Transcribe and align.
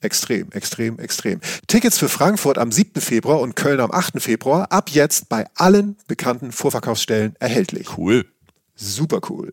Extrem, 0.00 0.52
extrem, 0.52 0.98
extrem. 1.00 1.40
Tickets 1.66 1.98
für 1.98 2.08
Frankfurt 2.08 2.56
am 2.56 2.70
7. 2.70 3.00
Februar 3.00 3.40
und 3.40 3.56
Köln 3.56 3.80
am 3.80 3.90
8. 3.90 4.22
Februar 4.22 4.70
ab 4.70 4.90
jetzt 4.90 5.28
bei 5.28 5.46
allen 5.56 5.96
bekannten 6.06 6.52
Vorverkaufsstellen 6.52 7.34
erhältlich. 7.40 7.98
Cool. 7.98 8.24
Super 8.76 9.20
cool. 9.28 9.50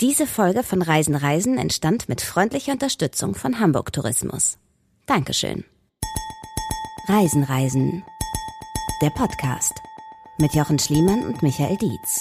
Diese 0.00 0.26
Folge 0.26 0.64
von 0.64 0.82
Reisen 0.82 1.14
Reisen 1.14 1.56
entstand 1.56 2.08
mit 2.08 2.20
freundlicher 2.20 2.72
Unterstützung 2.72 3.34
von 3.34 3.58
Hamburg 3.58 3.92
Tourismus. 3.92 4.58
Dankeschön. 5.06 5.64
Reisen 7.08 7.44
Reisen. 7.44 8.02
Der 9.00 9.10
Podcast 9.10 9.72
mit 10.38 10.54
Jochen 10.54 10.78
Schliemann 10.78 11.24
und 11.24 11.42
Michael 11.42 11.76
Dietz. 11.76 12.20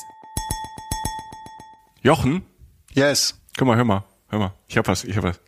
Jochen? 2.04 2.46
Yes. 2.94 3.41
Guck 3.62 3.68
mal, 3.68 3.78
hör 3.78 3.86
mal, 3.86 4.04
hör 4.30 4.40
mal. 4.40 4.54
Ich 4.68 4.76
hab 4.76 4.88
was, 4.88 5.04
ich 5.04 5.16
hab 5.16 5.24
was. 5.24 5.40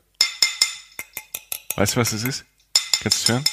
Weißt 1.77 1.95
du, 1.95 1.99
was 1.99 2.11
das 2.11 2.23
ist? 2.23 2.45
Kannst 3.01 3.27
du 3.27 3.33
hören? 3.33 3.43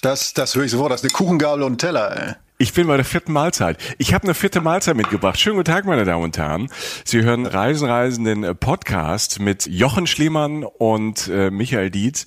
Das, 0.00 0.32
das 0.32 0.54
höre 0.54 0.64
ich 0.64 0.70
sofort. 0.70 0.90
Das 0.90 1.02
ist 1.02 1.04
eine 1.04 1.12
Kuchengabel 1.12 1.62
und 1.64 1.72
ein 1.72 1.76
Teller, 1.78 2.16
ey. 2.16 2.34
Ich 2.56 2.72
bin 2.72 2.86
bei 2.86 2.96
der 2.96 3.04
vierten 3.04 3.34
Mahlzeit. 3.34 3.76
Ich 3.98 4.14
habe 4.14 4.24
eine 4.24 4.32
vierte 4.32 4.62
Mahlzeit 4.62 4.96
mitgebracht. 4.96 5.38
Schönen 5.38 5.56
guten 5.56 5.70
Tag, 5.70 5.84
meine 5.84 6.06
Damen 6.06 6.24
und 6.24 6.38
Herren. 6.38 6.70
Sie 7.04 7.20
hören 7.24 7.44
Reisen, 7.44 7.90
Reisen, 7.90 8.24
den 8.24 8.56
Podcast 8.56 9.38
mit 9.38 9.66
Jochen 9.66 10.06
Schliemann 10.06 10.64
und 10.64 11.28
äh, 11.28 11.50
Michael 11.50 11.90
Dietz. 11.90 12.24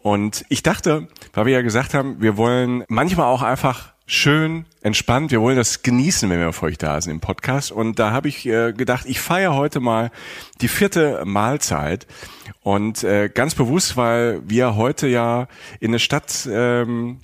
Und 0.00 0.46
ich 0.48 0.62
dachte, 0.62 1.06
weil 1.34 1.44
wir 1.44 1.52
ja 1.52 1.60
gesagt 1.60 1.92
haben, 1.92 2.22
wir 2.22 2.38
wollen 2.38 2.82
manchmal 2.88 3.26
auch 3.26 3.42
einfach 3.42 3.92
schön, 4.06 4.64
entspannt. 4.82 5.30
Wir 5.30 5.40
wollen 5.40 5.56
das 5.56 5.82
genießen, 5.82 6.30
wenn 6.30 6.38
wir 6.38 6.52
für 6.52 6.66
euch 6.66 6.78
da 6.78 7.00
sind 7.00 7.12
im 7.12 7.20
Podcast. 7.20 7.72
Und 7.72 7.98
da 7.98 8.12
habe 8.12 8.28
ich 8.28 8.46
äh, 8.46 8.72
gedacht, 8.72 9.04
ich 9.06 9.20
feiere 9.20 9.54
heute 9.54 9.80
mal 9.80 10.10
die 10.60 10.68
vierte 10.68 11.22
Mahlzeit. 11.24 12.06
Und 12.62 13.04
äh, 13.04 13.28
ganz 13.28 13.54
bewusst, 13.54 13.96
weil 13.96 14.40
wir 14.48 14.76
heute 14.76 15.08
ja 15.08 15.48
in 15.80 15.90
eine 15.90 15.98
Stadt 15.98 16.48
ähm, 16.50 17.20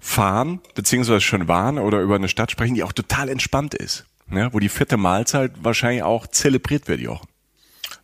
fahren, 0.00 0.60
beziehungsweise 0.74 1.20
schon 1.20 1.46
waren 1.48 1.78
oder 1.78 2.00
über 2.00 2.16
eine 2.16 2.28
Stadt 2.28 2.50
sprechen, 2.50 2.74
die 2.74 2.82
auch 2.82 2.92
total 2.92 3.28
entspannt 3.28 3.74
ist. 3.74 4.06
Ne? 4.26 4.48
Wo 4.52 4.58
die 4.58 4.68
vierte 4.68 4.96
Mahlzeit 4.96 5.52
wahrscheinlich 5.62 6.02
auch 6.02 6.26
zelebriert 6.26 6.88
wird, 6.88 7.00
Jochen. 7.00 7.28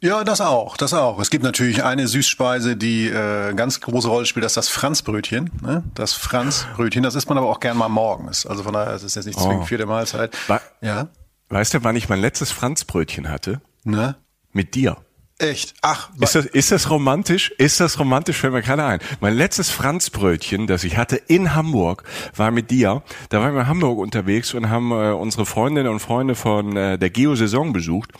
Ja, 0.03 0.25
das 0.25 0.41
auch, 0.41 0.79
das 0.79 0.95
auch. 0.95 1.21
Es 1.21 1.29
gibt 1.29 1.45
natürlich 1.45 1.85
eine 1.85 2.09
Süßspeise, 2.09 2.77
die 2.77 3.07
äh, 3.09 3.53
ganz 3.55 3.81
große 3.83 4.09
Rolle 4.09 4.25
spielt, 4.25 4.45
das 4.45 4.53
ist 4.53 4.57
das 4.57 4.69
Franzbrötchen. 4.71 5.51
Ne? 5.63 5.85
Das 5.95 6.15
Franzbrötchen, 6.15 7.03
das 7.03 7.15
isst 7.15 7.29
man 7.29 7.37
aber 7.37 7.49
auch 7.49 7.61
gern 7.61 7.77
mal 7.77 7.91
morgens. 7.91 8.47
Also 8.47 8.63
von 8.63 8.73
daher 8.73 8.95
ist 8.95 9.03
es 9.03 9.15
jetzt 9.15 9.27
nicht 9.27 9.39
zwingend 9.39 9.63
oh. 9.63 9.67
vierte 9.67 9.85
Mahlzeit. 9.85 10.35
Wa 10.49 10.61
ja. 10.81 11.09
Weißt 11.51 11.75
du, 11.75 11.85
wann 11.85 11.97
ich 11.97 12.09
mein 12.09 12.21
letztes 12.21 12.51
Franzbrötchen 12.51 13.29
hatte? 13.29 13.61
Ne? 13.85 14.17
Mit 14.53 14.75
dir. 14.75 14.97
Echt? 15.41 15.73
Ach. 15.81 16.11
Ist 16.21 16.35
das, 16.35 16.45
ist 16.45 16.71
das 16.71 16.91
romantisch? 16.91 17.51
Ist 17.57 17.81
das 17.81 17.99
romantisch? 17.99 18.37
Fällt 18.37 18.53
mir 18.53 18.61
gerade 18.61 18.85
ein. 18.85 19.01
Mein 19.21 19.35
letztes 19.35 19.71
Franzbrötchen, 19.71 20.67
das 20.67 20.85
ich 20.85 20.99
hatte 20.99 21.17
in 21.17 21.55
Hamburg, 21.55 22.05
war 22.37 22.51
mit 22.51 22.71
dir. 22.71 23.03
Da 23.31 23.41
waren 23.41 23.55
wir 23.55 23.63
in 23.63 23.67
Hamburg 23.67 23.99
unterwegs 23.99 24.53
und 24.53 24.69
haben 24.69 24.93
äh, 24.93 25.13
unsere 25.13 25.47
Freundinnen 25.47 25.89
und 25.89 26.01
Freunde 26.01 26.35
von 26.35 26.77
äh, 26.77 26.99
der 26.99 27.09
Geo-Saison 27.09 27.73
besucht 27.73 28.11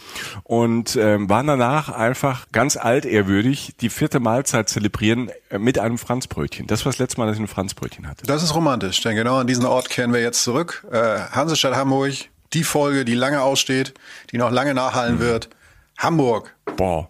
und 0.45 0.97
äh, 0.97 1.29
waren 1.29 1.47
danach 1.47 1.91
einfach 1.91 2.47
ganz 2.53 2.79
altehrwürdig 2.79 3.75
die 3.83 3.91
vierte 3.91 4.19
Mahlzeit 4.19 4.71
zelebrieren 4.71 5.31
äh, 5.51 5.59
mit 5.59 5.79
einem 5.79 5.99
Franzbrötchen. 5.99 6.69
Das 6.69 6.87
war 6.87 6.93
das 6.93 6.99
letzte 6.99 7.21
Mal, 7.21 7.27
dass 7.27 7.37
ich 7.37 7.43
ein 7.43 7.49
Franzbrötchen 7.49 8.09
hatte. 8.09 8.25
Das 8.25 8.43
ist 8.43 8.55
romantisch, 8.55 8.99
denn 9.03 9.15
genau 9.15 9.37
an 9.37 9.47
diesen 9.47 9.67
Ort 9.67 9.91
kehren 9.91 10.15
wir 10.15 10.23
jetzt 10.23 10.43
zurück. 10.43 10.87
Äh, 10.91 11.19
Hansestadt 11.33 11.77
Hamburg, 11.77 12.15
die 12.55 12.65
Folge, 12.65 13.05
die 13.05 13.15
lange 13.15 13.43
aussteht, 13.43 13.93
die 14.33 14.39
noch 14.39 14.51
lange 14.51 14.73
nachhallen 14.73 15.17
mhm. 15.17 15.21
wird. 15.21 15.51
Hamburg. 16.01 16.57
Boah. 16.77 17.09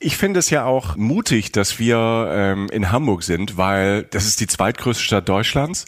Ich 0.00 0.16
finde 0.16 0.40
es 0.40 0.50
ja 0.50 0.64
auch 0.64 0.96
mutig, 0.96 1.52
dass 1.52 1.78
wir 1.78 2.28
ähm, 2.32 2.68
in 2.70 2.90
Hamburg 2.90 3.22
sind, 3.22 3.56
weil 3.56 4.02
das 4.04 4.26
ist 4.26 4.40
die 4.40 4.46
zweitgrößte 4.46 5.04
Stadt 5.04 5.28
Deutschlands. 5.28 5.84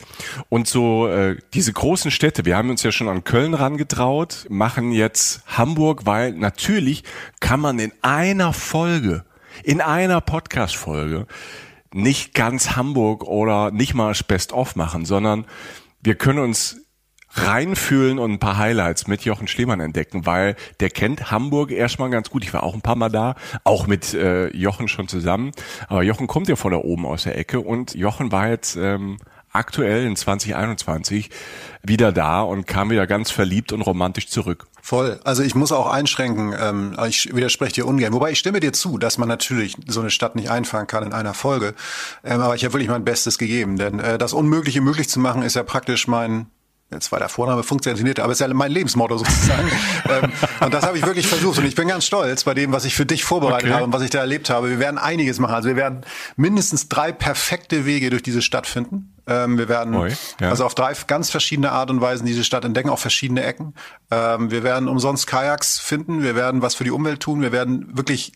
Und 0.48 0.68
so 0.68 1.08
äh, 1.08 1.36
diese 1.52 1.72
großen 1.72 2.10
Städte, 2.10 2.44
wir 2.44 2.56
haben 2.56 2.70
uns 2.70 2.82
ja 2.82 2.92
schon 2.92 3.08
an 3.08 3.24
Köln 3.24 3.54
rangetraut, 3.54 4.46
machen 4.48 4.92
jetzt 4.92 5.42
Hamburg, 5.46 6.06
weil 6.06 6.32
natürlich 6.32 7.02
kann 7.40 7.60
man 7.60 7.78
in 7.78 7.92
einer 8.02 8.52
Folge, 8.52 9.24
in 9.64 9.80
einer 9.80 10.20
Podcast-Folge 10.20 11.26
nicht 11.92 12.34
ganz 12.34 12.76
Hamburg 12.76 13.24
oder 13.24 13.70
nicht 13.70 13.94
mal 13.94 14.14
Best-of 14.28 14.76
machen, 14.76 15.06
sondern 15.06 15.46
wir 16.02 16.14
können 16.14 16.38
uns 16.38 16.85
reinfühlen 17.36 18.18
und 18.18 18.32
ein 18.32 18.38
paar 18.38 18.56
Highlights 18.56 19.06
mit 19.06 19.24
Jochen 19.24 19.48
Schliemann 19.48 19.80
entdecken, 19.80 20.26
weil 20.26 20.56
der 20.80 20.90
kennt 20.90 21.30
Hamburg 21.30 21.70
erstmal 21.70 22.10
ganz 22.10 22.30
gut. 22.30 22.44
Ich 22.44 22.52
war 22.52 22.62
auch 22.62 22.74
ein 22.74 22.82
paar 22.82 22.96
Mal 22.96 23.10
da, 23.10 23.34
auch 23.64 23.86
mit 23.86 24.14
äh, 24.14 24.48
Jochen 24.56 24.88
schon 24.88 25.08
zusammen. 25.08 25.52
Aber 25.88 26.02
Jochen 26.02 26.26
kommt 26.26 26.48
ja 26.48 26.56
von 26.56 26.72
da 26.72 26.78
oben 26.78 27.06
aus 27.06 27.24
der 27.24 27.38
Ecke 27.38 27.60
und 27.60 27.94
Jochen 27.94 28.32
war 28.32 28.48
jetzt 28.48 28.76
ähm, 28.76 29.18
aktuell 29.56 30.04
in 30.06 30.16
2021 30.16 31.30
wieder 31.82 32.12
da 32.12 32.42
und 32.42 32.66
kam 32.66 32.90
wieder 32.90 33.06
ganz 33.06 33.30
verliebt 33.30 33.72
und 33.72 33.80
romantisch 33.80 34.28
zurück. 34.28 34.66
Voll. 34.82 35.18
Also 35.24 35.42
ich 35.42 35.54
muss 35.54 35.72
auch 35.72 35.90
einschränken, 35.90 36.54
ähm, 36.60 36.96
ich 37.08 37.34
widerspreche 37.34 37.74
dir 37.74 37.86
ungern. 37.86 38.12
Wobei 38.12 38.30
ich 38.30 38.38
stimme 38.38 38.60
dir 38.60 38.72
zu, 38.72 38.98
dass 38.98 39.18
man 39.18 39.28
natürlich 39.28 39.76
so 39.86 40.00
eine 40.00 40.10
Stadt 40.10 40.36
nicht 40.36 40.50
einfangen 40.50 40.86
kann 40.86 41.04
in 41.04 41.12
einer 41.12 41.34
Folge. 41.34 41.74
Ähm, 42.22 42.40
aber 42.40 42.54
ich 42.54 42.64
habe 42.64 42.74
wirklich 42.74 42.90
mein 42.90 43.04
Bestes 43.04 43.38
gegeben. 43.38 43.78
Denn 43.78 43.98
äh, 43.98 44.18
das 44.18 44.32
Unmögliche 44.32 44.80
möglich 44.80 45.08
zu 45.08 45.18
machen, 45.18 45.42
ist 45.42 45.56
ja 45.56 45.64
praktisch 45.64 46.06
mein 46.06 46.46
Jetzt 46.92 47.10
war 47.10 47.18
der 47.18 47.28
Vorname 47.28 47.64
funktioniert, 47.64 48.20
aber 48.20 48.32
es 48.32 48.40
ist 48.40 48.46
ja 48.46 48.54
mein 48.54 48.70
Lebensmotto 48.70 49.18
sozusagen. 49.18 49.68
ähm, 50.08 50.32
und 50.60 50.72
das 50.72 50.86
habe 50.86 50.96
ich 50.96 51.04
wirklich 51.04 51.26
versucht. 51.26 51.58
Und 51.58 51.64
ich 51.64 51.74
bin 51.74 51.88
ganz 51.88 52.06
stolz 52.06 52.44
bei 52.44 52.54
dem, 52.54 52.70
was 52.70 52.84
ich 52.84 52.94
für 52.94 53.04
dich 53.04 53.24
vorbereitet 53.24 53.64
okay. 53.64 53.74
habe 53.74 53.84
und 53.84 53.92
was 53.92 54.02
ich 54.02 54.10
da 54.10 54.20
erlebt 54.20 54.50
habe. 54.50 54.70
Wir 54.70 54.78
werden 54.78 54.96
einiges 54.96 55.40
machen. 55.40 55.54
Also 55.54 55.68
wir 55.68 55.74
werden 55.74 56.02
mindestens 56.36 56.88
drei 56.88 57.10
perfekte 57.10 57.86
Wege 57.86 58.10
durch 58.10 58.22
diese 58.22 58.40
Stadt 58.40 58.68
finden. 58.68 59.16
Ähm, 59.26 59.58
wir 59.58 59.68
werden 59.68 59.96
Oi, 59.96 60.12
ja. 60.40 60.48
also 60.48 60.64
auf 60.64 60.76
drei 60.76 60.92
ganz 61.08 61.28
verschiedene 61.28 61.72
Art 61.72 61.90
und 61.90 62.00
Weisen 62.00 62.24
diese 62.24 62.44
Stadt 62.44 62.64
entdecken, 62.64 62.88
auf 62.88 63.00
verschiedene 63.00 63.42
Ecken. 63.42 63.74
Ähm, 64.12 64.52
wir 64.52 64.62
werden 64.62 64.88
umsonst 64.88 65.26
Kajaks 65.26 65.80
finden. 65.80 66.22
Wir 66.22 66.36
werden 66.36 66.62
was 66.62 66.76
für 66.76 66.84
die 66.84 66.92
Umwelt 66.92 67.18
tun. 67.18 67.42
Wir 67.42 67.50
werden 67.50 67.96
wirklich 67.96 68.32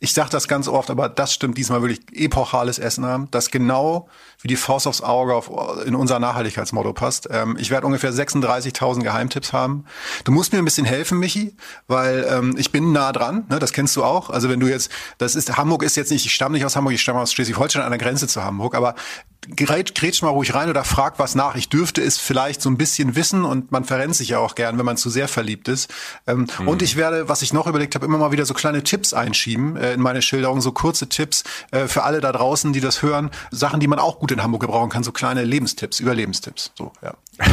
ich 0.00 0.12
sage 0.12 0.30
das 0.30 0.46
ganz 0.46 0.68
oft, 0.68 0.90
aber 0.90 1.08
das 1.08 1.34
stimmt 1.34 1.58
diesmal 1.58 1.82
wirklich 1.82 2.00
epochales 2.12 2.78
Essen 2.78 3.04
haben, 3.04 3.28
das 3.32 3.50
genau 3.50 4.08
wie 4.40 4.48
die 4.48 4.56
Faust 4.56 4.86
aufs 4.86 5.00
Auge 5.00 5.34
auf, 5.34 5.50
in 5.84 5.96
unser 5.96 6.20
Nachhaltigkeitsmotto 6.20 6.92
passt. 6.92 7.28
Ähm, 7.32 7.56
ich 7.58 7.70
werde 7.70 7.86
ungefähr 7.86 8.12
36.000 8.12 9.02
Geheimtipps 9.02 9.52
haben. 9.52 9.84
Du 10.22 10.30
musst 10.30 10.52
mir 10.52 10.58
ein 10.60 10.64
bisschen 10.64 10.86
helfen, 10.86 11.18
Michi, 11.18 11.56
weil 11.88 12.26
ähm, 12.30 12.54
ich 12.56 12.70
bin 12.70 12.92
nah 12.92 13.10
dran, 13.10 13.46
ne, 13.48 13.58
das 13.58 13.72
kennst 13.72 13.96
du 13.96 14.04
auch. 14.04 14.30
Also 14.30 14.48
wenn 14.48 14.60
du 14.60 14.68
jetzt, 14.68 14.92
das 15.18 15.34
ist, 15.34 15.56
Hamburg 15.56 15.82
ist 15.82 15.96
jetzt 15.96 16.12
nicht, 16.12 16.24
ich 16.24 16.32
stamme 16.32 16.54
nicht 16.54 16.64
aus 16.64 16.76
Hamburg, 16.76 16.94
ich 16.94 17.02
stamme 17.02 17.20
aus 17.20 17.32
Schleswig-Holstein 17.32 17.82
an 17.82 17.90
der 17.90 17.98
Grenze 17.98 18.28
zu 18.28 18.44
Hamburg, 18.44 18.76
aber 18.76 18.94
grätsch 19.56 20.22
mal 20.22 20.30
ruhig 20.30 20.54
rein 20.54 20.68
oder 20.68 20.84
frag 20.84 21.18
was 21.18 21.34
nach. 21.34 21.56
Ich 21.56 21.68
dürfte 21.68 22.02
es 22.02 22.18
vielleicht 22.18 22.60
so 22.60 22.70
ein 22.70 22.76
bisschen 22.76 23.16
wissen 23.16 23.44
und 23.44 23.72
man 23.72 23.84
verrennt 23.84 24.16
sich 24.16 24.30
ja 24.30 24.38
auch 24.38 24.54
gern, 24.54 24.78
wenn 24.78 24.86
man 24.86 24.96
zu 24.96 25.10
sehr 25.10 25.28
verliebt 25.28 25.68
ist. 25.68 25.92
Ähm, 26.26 26.46
mhm. 26.58 26.68
Und 26.68 26.82
ich 26.82 26.96
werde, 26.96 27.28
was 27.28 27.42
ich 27.42 27.52
noch 27.52 27.66
überlegt 27.66 27.94
habe, 27.94 28.06
immer 28.06 28.18
mal 28.18 28.32
wieder 28.32 28.44
so 28.44 28.54
kleine 28.54 28.82
Tipps 28.82 29.14
einschieben 29.14 29.76
äh, 29.76 29.92
in 29.94 30.00
meine 30.00 30.22
Schilderung, 30.22 30.60
so 30.60 30.72
kurze 30.72 31.08
Tipps 31.08 31.44
äh, 31.70 31.86
für 31.86 32.04
alle 32.04 32.20
da 32.20 32.32
draußen, 32.32 32.72
die 32.72 32.80
das 32.80 33.02
hören. 33.02 33.30
Sachen, 33.50 33.80
die 33.80 33.88
man 33.88 33.98
auch 33.98 34.18
gut 34.18 34.32
in 34.32 34.42
Hamburg 34.42 34.62
gebrauchen 34.62 34.90
kann, 34.90 35.02
so 35.02 35.12
kleine 35.12 35.44
Lebenstipps, 35.44 36.00
Überlebenstipps. 36.00 36.72
So, 36.76 36.92
ja. 37.02 37.14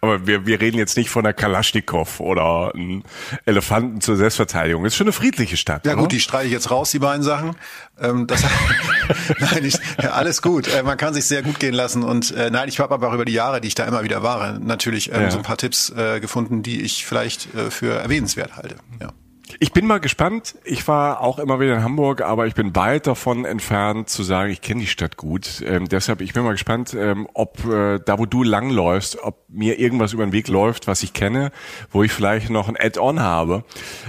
Aber 0.00 0.26
wir, 0.26 0.46
wir 0.46 0.60
reden 0.60 0.78
jetzt 0.78 0.96
nicht 0.96 1.10
von 1.10 1.24
einer 1.24 1.32
Kalaschnikow 1.32 2.20
oder 2.20 2.72
einem 2.74 3.02
Elefanten 3.44 4.00
zur 4.00 4.16
Selbstverteidigung. 4.16 4.84
Das 4.84 4.92
ist 4.92 4.96
schon 4.96 5.06
eine 5.06 5.12
friedliche 5.12 5.56
Stadt. 5.56 5.84
Ja 5.86 5.92
oder? 5.92 6.02
gut, 6.02 6.12
die 6.12 6.20
streiche 6.20 6.46
ich 6.46 6.52
jetzt 6.52 6.70
raus, 6.70 6.90
die 6.90 6.98
beiden 6.98 7.22
Sachen. 7.22 7.56
Ähm, 8.00 8.26
das, 8.26 8.42
nein, 9.40 9.64
ich, 9.64 9.78
alles 9.98 10.42
gut. 10.42 10.68
Äh, 10.68 10.82
man 10.82 10.96
kann 10.96 11.14
sich 11.14 11.24
sehr 11.24 11.42
gut 11.42 11.58
gehen 11.60 11.74
lassen. 11.74 12.02
Und 12.02 12.30
äh, 12.32 12.50
nein, 12.50 12.68
ich 12.68 12.80
habe 12.80 12.94
aber 12.94 13.08
auch 13.08 13.14
über 13.14 13.24
die 13.24 13.32
Jahre, 13.32 13.60
die 13.60 13.68
ich 13.68 13.74
da 13.74 13.84
immer 13.84 14.04
wieder 14.04 14.22
war, 14.22 14.58
natürlich 14.58 15.12
ähm, 15.12 15.22
ja. 15.22 15.30
so 15.30 15.38
ein 15.38 15.44
paar 15.44 15.56
Tipps 15.56 15.90
äh, 15.90 16.20
gefunden, 16.20 16.62
die 16.62 16.82
ich 16.82 17.06
vielleicht 17.06 17.54
äh, 17.54 17.70
für 17.70 17.94
erwähnenswert 17.94 18.56
halte. 18.56 18.76
Ja. 19.00 19.12
Ich 19.60 19.72
bin 19.72 19.86
mal 19.86 19.98
gespannt. 19.98 20.56
Ich 20.64 20.86
war 20.88 21.20
auch 21.20 21.38
immer 21.38 21.58
wieder 21.58 21.74
in 21.76 21.82
Hamburg, 21.82 22.20
aber 22.20 22.46
ich 22.46 22.54
bin 22.54 22.76
weit 22.76 23.06
davon 23.06 23.44
entfernt 23.44 24.08
zu 24.08 24.22
sagen, 24.22 24.50
ich 24.50 24.60
kenne 24.60 24.80
die 24.80 24.86
Stadt 24.86 25.16
gut. 25.16 25.62
Ähm, 25.64 25.88
deshalb, 25.88 26.20
ich 26.20 26.34
bin 26.34 26.44
mal 26.44 26.52
gespannt, 26.52 26.94
ähm, 26.94 27.26
ob 27.34 27.64
äh, 27.64 27.98
da, 27.98 28.18
wo 28.18 28.26
du 28.26 28.42
langläufst, 28.42 29.18
ob 29.22 29.48
mir 29.48 29.78
irgendwas 29.78 30.12
über 30.12 30.24
den 30.24 30.32
Weg 30.32 30.48
läuft, 30.48 30.86
was 30.86 31.02
ich 31.02 31.12
kenne, 31.12 31.50
wo 31.90 32.02
ich 32.02 32.12
vielleicht 32.12 32.50
noch 32.50 32.68
ein 32.68 32.76
Add-on 32.78 33.20
habe. 33.20 33.64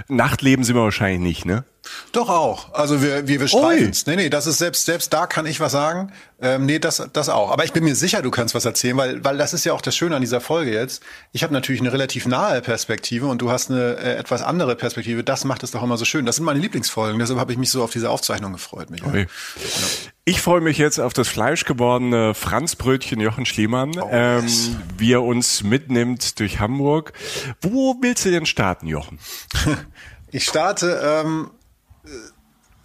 Nachtleben 0.07 0.63
sind 0.63 0.75
wir 0.75 0.83
wahrscheinlich 0.83 1.21
nicht, 1.21 1.45
ne? 1.45 1.63
Doch 2.11 2.29
auch. 2.29 2.73
Also 2.73 3.01
wir, 3.01 3.27
wir, 3.27 3.39
wir 3.39 3.47
streiten 3.47 3.89
es. 3.89 4.05
Nee, 4.05 4.15
nee, 4.15 4.29
das 4.29 4.47
ist 4.47 4.57
selbst, 4.57 4.85
selbst 4.85 5.13
da 5.13 5.27
kann 5.27 5.45
ich 5.45 5.59
was 5.59 5.71
sagen. 5.71 6.11
Ähm, 6.41 6.65
nee, 6.65 6.79
das, 6.79 7.07
das 7.13 7.29
auch. 7.29 7.51
Aber 7.51 7.65
ich 7.65 7.73
bin 7.73 7.83
mir 7.83 7.95
sicher, 7.95 8.21
du 8.21 8.31
kannst 8.31 8.55
was 8.55 8.65
erzählen, 8.65 8.97
weil, 8.97 9.23
weil 9.23 9.37
das 9.37 9.53
ist 9.53 9.65
ja 9.65 9.73
auch 9.73 9.81
das 9.81 9.95
Schöne 9.95 10.15
an 10.15 10.21
dieser 10.21 10.41
Folge 10.41 10.71
jetzt. 10.71 11.03
Ich 11.31 11.43
habe 11.43 11.53
natürlich 11.53 11.81
eine 11.81 11.91
relativ 11.91 12.25
nahe 12.25 12.61
Perspektive 12.61 13.27
und 13.27 13.41
du 13.41 13.51
hast 13.51 13.69
eine 13.69 13.97
äh, 13.97 14.15
etwas 14.15 14.41
andere 14.41 14.75
Perspektive. 14.75 15.23
Das 15.23 15.43
macht 15.43 15.63
es 15.63 15.71
doch 15.71 15.83
immer 15.83 15.97
so 15.97 16.05
schön. 16.05 16.25
Das 16.25 16.37
sind 16.37 16.45
meine 16.45 16.59
Lieblingsfolgen. 16.59 17.19
Deshalb 17.19 17.39
habe 17.39 17.51
ich 17.51 17.57
mich 17.57 17.69
so 17.69 17.83
auf 17.83 17.91
diese 17.91 18.09
Aufzeichnung 18.09 18.53
gefreut. 18.53 18.89
Michael. 18.89 19.09
Okay. 19.09 19.27
Ja. 19.57 20.09
Ich 20.25 20.41
freue 20.41 20.61
mich 20.61 20.77
jetzt 20.77 20.99
auf 20.99 21.13
das 21.13 21.27
fleischgewordene 21.27 22.35
Franzbrötchen 22.35 23.19
Jochen 23.19 23.47
Schliemann, 23.47 23.97
oh, 23.99 24.09
ähm, 24.11 24.43
yes. 24.43 24.71
wie 24.97 25.13
er 25.13 25.23
uns 25.23 25.63
mitnimmt 25.63 26.39
durch 26.39 26.59
Hamburg. 26.59 27.13
Wo 27.61 27.97
willst 28.01 28.25
du 28.25 28.31
denn 28.31 28.45
starten, 28.45 28.87
Jochen? 28.87 29.19
Ich 30.31 30.43
starte 30.43 31.01
ähm, 31.03 31.49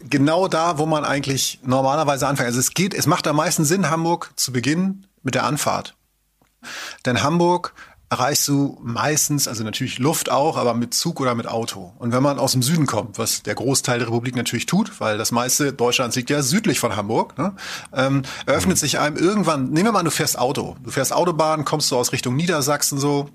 genau 0.08 0.48
da, 0.48 0.78
wo 0.78 0.86
man 0.86 1.04
eigentlich 1.04 1.60
normalerweise 1.64 2.26
anfängt. 2.26 2.46
Also 2.46 2.60
es 2.60 2.74
geht, 2.74 2.94
es 2.94 3.06
macht 3.06 3.26
am 3.26 3.36
meisten 3.36 3.64
Sinn, 3.64 3.90
Hamburg 3.90 4.32
zu 4.36 4.52
beginnen 4.52 5.06
mit 5.22 5.34
der 5.34 5.44
Anfahrt. 5.44 5.96
Denn 7.04 7.22
Hamburg 7.22 7.74
erreichst 8.10 8.46
du 8.46 8.78
meistens, 8.82 9.48
also 9.48 9.64
natürlich 9.64 9.98
Luft 9.98 10.30
auch, 10.30 10.56
aber 10.56 10.74
mit 10.74 10.94
Zug 10.94 11.20
oder 11.20 11.34
mit 11.34 11.48
Auto. 11.48 11.92
Und 11.98 12.12
wenn 12.12 12.22
man 12.22 12.38
aus 12.38 12.52
dem 12.52 12.62
Süden 12.62 12.86
kommt, 12.86 13.18
was 13.18 13.42
der 13.42 13.54
Großteil 13.54 13.98
der 13.98 14.08
Republik 14.08 14.36
natürlich 14.36 14.66
tut, 14.66 15.00
weil 15.00 15.18
das 15.18 15.32
meiste 15.32 15.72
Deutschlands 15.72 16.14
liegt 16.14 16.30
ja 16.30 16.42
südlich 16.42 16.78
von 16.78 16.94
Hamburg, 16.96 17.36
ne, 17.38 17.54
ähm, 17.92 18.22
eröffnet 18.46 18.78
sich 18.78 18.98
einem 19.00 19.16
irgendwann, 19.16 19.70
nehmen 19.70 19.86
wir 19.86 19.92
mal 19.92 19.98
an, 20.00 20.04
du 20.04 20.10
fährst 20.10 20.38
Auto. 20.38 20.76
Du 20.82 20.90
fährst 20.90 21.12
Autobahn, 21.12 21.64
kommst 21.64 21.90
du 21.90 21.96
aus 21.96 22.12
Richtung 22.12 22.36
Niedersachsen 22.36 22.98
so. 22.98 23.30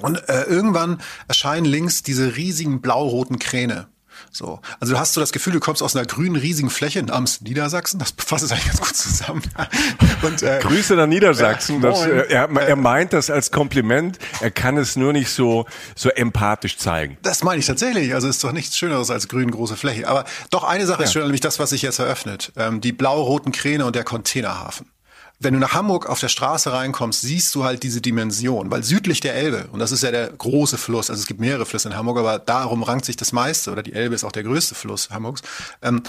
Und 0.00 0.28
äh, 0.28 0.44
irgendwann 0.44 1.00
erscheinen 1.28 1.66
links 1.66 2.02
diese 2.02 2.36
riesigen 2.36 2.80
blau-roten 2.80 3.38
Kräne. 3.38 3.88
So. 4.34 4.60
Also 4.80 4.94
du 4.94 4.98
hast 4.98 5.12
so 5.12 5.20
das 5.20 5.30
Gefühl, 5.30 5.52
du 5.52 5.60
kommst 5.60 5.80
aus 5.80 5.94
einer 5.94 6.04
grünen, 6.06 6.34
riesigen 6.34 6.68
Fläche 6.68 7.00
namens 7.04 7.40
Niedersachsen. 7.40 8.00
Das 8.00 8.12
fasst 8.16 8.42
es 8.42 8.50
eigentlich 8.50 8.66
ganz 8.66 8.80
gut 8.80 8.96
zusammen. 8.96 9.42
Und, 10.22 10.42
äh, 10.42 10.58
Grüße 10.60 10.96
nach 10.96 11.06
Niedersachsen. 11.06 11.80
Ja, 11.80 11.90
das, 11.90 12.04
äh, 12.04 12.26
er, 12.28 12.50
er 12.50 12.76
meint 12.76 13.12
das 13.12 13.30
als 13.30 13.52
Kompliment. 13.52 14.18
Er 14.40 14.50
kann 14.50 14.76
es 14.76 14.96
nur 14.96 15.12
nicht 15.12 15.30
so, 15.30 15.66
so 15.94 16.08
empathisch 16.08 16.78
zeigen. 16.78 17.16
Das 17.22 17.44
meine 17.44 17.60
ich 17.60 17.66
tatsächlich. 17.66 18.12
Also 18.12 18.26
ist 18.26 18.42
doch 18.42 18.50
nichts 18.50 18.76
Schöneres 18.76 19.08
als 19.10 19.28
grün, 19.28 19.52
große 19.52 19.76
Fläche. 19.76 20.08
Aber 20.08 20.24
doch 20.50 20.64
eine 20.64 20.86
Sache 20.86 21.02
ja. 21.02 21.04
ist 21.04 21.12
schön, 21.12 21.22
nämlich 21.22 21.40
das, 21.40 21.60
was 21.60 21.70
sich 21.70 21.82
jetzt 21.82 22.00
eröffnet. 22.00 22.52
Ähm, 22.56 22.80
die 22.80 22.92
blau-roten 22.92 23.52
Kräne 23.52 23.86
und 23.86 23.94
der 23.94 24.02
Containerhafen 24.02 24.90
wenn 25.44 25.54
du 25.54 25.60
nach 25.60 25.74
Hamburg 25.74 26.06
auf 26.06 26.20
der 26.20 26.28
Straße 26.28 26.72
reinkommst, 26.72 27.20
siehst 27.20 27.54
du 27.54 27.64
halt 27.64 27.82
diese 27.82 28.00
Dimension, 28.00 28.70
weil 28.70 28.82
südlich 28.82 29.20
der 29.20 29.34
Elbe, 29.34 29.68
und 29.72 29.78
das 29.78 29.92
ist 29.92 30.02
ja 30.02 30.10
der 30.10 30.28
große 30.28 30.78
Fluss, 30.78 31.10
also 31.10 31.20
es 31.20 31.26
gibt 31.26 31.40
mehrere 31.40 31.66
Flüsse 31.66 31.88
in 31.88 31.96
Hamburg, 31.96 32.18
aber 32.18 32.38
darum 32.38 32.82
rankt 32.82 33.04
sich 33.04 33.16
das 33.16 33.32
meiste, 33.32 33.70
oder 33.70 33.82
die 33.82 33.92
Elbe 33.92 34.14
ist 34.14 34.24
auch 34.24 34.32
der 34.32 34.42
größte 34.42 34.74
Fluss 34.74 35.10
Hamburgs. 35.10 35.42
Ähm, 35.82 36.02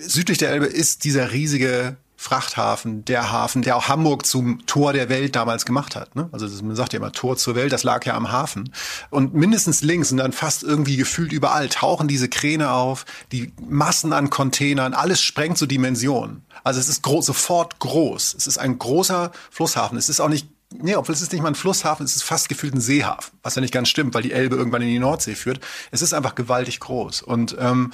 südlich 0.00 0.38
der 0.38 0.50
Elbe 0.50 0.66
ist 0.66 1.04
dieser 1.04 1.32
riesige 1.32 1.96
Frachthafen, 2.24 3.04
der 3.04 3.30
Hafen, 3.30 3.60
der 3.60 3.76
auch 3.76 3.88
Hamburg 3.88 4.24
zum 4.24 4.64
Tor 4.64 4.94
der 4.94 5.10
Welt 5.10 5.36
damals 5.36 5.66
gemacht 5.66 5.94
hat. 5.94 6.16
Ne? 6.16 6.30
Also 6.32 6.48
das, 6.48 6.62
man 6.62 6.74
sagt 6.74 6.94
ja 6.94 6.98
immer 6.98 7.12
Tor 7.12 7.36
zur 7.36 7.54
Welt, 7.54 7.70
das 7.70 7.82
lag 7.82 8.06
ja 8.06 8.14
am 8.14 8.32
Hafen. 8.32 8.72
Und 9.10 9.34
mindestens 9.34 9.82
links 9.82 10.10
und 10.10 10.16
dann 10.16 10.32
fast 10.32 10.62
irgendwie 10.62 10.96
gefühlt 10.96 11.32
überall 11.32 11.68
tauchen 11.68 12.08
diese 12.08 12.30
Kräne 12.30 12.70
auf, 12.70 13.04
die 13.30 13.52
Massen 13.68 14.14
an 14.14 14.30
Containern, 14.30 14.94
alles 14.94 15.20
sprengt 15.20 15.58
so 15.58 15.66
Dimensionen. 15.66 16.46
Also 16.62 16.80
es 16.80 16.88
ist 16.88 17.02
groß, 17.02 17.26
sofort 17.26 17.78
groß. 17.78 18.34
Es 18.38 18.46
ist 18.46 18.56
ein 18.56 18.78
großer 18.78 19.30
Flusshafen. 19.50 19.98
Es 19.98 20.08
ist 20.08 20.20
auch 20.20 20.30
nicht 20.30 20.48
Nee, 20.76 20.96
obwohl 20.96 21.14
es 21.14 21.22
ist 21.22 21.32
nicht 21.32 21.42
mal 21.42 21.50
ein 21.50 21.54
Flusshafen, 21.54 22.04
es 22.04 22.16
ist 22.16 22.24
fast 22.24 22.48
gefühlt 22.48 22.74
ein 22.74 22.80
Seehafen, 22.80 23.38
was 23.44 23.54
ja 23.54 23.60
nicht 23.60 23.72
ganz 23.72 23.88
stimmt, 23.88 24.12
weil 24.12 24.22
die 24.22 24.32
Elbe 24.32 24.56
irgendwann 24.56 24.82
in 24.82 24.88
die 24.88 24.98
Nordsee 24.98 25.36
führt. 25.36 25.60
Es 25.92 26.02
ist 26.02 26.12
einfach 26.12 26.34
gewaltig 26.34 26.80
groß. 26.80 27.22
Und 27.22 27.54
ähm, 27.60 27.92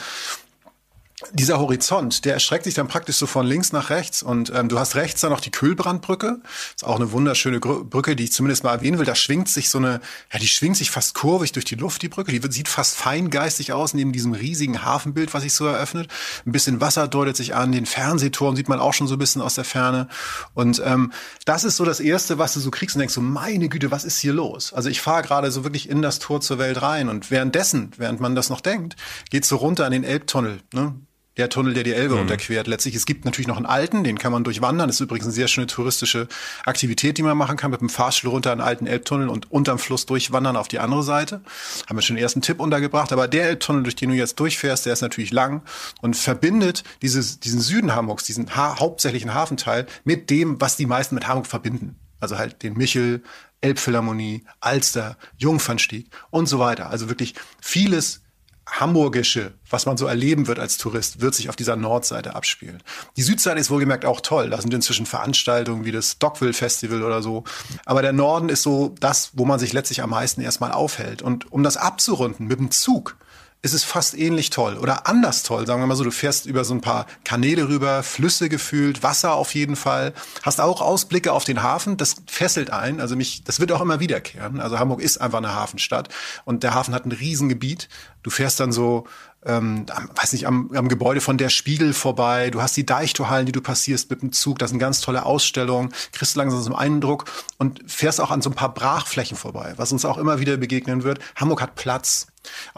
dieser 1.32 1.58
Horizont, 1.58 2.25
der 2.25 2.34
erstreckt 2.34 2.64
sich 2.64 2.75
dann 2.75 2.88
praktisch 2.88 3.17
so 3.17 3.26
von 3.26 3.46
links 3.46 3.72
nach 3.72 3.90
rechts 3.90 4.22
und 4.22 4.50
ähm, 4.55 4.69
du 4.69 4.78
hast 4.78 4.94
rechts 4.94 5.20
dann 5.20 5.31
noch 5.31 5.40
die 5.40 5.50
Kühlbrandbrücke. 5.50 6.40
Ist 6.75 6.84
auch 6.84 6.96
eine 6.96 7.12
wunderschöne 7.12 7.61
Brücke, 7.61 8.17
die 8.17 8.25
ich 8.25 8.32
zumindest 8.32 8.64
mal 8.64 8.72
erwähnen 8.72 8.99
will. 8.99 9.05
Da 9.05 9.14
schwingt 9.14 9.49
sich 9.49 9.69
so 9.69 9.78
eine, 9.78 10.00
ja, 10.32 10.38
die 10.38 10.49
schwingt 10.49 10.76
sich 10.76 10.90
fast 10.90 11.14
kurvig 11.14 11.52
durch 11.52 11.64
die 11.67 11.75
Luft, 11.75 12.02
die 12.02 12.08
Brücke. 12.08 12.32
Die 12.32 12.52
sieht 12.52 12.69
fast 12.69 12.96
feingeistig 12.96 13.72
aus 13.72 13.93
neben 13.93 14.12
diesem 14.12 14.32
riesigen 14.32 14.82
Hafenbild, 14.82 15.34
was 15.34 15.43
sich 15.43 15.52
so 15.52 15.67
eröffnet. 15.67 16.11
Ein 16.46 16.52
bisschen 16.52 16.81
Wasser 16.81 17.06
deutet 17.06 17.37
sich 17.37 17.55
an, 17.55 17.72
den 17.72 17.87
Fernsehturm 17.87 18.56
sieht 18.56 18.69
man 18.69 18.81
auch 18.81 18.94
schon 18.94 19.06
so 19.06 19.17
ein 19.17 19.19
bisschen 19.19 19.43
aus 19.43 19.55
der 19.55 19.64
Ferne. 19.64 20.08
Und 20.55 20.82
ähm, 20.84 21.12
das 21.44 21.64
ist 21.64 21.76
so 21.76 21.84
das 21.84 22.00
Erste, 22.00 22.38
was 22.38 22.55
du 22.55 22.61
so 22.61 22.70
kriegst 22.70 22.96
und 22.96 23.00
denkst 23.00 23.14
so, 23.14 23.20
meine 23.20 23.69
Güte, 23.69 23.90
was 23.90 24.05
ist 24.05 24.19
hier 24.19 24.32
los? 24.32 24.72
Also 24.72 24.88
ich 24.88 25.00
fahre 25.00 25.22
gerade 25.22 25.50
so 25.50 25.64
wirklich 25.64 25.88
in 25.88 26.00
das 26.00 26.19
Tor 26.19 26.40
zur 26.40 26.58
Welt 26.58 26.81
rein 26.81 27.08
und 27.08 27.31
währenddessen, 27.31 27.93
während 27.99 28.20
man 28.20 28.34
das 28.34 28.49
noch 28.49 28.61
denkt, 28.61 28.96
geht's 29.31 29.49
so 29.49 29.56
runter 29.56 29.84
an 29.84 29.93
den 29.93 30.05
Elbtunnel. 30.05 30.61
Ne? 30.72 30.94
Der 31.40 31.48
Tunnel, 31.48 31.75
der 31.75 31.82
die 31.82 31.92
Elbe 31.92 32.14
mhm. 32.14 32.22
unterquert. 32.22 32.66
Letztlich, 32.66 32.94
es 32.94 33.06
gibt 33.06 33.25
natürlich 33.25 33.48
noch 33.48 33.56
einen 33.56 33.66
alten, 33.66 34.04
den 34.04 34.19
kann 34.19 34.31
man 34.31 34.44
durchwandern. 34.44 34.88
Das 34.88 34.96
ist 34.96 35.00
übrigens 35.00 35.25
eine 35.25 35.32
sehr 35.32 35.48
schöne 35.48 35.66
touristische 35.66 36.28
Aktivität, 36.64 37.19
die 37.19 37.22
man 37.22 37.37
machen 37.37 37.56
kann, 37.56 37.70
mit 37.70 37.81
dem 37.81 37.88
Fahrstuhl 37.88 38.31
runter 38.31 38.52
einen 38.52 38.60
alten 38.60 38.87
Elbtunnel 38.87 39.28
und 39.28 39.50
unterm 39.50 39.78
Fluss 39.78 40.06
durchwandern 40.06 40.56
auf 40.56 40.69
die 40.69 40.78
andere 40.78 41.02
Seite. 41.02 41.40
Haben 41.88 41.96
wir 41.96 42.02
schon 42.02 42.16
den 42.16 42.22
ersten 42.22 42.42
Tipp 42.42 42.60
untergebracht. 42.60 43.12
Aber 43.12 43.26
der 43.26 43.48
Elbtunnel, 43.48 43.82
durch 43.82 43.96
den 43.96 44.10
du 44.10 44.14
jetzt 44.14 44.38
durchfährst, 44.38 44.87
der 44.87 44.92
ist 44.92 45.00
natürlich 45.00 45.32
lang 45.32 45.62
und 46.02 46.16
verbindet 46.16 46.84
dieses, 47.02 47.40
diesen 47.40 47.60
Süden 47.60 47.94
Hamburgs, 47.94 48.25
diesen 48.25 48.54
ha 48.54 48.78
hauptsächlichen 48.78 49.34
Hafenteil 49.34 49.86
mit 50.04 50.31
dem, 50.31 50.60
was 50.60 50.76
die 50.76 50.86
meisten 50.86 51.14
mit 51.14 51.26
Hamburg 51.26 51.46
verbinden. 51.46 51.96
Also 52.20 52.36
halt 52.36 52.62
den 52.62 52.75
Michel, 52.75 53.22
Elbphilharmonie, 53.62 54.44
Alster, 54.60 55.16
Jungfernstieg 55.38 56.10
und 56.31 56.46
so 56.46 56.58
weiter. 56.58 56.90
Also 56.90 57.08
wirklich 57.08 57.34
vieles 57.60 58.22
Hamburgische, 58.70 59.52
was 59.69 59.87
man 59.87 59.96
so 59.96 60.06
erleben 60.06 60.46
wird 60.46 60.58
als 60.58 60.78
Tourist, 60.78 61.20
wird 61.20 61.34
sich 61.34 61.49
auf 61.49 61.56
dieser 61.56 61.76
Nordseite 61.76 62.34
abspielen. 62.34 62.82
Die 63.17 63.22
Südseite 63.22 63.58
ist 63.58 63.70
wohlgemerkt 63.70 64.05
auch 64.05 64.20
toll. 64.20 64.50
Da 64.50 64.60
sind 64.60 64.72
inzwischen 64.72 65.06
Veranstaltungen 65.06 65.84
wie 65.84 65.93
das 65.93 66.19
Dockville 66.19 66.53
Festival 66.53 67.03
oder 67.03 67.22
so. 67.22 67.44
Aber 67.84 68.03
der 68.03 68.12
Norden 68.12 68.48
ist 68.48 68.62
so 68.62 68.94
das, 69.00 69.31
wo 69.34 69.44
man 69.44 69.58
sich 69.58 69.72
letztlich 69.72 70.03
am 70.03 70.10
meisten 70.10 70.41
erstmal 70.41 70.72
aufhält. 70.72 71.22
Und 71.22 71.50
um 71.53 71.62
das 71.62 71.77
abzurunden 71.77 72.46
mit 72.46 72.58
dem 72.58 72.70
Zug, 72.70 73.17
ist 73.62 73.74
es 73.74 73.84
fast 73.84 74.17
ähnlich 74.17 74.48
toll 74.50 74.79
oder 74.79 75.06
anders 75.06 75.43
toll. 75.43 75.67
Sagen 75.67 75.82
wir 75.82 75.86
mal 75.86 75.94
so, 75.94 76.05
du 76.05 76.10
fährst 76.10 76.46
über 76.46 76.64
so 76.64 76.72
ein 76.72 76.81
paar 76.81 77.06
Kanäle 77.24 77.69
rüber, 77.69 78.02
Flüsse 78.02 78.48
gefühlt, 78.48 79.02
Wasser 79.02 79.34
auf 79.34 79.55
jeden 79.55 79.76
Fall, 79.76 80.14
hast 80.43 80.60
auch 80.60 80.81
Ausblicke 80.81 81.32
auf 81.32 81.44
den 81.44 81.62
Hafen, 81.62 81.98
das 81.98 82.17
fesselt 82.26 82.70
ein. 82.70 83.00
Also 83.00 83.17
mich, 83.17 83.44
das 83.44 83.60
wird 83.60 83.70
auch 83.72 83.82
immer 83.82 84.00
wiederkehren. 84.00 84.60
Also 84.60 84.79
Hamburg 84.79 85.02
ist 85.02 85.19
einfach 85.19 85.38
eine 85.38 85.55
Hafenstadt 85.55 86.08
und 86.46 86.62
der 86.62 86.72
Hafen 86.72 86.94
hat 86.94 87.05
ein 87.05 87.12
Riesengebiet. 87.12 87.88
Du 88.22 88.31
fährst 88.31 88.60
dann 88.60 88.72
so 88.72 89.06
ähm, 89.47 89.87
weiß 90.15 90.35
nicht, 90.35 90.47
am, 90.47 90.70
am 90.75 90.89
Gebäude 90.89 91.20
von 91.20 91.39
der 91.39 91.49
Spiegel 91.49 91.94
vorbei. 91.94 92.51
Du 92.51 92.61
hast 92.61 92.77
die 92.77 92.85
Deichtorhallen, 92.85 93.47
die 93.47 93.53
du 93.53 93.63
passierst 93.63 94.11
mit 94.11 94.20
dem 94.20 94.32
Zug. 94.32 94.59
Das 94.59 94.70
sind 94.70 94.79
ganz 94.79 95.01
tolle 95.01 95.25
Ausstellungen. 95.25 95.93
Kriegst 96.13 96.37
langsam 96.37 96.61
so 96.61 96.75
einen 96.75 96.94
Eindruck 96.94 97.25
und 97.56 97.82
fährst 97.87 98.20
auch 98.20 98.31
an 98.31 98.43
so 98.43 98.51
ein 98.51 98.55
paar 98.55 98.75
Brachflächen 98.75 99.37
vorbei, 99.37 99.73
was 99.77 99.93
uns 99.93 100.05
auch 100.05 100.19
immer 100.19 100.41
wieder 100.41 100.59
begegnen 100.59 101.05
wird. 101.05 101.20
Hamburg 101.37 101.63
hat 101.63 101.75
Platz. 101.75 102.27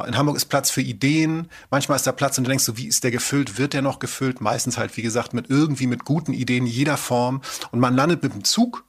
In 0.07 0.17
Hamburg 0.17 0.37
ist 0.37 0.47
Platz 0.47 0.71
für 0.71 0.83
Ideen. 0.83 1.49
Manchmal 1.71 1.97
ist 1.97 2.07
da 2.07 2.13
Platz 2.13 2.39
und 2.39 2.45
du 2.45 2.49
denkst 2.49 2.65
so, 2.65 2.77
wie 2.77 2.87
ist 2.87 3.03
der 3.03 3.11
gefüllt? 3.11 3.59
Wird 3.59 3.73
der 3.73 3.83
noch 3.83 3.99
gefüllt? 3.99 4.41
Meistens 4.41 4.79
halt, 4.79 4.97
wie 4.97 5.03
gesagt, 5.03 5.35
mit 5.35 5.51
irgendwie 5.51 5.87
mit 5.87 6.05
guten 6.05 6.33
Ideen 6.33 6.67
jeder 6.67 6.97
Form. 6.97 7.43
Und 7.73 7.81
man 7.81 7.95
landet 7.97 8.23
mit 8.23 8.35
dem 8.35 8.45
Zug. 8.45 8.85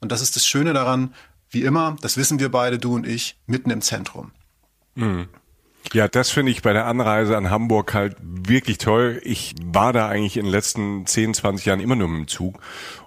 Und 0.00 0.12
das 0.12 0.20
ist 0.20 0.36
das 0.36 0.46
Schöne 0.46 0.74
daran, 0.74 1.14
wie 1.48 1.62
immer, 1.62 1.96
das 2.02 2.16
wissen 2.16 2.38
wir 2.38 2.50
beide, 2.50 2.78
du 2.78 2.94
und 2.94 3.06
ich, 3.06 3.38
mitten 3.46 3.70
im 3.70 3.80
Zentrum. 3.80 4.32
Mhm. 4.94 5.28
Ja, 5.92 6.08
das 6.08 6.30
finde 6.30 6.52
ich 6.52 6.62
bei 6.62 6.72
der 6.72 6.86
Anreise 6.86 7.36
an 7.36 7.50
Hamburg 7.50 7.94
halt 7.94 8.16
wirklich 8.20 8.78
toll. 8.78 9.20
Ich 9.24 9.54
war 9.62 9.92
da 9.92 10.08
eigentlich 10.08 10.36
in 10.36 10.44
den 10.44 10.52
letzten 10.52 11.06
10, 11.06 11.34
20 11.34 11.66
Jahren 11.66 11.80
immer 11.80 11.96
nur 11.96 12.08
mit 12.08 12.18
dem 12.18 12.28
Zug 12.28 12.58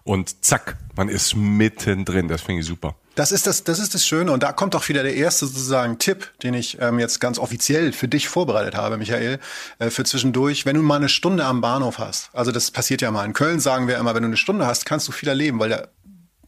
und 0.03 0.43
zack, 0.43 0.77
man 0.95 1.09
ist 1.09 1.35
mittendrin. 1.35 2.27
Das 2.27 2.41
finde 2.41 2.61
ich 2.61 2.67
super. 2.67 2.95
Das 3.15 3.31
ist 3.31 3.47
das, 3.47 3.63
das 3.63 3.79
ist 3.79 3.93
das 3.93 4.07
Schöne 4.07 4.31
und 4.31 4.43
da 4.43 4.53
kommt 4.53 4.75
auch 4.75 4.87
wieder 4.87 5.03
der 5.03 5.13
erste 5.13 5.45
sozusagen 5.45 5.99
Tipp, 5.99 6.31
den 6.41 6.53
ich 6.53 6.77
ähm, 6.79 6.99
jetzt 6.99 7.19
ganz 7.19 7.37
offiziell 7.37 7.91
für 7.91 8.07
dich 8.07 8.29
vorbereitet 8.29 8.75
habe, 8.75 8.97
Michael, 8.97 9.39
äh, 9.79 9.89
für 9.89 10.05
zwischendurch. 10.05 10.65
Wenn 10.65 10.77
du 10.77 10.81
mal 10.81 10.95
eine 10.95 11.09
Stunde 11.09 11.43
am 11.43 11.59
Bahnhof 11.59 11.97
hast, 11.99 12.29
also 12.33 12.51
das 12.51 12.71
passiert 12.71 13.01
ja 13.01 13.11
mal 13.11 13.25
in 13.25 13.33
Köln, 13.33 13.59
sagen 13.59 13.87
wir 13.87 13.97
immer, 13.97 14.15
wenn 14.15 14.23
du 14.23 14.27
eine 14.27 14.37
Stunde 14.37 14.65
hast, 14.65 14.85
kannst 14.85 15.07
du 15.07 15.11
viel 15.11 15.27
erleben, 15.27 15.59
weil 15.59 15.69
der 15.69 15.89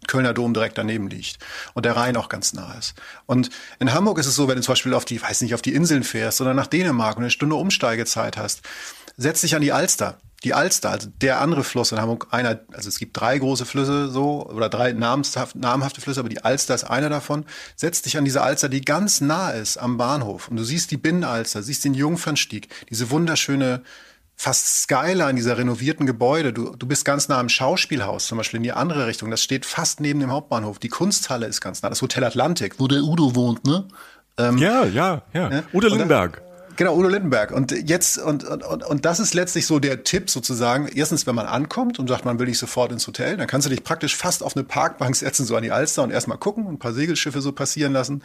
Kölner 0.07 0.33
Dom 0.33 0.53
direkt 0.53 0.77
daneben 0.77 1.09
liegt 1.09 1.37
und 1.73 1.85
der 1.85 1.95
Rhein 1.95 2.17
auch 2.17 2.29
ganz 2.29 2.53
nah 2.53 2.73
ist. 2.77 2.95
Und 3.25 3.49
in 3.79 3.93
Hamburg 3.93 4.17
ist 4.19 4.25
es 4.25 4.35
so, 4.35 4.47
wenn 4.47 4.55
du 4.55 4.61
zum 4.61 4.73
Beispiel 4.73 4.93
auf 4.93 5.05
die, 5.05 5.21
weiß 5.21 5.41
nicht, 5.41 5.53
auf 5.53 5.61
die 5.61 5.73
Inseln 5.73 6.03
fährst 6.03 6.41
oder 6.41 6.53
nach 6.53 6.67
Dänemark 6.67 7.17
und 7.17 7.23
eine 7.23 7.31
Stunde 7.31 7.55
Umsteigezeit 7.55 8.37
hast, 8.37 8.61
setz 9.17 9.41
dich 9.41 9.55
an 9.55 9.61
die 9.61 9.71
Alster. 9.71 10.17
Die 10.43 10.55
Alster, 10.55 10.89
also 10.89 11.07
der 11.21 11.39
andere 11.39 11.63
Fluss 11.63 11.91
in 11.91 12.01
Hamburg, 12.01 12.29
einer, 12.31 12.61
also 12.73 12.89
es 12.89 12.97
gibt 12.97 13.19
drei 13.19 13.37
große 13.37 13.67
Flüsse 13.67 14.09
so 14.09 14.47
oder 14.47 14.69
drei 14.69 14.91
namhafte 14.91 16.01
Flüsse, 16.01 16.19
aber 16.19 16.29
die 16.29 16.43
Alster 16.43 16.73
ist 16.73 16.83
einer 16.83 17.09
davon. 17.09 17.45
Setz 17.75 18.01
dich 18.01 18.17
an 18.17 18.25
diese 18.25 18.41
Alster, 18.41 18.67
die 18.67 18.81
ganz 18.81 19.21
nah 19.21 19.51
ist 19.51 19.77
am 19.77 19.97
Bahnhof 19.97 20.47
und 20.47 20.57
du 20.57 20.63
siehst 20.63 20.89
die 20.89 20.97
Binnenalster, 20.97 21.61
siehst 21.61 21.85
den 21.85 21.93
Jungfernstieg, 21.93 22.69
diese 22.89 23.11
wunderschöne 23.11 23.83
fast 24.41 24.81
Skyline 24.81 25.35
dieser 25.35 25.59
renovierten 25.59 26.07
Gebäude. 26.07 26.51
Du, 26.51 26.75
du 26.75 26.87
bist 26.87 27.05
ganz 27.05 27.27
nah 27.27 27.39
am 27.39 27.47
Schauspielhaus, 27.47 28.25
zum 28.25 28.39
Beispiel 28.39 28.57
in 28.57 28.63
die 28.63 28.71
andere 28.71 29.05
Richtung. 29.05 29.29
Das 29.29 29.43
steht 29.43 29.67
fast 29.67 29.99
neben 29.99 30.19
dem 30.19 30.31
Hauptbahnhof. 30.31 30.79
Die 30.79 30.89
Kunsthalle 30.89 31.45
ist 31.45 31.61
ganz 31.61 31.83
nah. 31.83 31.89
Das 31.89 32.01
Hotel 32.01 32.23
Atlantik, 32.23 32.79
wo 32.79 32.87
der 32.87 33.03
Udo 33.03 33.35
wohnt, 33.35 33.65
ne? 33.65 33.85
Ähm, 34.39 34.57
ja, 34.57 34.85
ja, 34.85 35.21
ja. 35.33 35.51
ja. 35.51 35.63
Udo 35.73 35.89
Lindenberg. 35.89 36.41
Genau, 36.75 36.95
Udo 36.95 37.09
Lindenberg. 37.09 37.51
Und 37.51 37.71
jetzt, 37.87 38.17
und, 38.17 38.43
und, 38.43 38.83
und 38.83 39.05
das 39.05 39.19
ist 39.19 39.35
letztlich 39.35 39.67
so 39.67 39.77
der 39.77 40.03
Tipp 40.03 40.31
sozusagen. 40.31 40.87
Erstens, 40.87 41.27
wenn 41.27 41.35
man 41.35 41.45
ankommt 41.45 41.99
und 41.99 42.07
sagt, 42.07 42.25
man 42.25 42.39
will 42.39 42.47
nicht 42.47 42.57
sofort 42.57 42.91
ins 42.91 43.05
Hotel, 43.05 43.37
dann 43.37 43.45
kannst 43.45 43.67
du 43.67 43.69
dich 43.69 43.83
praktisch 43.83 44.15
fast 44.15 44.41
auf 44.41 44.55
eine 44.55 44.63
Parkbank 44.63 45.15
setzen, 45.17 45.45
so 45.45 45.55
an 45.55 45.61
die 45.61 45.71
Alster 45.71 46.01
und 46.01 46.09
erstmal 46.09 46.39
gucken 46.39 46.65
und 46.65 46.73
ein 46.73 46.79
paar 46.79 46.93
Segelschiffe 46.93 47.41
so 47.41 47.51
passieren 47.51 47.93
lassen. 47.93 48.23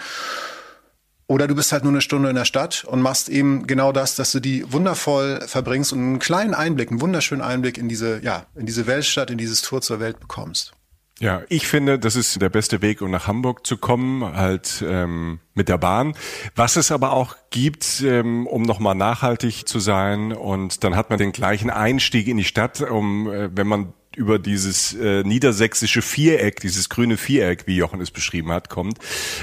Oder 1.29 1.49
du 1.49 1.57
bist 1.57 1.73
halt 1.73 1.83
nur 1.83 1.93
eine 1.93 2.01
Stunde 2.01 2.29
in 2.29 2.37
der 2.37 2.45
Stadt 2.45 2.85
und 2.85 3.03
machst 3.03 3.29
eben 3.29 3.67
genau 3.67 3.91
das, 3.91 4.15
dass 4.15 4.31
du 4.31 4.39
die 4.39 4.71
wundervoll 4.73 5.41
verbringst 5.47 5.93
und 5.93 5.99
einen 5.99 6.19
kleinen 6.21 6.55
Einblick, 6.55 6.91
einen 6.91 7.01
wunderschönen 7.01 7.43
Einblick 7.43 7.79
in 7.79 7.89
diese, 7.89 8.23
ja, 8.23 8.47
in 8.55 8.67
diese 8.67 8.87
Weltstadt, 8.87 9.31
in 9.31 9.39
dieses 9.39 9.63
Tour 9.63 9.83
zur 9.83 9.99
Welt 9.99 10.21
bekommst. 10.21 10.73
Ja, 11.19 11.43
ich 11.49 11.67
finde, 11.67 11.99
das 11.99 12.15
ist 12.15 12.41
der 12.43 12.51
beste 12.51 12.83
Weg, 12.83 13.01
um 13.01 13.11
nach 13.11 13.27
Hamburg 13.27 13.67
zu 13.67 13.79
kommen, 13.79 14.23
halt 14.23 14.85
ähm, 14.87 15.41
mit 15.55 15.71
der 15.71 15.79
Bahn. 15.79 16.15
Was 16.55 16.77
es 16.77 16.93
aber 16.93 17.13
auch 17.13 17.37
gibt, 17.51 18.03
ähm, 18.03 18.47
um 18.47 18.63
nochmal 18.63 18.95
nachhaltig 18.95 19.67
zu 19.67 19.79
sein 19.79 20.33
und 20.33 20.85
dann 20.85 20.95
hat 20.95 21.09
man 21.09 21.19
den 21.19 21.33
gleichen 21.33 21.71
Einstieg 21.71 22.29
in 22.29 22.37
die 22.37 22.45
Stadt, 22.45 22.83
um 22.83 23.33
äh, 23.33 23.49
wenn 23.57 23.67
man 23.67 23.95
über 24.17 24.39
dieses 24.39 24.95
äh, 24.95 25.23
niedersächsische 25.23 26.03
Viereck, 26.03 26.61
dieses 26.61 26.89
grüne 26.89 27.17
Viereck, 27.17 27.67
wie 27.67 27.77
Jochen 27.77 28.01
es 28.01 28.11
beschrieben 28.11 28.51
hat, 28.51 28.69
kommt. 28.69 28.99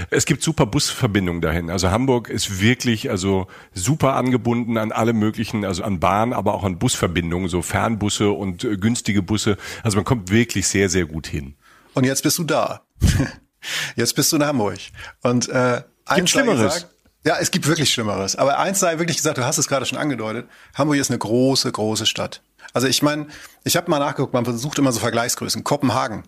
Es 0.09 0.25
gibt 0.25 0.43
super 0.43 0.65
Busverbindungen 0.65 1.41
dahin. 1.41 1.69
Also 1.69 1.91
Hamburg 1.91 2.29
ist 2.29 2.59
wirklich 2.59 3.09
also 3.09 3.47
super 3.73 4.15
angebunden 4.15 4.77
an 4.77 4.91
alle 4.91 5.13
möglichen, 5.13 5.63
also 5.63 5.83
an 5.83 5.99
Bahn, 5.99 6.33
aber 6.33 6.53
auch 6.53 6.63
an 6.63 6.79
Busverbindungen, 6.79 7.49
so 7.49 7.61
Fernbusse 7.61 8.31
und 8.31 8.63
äh, 8.63 8.77
günstige 8.77 9.21
Busse. 9.21 9.57
Also 9.83 9.97
man 9.97 10.05
kommt 10.05 10.31
wirklich 10.31 10.67
sehr, 10.67 10.89
sehr 10.89 11.05
gut 11.05 11.27
hin. 11.27 11.55
Und 11.93 12.05
jetzt 12.05 12.23
bist 12.23 12.39
du 12.39 12.43
da. 12.43 12.81
jetzt 13.95 14.15
bist 14.15 14.31
du 14.31 14.37
in 14.37 14.45
Hamburg. 14.45 14.79
Und 15.21 15.49
äh, 15.49 15.83
Gibt 16.15 16.29
Schlimmeres. 16.29 16.73
Gesagt, 16.73 16.93
ja, 17.25 17.37
es 17.39 17.51
gibt 17.51 17.67
wirklich 17.67 17.93
Schlimmeres. 17.93 18.35
Aber 18.35 18.59
eins 18.59 18.79
sei 18.79 18.99
wirklich 18.99 19.17
gesagt, 19.17 19.37
du 19.37 19.45
hast 19.45 19.57
es 19.57 19.67
gerade 19.67 19.85
schon 19.85 19.97
angedeutet. 19.97 20.47
Hamburg 20.75 20.97
ist 20.97 21.09
eine 21.09 21.19
große, 21.19 21.71
große 21.71 22.05
Stadt. 22.05 22.41
Also 22.73 22.87
ich 22.87 23.01
meine, 23.01 23.27
ich 23.63 23.77
habe 23.77 23.89
mal 23.89 23.99
nachgeguckt, 23.99 24.33
man 24.33 24.45
versucht 24.45 24.79
immer 24.79 24.91
so 24.91 24.99
Vergleichsgrößen. 24.99 25.63
Kopenhagen, 25.63 26.23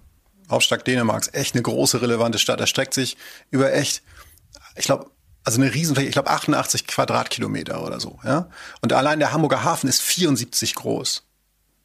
Hauptstadt 0.49 0.85
Dänemarks, 0.85 1.29
echt 1.33 1.55
eine 1.55 1.63
große, 1.63 2.01
relevante 2.01 2.39
Stadt. 2.39 2.59
Er 2.59 2.67
streckt 2.67 2.93
sich 2.93 3.17
über 3.49 3.73
echt, 3.73 4.03
ich 4.75 4.85
glaube, 4.85 5.07
also 5.43 5.61
eine 5.61 5.73
Riesenfläche, 5.73 6.07
ich 6.07 6.13
glaube 6.13 6.29
88 6.29 6.87
Quadratkilometer 6.87 7.83
oder 7.83 7.99
so. 7.99 8.19
Ja? 8.23 8.49
Und 8.81 8.93
allein 8.93 9.19
der 9.19 9.31
Hamburger 9.31 9.63
Hafen 9.63 9.87
ist 9.87 10.01
74 10.01 10.75
groß. 10.75 11.23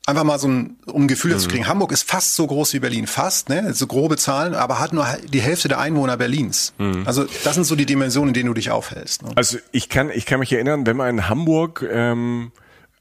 Einfach 0.07 0.25
mal 0.25 0.39
so 0.39 0.49
ein, 0.49 0.79
um 0.87 1.05
ein 1.05 1.09
Gefühl 1.09 1.35
mhm. 1.35 1.39
zu 1.39 1.49
kriegen. 1.49 1.69
Hamburg 1.69 1.93
ist 1.93 2.09
fast 2.09 2.35
so 2.35 2.47
groß 2.47 2.73
wie 2.73 2.81
Berlin, 2.81 3.07
fast, 3.07 3.51
ne? 3.51 3.75
So 3.75 3.87
grobe 3.87 4.17
Zahlen, 4.17 4.55
aber 4.55 4.81
hat 4.81 4.95
nur 4.95 5.07
die 5.29 5.43
Hälfte 5.43 5.69
der 5.69 5.79
Einwohner 5.79 6.17
Berlins. 6.17 6.73
Mhm. 6.79 7.03
Also 7.07 7.27
das 7.45 7.55
sind 7.55 7.65
so 7.65 7.77
die 7.77 7.85
Dimensionen, 7.85 8.29
in 8.29 8.35
denen 8.35 8.47
du 8.47 8.55
dich 8.55 8.71
aufhältst. 8.71 9.23
Ne? 9.23 9.31
Also 9.37 9.59
ich 9.73 9.91
kann, 9.91 10.11
ich 10.11 10.25
kann 10.25 10.41
mich 10.41 10.53
erinnern, 10.53 10.87
wenn 10.87 10.97
man 10.97 11.11
in 11.11 11.29
Hamburg 11.29 11.87
ähm, 11.89 12.51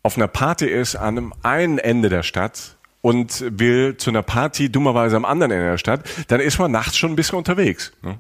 auf 0.10 0.18
einer 0.18 0.28
Party 0.28 0.66
ist 0.66 0.96
an 0.96 1.20
einem 1.20 1.34
einen 1.44 1.78
Ende 1.78 2.10
der 2.10 2.24
Stadt 2.24 2.78
und 3.01 3.46
will 3.48 3.96
zu 3.96 4.10
einer 4.10 4.24
Party 4.24 4.72
dummerweise 4.72 5.16
am 5.16 5.24
anderen 5.24 5.51
Ende 5.51 5.66
der 5.66 5.78
Stadt, 5.78 6.01
dann 6.30 6.39
ist 6.39 6.58
man 6.58 6.72
nachts 6.72 6.98
schon 6.98 7.12
ein 7.12 7.16
bisschen 7.16 7.38
unterwegs. 7.38 7.92
Ne? 8.01 8.18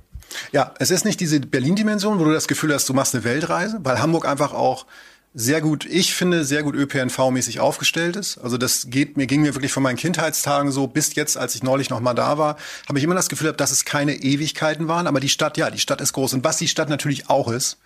Ja, 0.51 0.75
es 0.77 0.91
ist 0.91 1.03
nicht 1.03 1.19
diese 1.19 1.39
Berlin-Dimension, 1.39 2.19
wo 2.19 2.25
du 2.25 2.31
das 2.31 2.47
Gefühl 2.47 2.75
hast, 2.75 2.87
du 2.87 2.93
machst 2.93 3.15
eine 3.15 3.23
Weltreise, 3.23 3.79
weil 3.81 3.99
Hamburg 3.99 4.27
einfach 4.27 4.53
auch 4.53 4.85
sehr 5.33 5.61
gut, 5.61 5.83
ich 5.85 6.13
finde, 6.13 6.45
sehr 6.45 6.61
gut 6.61 6.75
ÖPNV-mäßig 6.75 7.59
aufgestellt 7.59 8.15
ist. 8.15 8.37
Also 8.37 8.59
das 8.59 8.91
geht 8.91 9.17
mir, 9.17 9.25
ging 9.25 9.41
mir 9.41 9.55
wirklich 9.55 9.71
von 9.71 9.81
meinen 9.81 9.97
Kindheitstagen 9.97 10.71
so 10.71 10.85
bis 10.85 11.15
jetzt, 11.15 11.37
als 11.37 11.55
ich 11.55 11.63
neulich 11.63 11.89
noch 11.89 12.01
mal 12.01 12.13
da 12.13 12.37
war, 12.37 12.55
habe 12.87 12.99
ich 12.99 13.03
immer 13.03 13.15
das 13.15 13.29
Gefühl 13.29 13.45
gehabt, 13.45 13.61
dass 13.61 13.71
es 13.71 13.83
keine 13.83 14.13
Ewigkeiten 14.13 14.87
waren. 14.87 15.07
Aber 15.07 15.19
die 15.19 15.29
Stadt, 15.29 15.57
ja, 15.57 15.71
die 15.71 15.79
Stadt 15.79 16.01
ist 16.01 16.13
groß. 16.13 16.35
Und 16.35 16.43
was 16.43 16.57
die 16.57 16.67
Stadt 16.67 16.89
natürlich 16.89 17.31
auch 17.31 17.51
ist, 17.51 17.79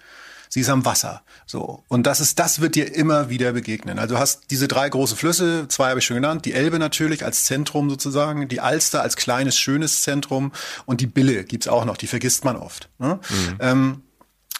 sie 0.53 0.59
ist 0.59 0.69
am 0.69 0.85
Wasser. 0.85 1.23
So. 1.47 1.83
Und 1.87 2.05
das 2.05 2.19
ist, 2.19 2.37
das 2.37 2.61
wird 2.61 2.75
dir 2.75 2.93
immer 2.93 3.27
wieder 3.27 3.53
begegnen. 3.53 3.97
Also 3.97 4.13
du 4.13 4.21
hast 4.21 4.51
diese 4.51 4.67
drei 4.67 4.87
große 4.87 5.15
Flüsse, 5.15 5.67
zwei 5.67 5.89
habe 5.89 5.99
ich 5.99 6.05
schon 6.05 6.13
genannt, 6.13 6.45
die 6.45 6.53
Elbe 6.53 6.77
natürlich 6.77 7.25
als 7.25 7.45
Zentrum 7.45 7.89
sozusagen, 7.89 8.47
die 8.47 8.59
Alster 8.61 9.01
als 9.01 9.15
kleines, 9.15 9.57
schönes 9.57 10.03
Zentrum 10.03 10.51
und 10.85 11.01
die 11.01 11.07
Bille 11.07 11.43
gibt's 11.43 11.67
auch 11.67 11.85
noch, 11.85 11.97
die 11.97 12.05
vergisst 12.05 12.45
man 12.45 12.55
oft. 12.55 12.89
Ne? 12.99 13.19
Mhm. 13.29 13.57
Ähm, 13.61 14.01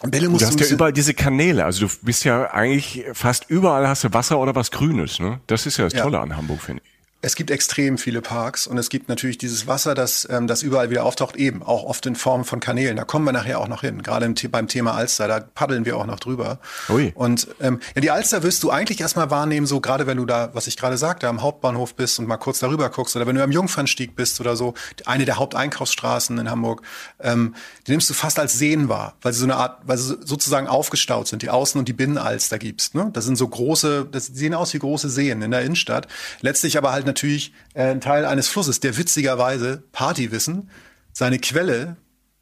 Bälle 0.02 0.28
musst 0.28 0.42
du 0.42 0.48
hast 0.48 0.58
ja 0.58 0.66
überall 0.66 0.92
diese 0.92 1.14
Kanäle. 1.14 1.64
Also 1.64 1.86
du 1.86 1.92
bist 2.02 2.24
ja 2.24 2.50
eigentlich 2.50 3.04
fast 3.12 3.48
überall 3.48 3.86
hast 3.86 4.02
du 4.02 4.12
Wasser 4.12 4.40
oder 4.40 4.56
was 4.56 4.72
Grünes. 4.72 5.20
Ne? 5.20 5.40
Das 5.46 5.64
ist 5.64 5.76
ja 5.76 5.84
das 5.84 5.94
Tolle 5.94 6.16
ja. 6.16 6.22
an 6.22 6.36
Hamburg, 6.36 6.60
finde 6.60 6.82
ich. 6.84 6.93
Es 7.24 7.36
gibt 7.36 7.50
extrem 7.50 7.96
viele 7.96 8.20
Parks 8.20 8.66
und 8.66 8.76
es 8.76 8.90
gibt 8.90 9.08
natürlich 9.08 9.38
dieses 9.38 9.66
Wasser, 9.66 9.94
das, 9.94 10.28
ähm, 10.30 10.46
das 10.46 10.62
überall 10.62 10.90
wieder 10.90 11.04
auftaucht, 11.04 11.36
eben 11.36 11.62
auch 11.62 11.84
oft 11.84 12.04
in 12.04 12.16
Form 12.16 12.44
von 12.44 12.60
Kanälen. 12.60 12.98
Da 12.98 13.04
kommen 13.04 13.24
wir 13.24 13.32
nachher 13.32 13.60
auch 13.60 13.68
noch 13.68 13.80
hin. 13.80 14.02
Gerade 14.02 14.26
im, 14.26 14.34
beim 14.50 14.68
Thema 14.68 14.92
Alster, 14.92 15.26
da 15.26 15.40
paddeln 15.40 15.86
wir 15.86 15.96
auch 15.96 16.04
noch 16.04 16.20
drüber. 16.20 16.58
Ui. 16.90 17.12
Und 17.14 17.48
ähm, 17.62 17.80
ja, 17.94 18.02
die 18.02 18.10
Alster 18.10 18.42
wirst 18.42 18.62
du 18.62 18.70
eigentlich 18.70 19.00
erstmal 19.00 19.30
wahrnehmen, 19.30 19.66
so 19.66 19.80
gerade 19.80 20.06
wenn 20.06 20.18
du 20.18 20.26
da, 20.26 20.50
was 20.52 20.66
ich 20.66 20.76
gerade 20.76 20.98
sagte, 20.98 21.26
am 21.26 21.40
Hauptbahnhof 21.40 21.94
bist 21.94 22.18
und 22.18 22.28
mal 22.28 22.36
kurz 22.36 22.58
darüber 22.58 22.90
guckst 22.90 23.16
oder 23.16 23.26
wenn 23.26 23.36
du 23.36 23.42
am 23.42 23.52
Jungfernstieg 23.52 24.14
bist 24.14 24.38
oder 24.42 24.54
so, 24.54 24.74
eine 25.06 25.24
der 25.24 25.38
Haupteinkaufsstraßen 25.38 26.36
in 26.36 26.50
Hamburg, 26.50 26.82
ähm, 27.20 27.54
die 27.86 27.92
nimmst 27.92 28.10
du 28.10 28.14
fast 28.14 28.38
als 28.38 28.58
Seen 28.58 28.90
wahr, 28.90 29.14
weil 29.22 29.32
sie 29.32 29.38
so 29.38 29.46
eine 29.46 29.56
Art, 29.56 29.80
weil 29.86 29.96
sie 29.96 30.18
sozusagen 30.22 30.66
aufgestaut 30.66 31.28
sind, 31.28 31.40
die 31.40 31.50
Außen- 31.50 31.78
und 31.78 31.88
die 31.88 31.94
Binnenalster 31.94 32.58
gibst. 32.58 32.94
Ne? 32.94 33.08
Das 33.14 33.24
sind 33.24 33.36
so 33.36 33.48
große, 33.48 34.06
das 34.12 34.26
sehen 34.26 34.52
aus 34.52 34.74
wie 34.74 34.78
große 34.78 35.08
Seen 35.08 35.40
in 35.40 35.52
der 35.52 35.62
Innenstadt. 35.62 36.06
Letztlich 36.42 36.76
aber 36.76 36.92
halt 36.92 37.06
natürlich 37.14 37.52
äh, 37.74 37.84
ein 37.84 38.00
Teil 38.00 38.24
eines 38.24 38.48
Flusses, 38.48 38.80
der 38.80 38.96
witzigerweise 38.96 39.82
Partywissen 39.92 40.68
seine 41.12 41.38
Quelle 41.38 41.96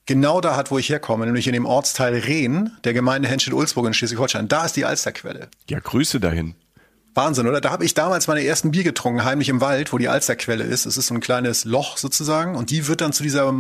genau 0.07 0.41
da 0.41 0.57
hat, 0.57 0.71
wo 0.71 0.79
ich 0.79 0.89
herkomme, 0.89 1.27
nämlich 1.27 1.47
in 1.47 1.53
dem 1.53 1.67
Ortsteil 1.67 2.15
Rehn 2.15 2.73
der 2.85 2.95
Gemeinde 2.95 3.29
Henschel-Ulzburg 3.29 3.87
in 3.87 3.95
Schleswig-Holstein. 3.95 4.49
Da 4.49 4.65
ist 4.65 4.77
die 4.77 4.85
Alsterquelle. 4.85 5.49
Ja, 5.69 5.79
Grüße 5.79 6.21
dahin. 6.21 6.55
Wahnsinn, 7.15 7.47
oder? 7.47 7.61
Da 7.61 7.71
habe 7.71 7.85
ich 7.85 7.93
damals 7.93 8.27
meine 8.27 8.43
ersten 8.43 8.71
Bier 8.71 8.85
getrunken, 8.85 9.25
heimlich 9.25 9.51
im 9.51 9.61
Wald, 9.61 9.93
wo 9.93 9.99
die 9.99 10.09
Alsterquelle 10.09 10.65
ist. 10.65 10.87
Es 10.87 10.97
ist 10.97 11.09
so 11.09 11.15
ein 11.15 11.21
kleines 11.21 11.67
Loch 11.67 11.99
sozusagen 11.99 12.57
und 12.57 12.71
die 12.71 12.89
wird 12.89 13.03
dann 13.03 13.13
zu 13.13 13.23
dieser, 13.23 13.53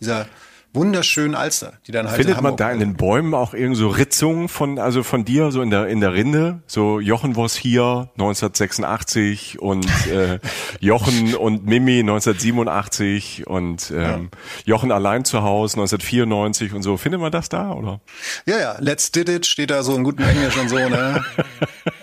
dieser 0.00 0.26
wunderschönen 0.72 1.34
Alster, 1.34 1.74
die 1.86 1.92
dann 1.92 2.08
halt 2.08 2.16
Findet 2.16 2.40
man 2.40 2.56
da 2.56 2.70
in 2.70 2.78
den 2.78 2.94
Bäumen 2.94 3.34
auch 3.34 3.54
irgend 3.54 3.76
so 3.76 3.88
Ritzungen 3.88 4.48
von, 4.48 4.78
also 4.78 5.02
von 5.02 5.24
dir, 5.24 5.50
so 5.50 5.62
in 5.62 5.70
der, 5.70 5.88
in 5.88 6.00
der 6.00 6.12
Rinde? 6.12 6.62
So 6.66 7.00
Jochen 7.00 7.36
was 7.36 7.56
hier 7.56 8.10
1986 8.14 9.60
und 9.60 9.86
äh, 10.08 10.38
Jochen 10.80 11.34
und 11.34 11.66
Mimi 11.66 12.00
1987 12.00 13.46
und 13.46 13.90
ähm, 13.90 13.96
ja. 13.96 14.18
Jochen 14.64 14.92
allein 14.92 15.24
zu 15.24 15.42
Hause 15.42 15.76
1994 15.78 16.74
und 16.74 16.82
so. 16.82 16.96
Findet 16.96 17.20
man 17.20 17.32
das 17.32 17.48
da, 17.48 17.72
oder? 17.72 18.00
Ja, 18.46 18.58
ja, 18.58 18.76
Let's 18.78 19.10
Did 19.10 19.28
It 19.28 19.46
steht 19.46 19.70
da 19.70 19.82
so 19.82 19.94
in 19.96 20.04
gutem 20.04 20.26
Englisch 20.28 20.56
und 20.56 20.68
so, 20.68 20.76
ne? 20.76 21.24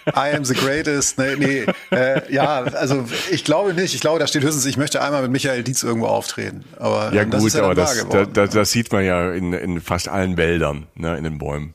I 0.08 0.36
am 0.36 0.46
the 0.46 0.54
greatest. 0.54 1.18
Nee, 1.18 1.36
nee. 1.38 1.66
Äh, 1.92 2.34
ja, 2.34 2.64
also 2.64 3.06
ich 3.32 3.44
glaube 3.44 3.74
nicht. 3.74 3.96
Ich 3.96 4.02
glaube, 4.02 4.20
da 4.20 4.28
steht 4.28 4.44
höchstens, 4.44 4.66
ich 4.66 4.78
möchte 4.78 5.02
einmal 5.02 5.22
mit 5.22 5.32
Michael 5.32 5.64
Dietz 5.64 5.84
irgendwo 5.84 6.08
auftreten. 6.08 6.64
Aber 6.78 7.14
ja, 7.14 7.26
das 7.26 7.42
gut, 7.42 7.54
ja 7.54 7.64
aber 7.64 7.76
das, 7.76 8.08
da, 8.10 8.26
da, 8.26 8.48
das 8.48 8.72
sieht 8.72 8.92
man 8.92 9.04
ja 9.04 9.32
in, 9.32 9.54
in 9.54 9.82
fast 9.82 10.08
allen 10.08 10.38
Wäldern, 10.38 10.88
ne, 10.96 11.18
in 11.18 11.24
den 11.24 11.38
Bäumen. 11.38 11.74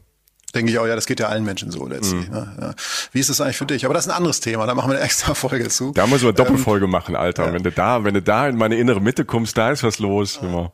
Denke 0.55 0.73
ich 0.73 0.79
auch, 0.79 0.87
ja, 0.87 0.97
das 0.97 1.07
geht 1.07 1.21
ja 1.21 1.29
allen 1.29 1.45
Menschen 1.45 1.71
so 1.71 1.87
letztlich. 1.87 2.29
Mhm. 2.29 2.35
Ne? 2.35 2.57
Ja. 2.61 2.75
Wie 3.13 3.21
ist 3.21 3.31
das 3.31 3.41
eigentlich 3.41 3.57
für 3.57 3.67
dich? 3.67 3.85
Aber 3.85 3.95
das 3.95 4.07
ist 4.07 4.13
ein 4.13 4.17
anderes 4.17 4.41
Thema, 4.41 4.67
da 4.67 4.75
machen 4.75 4.91
wir 4.91 4.97
eine 4.97 5.05
extra 5.05 5.35
Folge 5.35 5.69
zu. 5.69 5.93
Da 5.93 6.07
müssen 6.07 6.23
wir 6.23 6.31
eine 6.31 6.37
Doppelfolge 6.37 6.87
ähm, 6.87 6.91
machen, 6.91 7.15
Alter. 7.15 7.47
Ja. 7.47 7.53
Wenn 7.53 7.63
du 7.63 7.71
da, 7.71 8.05
wenn 8.05 8.15
du 8.15 8.23
da 8.23 8.49
in 8.49 8.57
meine 8.57 8.77
innere 8.77 9.01
Mitte 9.01 9.25
kommst, 9.25 9.57
da 9.57 9.71
ist 9.71 9.85
was 9.85 10.01
los. 10.01 10.41
Ja. 10.43 10.73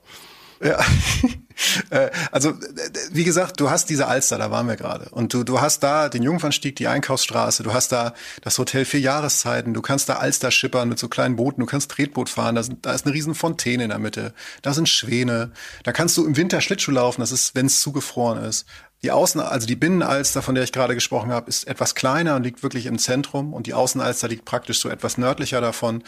ja. 0.63 0.79
Äh, 1.91 2.11
also, 2.31 2.55
wie 3.13 3.25
gesagt, 3.25 3.61
du 3.61 3.71
hast 3.71 3.89
diese 3.89 4.07
Alster, 4.07 4.39
da 4.39 4.51
waren 4.51 4.67
wir 4.67 4.77
gerade. 4.77 5.09
Und 5.11 5.33
du, 5.35 5.45
du 5.45 5.61
hast 5.61 5.83
da 5.83 6.09
den 6.09 6.23
Jungfernstieg, 6.23 6.77
die 6.77 6.89
Einkaufsstraße, 6.89 7.63
du 7.63 7.73
hast 7.73 7.93
da 7.93 8.15
das 8.43 8.59
Hotel 8.59 8.85
vier 8.85 9.01
Jahreszeiten, 9.01 9.75
du 9.75 9.83
kannst 9.83 10.09
da 10.09 10.15
Alster 10.15 10.51
schippern 10.51 10.89
mit 10.89 10.99
so 10.99 11.09
kleinen 11.09 11.37
Booten, 11.37 11.61
du 11.61 11.67
kannst 11.67 11.91
Tretboot 11.91 12.29
fahren, 12.29 12.55
da, 12.55 12.63
sind, 12.63 12.85
da 12.85 12.93
ist 12.93 13.07
eine 13.07 13.15
riesen 13.15 13.35
Fontäne 13.35 13.85
in 13.85 13.91
der 13.91 13.99
Mitte, 13.99 14.35
da 14.63 14.75
sind 14.75 14.89
Schwäne, 14.89 15.53
da 15.85 15.93
kannst 15.93 16.17
du 16.17 16.27
im 16.27 16.37
Winter 16.37 16.61
Schlittschuh 16.61 16.93
laufen, 16.93 17.21
das 17.21 17.33
ist, 17.33 17.55
wenn 17.55 17.67
es 17.67 17.81
zugefroren 17.81 18.43
ist. 18.45 18.67
Die 19.07 19.13
Außen, 19.13 19.41
also 19.41 19.69
die 19.69 19.77
Binnenalster, 19.77 20.43
von 20.43 20.57
der 20.57 20.65
ich 20.65 20.73
gerade 20.73 20.97
gesprochen 20.97 21.31
habe, 21.31 21.49
ist 21.49 21.69
etwas 21.69 21.95
kleiner 21.95 22.35
und 22.35 22.43
liegt 22.43 22.65
wirklich 22.65 22.87
im 22.87 22.99
Zentrum. 22.99 23.55
Und 23.55 23.69
die 23.69 23.73
Außenalster 23.73 24.27
liegt 24.27 24.45
praktisch 24.45 24.81
so 24.81 24.89
etwas 24.89 25.17
nördlicher 25.17 25.61
davon. 25.61 26.03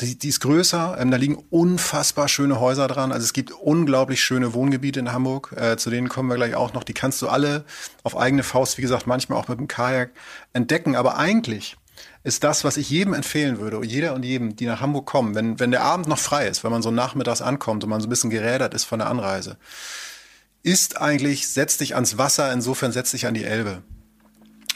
Die, 0.00 0.16
die 0.16 0.28
ist 0.28 0.38
größer. 0.38 0.96
Ähm, 1.00 1.10
da 1.10 1.16
liegen 1.16 1.42
unfassbar 1.50 2.28
schöne 2.28 2.60
Häuser 2.60 2.86
dran. 2.86 3.10
Also 3.10 3.24
es 3.24 3.32
gibt 3.32 3.50
unglaublich 3.50 4.22
schöne 4.22 4.54
Wohngebiete 4.54 5.00
in 5.00 5.12
Hamburg. 5.12 5.56
Äh, 5.56 5.76
zu 5.76 5.90
denen 5.90 6.08
kommen 6.08 6.28
wir 6.28 6.36
gleich 6.36 6.54
auch 6.54 6.72
noch. 6.72 6.84
Die 6.84 6.92
kannst 6.92 7.20
du 7.20 7.26
alle 7.26 7.64
auf 8.04 8.16
eigene 8.16 8.44
Faust, 8.44 8.78
wie 8.78 8.82
gesagt, 8.82 9.08
manchmal 9.08 9.40
auch 9.40 9.48
mit 9.48 9.58
dem 9.58 9.66
Kajak 9.66 10.10
entdecken. 10.52 10.94
Aber 10.94 11.18
eigentlich 11.18 11.76
ist 12.22 12.44
das, 12.44 12.62
was 12.62 12.76
ich 12.76 12.88
jedem 12.88 13.12
empfehlen 13.12 13.58
würde, 13.58 13.84
jeder 13.84 14.14
und 14.14 14.24
jedem, 14.24 14.54
die 14.54 14.66
nach 14.66 14.80
Hamburg 14.80 15.04
kommen, 15.06 15.34
wenn, 15.34 15.58
wenn 15.58 15.72
der 15.72 15.82
Abend 15.82 16.06
noch 16.06 16.18
frei 16.18 16.46
ist, 16.46 16.62
wenn 16.62 16.70
man 16.70 16.82
so 16.82 16.92
nachmittags 16.92 17.42
ankommt 17.42 17.82
und 17.82 17.90
man 17.90 18.00
so 18.00 18.06
ein 18.06 18.10
bisschen 18.10 18.30
gerädert 18.30 18.72
ist 18.72 18.84
von 18.84 19.00
der 19.00 19.08
Anreise 19.08 19.56
ist 20.66 21.00
eigentlich, 21.00 21.46
setz 21.46 21.78
dich 21.78 21.94
ans 21.94 22.18
Wasser, 22.18 22.52
insofern 22.52 22.90
setz 22.90 23.12
dich 23.12 23.26
an 23.26 23.34
die 23.34 23.44
Elbe. 23.44 23.82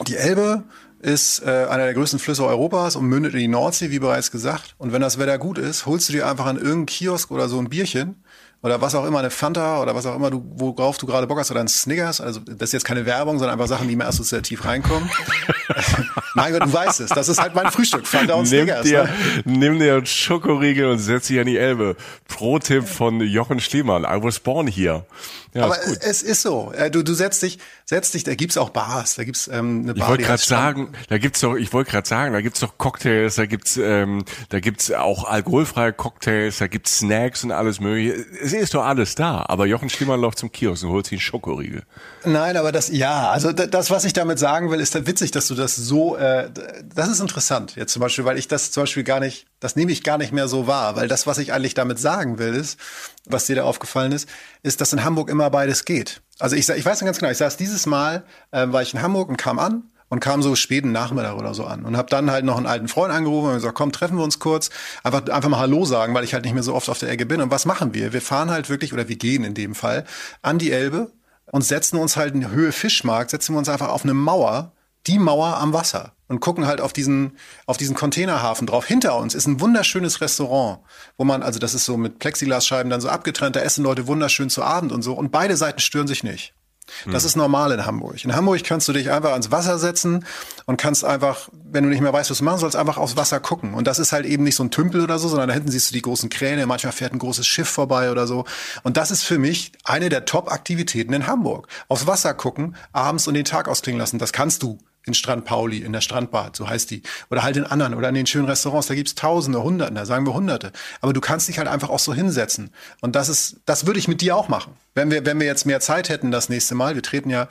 Die 0.07 0.15
Elbe 0.15 0.63
ist 1.03 1.43
äh, 1.43 1.67
einer 1.69 1.85
der 1.85 1.95
größten 1.95 2.21
Flüsse 2.21 2.47
Europas 2.47 2.95
und 2.95 3.07
mündet 3.07 3.33
in 3.35 3.41
die 3.41 3.49
Nordsee, 3.49 3.91
wie 3.91 3.99
bereits 3.99 4.31
gesagt. 4.31 4.77
Und 4.79 4.93
wenn 4.93 5.03
das 5.03 5.19
Wetter 5.19 5.37
gut 5.37 5.59
ist, 5.59 5.87
holst 5.87 6.09
du 6.09 6.13
dir 6.13 6.29
einfach 6.29 6.47
an 6.47 6.57
irgendeinen 6.57 6.87
Kiosk 6.87 7.33
oder 7.33 7.49
so 7.49 7.59
ein 7.59 7.69
Bierchen 7.69 8.23
oder 8.63 8.81
was 8.81 8.95
auch 8.95 9.05
immer, 9.05 9.19
eine 9.19 9.31
Fanta 9.31 9.83
oder 9.83 9.97
was 9.97 10.07
auch 10.07 10.15
immer, 10.15 10.31
du, 10.31 10.45
worauf 10.55 10.97
du 10.97 11.07
gerade 11.07 11.27
Bock 11.27 11.39
hast 11.39 11.51
oder 11.51 11.61
ein 11.61 11.69
Snickers. 11.69 12.21
Also 12.21 12.39
das 12.39 12.69
ist 12.69 12.73
jetzt 12.73 12.85
keine 12.85 13.05
Werbung, 13.05 13.41
sondern 13.41 13.55
einfach 13.55 13.69
Sachen, 13.69 13.89
die 13.89 13.97
mir 13.97 14.07
assoziativ 14.07 14.65
reinkommen. 14.65 15.11
mein 16.35 16.53
Gott, 16.53 16.63
du 16.63 16.73
weißt 16.73 17.01
es. 17.01 17.11
Das 17.11 17.29
ist 17.29 17.41
halt 17.41 17.55
mein 17.55 17.71
Frühstück. 17.71 18.07
Fanta 18.07 18.35
und 18.35 18.51
nimm 18.51 18.65
Snickers. 18.67 18.85
Dir, 18.85 19.05
ne? 19.05 19.43
Nimm 19.45 19.79
dir 19.79 19.97
einen 19.97 20.07
Schokoriegel 20.07 20.87
und 20.87 20.99
setz 20.99 21.27
dich 21.27 21.39
an 21.39 21.47
die 21.47 21.59
Elbe. 21.59 21.97
Pro-Tipp 22.29 22.89
von 22.89 23.21
Jochen 23.21 23.61
Schliemann. 23.61 24.05
I 24.05 24.23
was 24.23 24.39
born 24.39 24.67
here. 24.67 25.05
Ja, 25.55 25.65
Aber 25.65 25.79
ist 25.83 26.03
es 26.03 26.23
ist 26.23 26.43
so. 26.43 26.73
Äh, 26.77 26.91
du, 26.91 27.03
du 27.03 27.13
setzt 27.15 27.43
dich, 27.43 27.59
setzt 27.91 28.15
dich, 28.15 28.23
da 28.23 28.37
gibt's 28.37 28.57
auch 28.57 28.71
Bars, 28.71 29.17
da 29.17 29.25
gibt's 29.25 29.49
ähm, 29.49 29.83
eine 29.83 29.95
Bar. 29.95 29.97
Ich 29.97 30.09
wollte 30.09 30.23
gerade 30.23 30.43
sagen, 30.43 30.93
da 31.09 31.19
gibt's 31.19 31.41
doch, 31.41 31.57
ich 31.57 31.73
wollte 31.73 31.91
gerade 31.91 32.09
sagen, 32.09 32.33
da 32.33 32.41
gibt's 32.41 32.61
doch 32.61 32.79
Cocktails, 32.79 33.35
da 33.35 33.47
gibt's, 33.47 33.77
ähm, 33.83 34.25
da 34.49 34.61
gibt's 34.61 34.93
auch 34.93 35.25
alkoholfreie 35.25 35.93
Cocktails, 35.93 36.59
da 36.59 36.69
gibt's 36.69 36.99
Snacks 36.99 37.43
und 37.43 37.51
alles 37.51 37.81
mögliche. 37.81 38.13
Es 38.41 38.53
ist 38.53 38.75
doch 38.75 38.85
alles 38.85 39.17
da. 39.17 39.45
Aber 39.49 39.67
Jochen 39.67 39.91
Schliemann 39.91 40.21
läuft 40.21 40.39
zum 40.39 40.53
Kiosk 40.53 40.85
und 40.85 40.91
holt 40.91 41.07
sich 41.07 41.15
einen 41.15 41.21
Schokoriegel. 41.21 41.83
Nein, 42.25 42.57
aber 42.57 42.71
das, 42.71 42.91
ja, 42.91 43.29
also 43.31 43.53
das, 43.53 43.91
was 43.91 44.05
ich 44.05 44.13
damit 44.13 44.39
sagen 44.39 44.71
will, 44.71 44.79
ist 44.79 44.95
da 44.95 45.05
witzig, 45.05 45.33
dass 45.33 45.49
du 45.49 45.57
das 45.57 45.75
so, 45.75 46.15
äh, 46.17 46.49
das 46.95 47.09
ist 47.09 47.19
interessant. 47.19 47.75
Jetzt 47.75 47.93
zum 47.93 48.01
Beispiel, 48.01 48.25
weil 48.25 48.39
ich 48.39 48.47
das 48.47 48.71
zum 48.71 48.85
Beispiel 48.85 49.03
gar 49.03 49.19
nicht, 49.19 49.49
das 49.59 49.75
nehme 49.75 49.91
ich 49.91 50.05
gar 50.05 50.17
nicht 50.17 50.33
mehr 50.33 50.47
so 50.47 50.69
wahr, 50.69 50.95
weil 50.95 51.09
das, 51.09 51.27
was 51.27 51.39
ich 51.39 51.53
eigentlich 51.53 51.75
damit 51.75 51.99
sagen 51.99 52.39
will, 52.39 52.55
ist, 52.55 52.79
was 53.27 53.47
dir 53.47 53.57
da 53.57 53.65
aufgefallen 53.65 54.13
ist, 54.13 54.29
ist, 54.63 54.81
dass 54.81 54.93
in 54.93 55.03
Hamburg 55.03 55.29
immer 55.29 55.51
beides 55.51 55.85
geht. 55.85 56.23
Also 56.41 56.57
ich, 56.57 56.69
ich 56.69 56.85
weiß 56.85 57.01
noch 57.01 57.07
ganz 57.07 57.19
genau, 57.19 57.31
ich 57.31 57.39
saß 57.39 57.57
dieses 57.57 57.87
Mal, 57.87 58.25
äh, 58.51 58.67
war 58.69 58.83
ich 58.83 58.95
in 58.95 59.03
Hamburg 59.03 59.29
und 59.29 59.37
kam 59.37 59.59
an 59.59 59.85
und 60.09 60.21
kam 60.21 60.43
so 60.43 60.57
späten 60.57 60.91
Nachmittag 60.91 61.37
oder 61.37 61.55
so 61.55 61.65
an 61.65 61.85
und 61.85 61.97
habe 61.97 62.09
dann 62.11 62.31
halt 62.31 62.45
noch 62.45 62.57
einen 62.57 62.67
alten 62.67 62.89
Freund 62.89 63.13
angerufen 63.13 63.49
und 63.49 63.55
gesagt, 63.55 63.75
komm, 63.75 63.93
treffen 63.93 64.17
wir 64.17 64.25
uns 64.25 64.39
kurz, 64.39 64.71
einfach 65.05 65.29
einfach 65.29 65.49
mal 65.49 65.59
Hallo 65.61 65.85
sagen, 65.85 66.15
weil 66.15 66.25
ich 66.25 66.35
halt 66.35 66.45
nicht 66.45 66.55
mehr 66.55 66.63
so 66.63 66.75
oft 66.75 66.89
auf 66.89 66.99
der 66.99 67.11
Ecke 67.11 67.27
bin. 67.27 67.41
Und 67.41 67.51
was 67.51 67.67
machen 67.67 67.95
wir? 67.95 68.13
Wir 68.13 68.21
fahren 68.21 68.51
halt 68.51 68.69
wirklich 68.69 68.93
oder 68.93 69.09
wir 69.09 69.17
gehen 69.17 69.45
in 69.45 69.55
dem 69.55 69.75
Fall 69.75 70.05
an 70.43 70.59
die 70.59 70.73
Elbe 70.73 71.13
und 71.53 71.63
setzen 71.63 71.99
uns 71.99 72.17
halt 72.17 72.35
in 72.35 72.51
Höhe 72.51 72.73
Fischmarkt, 72.73 73.31
setzen 73.31 73.55
wir 73.55 73.59
uns 73.59 73.69
einfach 73.69 73.89
auf 73.89 74.05
eine 74.05 74.15
Mauer 74.15 74.73
die 75.07 75.19
Mauer 75.19 75.57
am 75.57 75.73
Wasser 75.73 76.13
und 76.29 76.41
gucken 76.41 76.67
halt 76.67 76.81
auf 76.81 76.93
diesen, 76.93 77.37
auf 77.67 77.77
diesen 77.77 77.97
Containerhafen 77.97 78.67
drauf. 78.67 78.87
Hinter 78.87 79.17
uns 79.17 79.35
ist 79.35 79.47
ein 79.47 79.61
wunderschönes 79.61 80.21
Restaurant, 80.21 80.81
wo 81.17 81.25
man, 81.25 81.43
also 81.43 81.59
das 81.59 81.75
ist 81.75 81.85
so 81.85 81.97
mit 81.97 82.19
Plexiglasscheiben 82.19 82.91
dann 82.91 83.01
so 83.01 83.09
abgetrennt, 83.09 83.57
da 83.57 83.61
essen 83.61 83.85
Leute 83.85 84.07
wunderschön 84.07 84.51
zu 84.51 84.63
Abend 84.63 84.93
und 84.93 85.03
so 85.03 85.15
und 85.15 85.33
beide 85.33 85.57
Seiten 85.57 85.81
stören 85.81 86.07
sich 86.07 86.23
nicht. 86.23 86.55
Das 87.07 87.23
hm. 87.23 87.29
ist 87.29 87.37
normal 87.37 87.73
in 87.73 87.87
Hamburg. 87.87 88.25
In 88.25 88.35
Hamburg 88.35 88.63
kannst 88.65 88.89
du 88.89 88.93
dich 88.93 89.11
einfach 89.11 89.33
ans 89.33 89.51
Wasser 89.51 89.79
setzen 89.79 90.25
und 90.67 90.77
kannst 90.77 91.05
einfach, 91.05 91.49
wenn 91.53 91.85
du 91.85 91.91
nicht 91.91 92.01
mehr 92.01 92.13
weißt, 92.13 92.31
was 92.31 92.39
du 92.39 92.45
machen 92.45 92.59
sollst, 92.59 92.77
einfach 92.77 92.99
aufs 92.99 93.17
Wasser 93.17 93.41
gucken. 93.41 93.75
Und 93.75 93.87
das 93.87 93.99
ist 93.99 94.13
halt 94.13 94.27
eben 94.27 94.45
nicht 94.45 94.57
so 94.57 94.65
ein 94.65 94.71
Tümpel 94.71 95.03
oder 95.03 95.19
so, 95.19 95.29
sondern 95.29 95.49
da 95.49 95.55
hinten 95.55 95.71
siehst 95.71 95.91
du 95.91 95.95
die 95.95 96.03
großen 96.03 96.31
Kräne, 96.31 96.67
manchmal 96.67 96.93
fährt 96.93 97.13
ein 97.13 97.19
großes 97.19 97.47
Schiff 97.47 97.69
vorbei 97.69 98.11
oder 98.11 98.27
so. 98.27 98.45
Und 98.83 98.97
das 98.97 99.11
ist 99.11 99.23
für 99.23 99.39
mich 99.39 99.73
eine 99.85 100.09
der 100.09 100.25
Top-Aktivitäten 100.25 101.13
in 101.13 101.27
Hamburg. 101.27 101.69
Aufs 101.89 102.07
Wasser 102.07 102.35
gucken, 102.35 102.77
abends 102.93 103.27
und 103.27 103.35
den 103.35 103.45
Tag 103.45 103.69
ausklingen 103.69 103.99
lassen. 103.99 104.19
Das 104.19 104.33
kannst 104.33 104.63
du 104.63 104.79
in 105.07 105.15
Strand 105.15 105.45
Pauli, 105.45 105.79
in 105.79 105.93
der 105.93 106.01
Strandbad, 106.01 106.57
so 106.57 106.69
heißt 106.69 106.91
die. 106.91 107.03
Oder 107.31 107.43
halt 107.43 107.57
in 107.57 107.65
anderen 107.65 107.95
oder 107.95 108.09
in 108.09 108.15
den 108.15 108.27
schönen 108.27 108.47
Restaurants, 108.47 108.87
da 108.87 108.95
gibt's 108.95 109.15
Tausende, 109.15 109.63
Hunderte, 109.63 109.95
da 109.95 110.07
sagen 110.07 110.27
wir 110.27 110.35
Hunderte. 110.35 110.73
Aber 111.01 111.13
du 111.13 111.21
kannst 111.21 111.49
dich 111.49 111.59
halt 111.59 111.69
einfach 111.69 111.89
auch 111.89 111.99
so 111.99 112.15
hinsetzen. 112.15 112.71
Und 113.01 113.17
das 113.17 113.29
ist, 113.29 113.61
das 113.65 113.87
würde 113.87 113.99
ich 113.99 114.09
mit 114.09 114.21
dir 114.21 114.37
auch 114.37 114.49
machen. 114.49 114.75
Wenn 114.95 115.11
wir, 115.11 115.25
wenn 115.25 115.39
wir 115.39 115.47
jetzt 115.47 115.67
mehr 115.67 115.81
Zeit 115.81 116.09
hätten 116.09 116.31
das 116.31 116.49
nächste 116.49 116.75
Mal, 116.75 116.95
wir 116.95 117.03
treten 117.03 117.31
ja 117.31 117.49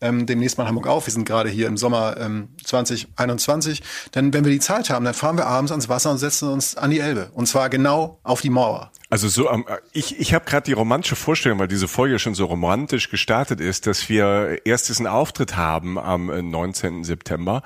ähm, 0.00 0.26
demnächst 0.26 0.58
mal 0.58 0.64
in 0.64 0.68
Hamburg 0.68 0.86
auf, 0.86 1.06
wir 1.06 1.12
sind 1.12 1.24
gerade 1.24 1.48
hier 1.48 1.66
im 1.66 1.76
Sommer 1.76 2.16
ähm, 2.18 2.48
2021, 2.64 3.82
dann, 4.12 4.32
wenn 4.32 4.44
wir 4.44 4.52
die 4.52 4.60
Zeit 4.60 4.90
haben, 4.90 5.04
dann 5.04 5.14
fahren 5.14 5.36
wir 5.36 5.46
abends 5.46 5.72
ans 5.72 5.88
Wasser 5.88 6.10
und 6.10 6.18
setzen 6.18 6.48
uns 6.48 6.76
an 6.76 6.90
die 6.90 7.00
Elbe. 7.00 7.30
Und 7.34 7.46
zwar 7.46 7.68
genau 7.68 8.18
auf 8.22 8.40
die 8.40 8.50
Mauer. 8.50 8.92
Also 9.10 9.28
so, 9.28 9.50
ähm, 9.50 9.64
ich, 9.92 10.20
ich 10.20 10.34
habe 10.34 10.44
gerade 10.44 10.64
die 10.64 10.72
romantische 10.72 11.16
Vorstellung, 11.16 11.58
weil 11.58 11.68
diese 11.68 11.88
Folge 11.88 12.18
schon 12.18 12.34
so 12.34 12.44
romantisch 12.44 13.08
gestartet 13.08 13.58
ist, 13.60 13.86
dass 13.86 14.08
wir 14.10 14.60
erst 14.66 14.90
diesen 14.90 15.06
Auftritt 15.06 15.56
haben 15.56 15.98
am 15.98 16.26
19. 16.26 17.00
Äh, 17.00 17.04
September 17.04 17.62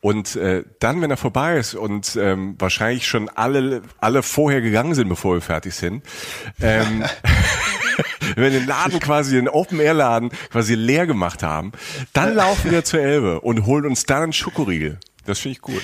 und 0.00 0.36
äh, 0.36 0.64
dann, 0.80 1.02
wenn 1.02 1.10
er 1.10 1.18
vorbei 1.18 1.58
ist 1.58 1.74
und 1.74 2.16
ähm, 2.16 2.56
wahrscheinlich 2.58 3.06
schon 3.06 3.28
alle 3.28 3.82
alle 4.00 4.22
vorher 4.22 4.62
gegangen 4.62 4.94
sind, 4.94 5.08
bevor 5.08 5.34
wir 5.34 5.42
fertig 5.42 5.74
sind, 5.74 6.02
ähm, 6.62 7.04
wenn 8.34 8.44
wir 8.44 8.50
den 8.50 8.66
Laden 8.66 9.00
quasi, 9.00 9.36
den 9.36 9.48
Open-Air-Laden 9.48 10.30
quasi 10.50 10.74
leer 10.74 11.06
gemacht 11.06 11.42
haben, 11.42 11.72
dann 12.12 12.34
laufen 12.34 12.70
wir 12.70 12.84
zur 12.84 13.00
Elbe 13.00 13.40
und 13.40 13.66
holen 13.66 13.86
uns 13.86 14.04
dann 14.04 14.22
einen 14.22 14.32
Schokoriegel. 14.32 14.98
Das 15.24 15.38
finde 15.38 15.52
ich 15.56 15.60
gut. 15.60 15.82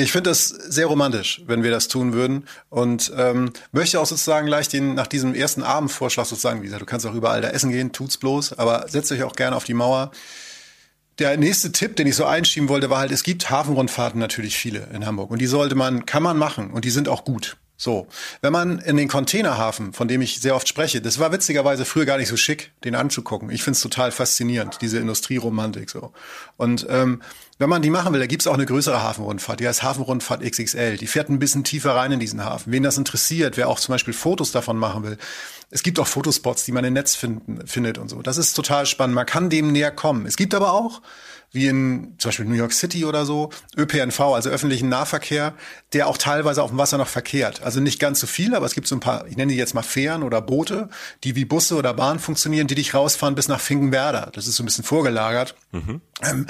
Ich 0.00 0.12
finde 0.12 0.30
das 0.30 0.48
sehr 0.48 0.86
romantisch, 0.86 1.42
wenn 1.46 1.64
wir 1.64 1.72
das 1.72 1.88
tun 1.88 2.12
würden. 2.12 2.46
Und 2.68 3.12
ähm, 3.16 3.50
möchte 3.72 3.98
auch 3.98 4.06
sozusagen 4.06 4.46
gleich 4.46 4.68
den, 4.68 4.94
nach 4.94 5.08
diesem 5.08 5.34
ersten 5.34 5.64
Abendvorschlag 5.64 6.24
sozusagen, 6.24 6.60
wie 6.60 6.66
gesagt, 6.66 6.82
du 6.82 6.86
kannst 6.86 7.04
auch 7.04 7.14
überall 7.14 7.40
da 7.40 7.48
essen 7.48 7.72
gehen, 7.72 7.90
tut's 7.90 8.16
bloß, 8.16 8.52
aber 8.60 8.86
setzt 8.88 9.10
euch 9.10 9.24
auch 9.24 9.34
gerne 9.34 9.56
auf 9.56 9.64
die 9.64 9.74
Mauer. 9.74 10.12
Der 11.18 11.36
nächste 11.36 11.72
Tipp, 11.72 11.96
den 11.96 12.06
ich 12.06 12.14
so 12.14 12.24
einschieben 12.24 12.68
wollte, 12.68 12.90
war 12.90 12.98
halt, 12.98 13.10
es 13.10 13.24
gibt 13.24 13.50
Hafenrundfahrten 13.50 14.20
natürlich 14.20 14.56
viele 14.56 14.88
in 14.92 15.04
Hamburg. 15.04 15.32
Und 15.32 15.40
die 15.40 15.48
sollte 15.48 15.74
man, 15.74 16.06
kann 16.06 16.22
man 16.22 16.38
machen 16.38 16.70
und 16.70 16.84
die 16.84 16.90
sind 16.90 17.08
auch 17.08 17.24
gut. 17.24 17.56
So, 17.80 18.08
wenn 18.40 18.52
man 18.52 18.80
in 18.80 18.96
den 18.96 19.06
Containerhafen, 19.06 19.92
von 19.92 20.08
dem 20.08 20.20
ich 20.20 20.40
sehr 20.40 20.56
oft 20.56 20.66
spreche, 20.66 21.00
das 21.00 21.20
war 21.20 21.30
witzigerweise 21.30 21.84
früher 21.84 22.06
gar 22.06 22.18
nicht 22.18 22.26
so 22.26 22.36
schick, 22.36 22.72
den 22.82 22.96
anzugucken. 22.96 23.50
Ich 23.50 23.62
find's 23.62 23.80
total 23.80 24.10
faszinierend, 24.10 24.78
diese 24.80 24.98
Industrieromantik 24.98 25.88
so. 25.88 26.12
Und 26.56 26.88
ähm, 26.90 27.22
wenn 27.58 27.68
man 27.70 27.80
die 27.80 27.90
machen 27.90 28.12
will, 28.12 28.18
da 28.18 28.26
gibt's 28.26 28.48
auch 28.48 28.54
eine 28.54 28.66
größere 28.66 29.00
Hafenrundfahrt, 29.00 29.60
die 29.60 29.68
heißt 29.68 29.84
Hafenrundfahrt 29.84 30.42
XXL. 30.42 30.96
Die 30.96 31.06
fährt 31.06 31.28
ein 31.28 31.38
bisschen 31.38 31.62
tiefer 31.62 31.94
rein 31.94 32.10
in 32.10 32.18
diesen 32.18 32.44
Hafen. 32.44 32.72
Wen 32.72 32.82
das 32.82 32.98
interessiert, 32.98 33.56
wer 33.56 33.68
auch 33.68 33.78
zum 33.78 33.92
Beispiel 33.92 34.12
Fotos 34.12 34.50
davon 34.50 34.76
machen 34.76 35.04
will. 35.04 35.16
Es 35.70 35.84
gibt 35.84 36.00
auch 36.00 36.08
Fotospots, 36.08 36.64
die 36.64 36.72
man 36.72 36.84
im 36.84 36.94
Netz 36.94 37.14
finden, 37.14 37.64
findet 37.64 37.98
und 37.98 38.08
so. 38.08 38.22
Das 38.22 38.38
ist 38.38 38.54
total 38.54 38.86
spannend. 38.86 39.14
Man 39.14 39.26
kann 39.26 39.50
dem 39.50 39.70
näher 39.70 39.92
kommen. 39.92 40.26
Es 40.26 40.36
gibt 40.36 40.52
aber 40.52 40.72
auch 40.72 41.00
wie 41.52 41.66
in 41.66 42.14
zum 42.18 42.28
Beispiel 42.28 42.44
New 42.44 42.54
York 42.54 42.72
City 42.72 43.04
oder 43.04 43.24
so, 43.24 43.50
ÖPNV, 43.76 44.20
also 44.20 44.50
öffentlichen 44.50 44.88
Nahverkehr, 44.88 45.54
der 45.92 46.06
auch 46.06 46.18
teilweise 46.18 46.62
auf 46.62 46.70
dem 46.70 46.78
Wasser 46.78 46.98
noch 46.98 47.08
verkehrt. 47.08 47.62
Also 47.62 47.80
nicht 47.80 47.98
ganz 47.98 48.20
so 48.20 48.26
viel, 48.26 48.54
aber 48.54 48.66
es 48.66 48.74
gibt 48.74 48.86
so 48.86 48.94
ein 48.96 49.00
paar, 49.00 49.26
ich 49.26 49.36
nenne 49.36 49.52
die 49.52 49.58
jetzt 49.58 49.74
mal 49.74 49.82
Fähren 49.82 50.22
oder 50.22 50.42
Boote, 50.42 50.90
die 51.24 51.36
wie 51.36 51.46
Busse 51.46 51.76
oder 51.76 51.94
Bahnen 51.94 52.18
funktionieren, 52.18 52.66
die 52.66 52.74
dich 52.74 52.92
rausfahren 52.92 53.34
bis 53.34 53.48
nach 53.48 53.60
Finkenwerder. 53.60 54.30
Das 54.34 54.46
ist 54.46 54.56
so 54.56 54.62
ein 54.62 54.66
bisschen 54.66 54.84
vorgelagert. 54.84 55.54
Mhm. 55.72 56.00
Ähm, 56.20 56.46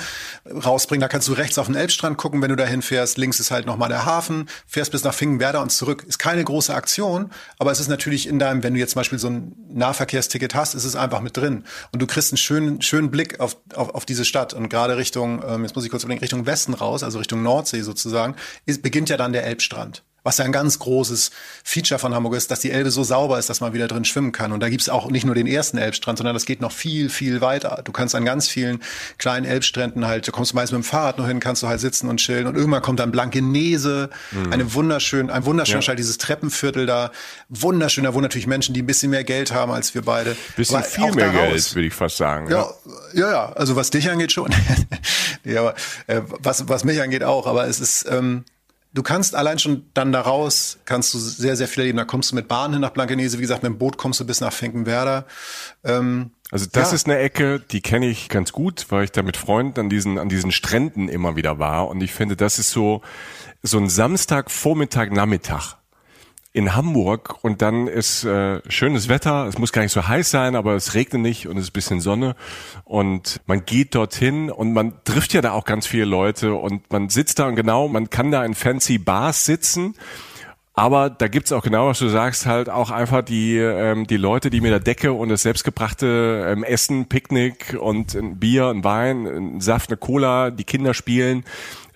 rausbringen, 0.46 1.02
da 1.02 1.08
kannst 1.08 1.28
du 1.28 1.34
rechts 1.34 1.58
auf 1.58 1.66
den 1.66 1.74
Elbstrand 1.74 2.16
gucken, 2.16 2.40
wenn 2.40 2.48
du 2.48 2.56
dahin 2.56 2.80
fährst. 2.80 3.18
Links 3.18 3.38
ist 3.38 3.50
halt 3.50 3.66
nochmal 3.66 3.90
der 3.90 4.06
Hafen, 4.06 4.48
fährst 4.66 4.92
bis 4.92 5.04
nach 5.04 5.12
Finkenwerder 5.12 5.60
und 5.60 5.70
zurück. 5.70 6.04
Ist 6.08 6.18
keine 6.18 6.42
große 6.42 6.74
Aktion, 6.74 7.30
aber 7.58 7.70
es 7.70 7.78
ist 7.78 7.88
natürlich 7.88 8.26
in 8.26 8.38
deinem, 8.38 8.62
wenn 8.62 8.74
du 8.74 8.80
jetzt 8.80 8.92
zum 8.92 9.00
Beispiel 9.00 9.18
so 9.18 9.28
ein 9.28 9.54
Nahverkehrsticket 9.68 10.54
hast, 10.54 10.74
ist 10.74 10.84
es 10.84 10.96
einfach 10.96 11.20
mit 11.20 11.36
drin. 11.36 11.64
Und 11.92 12.00
du 12.00 12.06
kriegst 12.06 12.32
einen 12.32 12.38
schönen, 12.38 12.80
schönen 12.80 13.10
Blick 13.10 13.40
auf, 13.40 13.58
auf, 13.74 13.90
auf 13.90 14.06
diese 14.06 14.24
Stadt. 14.24 14.54
Und 14.54 14.70
gerade 14.70 14.87
Richtung, 14.96 15.42
ähm, 15.46 15.62
jetzt 15.62 15.74
muss 15.74 15.84
ich 15.84 15.90
kurz 15.90 16.04
überlegen, 16.04 16.20
Richtung 16.20 16.46
Westen 16.46 16.74
raus, 16.74 17.02
also 17.02 17.18
Richtung 17.18 17.42
Nordsee 17.42 17.82
sozusagen, 17.82 18.34
ist, 18.66 18.82
beginnt 18.82 19.08
ja 19.10 19.16
dann 19.16 19.32
der 19.32 19.44
Elbstrand. 19.44 20.02
Was 20.28 20.36
ja 20.36 20.44
ein 20.44 20.52
ganz 20.52 20.78
großes 20.78 21.30
Feature 21.64 21.98
von 21.98 22.14
Hamburg 22.14 22.34
ist, 22.34 22.50
dass 22.50 22.60
die 22.60 22.70
Elbe 22.70 22.90
so 22.90 23.02
sauber 23.02 23.38
ist, 23.38 23.48
dass 23.48 23.62
man 23.62 23.72
wieder 23.72 23.88
drin 23.88 24.04
schwimmen 24.04 24.30
kann. 24.30 24.52
Und 24.52 24.60
da 24.60 24.68
gibt's 24.68 24.90
auch 24.90 25.10
nicht 25.10 25.24
nur 25.24 25.34
den 25.34 25.46
ersten 25.46 25.78
Elbstrand, 25.78 26.18
sondern 26.18 26.34
das 26.34 26.44
geht 26.44 26.60
noch 26.60 26.70
viel, 26.70 27.08
viel 27.08 27.40
weiter. 27.40 27.80
Du 27.82 27.92
kannst 27.92 28.14
an 28.14 28.26
ganz 28.26 28.46
vielen 28.46 28.82
kleinen 29.16 29.46
Elbstränden 29.46 30.06
halt, 30.06 30.28
du 30.28 30.32
kommst 30.32 30.52
meist 30.52 30.70
mit 30.70 30.82
dem 30.82 30.84
Fahrrad 30.84 31.16
noch 31.16 31.26
hin, 31.26 31.40
kannst 31.40 31.62
du 31.62 31.68
halt 31.68 31.80
sitzen 31.80 32.10
und 32.10 32.18
chillen. 32.18 32.46
Und 32.46 32.56
irgendwann 32.56 32.82
kommt 32.82 33.00
dann 33.00 33.10
Blankenese, 33.10 34.10
mhm. 34.30 34.52
eine 34.52 34.74
wunderschön, 34.74 35.30
ein 35.30 35.46
wunderschöner 35.46 35.82
ja. 35.82 35.94
dieses 35.94 36.18
Treppenviertel 36.18 36.84
da, 36.84 37.10
wunderschön, 37.48 38.04
da 38.04 38.12
wohnen 38.12 38.24
natürlich 38.24 38.46
Menschen, 38.46 38.74
die 38.74 38.82
ein 38.82 38.86
bisschen 38.86 39.10
mehr 39.10 39.24
Geld 39.24 39.54
haben 39.54 39.72
als 39.72 39.94
wir 39.94 40.02
beide. 40.02 40.36
Bisschen 40.56 40.76
aber 40.76 40.84
viel 40.84 41.12
mehr 41.12 41.30
Geld, 41.30 41.74
würde 41.74 41.88
ich 41.88 41.94
fast 41.94 42.18
sagen. 42.18 42.50
Ja, 42.50 42.68
ja, 43.14 43.30
ja, 43.30 43.52
also 43.52 43.76
was 43.76 43.88
dich 43.88 44.10
angeht 44.10 44.32
schon. 44.32 44.54
nee, 45.44 45.56
aber 45.56 45.74
äh, 46.06 46.20
was, 46.40 46.68
was 46.68 46.84
mich 46.84 47.00
angeht 47.00 47.24
auch, 47.24 47.46
aber 47.46 47.66
es 47.66 47.80
ist, 47.80 48.04
ähm, 48.10 48.44
du 48.98 49.04
kannst 49.04 49.36
allein 49.36 49.60
schon 49.60 49.84
dann 49.94 50.10
daraus, 50.10 50.80
kannst 50.84 51.14
du 51.14 51.18
sehr, 51.18 51.54
sehr 51.54 51.68
viel 51.68 51.82
erleben. 51.82 51.98
Da 51.98 52.04
kommst 52.04 52.32
du 52.32 52.34
mit 52.34 52.48
Bahn 52.48 52.72
hin 52.72 52.80
nach 52.80 52.90
Blankenese, 52.90 53.38
wie 53.38 53.42
gesagt, 53.42 53.62
mit 53.62 53.70
dem 53.70 53.78
Boot 53.78 53.96
kommst 53.96 54.18
du 54.18 54.26
bis 54.26 54.40
nach 54.40 54.52
Finkenwerder. 54.52 55.24
Ähm, 55.84 56.32
also 56.50 56.66
das 56.70 56.90
ja. 56.90 56.96
ist 56.96 57.06
eine 57.06 57.18
Ecke, 57.18 57.60
die 57.60 57.80
kenne 57.80 58.08
ich 58.08 58.28
ganz 58.28 58.50
gut, 58.50 58.86
weil 58.88 59.04
ich 59.04 59.12
da 59.12 59.22
mit 59.22 59.36
Freunden 59.36 59.78
an 59.78 59.88
diesen, 59.88 60.18
an 60.18 60.28
diesen 60.28 60.50
Stränden 60.50 61.08
immer 61.08 61.36
wieder 61.36 61.60
war. 61.60 61.86
Und 61.86 62.00
ich 62.00 62.12
finde, 62.12 62.34
das 62.34 62.58
ist 62.58 62.72
so, 62.72 63.02
so 63.62 63.78
ein 63.78 63.88
Samstag, 63.88 64.50
Vormittag, 64.50 65.12
Nachmittag 65.12 65.77
in 66.58 66.74
Hamburg 66.74 67.36
und 67.42 67.62
dann 67.62 67.86
ist 67.86 68.24
äh, 68.24 68.60
schönes 68.68 69.08
Wetter, 69.08 69.46
es 69.46 69.58
muss 69.58 69.72
gar 69.72 69.82
nicht 69.82 69.92
so 69.92 70.08
heiß 70.08 70.28
sein, 70.28 70.56
aber 70.56 70.74
es 70.74 70.94
regnet 70.94 71.22
nicht 71.22 71.46
und 71.46 71.56
es 71.56 71.66
ist 71.66 71.70
bisschen 71.70 72.00
Sonne. 72.00 72.34
Und 72.84 73.40
man 73.46 73.64
geht 73.64 73.94
dorthin 73.94 74.50
und 74.50 74.72
man 74.72 74.94
trifft 75.04 75.34
ja 75.34 75.40
da 75.40 75.52
auch 75.52 75.64
ganz 75.64 75.86
viele 75.86 76.04
Leute 76.04 76.54
und 76.54 76.90
man 76.90 77.10
sitzt 77.10 77.38
da 77.38 77.46
und 77.46 77.54
genau, 77.54 77.86
man 77.86 78.10
kann 78.10 78.32
da 78.32 78.44
in 78.44 78.54
fancy 78.54 78.98
Bars 78.98 79.44
sitzen. 79.44 79.94
Aber 80.74 81.10
da 81.10 81.28
gibt's 81.28 81.50
auch 81.52 81.62
genau, 81.62 81.88
was 81.88 81.98
du 82.00 82.08
sagst, 82.08 82.46
halt 82.46 82.70
auch 82.70 82.90
einfach 82.90 83.22
die, 83.22 83.56
ähm, 83.56 84.06
die 84.06 84.16
Leute, 84.16 84.48
die 84.48 84.60
mit 84.60 84.70
der 84.70 84.80
Decke 84.80 85.12
und 85.12 85.28
das 85.28 85.42
selbstgebrachte 85.42 86.46
ähm, 86.48 86.64
Essen, 86.64 87.08
Picknick 87.08 87.76
und 87.80 88.14
ein 88.14 88.38
Bier, 88.38 88.66
ein 88.66 88.84
Wein, 88.84 89.26
ein 89.26 89.60
Saft, 89.60 89.90
eine 89.90 89.96
Cola, 89.96 90.50
die 90.50 90.62
Kinder 90.62 90.94
spielen, 90.94 91.44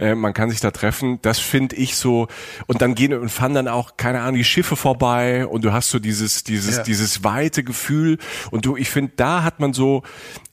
äh, 0.02 0.14
man 0.14 0.34
kann 0.34 0.50
sich 0.50 0.60
da 0.60 0.70
treffen. 0.70 1.18
Das 1.22 1.38
finde 1.38 1.76
ich 1.76 1.96
so. 1.96 2.28
Und 2.66 2.82
dann 2.82 2.94
gehen 2.94 3.14
und 3.14 3.28
fahren 3.30 3.54
dann 3.54 3.68
auch, 3.68 3.96
keine 3.96 4.20
Ahnung, 4.20 4.36
die 4.36 4.44
Schiffe 4.44 4.76
vorbei 4.76 5.46
und 5.46 5.64
du 5.64 5.72
hast 5.72 5.90
so 5.90 5.98
dieses, 5.98 6.44
dieses, 6.44 6.78
ja. 6.78 6.82
dieses 6.82 7.24
weite 7.24 7.62
Gefühl. 7.62 8.18
Und 8.50 8.66
du, 8.66 8.76
ich 8.76 8.90
finde, 8.90 9.12
da 9.16 9.44
hat 9.44 9.60
man 9.60 9.72
so, 9.72 10.02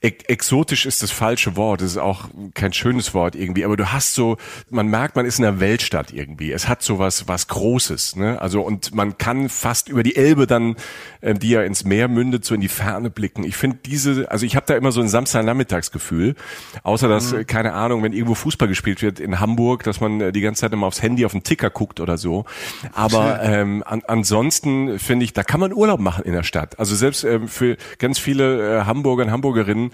exotisch 0.01 0.85
ist 0.85 1.03
das 1.03 1.11
falsche 1.11 1.57
Wort, 1.57 1.81
das 1.81 1.91
ist 1.91 1.97
auch 1.97 2.29
kein 2.53 2.71
schönes 2.71 3.13
Wort 3.13 3.35
irgendwie, 3.35 3.65
aber 3.65 3.75
du 3.75 3.91
hast 3.91 4.13
so, 4.13 4.37
man 4.69 4.87
merkt, 4.87 5.17
man 5.17 5.25
ist 5.25 5.39
in 5.39 5.45
einer 5.45 5.59
Weltstadt 5.59 6.13
irgendwie. 6.13 6.53
Es 6.53 6.69
hat 6.69 6.81
so 6.81 6.99
was, 6.99 7.27
was 7.27 7.49
Großes, 7.49 8.15
ne? 8.15 8.41
Also 8.41 8.61
und 8.61 8.95
man 8.95 9.17
kann 9.17 9.49
fast 9.49 9.89
über 9.89 10.01
die 10.01 10.15
Elbe 10.15 10.47
dann, 10.47 10.77
äh, 11.19 11.33
die 11.33 11.49
ja 11.49 11.63
ins 11.63 11.83
Meer 11.83 12.07
mündet, 12.07 12.45
so 12.45 12.55
in 12.55 12.61
die 12.61 12.69
Ferne 12.69 13.09
blicken. 13.09 13.43
Ich 13.43 13.57
finde 13.57 13.79
diese, 13.85 14.31
also 14.31 14.45
ich 14.45 14.55
habe 14.55 14.65
da 14.67 14.75
immer 14.75 14.93
so 14.93 15.01
ein 15.01 15.09
Samstagnachmittagsgefühl, 15.09 16.35
außer 16.83 17.09
dass, 17.09 17.33
mhm. 17.33 17.45
keine 17.45 17.73
Ahnung, 17.73 18.01
wenn 18.01 18.13
irgendwo 18.13 18.35
Fußball 18.35 18.69
gespielt 18.69 19.01
wird 19.01 19.19
in 19.19 19.38
Hamburg, 19.39 19.83
dass 19.83 19.99
man 19.99 20.21
äh, 20.21 20.31
die 20.31 20.41
ganze 20.41 20.61
Zeit 20.61 20.73
immer 20.73 20.87
aufs 20.87 21.01
Handy 21.01 21.25
auf 21.25 21.31
den 21.31 21.43
Ticker 21.43 21.69
guckt 21.69 21.99
oder 21.99 22.17
so. 22.17 22.45
Aber 22.93 23.39
ähm, 23.43 23.83
an, 23.85 24.01
ansonsten 24.07 24.99
finde 24.99 25.25
ich, 25.25 25.33
da 25.33 25.43
kann 25.43 25.59
man 25.59 25.73
Urlaub 25.73 25.99
machen 25.99 26.25
in 26.25 26.33
der 26.33 26.43
Stadt. 26.43 26.79
Also 26.79 26.95
selbst 26.95 27.23
ähm, 27.23 27.47
für 27.47 27.77
ganz 27.97 28.19
viele 28.19 28.79
äh, 28.79 28.85
Hamburger 28.85 29.23
und 29.23 29.31
Hamburgerinnen 29.31 29.91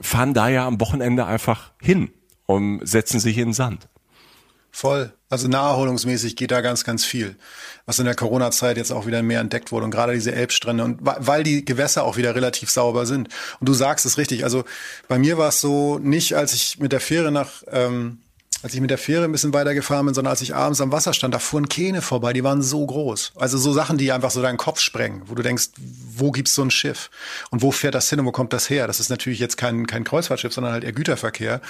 fahren 0.00 0.34
da 0.34 0.48
ja 0.48 0.66
am 0.66 0.80
Wochenende 0.80 1.26
einfach 1.26 1.72
hin 1.80 2.10
und 2.46 2.86
setzen 2.86 3.20
sich 3.20 3.38
in 3.38 3.48
den 3.48 3.52
Sand. 3.52 3.88
Voll. 4.76 5.14
Also 5.30 5.48
naherholungsmäßig 5.48 6.36
geht 6.36 6.50
da 6.50 6.60
ganz, 6.60 6.84
ganz 6.84 7.02
viel, 7.02 7.36
was 7.86 7.98
in 7.98 8.04
der 8.04 8.14
Corona-Zeit 8.14 8.76
jetzt 8.76 8.92
auch 8.92 9.06
wieder 9.06 9.22
mehr 9.22 9.40
entdeckt 9.40 9.72
wurde 9.72 9.86
und 9.86 9.90
gerade 9.90 10.12
diese 10.12 10.32
Elbstrände 10.32 10.84
und 10.84 10.98
weil 11.00 11.42
die 11.42 11.64
Gewässer 11.64 12.04
auch 12.04 12.18
wieder 12.18 12.34
relativ 12.34 12.70
sauber 12.70 13.06
sind. 13.06 13.30
Und 13.58 13.70
du 13.70 13.72
sagst 13.72 14.04
es 14.04 14.18
richtig. 14.18 14.44
Also 14.44 14.64
bei 15.08 15.18
mir 15.18 15.38
war 15.38 15.48
es 15.48 15.62
so 15.62 15.98
nicht, 15.98 16.34
als 16.34 16.52
ich 16.52 16.78
mit 16.78 16.92
der 16.92 17.00
Fähre 17.00 17.32
nach 17.32 17.62
ähm, 17.68 18.18
als 18.62 18.74
ich 18.74 18.80
mit 18.80 18.90
der 18.90 18.98
Fähre 18.98 19.24
ein 19.24 19.32
bisschen 19.32 19.52
weitergefahren 19.52 20.06
bin, 20.06 20.14
sondern 20.14 20.30
als 20.30 20.40
ich 20.40 20.54
abends 20.54 20.80
am 20.80 20.90
Wasser 20.90 21.12
stand, 21.12 21.34
da 21.34 21.38
fuhren 21.38 21.68
Kähne 21.68 22.02
vorbei, 22.02 22.32
die 22.32 22.42
waren 22.42 22.62
so 22.62 22.84
groß. 22.84 23.32
Also 23.36 23.58
so 23.58 23.72
Sachen, 23.72 23.98
die 23.98 24.12
einfach 24.12 24.30
so 24.30 24.42
deinen 24.42 24.56
Kopf 24.56 24.80
sprengen, 24.80 25.22
wo 25.26 25.34
du 25.34 25.42
denkst, 25.42 25.68
wo 26.16 26.30
gibt's 26.30 26.54
so 26.54 26.62
ein 26.62 26.70
Schiff? 26.70 27.10
Und 27.50 27.62
wo 27.62 27.70
fährt 27.70 27.94
das 27.94 28.08
hin 28.08 28.20
und 28.20 28.26
wo 28.26 28.32
kommt 28.32 28.52
das 28.52 28.70
her? 28.70 28.86
Das 28.86 28.98
ist 28.98 29.10
natürlich 29.10 29.38
jetzt 29.38 29.56
kein, 29.56 29.86
kein 29.86 30.04
Kreuzfahrtschiff, 30.04 30.52
sondern 30.52 30.72
halt 30.72 30.84
eher 30.84 30.92
Güterverkehr. 30.92 31.60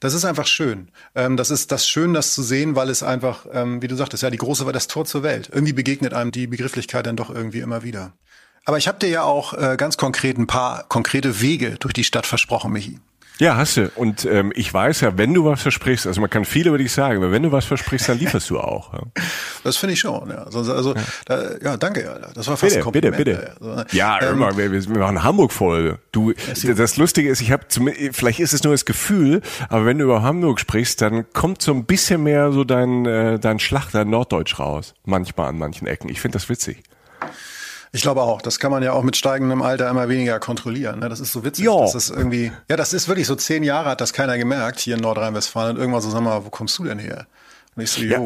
Das 0.00 0.14
ist 0.14 0.24
einfach 0.24 0.46
schön. 0.46 0.88
Ähm, 1.14 1.36
das 1.36 1.50
ist 1.50 1.72
das 1.72 1.88
schön, 1.88 2.12
das 2.14 2.34
zu 2.34 2.42
sehen, 2.42 2.76
weil 2.76 2.90
es 2.90 3.02
einfach, 3.02 3.46
ähm, 3.52 3.80
wie 3.80 3.88
du 3.88 3.96
sagtest, 3.96 4.22
ja, 4.22 4.30
die 4.30 4.38
große 4.38 4.66
war 4.66 4.72
das 4.72 4.86
Tor 4.86 5.06
zur 5.06 5.22
Welt. 5.22 5.48
Irgendwie 5.52 5.72
begegnet 5.72 6.12
einem 6.12 6.30
die 6.30 6.46
Begrifflichkeit 6.46 7.06
dann 7.06 7.16
doch 7.16 7.30
irgendwie 7.30 7.60
immer 7.60 7.82
wieder. 7.82 8.12
Aber 8.66 8.78
ich 8.78 8.88
habe 8.88 8.98
dir 8.98 9.08
ja 9.08 9.22
auch 9.22 9.52
äh, 9.54 9.76
ganz 9.76 9.96
konkret 9.96 10.38
ein 10.38 10.46
paar 10.46 10.84
konkrete 10.88 11.40
Wege 11.40 11.76
durch 11.80 11.92
die 11.92 12.04
Stadt 12.04 12.26
versprochen, 12.26 12.72
Michi. 12.72 12.98
Ja, 13.40 13.56
hast 13.56 13.76
du. 13.76 13.90
Und 13.96 14.24
ähm, 14.26 14.52
ich 14.54 14.72
weiß 14.72 15.00
ja, 15.00 15.18
wenn 15.18 15.34
du 15.34 15.44
was 15.44 15.60
versprichst, 15.62 16.06
also 16.06 16.20
man 16.20 16.30
kann 16.30 16.44
viel 16.44 16.68
über 16.68 16.78
dich 16.78 16.92
sagen, 16.92 17.16
aber 17.16 17.32
wenn 17.32 17.42
du 17.42 17.50
was 17.50 17.64
versprichst, 17.64 18.08
dann 18.08 18.18
lieferst 18.18 18.48
du 18.48 18.60
auch. 18.60 18.92
Ja. 18.92 19.00
Das 19.64 19.76
finde 19.76 19.94
ich 19.94 20.00
schon, 20.00 20.30
ja. 20.30 20.44
Also, 20.44 20.72
also 20.72 20.94
ja. 20.94 21.02
Da, 21.26 21.56
ja, 21.60 21.76
danke, 21.76 22.08
Alter. 22.08 22.30
Das 22.32 22.46
war 22.46 22.56
fast 22.56 22.62
bitte, 22.62 22.76
ein 22.76 22.82
Kompliment. 22.84 23.16
Bitte, 23.16 23.56
bitte. 23.58 23.74
Also, 23.74 23.96
ja, 23.96 24.22
ähm, 24.22 24.34
immer, 24.36 24.56
wir, 24.56 24.70
wir 24.70 24.98
machen 24.98 25.24
Hamburg-Folge. 25.24 25.98
Du, 26.12 26.32
das 26.32 26.96
Lustige 26.96 27.28
ist, 27.28 27.40
ich 27.40 27.50
habe, 27.50 27.64
vielleicht 28.12 28.38
ist 28.38 28.52
es 28.52 28.62
nur 28.62 28.72
das 28.72 28.84
Gefühl, 28.84 29.42
aber 29.68 29.84
wenn 29.84 29.98
du 29.98 30.04
über 30.04 30.22
Hamburg 30.22 30.60
sprichst, 30.60 31.02
dann 31.02 31.32
kommt 31.32 31.60
so 31.60 31.72
ein 31.72 31.86
bisschen 31.86 32.22
mehr 32.22 32.52
so 32.52 32.62
dein, 32.62 33.04
äh, 33.04 33.40
dein 33.40 33.58
Schlachter 33.58 34.04
Norddeutsch 34.04 34.60
raus. 34.60 34.94
Manchmal 35.04 35.48
an 35.48 35.58
manchen 35.58 35.88
Ecken. 35.88 36.08
Ich 36.08 36.20
finde 36.20 36.36
das 36.36 36.48
witzig. 36.48 36.84
Ich 37.94 38.02
glaube 38.02 38.22
auch. 38.22 38.42
Das 38.42 38.58
kann 38.58 38.72
man 38.72 38.82
ja 38.82 38.92
auch 38.92 39.04
mit 39.04 39.16
steigendem 39.16 39.62
Alter 39.62 39.88
immer 39.88 40.08
weniger 40.08 40.40
kontrollieren. 40.40 40.98
Ne? 40.98 41.08
Das 41.08 41.20
ist 41.20 41.30
so 41.30 41.44
witzig. 41.44 41.64
Das 41.92 41.94
ist 41.94 42.10
irgendwie, 42.10 42.50
ja, 42.68 42.76
das 42.76 42.92
ist 42.92 43.06
wirklich 43.06 43.28
so 43.28 43.36
zehn 43.36 43.62
Jahre 43.62 43.90
hat 43.90 44.00
das 44.00 44.12
keiner 44.12 44.36
gemerkt 44.36 44.80
hier 44.80 44.96
in 44.96 45.00
Nordrhein-Westfalen. 45.00 45.76
Und 45.76 45.80
irgendwann 45.80 46.02
so, 46.02 46.10
sag 46.10 46.20
mal, 46.22 46.44
wo 46.44 46.50
kommst 46.50 46.76
du 46.78 46.84
denn 46.84 46.98
her? 46.98 47.28
Und 47.76 47.82
ich 47.82 47.90
so, 47.90 48.02
ja. 48.02 48.20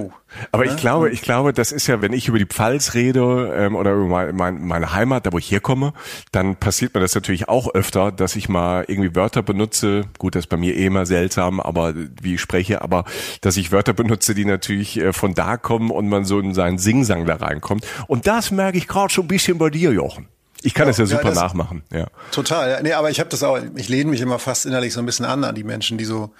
Aber 0.52 0.64
ne? 0.64 0.70
ich 0.70 0.76
glaube, 0.76 1.10
ich 1.10 1.22
glaube, 1.22 1.52
das 1.52 1.72
ist 1.72 1.86
ja, 1.86 2.02
wenn 2.02 2.12
ich 2.12 2.28
über 2.28 2.38
die 2.38 2.46
Pfalz 2.46 2.94
rede 2.94 3.54
ähm, 3.56 3.76
oder 3.76 3.92
über 3.92 4.06
mein, 4.06 4.36
mein, 4.36 4.66
meine 4.66 4.92
Heimat, 4.92 5.24
da 5.24 5.32
wo 5.32 5.38
ich 5.38 5.50
herkomme, 5.50 5.94
dann 6.32 6.56
passiert 6.56 6.94
mir 6.94 7.00
das 7.00 7.14
natürlich 7.14 7.48
auch 7.48 7.72
öfter, 7.74 8.12
dass 8.12 8.36
ich 8.36 8.48
mal 8.48 8.84
irgendwie 8.88 9.14
Wörter 9.14 9.42
benutze. 9.42 10.02
Gut, 10.18 10.34
das 10.34 10.44
ist 10.44 10.48
bei 10.48 10.58
mir 10.58 10.76
eh 10.76 10.86
immer 10.86 11.06
seltsam, 11.06 11.60
aber 11.60 11.94
wie 12.20 12.34
ich 12.34 12.40
spreche, 12.40 12.82
aber 12.82 13.04
dass 13.40 13.56
ich 13.56 13.72
Wörter 13.72 13.94
benutze, 13.94 14.34
die 14.34 14.44
natürlich 14.44 14.98
äh, 14.98 15.12
von 15.14 15.34
da 15.34 15.56
kommen 15.56 15.90
und 15.90 16.08
man 16.08 16.24
so 16.24 16.40
in 16.40 16.52
seinen 16.52 16.78
Singsang 16.78 17.24
da 17.24 17.36
reinkommt. 17.36 17.86
Und 18.06 18.26
das 18.26 18.50
merke 18.50 18.76
ich 18.76 18.86
gerade 18.86 19.12
so 19.12 19.22
ein 19.22 19.28
bisschen 19.28 19.56
bei 19.56 19.70
dir, 19.70 19.92
Jochen. 19.92 20.28
Ich 20.62 20.74
kann 20.74 20.86
ja, 20.86 20.90
das 20.90 20.98
ja 20.98 21.06
super 21.06 21.22
ja, 21.22 21.28
das 21.30 21.38
nachmachen, 21.38 21.82
ja. 21.92 22.08
Total. 22.32 22.82
Nee, 22.82 22.92
aber 22.92 23.10
ich 23.10 23.20
habe 23.20 23.30
das 23.30 23.42
auch, 23.42 23.58
ich 23.76 23.88
lehne 23.88 24.10
mich 24.10 24.20
immer 24.20 24.38
fast 24.38 24.66
innerlich 24.66 24.92
so 24.92 25.00
ein 25.00 25.06
bisschen 25.06 25.24
an 25.24 25.44
an 25.44 25.54
die 25.54 25.64
Menschen, 25.64 25.98
die 25.98 26.04
so 26.04 26.32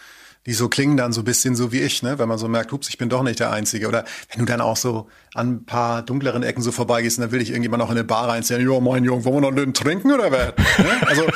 die 0.49 0.55
so 0.55 0.71
klingen 0.71 0.97
dann 0.97 1.13
so 1.13 1.21
ein 1.21 1.25
bisschen 1.25 1.55
so 1.55 1.73
wie 1.73 1.81
ich, 1.81 2.03
ne? 2.03 2.19
wenn 2.19 2.27
man 2.27 2.39
so 2.39 2.49
merkt, 2.49 2.73
hups, 2.73 2.89
ich 2.89 2.97
bin 2.97 3.11
doch 3.11 3.23
nicht 3.23 3.39
der 3.39 3.51
Einzige. 3.51 3.87
Oder 3.87 4.07
wenn 4.31 4.39
du 4.39 4.51
dann 4.51 4.63
auch 4.63 4.79
so 4.79 5.07
an 5.35 5.49
ein 5.51 5.65
paar 5.67 6.01
dunkleren 6.01 6.43
Ecken 6.43 6.63
so 6.63 6.73
vorbeigehst 6.73 7.19
und 7.19 7.23
dann 7.23 7.33
will 7.33 7.43
ich 7.43 7.51
irgendjemand 7.51 7.83
noch 7.83 7.91
in 7.91 7.99
eine 7.99 8.05
Bar 8.05 8.31
reinziehen, 8.31 8.63
jo, 8.63 8.81
mein 8.81 9.05
Junge, 9.05 9.27
wollen 9.27 9.35
wir 9.35 9.41
noch 9.43 9.55
einen 9.55 9.75
trinken 9.75 10.11
oder 10.11 10.33
was? 10.33 10.55
ne? 10.79 11.07
Also 11.07 11.27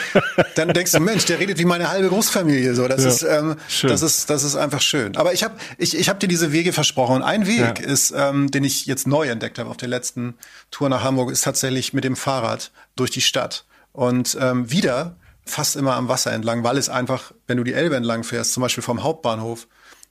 dann 0.54 0.70
denkst 0.70 0.92
du, 0.92 1.00
Mensch, 1.00 1.26
der 1.26 1.38
redet 1.38 1.58
wie 1.58 1.66
meine 1.66 1.90
halbe 1.90 2.08
Großfamilie. 2.08 2.74
So, 2.74 2.88
das 2.88 3.04
ja, 3.04 3.10
ist, 3.10 3.22
ähm, 3.22 3.56
das 3.82 4.00
ist, 4.00 4.30
das 4.30 4.44
ist 4.44 4.56
einfach 4.56 4.80
schön. 4.80 5.14
Aber 5.18 5.34
ich 5.34 5.44
habe, 5.44 5.56
ich, 5.76 5.94
ich 5.94 6.08
habe 6.08 6.18
dir 6.18 6.28
diese 6.28 6.52
Wege 6.52 6.72
versprochen. 6.72 7.16
Und 7.16 7.22
ein 7.22 7.46
Weg 7.46 7.80
ja. 7.80 7.84
ist, 7.84 8.14
ähm, 8.16 8.50
den 8.50 8.64
ich 8.64 8.86
jetzt 8.86 9.06
neu 9.06 9.28
entdeckt 9.28 9.58
habe 9.58 9.68
auf 9.68 9.76
der 9.76 9.90
letzten 9.90 10.36
Tour 10.70 10.88
nach 10.88 11.04
Hamburg, 11.04 11.30
ist 11.30 11.44
tatsächlich 11.44 11.92
mit 11.92 12.04
dem 12.04 12.16
Fahrrad 12.16 12.70
durch 12.96 13.10
die 13.10 13.20
Stadt. 13.20 13.66
Und 13.92 14.38
ähm, 14.40 14.70
wieder 14.70 15.16
fast 15.44 15.76
immer 15.76 15.94
am 15.94 16.08
Wasser 16.08 16.32
entlang, 16.32 16.64
weil 16.64 16.76
es 16.76 16.88
einfach, 16.88 17.32
wenn 17.46 17.56
du 17.56 17.64
die 17.64 17.74
Elbe 17.74 17.96
entlang 17.96 18.24
fährst, 18.24 18.52
zum 18.52 18.62
Beispiel 18.62 18.82
vom 18.82 19.02
Hauptbahnhof 19.02 19.68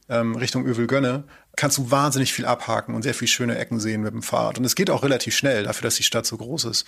ähm, 0.09 0.35
Richtung 0.35 0.65
Övelgönne, 0.65 1.23
kannst 1.55 1.77
du 1.77 1.91
wahnsinnig 1.91 2.33
viel 2.33 2.45
abhaken 2.45 2.95
und 2.95 3.03
sehr 3.03 3.13
viel 3.13 3.27
schöne 3.27 3.57
Ecken 3.57 3.79
sehen 3.79 4.01
mit 4.01 4.13
dem 4.13 4.23
Fahrrad. 4.23 4.57
Und 4.57 4.65
es 4.65 4.75
geht 4.75 4.89
auch 4.89 5.03
relativ 5.03 5.35
schnell, 5.35 5.63
dafür, 5.63 5.83
dass 5.83 5.95
die 5.95 6.03
Stadt 6.03 6.25
so 6.25 6.37
groß 6.37 6.65
ist. 6.65 6.85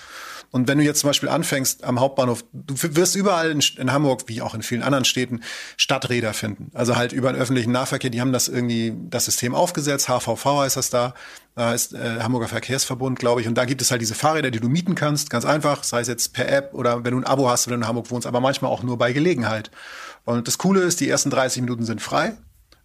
Und 0.52 0.68
wenn 0.68 0.78
du 0.78 0.84
jetzt 0.84 1.00
zum 1.00 1.10
Beispiel 1.10 1.30
anfängst 1.30 1.84
am 1.84 2.00
Hauptbahnhof, 2.00 2.46
du 2.54 2.76
wirst 2.96 3.16
überall 3.16 3.52
in, 3.52 3.62
in 3.78 3.92
Hamburg, 3.92 4.24
wie 4.28 4.42
auch 4.42 4.56
in 4.56 4.64
vielen 4.64 4.82
anderen 4.82 5.06
Städten, 5.06 5.42
Stadträder 5.76 6.34
finden. 6.34 6.72
Also 6.74 6.96
halt 6.96 7.12
über 7.12 7.32
den 7.32 7.42
öffentlichen 7.42 7.72
Nahverkehr, 7.72 8.10
die 8.10 8.22
haben 8.22 8.32
das 8.32 8.48
irgendwie, 8.48 8.94
das 9.10 9.26
System 9.26 9.54
aufgesetzt, 9.54 10.08
HVV 10.08 10.46
heißt 10.46 10.78
das 10.78 10.90
da, 10.90 11.14
da 11.56 11.70
heißt 11.70 11.94
äh, 11.94 12.22
Hamburger 12.22 12.48
Verkehrsverbund, 12.48 13.20
glaube 13.20 13.42
ich. 13.42 13.48
Und 13.48 13.56
da 13.56 13.66
gibt 13.66 13.82
es 13.82 13.92
halt 13.92 14.02
diese 14.02 14.16
Fahrräder, 14.16 14.50
die 14.50 14.60
du 14.60 14.70
mieten 14.70 14.96
kannst, 14.96 15.30
ganz 15.30 15.46
einfach, 15.46 15.84
sei 15.84 16.00
es 16.00 16.08
jetzt 16.08 16.34
per 16.34 16.50
App 16.50 16.74
oder 16.74 17.04
wenn 17.04 17.12
du 17.12 17.18
ein 17.20 17.26
Abo 17.26 17.50
hast, 17.50 17.68
wenn 17.68 17.74
du 17.74 17.82
in 17.82 17.88
Hamburg 17.88 18.10
wohnst, 18.12 18.26
aber 18.26 18.40
manchmal 18.40 18.72
auch 18.72 18.82
nur 18.82 18.98
bei 18.98 19.12
Gelegenheit. 19.12 19.72
Und 20.26 20.48
das 20.48 20.58
Coole 20.58 20.80
ist, 20.80 21.02
die 21.02 21.10
ersten 21.10 21.30
30 21.30 21.62
Minuten 21.62 21.86
sind 21.86 22.02
frei 22.02 22.38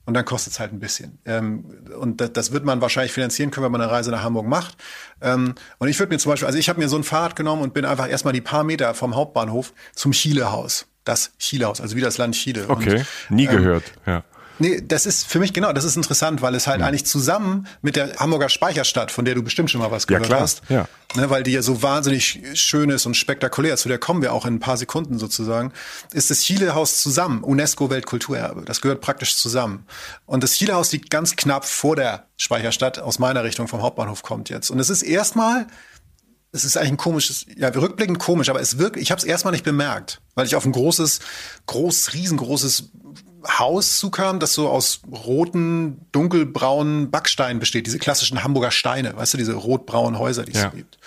und 0.09 0.14
dann 0.14 0.25
kostet 0.25 0.55
es 0.55 0.59
halt 0.59 0.73
ein 0.73 0.79
bisschen. 0.79 1.18
Ähm, 1.27 1.66
und 2.01 2.23
das, 2.23 2.33
das 2.33 2.51
wird 2.51 2.64
man 2.64 2.81
wahrscheinlich 2.81 3.12
finanzieren 3.12 3.51
können, 3.51 3.66
wenn 3.66 3.73
man 3.73 3.83
eine 3.83 3.90
Reise 3.90 4.11
nach 4.11 4.23
Hamburg 4.23 4.47
macht. 4.47 4.79
Ähm, 5.21 5.55
und 5.77 5.88
ich 5.88 5.99
würde 5.99 6.14
mir 6.14 6.18
zum 6.18 6.33
Beispiel, 6.33 6.47
also 6.47 6.59
ich 6.59 6.71
habe 6.71 6.81
mir 6.81 6.88
so 6.88 6.97
ein 6.97 7.05
Fahrrad 7.05 7.37
genommen 7.37 7.61
und 7.61 7.75
bin 7.75 7.85
einfach 7.85 8.09
erstmal 8.09 8.33
die 8.33 8.40
paar 8.40 8.64
Meter 8.64 8.94
vom 8.94 9.14
Hauptbahnhof 9.14 9.75
zum 9.94 10.12
Chilehaus. 10.12 10.87
Das 11.05 11.33
Chilehaus, 11.38 11.83
also 11.83 11.94
wie 11.94 12.01
das 12.01 12.16
Land 12.16 12.37
Chile. 12.37 12.64
Okay, 12.68 13.05
und, 13.29 13.37
nie 13.37 13.44
ähm, 13.44 13.51
gehört, 13.51 13.85
ja. 14.07 14.25
Nee, 14.59 14.81
das 14.81 15.07
ist 15.07 15.27
für 15.27 15.38
mich 15.38 15.53
genau, 15.53 15.73
das 15.73 15.85
ist 15.85 15.97
interessant, 15.97 16.42
weil 16.42 16.55
es 16.55 16.66
halt 16.66 16.81
mhm. 16.81 16.87
eigentlich 16.87 17.07
zusammen 17.07 17.66
mit 17.83 17.97
der 17.97 18.16
Hamburger 18.16 18.49
Speicherstadt, 18.49 19.11
von 19.11 19.25
der 19.25 19.35
du 19.35 19.42
bestimmt 19.42 19.71
schon 19.71 19.81
mal 19.81 19.90
was 19.90 20.07
gehört 20.07 20.25
ja, 20.25 20.29
klar. 20.29 20.40
hast, 20.40 20.62
ja. 20.68 20.88
ne, 21.14 21.31
weil 21.31 21.42
die 21.42 21.53
ja 21.53 21.62
so 21.62 21.83
wahnsinnig 21.83 22.40
schön 22.55 22.90
ist 22.90 23.07
und 23.07 23.16
spektakulär, 23.16 23.77
zu 23.77 23.88
der 23.88 23.99
kommen 23.99 24.23
wir 24.23 24.33
auch 24.33 24.47
in 24.47 24.55
ein 24.55 24.61
paar 24.61 24.77
Sekunden 24.77 25.18
sozusagen, 25.18 25.73
ist 26.12 26.31
das 26.31 26.40
Chile-Haus 26.40 27.01
zusammen, 27.01 27.42
UNESCO-Weltkulturerbe. 27.42 28.64
Das 28.64 28.81
gehört 28.81 29.01
praktisch 29.01 29.37
zusammen. 29.37 29.87
Und 30.27 30.42
das 30.42 30.55
Chile-Haus 30.55 30.92
liegt 30.92 31.11
ganz 31.11 31.37
knapp 31.37 31.64
vor 31.64 31.97
der 31.97 32.27
Speicherstadt, 32.37 32.99
aus 32.99 33.18
meiner 33.18 33.44
Richtung 33.44 33.68
vom 33.68 33.83
Hauptbahnhof 33.83 34.23
kommt 34.23 34.49
jetzt. 34.49 34.71
Und 34.71 34.79
es 34.79 34.90
ist 34.90 35.03
erstmal 35.03 35.66
es 36.51 36.64
ist 36.64 36.77
eigentlich 36.77 36.92
ein 36.92 36.97
komisches, 36.97 37.47
ja, 37.57 37.68
rückblickend 37.68 38.18
komisch, 38.18 38.49
aber 38.49 38.61
es 38.61 38.79
wirkt, 38.79 38.97
ich 38.97 39.11
habe 39.11 39.18
es 39.18 39.25
erstmal 39.25 39.53
nicht 39.53 39.64
bemerkt, 39.64 40.21
weil 40.35 40.47
ich 40.47 40.57
auf 40.57 40.64
ein 40.64 40.73
großes, 40.73 41.21
groß, 41.66 42.14
riesengroßes 42.14 42.90
Haus 43.46 43.98
zukam, 43.98 44.40
das 44.40 44.55
so 44.55 44.68
aus 44.68 45.01
roten, 45.11 46.07
dunkelbraunen 46.12 47.11
Backsteinen 47.11 47.61
besteht, 47.61 47.87
diese 47.87 47.98
klassischen 47.98 48.42
Hamburger 48.42 48.70
Steine, 48.70 49.16
weißt 49.16 49.35
du, 49.35 49.38
diese 49.38 49.55
rotbraunen 49.55 50.18
Häuser, 50.18 50.44
die 50.44 50.53
es 50.53 50.62
ja. 50.62 50.68
gibt. 50.68 50.98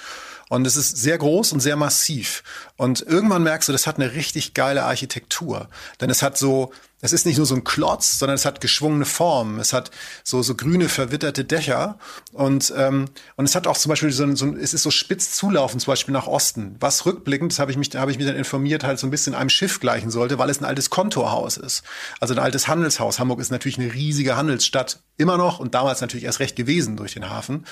Und 0.50 0.68
es 0.68 0.76
ist 0.76 0.98
sehr 0.98 1.18
groß 1.18 1.54
und 1.54 1.62
sehr 1.62 1.78
massiv. 1.78 2.44
Und 2.76 3.02
irgendwann 3.02 3.44
merkst 3.44 3.70
du, 3.70 3.74
das 3.74 3.88
hat 3.88 3.96
eine 3.96 4.14
richtig 4.14 4.54
geile 4.54 4.84
Architektur. 4.84 5.70
Denn 6.02 6.10
es 6.10 6.22
hat 6.22 6.38
so, 6.38 6.74
es 7.02 7.14
ist 7.14 7.26
nicht 7.26 7.38
nur 7.38 7.48
so 7.48 7.56
ein 7.56 7.64
Klotz, 7.64 8.20
sondern 8.20 8.36
es 8.36 8.46
hat 8.46 8.62
geschwungene 8.62 9.06
Formen. 9.06 9.60
Es 9.60 9.74
hat 9.74 9.90
so, 10.24 10.44
so 10.44 10.54
grüne, 10.56 10.88
verwitterte 10.88 11.44
Dächer. 11.44 11.98
Und, 12.32 12.72
ähm, 12.78 13.06
und 13.36 13.46
es 13.46 13.56
hat 13.56 13.66
auch 13.66 13.78
zum 13.78 13.90
Beispiel 13.90 14.12
so, 14.12 14.36
so 14.36 14.56
es 14.56 14.76
ist 14.76 14.84
so 14.84 14.92
spitz 14.92 15.36
zulaufen, 15.36 15.80
zum 15.80 15.92
Beispiel 15.92 16.14
nach 16.14 16.28
Osten. 16.28 16.76
Was 16.80 17.08
rückblickend, 17.08 17.52
das 17.52 17.60
habe 17.60 17.72
ich 17.72 17.78
mich, 17.78 17.96
habe 17.96 18.12
ich 18.12 18.18
mich 18.18 18.28
dann 18.28 18.36
informiert, 18.36 18.84
halt 18.84 19.00
so 19.00 19.08
ein 19.08 19.12
bisschen 19.12 19.34
einem 19.34 19.50
Schiff 19.50 19.80
gleichen 19.80 20.12
sollte, 20.12 20.38
weil 20.38 20.50
es 20.52 20.62
ein 20.62 20.66
altes 20.66 20.92
Kontorhaus 20.92 21.58
ist. 21.58 21.82
Also 22.20 22.36
ein 22.36 22.40
altes 22.40 22.68
Handelshaus. 22.68 23.20
Hamburg 23.20 23.40
ist 23.40 23.50
natürlich 23.50 23.80
eine 23.80 23.94
riesige 23.94 24.38
Handelsstadt. 24.38 25.00
Immer 25.18 25.38
noch 25.38 25.60
und 25.60 25.74
damals 25.74 26.02
natürlich 26.02 26.26
erst 26.26 26.40
recht 26.40 26.56
gewesen 26.56 26.98
durch 26.98 27.14
den 27.14 27.30
Hafen. 27.30 27.66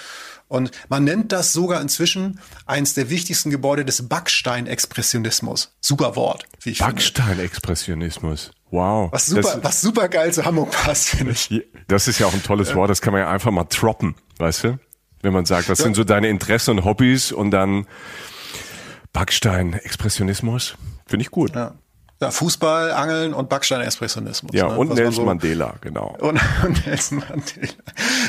Und 0.47 0.71
man 0.89 1.03
nennt 1.03 1.31
das 1.31 1.53
sogar 1.53 1.79
inzwischen 1.81 2.39
eins 2.65 2.95
der 2.95 3.11
wichtigsten 3.11 3.51
Gebäude 3.51 3.85
des 3.85 4.09
Backsteinexpressionismus. 4.09 5.75
Super 5.79 6.15
Wort, 6.15 6.45
wie 6.61 6.71
ich 6.71 6.79
Backsteinexpressionismus. 6.79 8.51
Wow. 8.71 9.11
Was 9.11 9.25
super, 9.25 9.41
das, 9.41 9.63
was 9.63 9.81
super 9.81 10.09
geil 10.09 10.31
zu 10.31 10.45
Hamburg 10.45 10.71
passt, 10.71 11.09
finde 11.09 11.33
ich. 11.33 11.63
Das 11.87 12.07
ist 12.07 12.19
ja 12.19 12.27
auch 12.27 12.33
ein 12.33 12.43
tolles 12.43 12.75
Wort, 12.75 12.89
das 12.89 13.01
kann 13.01 13.13
man 13.13 13.21
ja 13.21 13.29
einfach 13.29 13.51
mal 13.51 13.65
droppen, 13.65 14.15
weißt 14.37 14.63
du? 14.65 14.79
Wenn 15.21 15.33
man 15.33 15.45
sagt, 15.45 15.69
was 15.69 15.79
ja. 15.79 15.85
sind 15.85 15.95
so 15.95 16.03
deine 16.03 16.29
Interessen 16.29 16.77
und 16.77 16.85
Hobbys 16.85 17.31
und 17.31 17.51
dann 17.51 17.87
Backstein, 19.11 19.73
Expressionismus. 19.73 20.75
Finde 21.07 21.23
ich 21.23 21.31
gut. 21.31 21.55
Ja. 21.55 21.73
Ja, 22.21 22.31
Fußball, 22.31 22.91
Angeln 22.91 23.33
und 23.33 23.47
Backstein-Expressionismus. 23.47 24.51
Ja, 24.53 24.67
ne? 24.67 24.77
und 24.77 24.89
Was 24.89 24.97
Nelson 24.97 25.13
so 25.13 25.23
Mandela, 25.23 25.75
genau. 25.79 26.17
Und, 26.19 26.39
und 26.65 26.85
Nelson 26.85 27.19
Mandela. 27.19 27.73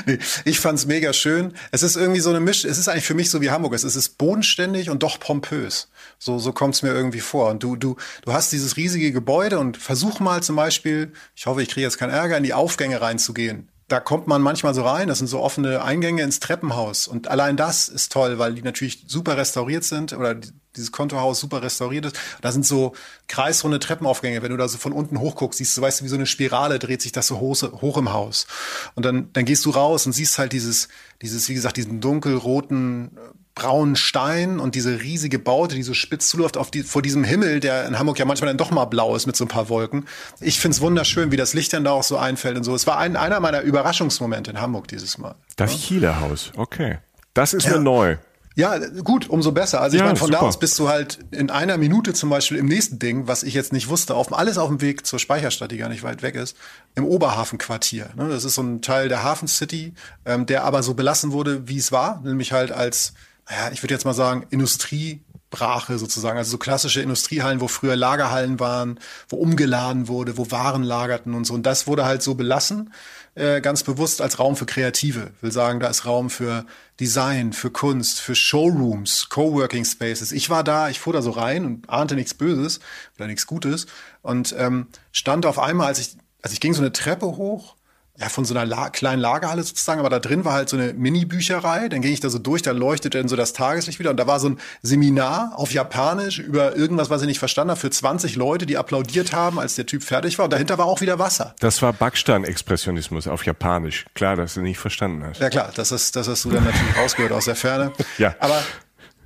Nee, 0.07 0.19
ich 0.45 0.61
fand's 0.61 0.87
mega 0.87 1.13
schön. 1.13 1.55
Es 1.73 1.83
ist 1.83 1.97
irgendwie 1.97 2.21
so 2.21 2.31
eine 2.31 2.39
Misch, 2.39 2.65
es 2.65 2.79
ist 2.79 2.89
eigentlich 2.89 3.05
für 3.05 3.15
mich 3.15 3.31
so 3.31 3.41
wie 3.41 3.51
Hamburg. 3.51 3.75
Es 3.75 3.83
ist 3.83 4.17
bodenständig 4.17 4.91
und 4.91 5.03
doch 5.03 5.19
pompös. 5.19 5.89
So, 6.19 6.39
so 6.39 6.53
kommt's 6.53 6.83
mir 6.83 6.91
irgendwie 6.91 7.21
vor. 7.21 7.51
Und 7.51 7.65
du, 7.65 7.75
du, 7.75 7.97
du 8.23 8.33
hast 8.33 8.53
dieses 8.53 8.77
riesige 8.77 9.11
Gebäude 9.11 9.59
und 9.59 9.77
versuch 9.77 10.21
mal 10.21 10.41
zum 10.43 10.55
Beispiel, 10.55 11.13
ich 11.35 11.47
hoffe, 11.47 11.63
ich 11.63 11.69
kriege 11.69 11.83
jetzt 11.83 11.99
keinen 11.99 12.11
Ärger, 12.11 12.37
in 12.37 12.45
die 12.45 12.55
Aufgänge 12.55 13.01
reinzugehen 13.01 13.69
da 13.91 13.99
kommt 13.99 14.29
man 14.29 14.41
manchmal 14.41 14.73
so 14.73 14.83
rein, 14.83 15.09
das 15.09 15.19
sind 15.19 15.27
so 15.27 15.41
offene 15.41 15.83
Eingänge 15.83 16.23
ins 16.23 16.39
Treppenhaus. 16.39 17.09
Und 17.09 17.27
allein 17.27 17.57
das 17.57 17.89
ist 17.89 18.13
toll, 18.13 18.39
weil 18.39 18.55
die 18.55 18.63
natürlich 18.63 19.05
super 19.09 19.37
restauriert 19.37 19.83
sind 19.83 20.13
oder 20.13 20.37
dieses 20.77 20.93
Kontohaus 20.93 21.41
super 21.41 21.63
restauriert 21.63 22.07
ist. 22.07 22.19
Da 22.41 22.53
sind 22.53 22.65
so 22.65 22.95
kreisrunde 23.27 23.81
Treppenaufgänge. 23.81 24.43
Wenn 24.43 24.53
du 24.53 24.57
da 24.57 24.69
so 24.69 24.79
von 24.79 24.93
unten 24.93 25.19
hochguckst, 25.19 25.59
siehst 25.59 25.77
du, 25.77 25.83
weißt 25.83 26.01
du, 26.01 26.05
wie 26.05 26.09
so 26.09 26.15
eine 26.15 26.27
Spirale 26.27 26.79
dreht 26.79 27.03
sich 27.03 27.11
das 27.11 27.27
so 27.27 27.41
hoch, 27.41 27.61
hoch 27.81 27.97
im 27.97 28.13
Haus. 28.13 28.47
Und 28.95 29.05
dann, 29.05 29.33
dann 29.33 29.45
gehst 29.45 29.65
du 29.65 29.71
raus 29.71 30.07
und 30.07 30.13
siehst 30.13 30.39
halt 30.39 30.53
dieses, 30.53 30.87
dieses, 31.21 31.49
wie 31.49 31.55
gesagt, 31.55 31.77
diesen 31.77 32.01
dunkelroten 32.01 33.11
braunen 33.61 33.95
Stein 33.95 34.59
und 34.59 34.75
diese 34.75 35.03
riesige 35.03 35.39
Baute, 35.39 35.75
die 35.75 35.83
so 35.83 35.93
spitz 35.93 36.29
zuläuft 36.29 36.57
auf 36.57 36.71
die, 36.71 36.83
vor 36.83 37.03
diesem 37.03 37.25
Himmel, 37.25 37.61
der 37.61 37.87
in 37.87 37.99
Hamburg 37.99 38.19
ja 38.19 38.25
manchmal 38.25 38.49
dann 38.49 38.57
doch 38.57 38.71
mal 38.71 38.87
blau 38.87 39.15
ist 39.15 39.27
mit 39.27 39.37
so 39.37 39.45
ein 39.45 39.49
paar 39.49 39.69
Wolken. 39.69 40.07
Ich 40.41 40.59
find's 40.59 40.81
wunderschön, 40.81 41.31
wie 41.31 41.37
das 41.37 41.53
Licht 41.53 41.75
dann 41.75 41.85
da 41.85 41.91
auch 41.91 42.03
so 42.03 42.17
einfällt 42.17 42.57
und 42.57 42.65
so. 42.65 42.75
Es 42.75 42.87
war 42.87 42.97
ein, 42.97 43.17
einer 43.17 43.39
meiner 43.39 43.61
Überraschungsmomente 43.61 44.51
in 44.51 44.63
Hamburg 44.63 44.89
dieses 44.89 45.19
Mal. 45.19 45.35
Das 45.57 45.73
ja? 45.73 45.79
Chile 45.79 46.21
Haus, 46.21 46.53
okay. 46.57 46.99
Das 47.35 47.53
ist 47.53 47.67
ja. 47.67 47.73
mir 47.73 47.81
neu. 47.81 48.17
Ja, 48.57 48.79
gut, 48.79 49.29
umso 49.29 49.53
besser. 49.53 49.81
Also 49.81 49.97
ich 49.97 50.01
ja, 50.01 50.07
meine, 50.07 50.19
von 50.19 50.29
super. 50.29 50.41
da 50.41 50.47
aus 50.47 50.59
bist 50.59 50.79
du 50.79 50.89
halt 50.89 51.19
in 51.31 51.51
einer 51.51 51.77
Minute 51.77 52.15
zum 52.15 52.31
Beispiel 52.31 52.57
im 52.57 52.67
nächsten 52.67 52.99
Ding, 52.99 53.29
was 53.29 53.43
ich 53.43 53.55
jetzt 53.55 53.73
nicht 53.73 53.89
wusste, 53.89 54.15
auf, 54.15 54.33
alles 54.37 54.57
auf 54.59 54.69
dem 54.69 54.81
Weg 54.81 55.07
zur 55.07 55.19
Speicherstadt, 55.19 55.71
die 55.71 55.77
gar 55.77 55.89
nicht 55.89 56.03
weit 56.03 56.23
weg 56.23 56.35
ist, 56.35 56.57
im 56.95 57.05
Oberhafenquartier. 57.05 58.11
Ne? 58.17 58.29
Das 58.29 58.45
ist 58.45 58.55
so 58.55 58.63
ein 58.63 58.83
Teil 58.83 59.09
der 59.09 59.23
Hafen 59.23 59.49
City, 59.49 59.93
ähm, 60.25 60.47
der 60.47 60.65
aber 60.65 60.83
so 60.83 60.95
belassen 60.95 61.33
wurde, 61.33 61.69
wie 61.69 61.77
es 61.77 61.93
war, 61.93 62.23
nämlich 62.25 62.53
halt 62.53 62.73
als 62.73 63.13
ja, 63.51 63.71
ich 63.73 63.83
würde 63.83 63.95
jetzt 63.95 64.05
mal 64.05 64.15
sagen, 64.15 64.47
Industriebrache 64.51 65.99
sozusagen. 65.99 66.39
Also 66.39 66.53
so 66.53 66.59
klassische 66.59 67.03
Industriehallen, 67.03 67.61
wo 67.61 67.69
früher 67.69 67.97
Lagerhallen 67.97 68.61
waren, 68.61 69.01
wo 69.29 69.37
umgeladen 69.37 70.09
wurde, 70.09 70.37
wo 70.37 70.51
Waren 70.51 70.83
lagerten 70.85 71.35
und 71.35 71.45
so. 71.45 71.55
Und 71.55 71.65
das 71.65 71.87
wurde 71.87 72.05
halt 72.05 72.23
so 72.23 72.35
belassen, 72.35 72.93
äh, 73.35 73.61
ganz 73.61 73.83
bewusst 73.83 74.23
als 74.23 74.39
Raum 74.39 74.57
für 74.57 74.67
Kreative. 74.67 75.33
Ich 75.37 75.43
will 75.43 75.53
sagen, 75.53 75.81
da 75.81 75.89
ist 75.89 76.07
Raum 76.07 76.31
für 76.31 76.65
Design, 77.01 77.53
für 77.53 77.71
Kunst, 77.71 78.21
für 78.21 78.35
Showrooms, 78.35 79.29
Coworking 79.29 79.85
Spaces. 79.85 80.33
Ich 80.33 80.51
war 80.51 80.63
da, 80.63 80.89
ich 80.89 81.01
fuhr 81.01 81.13
da 81.13 81.23
so 81.23 81.31
rein 81.31 81.65
und 81.65 81.91
ahnte 81.91 82.15
nichts 82.15 82.35
Böses 82.35 82.81
oder 83.17 83.27
nichts 83.27 83.47
Gutes 83.47 83.87
und 84.23 84.55
ähm, 84.59 84.87
stand 85.13 85.47
auf 85.47 85.59
einmal, 85.59 85.89
als 85.89 85.99
ich, 85.99 86.17
als 86.43 86.53
ich 86.53 86.61
ging 86.61 86.75
so 86.75 86.83
eine 86.83 86.93
Treppe 86.93 87.27
hoch 87.27 87.75
ja, 88.21 88.29
von 88.29 88.45
so 88.45 88.55
einer 88.55 88.67
La 88.67 88.91
kleinen 88.91 89.21
Lagerhalle 89.21 89.63
sozusagen, 89.63 89.99
aber 89.99 90.11
da 90.11 90.19
drin 90.19 90.45
war 90.45 90.53
halt 90.53 90.69
so 90.69 90.77
eine 90.77 90.93
Mini-Bücherei. 90.93 91.89
Dann 91.89 92.03
ging 92.03 92.13
ich 92.13 92.21
da 92.21 92.29
so 92.29 92.39
durch, 92.39 92.61
da 92.61 92.73
leuchtete 92.73 93.19
dann 93.19 93.29
so 93.29 93.37
das 93.37 93.55
Tageslicht 93.55 93.99
wieder 93.99 94.11
und 94.11 94.19
da 94.19 94.27
war 94.27 94.39
so 94.39 94.51
ein 94.51 94.61
Seminar 94.83 95.53
auf 95.55 95.73
Japanisch 95.73 96.39
über 96.39 96.77
irgendwas, 96.77 97.09
was 97.09 97.23
ich 97.23 97.29
nicht 97.29 97.39
verstanden 97.39 97.71
habe, 97.71 97.81
für 97.81 97.91
20 97.91 98.37
Leute, 98.37 98.67
die 98.67 98.77
applaudiert 98.77 99.33
haben, 99.33 99.59
als 99.59 99.75
der 99.75 99.87
Typ 99.87 100.03
fertig 100.03 100.39
war. 100.39 100.45
Und 100.45 100.53
dahinter 100.53 100.77
war 100.77 100.85
auch 100.85 101.01
wieder 101.01 101.19
Wasser. 101.19 101.55
Das 101.61 101.81
war 101.81 101.95
Backstein-Expressionismus 101.95 103.27
auf 103.27 103.47
Japanisch. 103.47 104.05
Klar, 104.15 104.37
dass 104.37 104.55
du 104.55 104.61
nicht 104.61 104.79
verstanden 104.79 105.25
hast. 105.25 105.41
Ja 105.41 105.49
klar, 105.49 105.73
das, 105.75 105.91
ist, 105.91 106.15
das 106.15 106.29
hast 106.29 106.45
du 106.45 106.51
dann 106.51 106.65
natürlich 106.65 106.97
rausgehört 106.99 107.33
aus 107.33 107.47
der 107.47 107.57
Ferne. 107.57 107.93
ja. 108.19 108.35
Aber 108.39 108.63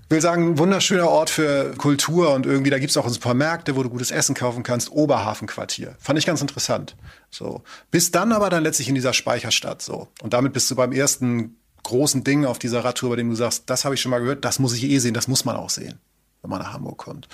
will 0.09 0.21
sagen, 0.21 0.53
ein 0.53 0.59
wunderschöner 0.59 1.09
Ort 1.09 1.31
für 1.31 1.75
Kultur 1.77 2.35
und 2.35 2.47
irgendwie, 2.47 2.71
da 2.71 2.79
gibt's 2.79 2.97
auch 2.97 3.07
ein 3.07 3.21
paar 3.21 3.35
Märkte, 3.35 3.77
wo 3.77 3.83
du 3.83 3.91
gutes 3.91 4.11
Essen 4.11 4.35
kaufen 4.35 4.63
kannst. 4.63 4.91
Oberhafenquartier. 4.93 5.97
Fand 5.99 6.19
ich 6.19 6.27
ganz 6.27 6.41
interessant. 6.41 6.97
So. 7.31 7.63
Bis 7.91 8.11
dann 8.11 8.33
aber 8.33 8.51
dann 8.51 8.63
letztlich 8.63 8.89
in 8.89 8.95
dieser 8.95 9.13
Speicherstadt. 9.13 9.83
So. 9.83 10.09
Und 10.23 10.33
damit 10.35 10.53
bist 10.53 10.71
du 10.71 10.77
beim 10.77 10.93
ersten 10.93 11.57
großen 11.85 12.25
Ding 12.25 12.45
auf 12.45 12.59
dieser 12.59 12.85
Radtour, 12.85 13.11
bei 13.11 13.17
dem 13.17 13.31
du 13.31 13.37
sagst, 13.37 13.65
das 13.71 13.85
habe 13.85 13.95
ich 13.95 14.01
schon 14.01 14.11
mal 14.11 14.19
gehört, 14.19 14.45
das 14.45 14.59
muss 14.59 14.75
ich 14.75 14.85
eh 14.85 14.99
sehen, 14.99 15.15
das 15.15 15.29
muss 15.29 15.45
man 15.45 15.55
auch 15.55 15.71
sehen, 15.71 16.01
wenn 16.43 16.51
man 16.51 16.61
nach 16.61 16.73
Hamburg 16.73 16.99
kommt. 16.99 17.29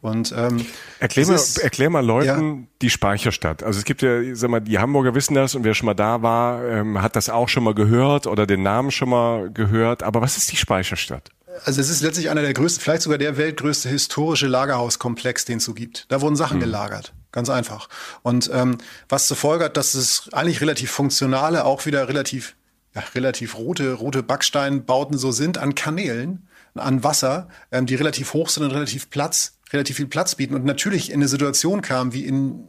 Und 0.00 0.34
ähm, 0.36 0.64
erklär, 0.98 1.26
mal, 1.26 1.34
ist, 1.34 1.58
erklär 1.58 1.90
mal 1.90 2.04
Leuten 2.04 2.60
ja. 2.62 2.66
die 2.82 2.90
Speicherstadt. 2.90 3.62
Also 3.62 3.78
es 3.78 3.84
gibt 3.84 4.02
ja, 4.02 4.34
sag 4.34 4.50
mal, 4.50 4.60
die 4.60 4.78
Hamburger 4.78 5.14
wissen 5.14 5.34
das 5.34 5.54
und 5.54 5.64
wer 5.64 5.74
schon 5.74 5.86
mal 5.86 5.94
da 5.94 6.22
war, 6.22 6.64
ähm, 6.64 7.00
hat 7.00 7.14
das 7.14 7.28
auch 7.28 7.48
schon 7.48 7.62
mal 7.62 7.74
gehört 7.74 8.26
oder 8.26 8.46
den 8.46 8.62
Namen 8.62 8.90
schon 8.90 9.10
mal 9.10 9.50
gehört. 9.50 10.02
Aber 10.02 10.22
was 10.22 10.36
ist 10.36 10.50
die 10.50 10.56
Speicherstadt? 10.56 11.30
Also 11.64 11.80
es 11.80 11.90
ist 11.90 12.00
letztlich 12.00 12.30
einer 12.30 12.42
der 12.42 12.54
größten, 12.54 12.82
vielleicht 12.82 13.02
sogar 13.02 13.18
der 13.18 13.36
weltgrößte 13.36 13.88
historische 13.88 14.46
Lagerhauskomplex, 14.46 15.44
den 15.44 15.58
es 15.58 15.64
so 15.64 15.74
gibt. 15.74 16.06
Da 16.08 16.20
wurden 16.20 16.36
Sachen 16.36 16.58
mhm. 16.58 16.62
gelagert. 16.62 17.12
Ganz 17.32 17.48
einfach. 17.48 17.88
Und 18.22 18.50
ähm, 18.52 18.78
was 19.08 19.26
zur 19.26 19.36
Folge 19.36 19.66
hat, 19.66 19.76
dass 19.76 19.94
es 19.94 20.28
eigentlich 20.32 20.60
relativ 20.60 20.90
funktionale, 20.90 21.64
auch 21.64 21.86
wieder 21.86 22.08
relativ, 22.08 22.56
ja, 22.94 23.02
relativ 23.14 23.56
rote, 23.56 23.92
rote 23.92 24.22
Backsteinbauten 24.22 25.16
so 25.16 25.30
sind 25.30 25.58
an 25.58 25.74
Kanälen, 25.74 26.48
an 26.74 27.04
Wasser, 27.04 27.48
ähm, 27.70 27.86
die 27.86 27.94
relativ 27.94 28.32
hoch 28.32 28.48
sind 28.48 28.64
und 28.64 28.72
relativ 28.72 29.10
Platz, 29.10 29.58
relativ 29.72 29.96
viel 29.96 30.06
Platz 30.06 30.34
bieten 30.34 30.54
und 30.54 30.64
natürlich 30.64 31.10
in 31.10 31.16
eine 31.16 31.28
Situation 31.28 31.82
kam, 31.82 32.12
wie 32.12 32.24
in 32.24 32.64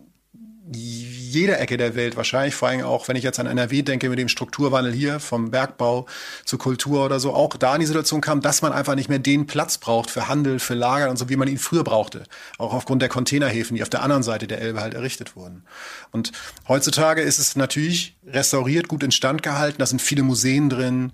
jeder 1.31 1.59
Ecke 1.59 1.77
der 1.77 1.95
Welt 1.95 2.17
wahrscheinlich, 2.17 2.55
vor 2.55 2.67
allem 2.67 2.83
auch, 2.83 3.07
wenn 3.07 3.15
ich 3.15 3.23
jetzt 3.23 3.39
an 3.39 3.47
NRW 3.47 3.81
denke, 3.81 4.09
mit 4.09 4.19
dem 4.19 4.27
Strukturwandel 4.27 4.93
hier 4.93 5.19
vom 5.19 5.51
Bergbau 5.51 6.05
zur 6.45 6.59
Kultur 6.59 7.05
oder 7.05 7.19
so, 7.19 7.33
auch 7.33 7.55
da 7.57 7.73
in 7.75 7.81
die 7.81 7.87
Situation 7.87 8.21
kam, 8.21 8.41
dass 8.41 8.61
man 8.61 8.73
einfach 8.73 8.95
nicht 8.95 9.09
mehr 9.09 9.19
den 9.19 9.47
Platz 9.47 9.77
braucht 9.77 10.11
für 10.11 10.27
Handel, 10.27 10.59
für 10.59 10.73
Lager 10.73 11.09
und 11.09 11.17
so, 11.17 11.29
wie 11.29 11.35
man 11.35 11.47
ihn 11.47 11.57
früher 11.57 11.83
brauchte. 11.83 12.23
Auch 12.57 12.73
aufgrund 12.73 13.01
der 13.01 13.09
Containerhäfen, 13.09 13.75
die 13.75 13.83
auf 13.83 13.89
der 13.89 14.03
anderen 14.03 14.23
Seite 14.23 14.47
der 14.47 14.61
Elbe 14.61 14.81
halt 14.81 14.93
errichtet 14.93 15.35
wurden. 15.35 15.63
Und 16.11 16.31
heutzutage 16.67 17.21
ist 17.21 17.39
es 17.39 17.55
natürlich 17.55 18.17
restauriert, 18.25 18.87
gut 18.87 19.03
instand 19.03 19.43
gehalten, 19.43 19.77
da 19.79 19.85
sind 19.85 20.01
viele 20.01 20.23
Museen 20.23 20.69
drin, 20.69 21.11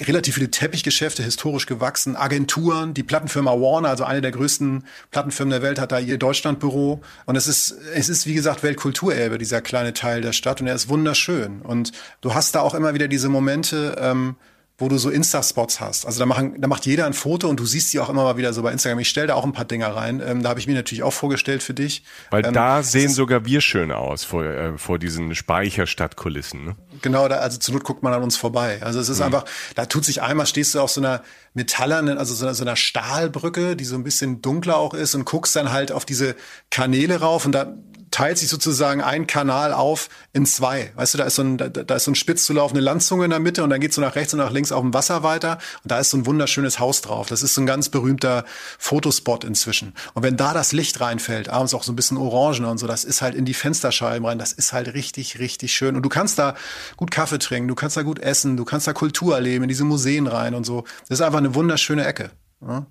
relativ 0.00 0.34
viele 0.34 0.50
Teppichgeschäfte, 0.50 1.22
historisch 1.22 1.66
gewachsen, 1.66 2.16
Agenturen, 2.16 2.94
die 2.94 3.02
Plattenfirma 3.02 3.52
Warner, 3.52 3.88
also 3.88 4.04
eine 4.04 4.20
der 4.20 4.32
größten 4.32 4.84
Plattenfirmen 5.10 5.50
der 5.50 5.62
Welt, 5.62 5.78
hat 5.78 5.92
da 5.92 5.98
ihr 5.98 6.18
Deutschlandbüro. 6.18 7.00
Und 7.26 7.36
es 7.36 7.46
ist, 7.46 7.76
es 7.94 8.08
ist, 8.08 8.26
wie 8.26 8.34
gesagt, 8.34 8.62
Weltkulturerbe, 8.62 9.38
dieser 9.38 9.60
kleine 9.60 9.94
Teil 9.94 10.20
der 10.20 10.32
Stadt. 10.32 10.60
Und 10.60 10.66
er 10.66 10.74
ist 10.74 10.88
wunderschön. 10.88 11.62
Und 11.62 11.92
du 12.20 12.34
hast 12.34 12.54
da 12.54 12.60
auch 12.60 12.74
immer 12.74 12.94
wieder 12.94 13.08
diese 13.08 13.28
Momente, 13.28 13.96
ähm, 14.00 14.36
wo 14.76 14.88
du 14.88 14.98
so 14.98 15.08
Insta-Spots 15.08 15.80
hast. 15.80 16.04
Also 16.04 16.18
da, 16.18 16.26
machen, 16.26 16.60
da 16.60 16.66
macht 16.66 16.84
jeder 16.84 17.06
ein 17.06 17.12
Foto 17.12 17.48
und 17.48 17.60
du 17.60 17.66
siehst 17.66 17.90
sie 17.90 18.00
auch 18.00 18.08
immer 18.08 18.24
mal 18.24 18.36
wieder 18.36 18.52
so 18.52 18.62
bei 18.62 18.72
Instagram. 18.72 18.98
Ich 18.98 19.08
stelle 19.08 19.28
da 19.28 19.34
auch 19.34 19.44
ein 19.44 19.52
paar 19.52 19.64
Dinger 19.64 19.94
rein. 19.94 20.20
Ähm, 20.24 20.42
da 20.42 20.48
habe 20.48 20.58
ich 20.58 20.66
mir 20.66 20.74
natürlich 20.74 21.04
auch 21.04 21.12
vorgestellt 21.12 21.62
für 21.62 21.74
dich. 21.74 22.02
Weil 22.30 22.44
ähm, 22.44 22.52
da 22.52 22.82
sehen 22.82 23.10
sogar 23.10 23.44
wir 23.44 23.60
schön 23.60 23.92
aus 23.92 24.24
vor, 24.24 24.44
äh, 24.44 24.76
vor 24.76 24.98
diesen 24.98 25.36
Speicherstadtkulissen. 25.36 26.64
Ne? 26.64 26.76
Genau, 27.02 27.28
da, 27.28 27.36
also 27.36 27.58
zur 27.58 27.74
Not 27.74 27.84
guckt 27.84 28.02
man 28.02 28.12
an 28.12 28.24
uns 28.24 28.36
vorbei. 28.36 28.78
Also 28.82 28.98
es 28.98 29.08
ist 29.08 29.18
mhm. 29.18 29.26
einfach, 29.26 29.44
da 29.76 29.86
tut 29.86 30.04
sich 30.04 30.22
einmal, 30.22 30.46
stehst 30.46 30.74
du 30.74 30.80
auf 30.80 30.90
so 30.90 31.00
einer 31.00 31.22
metallernen, 31.52 32.18
also 32.18 32.34
so 32.34 32.44
einer, 32.44 32.54
so 32.54 32.64
einer 32.64 32.74
Stahlbrücke, 32.74 33.76
die 33.76 33.84
so 33.84 33.94
ein 33.94 34.02
bisschen 34.02 34.42
dunkler 34.42 34.76
auch 34.78 34.92
ist 34.92 35.14
und 35.14 35.24
guckst 35.24 35.54
dann 35.54 35.70
halt 35.70 35.92
auf 35.92 36.04
diese 36.04 36.34
Kanäle 36.70 37.20
rauf 37.20 37.46
und 37.46 37.52
da 37.52 37.74
teilt 38.14 38.38
sich 38.38 38.48
sozusagen 38.48 39.02
ein 39.02 39.26
Kanal 39.26 39.72
auf 39.72 40.08
in 40.32 40.46
zwei. 40.46 40.92
Weißt 40.94 41.14
du, 41.14 41.18
da 41.18 41.24
ist 41.24 41.34
so 41.34 41.42
ein, 41.42 41.58
da, 41.58 41.68
da 41.68 41.96
ist 41.96 42.04
so 42.04 42.12
ein 42.12 42.14
spitz 42.14 42.44
zu 42.44 42.52
laufende 42.52 42.80
Landzunge 42.80 43.24
in 43.24 43.30
der 43.30 43.40
Mitte 43.40 43.64
und 43.64 43.70
dann 43.70 43.80
geht's 43.80 43.96
so 43.96 44.00
nach 44.00 44.14
rechts 44.14 44.32
und 44.32 44.38
nach 44.38 44.52
links 44.52 44.70
auf 44.70 44.82
dem 44.82 44.94
Wasser 44.94 45.24
weiter 45.24 45.58
und 45.82 45.90
da 45.90 45.98
ist 45.98 46.10
so 46.10 46.18
ein 46.18 46.24
wunderschönes 46.24 46.78
Haus 46.78 47.00
drauf. 47.00 47.26
Das 47.26 47.42
ist 47.42 47.54
so 47.54 47.60
ein 47.60 47.66
ganz 47.66 47.88
berühmter 47.88 48.44
Fotospot 48.78 49.42
inzwischen. 49.42 49.94
Und 50.14 50.22
wenn 50.22 50.36
da 50.36 50.54
das 50.54 50.70
Licht 50.70 51.00
reinfällt, 51.00 51.48
abends 51.48 51.74
auch 51.74 51.82
so 51.82 51.90
ein 51.90 51.96
bisschen 51.96 52.16
orange 52.16 52.60
und 52.60 52.78
so, 52.78 52.86
das 52.86 53.02
ist 53.02 53.20
halt 53.20 53.34
in 53.34 53.46
die 53.46 53.54
Fensterscheiben 53.54 54.24
rein, 54.24 54.38
das 54.38 54.52
ist 54.52 54.72
halt 54.72 54.94
richtig, 54.94 55.40
richtig 55.40 55.74
schön. 55.74 55.96
Und 55.96 56.04
du 56.04 56.08
kannst 56.08 56.38
da 56.38 56.54
gut 56.96 57.10
Kaffee 57.10 57.40
trinken, 57.40 57.66
du 57.66 57.74
kannst 57.74 57.96
da 57.96 58.02
gut 58.02 58.20
essen, 58.20 58.56
du 58.56 58.64
kannst 58.64 58.86
da 58.86 58.92
Kultur 58.92 59.34
erleben, 59.34 59.64
in 59.64 59.68
diese 59.68 59.82
Museen 59.82 60.28
rein 60.28 60.54
und 60.54 60.64
so. 60.64 60.84
Das 61.08 61.18
ist 61.18 61.20
einfach 61.20 61.38
eine 61.38 61.56
wunderschöne 61.56 62.06
Ecke. 62.06 62.30
Ja? 62.60 62.86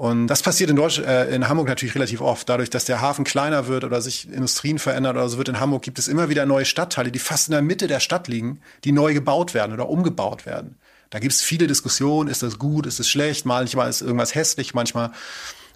Und 0.00 0.28
das 0.28 0.40
passiert 0.40 0.70
in, 0.70 0.76
Deutsch, 0.76 0.98
äh, 0.98 1.26
in 1.26 1.46
Hamburg 1.50 1.68
natürlich 1.68 1.94
relativ 1.94 2.22
oft. 2.22 2.48
Dadurch, 2.48 2.70
dass 2.70 2.86
der 2.86 3.02
Hafen 3.02 3.22
kleiner 3.22 3.66
wird 3.66 3.84
oder 3.84 4.00
sich 4.00 4.32
Industrien 4.32 4.78
verändert 4.78 5.14
oder 5.16 5.28
so 5.28 5.36
wird 5.36 5.50
in 5.50 5.60
Hamburg, 5.60 5.82
gibt 5.82 5.98
es 5.98 6.08
immer 6.08 6.30
wieder 6.30 6.46
neue 6.46 6.64
Stadtteile, 6.64 7.12
die 7.12 7.18
fast 7.18 7.48
in 7.48 7.52
der 7.52 7.60
Mitte 7.60 7.86
der 7.86 8.00
Stadt 8.00 8.26
liegen, 8.26 8.62
die 8.84 8.92
neu 8.92 9.12
gebaut 9.12 9.52
werden 9.52 9.74
oder 9.74 9.90
umgebaut 9.90 10.46
werden. 10.46 10.76
Da 11.10 11.18
gibt 11.18 11.34
es 11.34 11.42
viele 11.42 11.66
Diskussionen, 11.66 12.30
ist 12.30 12.42
das 12.42 12.58
gut, 12.58 12.86
ist 12.86 12.98
es 12.98 13.10
schlecht, 13.10 13.44
manchmal 13.44 13.90
ist 13.90 14.00
irgendwas 14.00 14.34
hässlich, 14.34 14.72
manchmal 14.72 15.10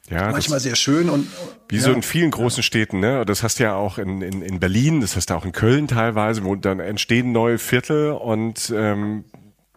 ja, 0.08 0.30
manchmal 0.30 0.58
sehr 0.58 0.76
schön 0.76 1.10
und 1.10 1.28
wie 1.68 1.76
ja. 1.76 1.82
so 1.82 1.92
in 1.92 2.00
vielen 2.00 2.30
großen 2.30 2.62
Städten, 2.62 3.00
ne? 3.00 3.26
Das 3.26 3.42
hast 3.42 3.58
du 3.58 3.64
ja 3.64 3.74
auch 3.74 3.98
in, 3.98 4.22
in, 4.22 4.40
in 4.40 4.58
Berlin, 4.58 5.02
das 5.02 5.16
hast 5.16 5.28
du 5.28 5.34
auch 5.34 5.44
in 5.44 5.52
Köln 5.52 5.86
teilweise, 5.86 6.44
wo 6.44 6.54
dann 6.54 6.80
entstehen 6.80 7.32
neue 7.32 7.58
Viertel 7.58 8.12
und 8.12 8.72
ähm, 8.74 9.24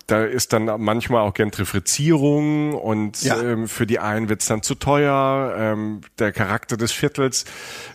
da 0.08 0.24
ist 0.24 0.54
dann 0.54 0.65
manchmal 0.82 1.22
auch 1.22 1.34
Gentrifizierung 1.34 2.74
und 2.74 3.22
ja. 3.24 3.41
ähm, 3.41 3.67
für 3.67 3.86
die 3.86 4.00
einen 4.00 4.30
wird's 4.30 4.46
dann 4.46 4.63
zu 4.63 4.76
teuer. 4.76 5.54
Ähm, 5.58 6.00
der 6.17 6.32
Charakter 6.32 6.78
des 6.78 6.93
Viertels 6.93 7.43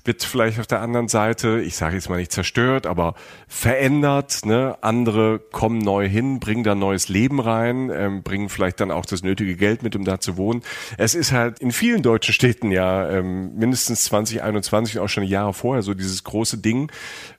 wird 0.05 0.23
vielleicht 0.23 0.61
auf 0.61 0.67
der 0.67 0.83
anderen 0.83 1.09
Seite, 1.09 1.63
ich 1.63 1.75
sage 1.75 1.95
jetzt 1.95 2.11
mal 2.11 2.19
nicht 2.19 2.31
zerstört, 2.31 2.87
aber 2.87 3.15
verändert. 3.49 4.45
Ne? 4.45 4.77
Andere 4.83 5.39
kommen 5.39 5.79
neu 5.79 6.07
hin, 6.07 6.39
bringen 6.39 6.65
da 6.65 6.75
neues 6.75 7.09
Leben 7.09 7.41
rein, 7.41 7.91
ähm, 7.91 8.23
bringen 8.23 8.51
vielleicht 8.51 8.81
dann 8.81 8.91
auch 8.91 9.07
das 9.07 9.23
nötige 9.23 9.57
Geld 9.57 9.83
mit, 9.83 9.97
um 9.97 10.05
da 10.05 10.21
zu 10.21 10.37
wohnen. 10.37 10.63
Es 10.99 11.15
ist 11.15 11.33
halt 11.33 11.61
in 11.61 11.73
vielen 11.73 12.03
deutschen 12.03 12.35
Städten 12.35 12.71
ja 12.71 13.09
ähm, 13.09 13.55
mindestens 13.57 14.05
2021 14.05 14.99
auch 14.99 15.09
schon 15.09 15.25
Jahre 15.25 15.55
vorher 15.55 15.83
so 15.83 15.95
dieses 15.95 16.25
große 16.25 16.59
Ding, 16.59 16.93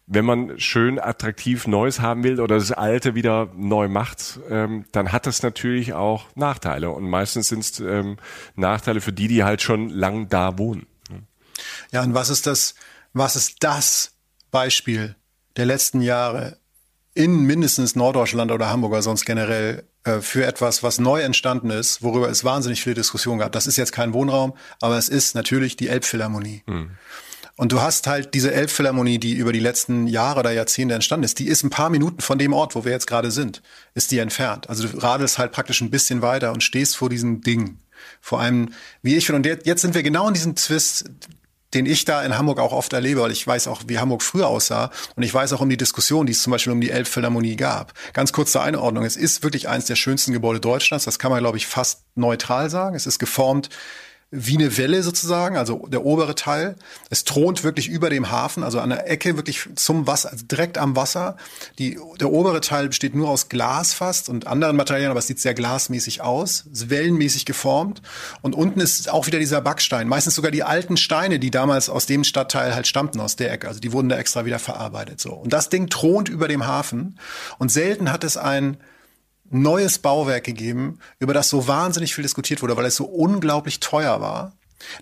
wenn 0.06 0.26
man 0.26 0.60
schön 0.60 1.00
attraktiv 1.00 1.66
Neues 1.68 2.00
haben 2.02 2.24
will 2.24 2.42
oder 2.42 2.56
das 2.56 2.72
Alte 2.72 3.16
wieder 3.16 3.50
neu 3.56 3.88
macht, 3.88 4.39
ähm, 4.50 4.86
dann 4.92 5.12
hat 5.12 5.26
das 5.26 5.44
natürlich 5.44 5.94
auch 5.94 6.26
Nachteile. 6.36 6.89
Und 6.89 7.10
meistens 7.10 7.48
sind 7.48 7.60
es 7.60 7.80
ähm, 7.80 8.18
Nachteile 8.56 9.02
für 9.02 9.13
die, 9.13 9.28
die 9.28 9.44
halt 9.44 9.62
schon 9.62 9.89
lang 9.89 10.28
da 10.30 10.58
wohnen. 10.58 10.86
Ja, 11.92 12.04
und 12.04 12.13
was 12.13 12.30
ist 12.30 12.48
das, 12.48 12.76
was 13.13 13.36
ist 13.36 13.58
das 13.62 14.12
Beispiel 14.52 15.16
der 15.56 15.66
letzten 15.66 16.02
Jahre 16.02 16.58
in 17.13 17.44
mindestens 17.44 17.96
Norddeutschland 17.96 18.52
oder 18.52 18.70
Hamburg 18.70 18.92
oder 18.92 19.02
sonst 19.04 19.26
generell 19.26 19.84
äh, 20.04 20.20
für 20.20 20.46
etwas, 20.46 20.84
was 20.84 21.00
neu 21.00 21.22
entstanden 21.22 21.70
ist, 21.70 22.02
worüber 22.02 22.30
es 22.30 22.44
wahnsinnig 22.44 22.82
viele 22.82 22.96
Diskussionen 22.96 23.39
gab. 23.39 23.52
Das 23.52 23.68
ist 23.68 23.78
jetzt 23.78 23.92
kein 23.92 24.13
Wohnraum, 24.13 24.54
aber 24.82 24.98
es 24.98 25.10
ist 25.10 25.36
natürlich 25.36 25.78
die 25.78 25.88
Elbphilharmonie. 25.88 26.63
Mhm. 26.66 26.92
Und 27.56 27.72
du 27.72 27.82
hast 27.82 28.08
halt 28.08 28.34
diese 28.34 28.52
Elbphilharmonie, 28.52 29.20
die 29.20 29.34
über 29.34 29.54
die 29.54 29.60
letzten 29.60 30.08
Jahre 30.08 30.39
oder 30.39 30.52
Jahrzehnte 30.52 30.96
entstanden 30.96 31.24
ist, 31.24 31.38
die 31.38 31.48
ist 31.48 31.63
ein 31.63 31.70
paar 31.70 31.89
Minuten 31.89 32.22
von 32.22 32.39
dem 32.39 32.52
Ort, 32.52 32.74
wo 32.74 32.84
wir 32.84 32.92
jetzt 32.92 33.06
gerade 33.06 33.30
sind, 33.30 33.62
ist 33.94 34.10
die 34.10 34.18
entfernt. 34.18 34.70
Also 34.70 34.88
du 34.88 34.98
radelst 34.98 35.38
halt 35.38 35.52
praktisch 35.52 35.82
ein 35.82 35.92
bisschen 35.92 36.24
weiter 36.24 36.52
und 36.52 36.63
stehst 36.63 36.98
vor 36.98 37.10
diesem 37.10 37.42
Ding. 37.42 37.78
Vor 38.22 38.39
allem, 38.39 38.74
wie 39.04 39.16
ich 39.16 39.28
finde, 39.28 39.50
und 39.50 39.66
jetzt 39.68 39.82
sind 39.82 39.94
wir 39.94 40.02
genau 40.02 40.28
in 40.28 40.34
diesem 40.34 40.56
Twist, 40.56 41.06
den 41.76 41.86
ich 41.86 42.06
da 42.06 42.24
in 42.24 42.38
Hamburg 42.38 42.60
auch 42.60 42.72
oft 42.72 42.92
erlebe, 42.94 43.22
weil 43.22 43.32
ich 43.32 43.46
weiß 43.46 43.68
auch, 43.68 43.84
wie 43.88 44.00
Hamburg 44.00 44.24
früher 44.24 44.48
aussah 44.48 44.92
und 45.16 45.24
ich 45.24 45.34
weiß 45.34 45.54
auch 45.54 45.62
um 45.62 45.70
die 45.70 45.78
Diskussion, 45.78 46.26
die 46.26 46.34
es 46.34 46.42
zum 46.42 46.52
Beispiel 46.52 46.74
um 46.74 46.82
die 46.82 46.92
Elbphilharmonie 46.92 47.56
gab. 47.56 47.94
Ganz 48.13 48.34
kurz 48.34 48.52
zur 48.52 48.63
Einordnung. 48.63 49.06
Es 49.06 49.16
ist 49.16 49.44
wirklich 49.44 49.70
eines 49.70 49.86
der 49.86 49.96
schönsten 49.96 50.34
Gebäude 50.34 50.60
Deutschlands. 50.60 51.06
Das 51.06 51.20
kann 51.20 51.32
man, 51.32 51.39
glaube 51.39 51.58
ich, 51.58 51.68
fast 51.68 52.04
neutral 52.16 52.70
sagen. 52.70 52.96
Es 52.96 53.08
ist 53.08 53.20
geformt 53.20 53.70
wie 54.36 54.58
eine 54.58 54.78
Welle 54.78 55.04
sozusagen, 55.04 55.58
also 55.58 55.86
der 55.88 56.04
obere 56.04 56.34
Teil. 56.34 56.76
Es 57.12 57.24
thront 57.24 57.63
wirklich 57.63 57.88
über 57.88 58.10
dem 58.10 58.32
Hafen, 58.32 58.63
also 58.63 58.80
an 58.80 58.89
der 58.89 59.10
Ecke 59.10 59.38
wirklich 59.38 59.69
zum 59.76 60.08
Wasser, 60.08 60.32
also 60.32 60.43
direkt 60.46 60.80
am 60.80 60.96
Wasser. 60.96 61.38
Die, 61.78 62.00
der 62.19 62.32
obere 62.32 62.60
Teil 62.60 62.88
besteht 62.88 63.13
nur 63.13 63.30
aus 63.30 63.48
Glas 63.48 63.93
fast 63.93 64.30
und 64.30 64.48
anderen 64.48 64.76
Materialien, 64.76 65.12
aber 65.12 65.19
es 65.19 65.28
sieht 65.28 65.39
sehr 65.39 65.54
glasmäßig 65.54 66.22
aus, 66.22 66.65
ist 66.72 66.89
wellenmäßig 66.89 67.46
geformt. 67.46 68.02
Und 68.41 68.56
unten 68.56 68.80
ist 68.80 69.08
auch 69.08 69.28
wieder 69.28 69.38
dieser 69.38 69.62
Backstein, 69.62 70.08
meistens 70.08 70.34
sogar 70.34 70.50
die 70.50 70.63
alten 70.63 70.98
Steine, 70.98 71.38
die 71.38 71.52
damals 71.52 71.88
aus 71.88 72.08
dem 72.08 72.24
Stadtteil 72.24 72.74
halt 72.74 72.88
stammten, 72.88 73.19
aus 73.19 73.36
der 73.36 73.52
Ecke. 73.52 73.67
Also 73.67 73.80
die 73.80 73.91
wurden 73.91 74.10
da 74.10 74.17
extra 74.17 74.46
wieder 74.46 74.58
verarbeitet. 74.58 75.22
So. 75.22 75.34
Und 75.34 75.54
das 75.54 75.69
Ding 75.69 75.89
thront 75.89 76.28
über 76.28 76.48
dem 76.48 76.65
Hafen 76.65 77.19
und 77.60 77.72
selten 77.72 78.12
hat 78.12 78.24
es 78.24 78.36
ein 78.36 78.78
neues 79.54 80.00
Bauwerk 80.00 80.44
gegeben, 80.44 81.00
über 81.20 81.34
das 81.34 81.50
so 81.50 81.68
wahnsinnig 81.68 82.16
viel 82.16 82.24
diskutiert 82.24 82.62
wurde, 82.62 82.76
weil 82.78 82.86
es 82.86 82.96
so 82.96 83.06
unglaublich 83.06 83.80
teuer 83.80 84.22
war. 84.22 84.54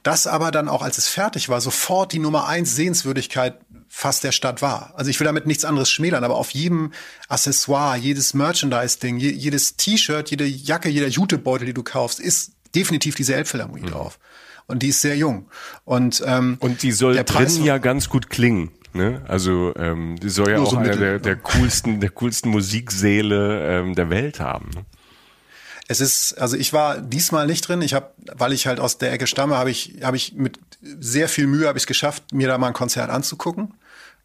Das 0.03 0.27
aber 0.27 0.51
dann 0.51 0.69
auch, 0.69 0.81
als 0.81 0.97
es 0.97 1.07
fertig 1.07 1.49
war, 1.49 1.59
sofort 1.61 2.13
die 2.13 2.19
Nummer 2.19 2.47
eins 2.47 2.75
Sehenswürdigkeit 2.75 3.59
fast 3.89 4.23
der 4.23 4.31
Stadt 4.31 4.61
war. 4.61 4.93
Also 4.95 5.09
ich 5.09 5.19
will 5.19 5.25
damit 5.25 5.47
nichts 5.47 5.65
anderes 5.65 5.91
schmälern, 5.91 6.23
aber 6.23 6.35
auf 6.35 6.51
jedem 6.51 6.93
Accessoire, 7.27 7.97
jedes 7.97 8.33
Merchandise-Ding, 8.33 9.17
jedes 9.17 9.75
T-Shirt, 9.75 10.29
jede 10.29 10.45
Jacke, 10.45 10.89
jeder 10.89 11.07
Jutebeutel, 11.07 11.65
die 11.65 11.73
du 11.73 11.83
kaufst, 11.83 12.19
ist 12.19 12.53
definitiv 12.73 13.15
diese 13.15 13.35
Elbphilharmonie 13.35 13.83
mhm. 13.83 13.91
drauf. 13.91 14.19
Und 14.67 14.83
die 14.83 14.89
ist 14.89 15.01
sehr 15.01 15.17
jung. 15.17 15.49
Und, 15.83 16.23
ähm, 16.25 16.57
und 16.61 16.83
die 16.83 16.93
soll 16.93 17.21
drin 17.23 17.65
ja 17.65 17.77
ganz 17.79 18.07
gut 18.07 18.29
klingen. 18.29 18.71
Ne? 18.93 19.21
Also 19.27 19.73
ähm, 19.77 20.17
die 20.19 20.29
soll 20.29 20.49
ja 20.49 20.57
Nur 20.57 20.67
auch 20.67 20.71
so 20.71 20.77
einer 20.77 20.95
der, 20.95 21.19
der 21.19 21.35
coolsten, 21.37 21.99
der 21.99 22.09
coolsten 22.09 22.49
Musiksäle 22.49 23.79
ähm, 23.79 23.95
der 23.95 24.09
Welt 24.09 24.39
haben. 24.39 24.69
Ne? 24.75 24.85
Es 25.87 25.99
ist, 25.99 26.33
also 26.33 26.55
ich 26.55 26.71
war 26.73 26.99
diesmal 26.99 27.47
nicht 27.47 27.67
drin. 27.67 27.81
Ich 27.81 27.93
habe, 27.93 28.11
weil 28.33 28.53
ich 28.53 28.67
halt 28.67 28.79
aus 28.79 28.97
der 28.97 29.11
Ecke 29.11 29.27
stamme, 29.27 29.57
habe 29.57 29.71
ich, 29.71 29.95
habe 30.03 30.15
ich 30.15 30.33
mit 30.33 30.59
sehr 30.81 31.27
viel 31.27 31.47
Mühe 31.47 31.67
habe 31.67 31.77
ich 31.77 31.83
es 31.83 31.87
geschafft, 31.87 32.33
mir 32.33 32.47
da 32.47 32.57
mal 32.57 32.67
ein 32.67 32.73
Konzert 32.73 33.09
anzugucken. 33.09 33.73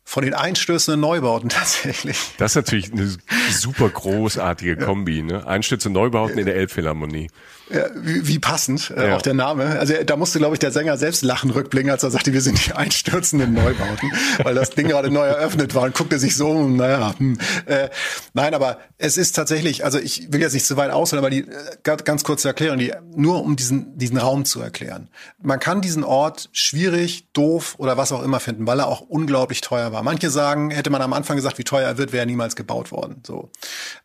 Von 0.08 0.22
den 0.22 0.34
einstürzenden 0.34 1.00
Neubauten 1.00 1.48
tatsächlich. 1.50 2.16
Das 2.38 2.52
ist 2.52 2.56
natürlich 2.56 2.92
eine 2.92 3.12
super 3.50 3.88
großartige 3.88 4.76
Kombi, 4.76 5.22
ne? 5.22 5.44
Einstürzende 5.44 5.98
Neubauten 5.98 6.38
in 6.38 6.46
der 6.46 6.54
Elbphilharmonie. 6.54 7.28
Ja, 7.68 7.86
wie, 7.96 8.28
wie 8.28 8.38
passend, 8.38 8.92
äh, 8.96 9.08
ja. 9.08 9.16
auch 9.16 9.22
der 9.22 9.34
Name. 9.34 9.64
Also 9.80 9.94
da 10.04 10.16
musste, 10.16 10.38
glaube 10.38 10.54
ich, 10.54 10.60
der 10.60 10.70
Sänger 10.70 10.96
selbst 10.96 11.24
lachen 11.24 11.50
rückblicken, 11.50 11.90
als 11.90 12.04
er 12.04 12.12
sagte, 12.12 12.32
wir 12.32 12.40
sind 12.40 12.64
die 12.64 12.72
einstürzenden 12.72 13.52
Neubauten, 13.52 14.12
weil 14.44 14.54
das 14.54 14.70
Ding 14.70 14.86
gerade 14.86 15.10
neu 15.10 15.26
eröffnet 15.26 15.74
war 15.74 15.82
und 15.82 15.94
guckte 15.94 16.20
sich 16.20 16.36
so 16.36 16.50
um, 16.50 16.76
naja. 16.76 17.12
Hm. 17.18 17.36
Äh, 17.66 17.88
nein, 18.32 18.54
aber 18.54 18.78
es 18.98 19.16
ist 19.16 19.32
tatsächlich, 19.34 19.84
also 19.84 19.98
ich 19.98 20.32
will 20.32 20.40
jetzt 20.40 20.52
nicht 20.52 20.66
zu 20.66 20.76
weit 20.76 20.92
ausholen, 20.92 21.18
aber 21.18 21.30
die 21.30 21.40
äh, 21.40 21.96
ganz 22.04 22.22
kurze 22.22 22.46
Erklärung, 22.46 22.78
die 22.78 22.92
nur 23.16 23.42
um 23.42 23.56
diesen, 23.56 23.98
diesen 23.98 24.18
Raum 24.18 24.44
zu 24.44 24.60
erklären. 24.60 25.08
Man 25.42 25.58
kann 25.58 25.80
diesen 25.80 26.04
Ort 26.04 26.48
schwierig, 26.52 27.26
doof 27.32 27.74
oder 27.78 27.96
was 27.96 28.12
auch 28.12 28.22
immer 28.22 28.38
finden, 28.38 28.68
weil 28.68 28.78
er 28.78 28.86
auch 28.86 29.00
unglaublich 29.00 29.60
teuer 29.60 29.90
war. 29.90 29.95
Manche 30.02 30.30
sagen, 30.30 30.70
hätte 30.70 30.90
man 30.90 31.02
am 31.02 31.12
Anfang 31.12 31.36
gesagt, 31.36 31.58
wie 31.58 31.64
teuer 31.64 31.86
er 31.86 31.98
wird, 31.98 32.12
wäre 32.12 32.22
er 32.22 32.26
niemals 32.26 32.56
gebaut 32.56 32.92
worden. 32.92 33.22
So. 33.26 33.50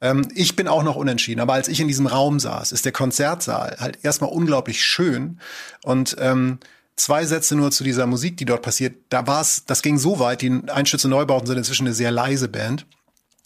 Ähm, 0.01 0.27
ich 0.34 0.56
bin 0.56 0.67
auch 0.67 0.84
noch 0.84 0.95
unentschieden, 0.95 1.41
aber 1.41 1.54
als 1.54 1.67
ich 1.67 1.80
in 1.80 1.88
diesem 1.88 2.08
Raum 2.08 2.39
saß, 2.39 2.71
ist 2.71 2.86
der 2.86 2.91
Konzertsaal 2.91 3.21
Konzertsaal 3.21 3.77
halt 3.80 3.99
erstmal 4.04 4.32
unglaublich 4.32 4.84
schön 4.84 5.39
und 5.84 6.15
ähm, 6.19 6.60
Zwei 6.97 7.25
Sätze 7.25 7.56
nur 7.56 7.71
zu 7.71 7.84
dieser 7.84 8.06
Musik, 8.06 8.38
die 8.38 8.45
dort 8.45 8.62
passiert. 8.62 8.95
Da 9.10 9.25
war 9.25 9.41
es, 9.41 9.65
das 9.65 9.82
ging 9.82 9.97
so 9.97 10.19
weit, 10.19 10.43
die 10.43 10.62
Einstürze 10.67 11.08
Neubauten 11.08 11.47
sind 11.47 11.58
inzwischen 11.58 11.88
eine 11.88 11.95
sehr 11.95 12.12
leise 12.12 12.47
Band 12.47 12.86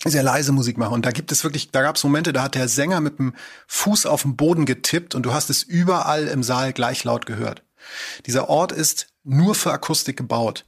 sehr 0.03 0.23
leise 0.23 0.51
Musik 0.51 0.77
machen. 0.77 0.95
Und 0.95 1.05
da 1.05 1.11
gibt 1.11 1.31
es 1.31 1.43
wirklich, 1.43 1.71
da 1.71 1.81
gab 1.81 1.95
es 1.95 2.03
Momente, 2.03 2.33
da 2.33 2.43
hat 2.43 2.55
der 2.55 2.67
Sänger 2.67 2.99
mit 2.99 3.17
dem 3.17 3.33
Fuß 3.67 4.07
auf 4.07 4.23
den 4.23 4.35
Boden 4.35 4.65
getippt 4.65 5.15
und 5.15 5.25
du 5.25 5.33
hast 5.33 5.49
es 5.49 5.63
überall 5.63 6.27
im 6.27 6.43
Saal 6.43 6.73
gleich 6.73 7.03
laut 7.05 7.25
gehört. 7.25 7.63
Dieser 8.25 8.49
Ort 8.49 8.73
ist 8.73 9.07
nur 9.23 9.55
für 9.55 9.71
Akustik 9.71 10.17
gebaut. 10.17 10.65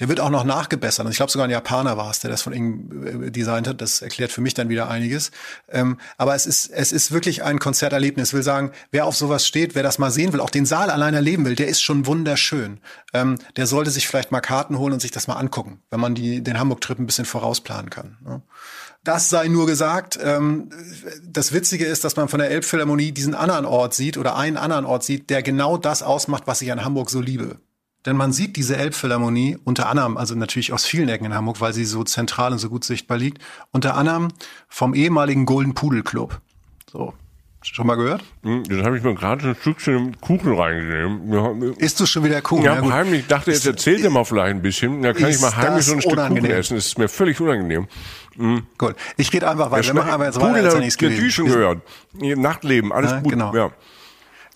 Der 0.00 0.08
wird 0.08 0.20
auch 0.20 0.30
noch 0.30 0.44
nachgebessert. 0.44 1.04
Und 1.04 1.12
ich 1.12 1.16
glaube 1.16 1.32
sogar 1.32 1.46
ein 1.46 1.50
Japaner 1.50 1.96
war 1.96 2.10
es, 2.10 2.20
der 2.20 2.30
das 2.30 2.42
von 2.42 2.52
ihm 2.52 3.26
äh, 3.26 3.30
designt 3.30 3.68
hat. 3.68 3.80
Das 3.80 4.02
erklärt 4.02 4.32
für 4.32 4.40
mich 4.40 4.54
dann 4.54 4.68
wieder 4.68 4.88
einiges. 4.88 5.30
Ähm, 5.68 5.98
aber 6.16 6.34
es 6.34 6.46
ist, 6.46 6.70
es 6.70 6.92
ist 6.92 7.12
wirklich 7.12 7.42
ein 7.42 7.58
Konzerterlebnis. 7.58 8.28
Ich 8.28 8.34
will 8.34 8.42
sagen, 8.42 8.72
wer 8.90 9.06
auf 9.06 9.16
sowas 9.16 9.46
steht, 9.46 9.74
wer 9.74 9.82
das 9.82 9.98
mal 9.98 10.10
sehen 10.10 10.32
will, 10.32 10.40
auch 10.40 10.50
den 10.50 10.66
Saal 10.66 10.90
allein 10.90 11.14
erleben 11.14 11.44
will, 11.44 11.56
der 11.56 11.68
ist 11.68 11.82
schon 11.82 12.06
wunderschön. 12.06 12.80
Ähm, 13.12 13.38
der 13.56 13.66
sollte 13.66 13.90
sich 13.90 14.06
vielleicht 14.08 14.32
mal 14.32 14.40
Karten 14.40 14.78
holen 14.78 14.92
und 14.92 15.00
sich 15.00 15.10
das 15.10 15.26
mal 15.26 15.34
angucken, 15.34 15.80
wenn 15.90 16.00
man 16.00 16.14
die, 16.14 16.42
den 16.42 16.58
Hamburg-Trip 16.58 16.98
ein 16.98 17.06
bisschen 17.06 17.24
vorausplanen 17.24 17.90
kann. 17.90 18.18
Ne? 18.24 18.42
Das 19.06 19.30
sei 19.30 19.46
nur 19.46 19.66
gesagt. 19.66 20.18
Ähm, 20.20 20.68
das 21.22 21.52
Witzige 21.52 21.86
ist, 21.86 22.02
dass 22.02 22.16
man 22.16 22.28
von 22.28 22.40
der 22.40 22.50
Elbphilharmonie 22.50 23.12
diesen 23.12 23.36
anderen 23.36 23.64
Ort 23.64 23.94
sieht 23.94 24.18
oder 24.18 24.36
einen 24.36 24.56
anderen 24.56 24.84
Ort 24.84 25.04
sieht, 25.04 25.30
der 25.30 25.42
genau 25.42 25.78
das 25.78 26.02
ausmacht, 26.02 26.42
was 26.46 26.60
ich 26.60 26.72
an 26.72 26.84
Hamburg 26.84 27.08
so 27.08 27.20
liebe. 27.20 27.60
Denn 28.06 28.16
man 28.16 28.32
sieht 28.32 28.56
diese 28.56 28.76
Elbphilharmonie 28.76 29.58
unter 29.64 29.88
anderem, 29.88 30.16
also 30.16 30.34
natürlich 30.34 30.72
aus 30.72 30.86
vielen 30.86 31.08
Ecken 31.08 31.26
in 31.26 31.34
Hamburg, 31.34 31.60
weil 31.60 31.72
sie 31.72 31.84
so 31.84 32.04
zentral 32.04 32.52
und 32.52 32.58
so 32.58 32.68
gut 32.70 32.84
sichtbar 32.84 33.18
liegt, 33.18 33.42
unter 33.72 33.96
anderem 33.96 34.28
vom 34.68 34.94
ehemaligen 34.94 35.44
Golden 35.44 35.74
Pudel 35.74 36.02
Club. 36.02 36.40
So. 36.90 37.12
Schon 37.62 37.88
mal 37.88 37.96
gehört? 37.96 38.22
Hm, 38.44 38.62
Jetzt 38.70 38.84
habe 38.84 38.96
ich 38.96 39.02
mir 39.02 39.12
gerade 39.16 39.48
ein 39.48 39.56
Stückchen 39.60 40.20
Kuchen 40.20 40.54
reingenommen. 40.56 41.72
Isst 41.74 41.98
du 41.98 42.06
schon 42.06 42.22
wieder 42.22 42.40
Kuchen? 42.40 42.62
Ja, 42.62 42.76
ja 42.80 42.92
heimlich. 42.92 43.22
Ich 43.22 43.26
dachte, 43.26 43.50
jetzt 43.50 43.66
erzählt 43.66 44.04
er 44.04 44.10
mal 44.10 44.24
vielleicht 44.24 44.54
ein 44.54 44.62
bisschen. 44.62 45.02
Da 45.02 45.12
kann 45.12 45.30
ich 45.30 45.40
mal 45.40 45.56
heimlich 45.56 45.84
so 45.84 45.94
ein 45.94 46.00
Stück 46.00 46.12
unangenehm? 46.12 46.44
Kuchen 46.44 46.54
essen. 46.60 46.76
Das 46.76 46.86
ist 46.86 46.96
mir 46.98 47.08
völlig 47.08 47.40
unangenehm. 47.40 47.88
Gut. 48.78 48.94
Ich 49.16 49.32
rede 49.32 49.50
einfach 49.50 49.72
weiter. 49.72 49.88
Wir 49.88 49.94
machen 49.94 50.10
aber 50.12 50.26
jetzt 50.26 50.36
weiter, 50.36 50.46
Pudel 50.48 50.64
als 50.64 50.74
wenn 50.74 50.80
ich 50.82 50.86
nichts 50.86 50.98
gewesen. 50.98 51.30
schon 51.32 51.46
gehört. 51.46 51.82
Nachtleben, 52.20 52.92
alles 52.92 53.10
Ja, 53.10 53.20
gut. 53.20 53.32
genau. 53.32 53.52
Ja. 53.52 53.70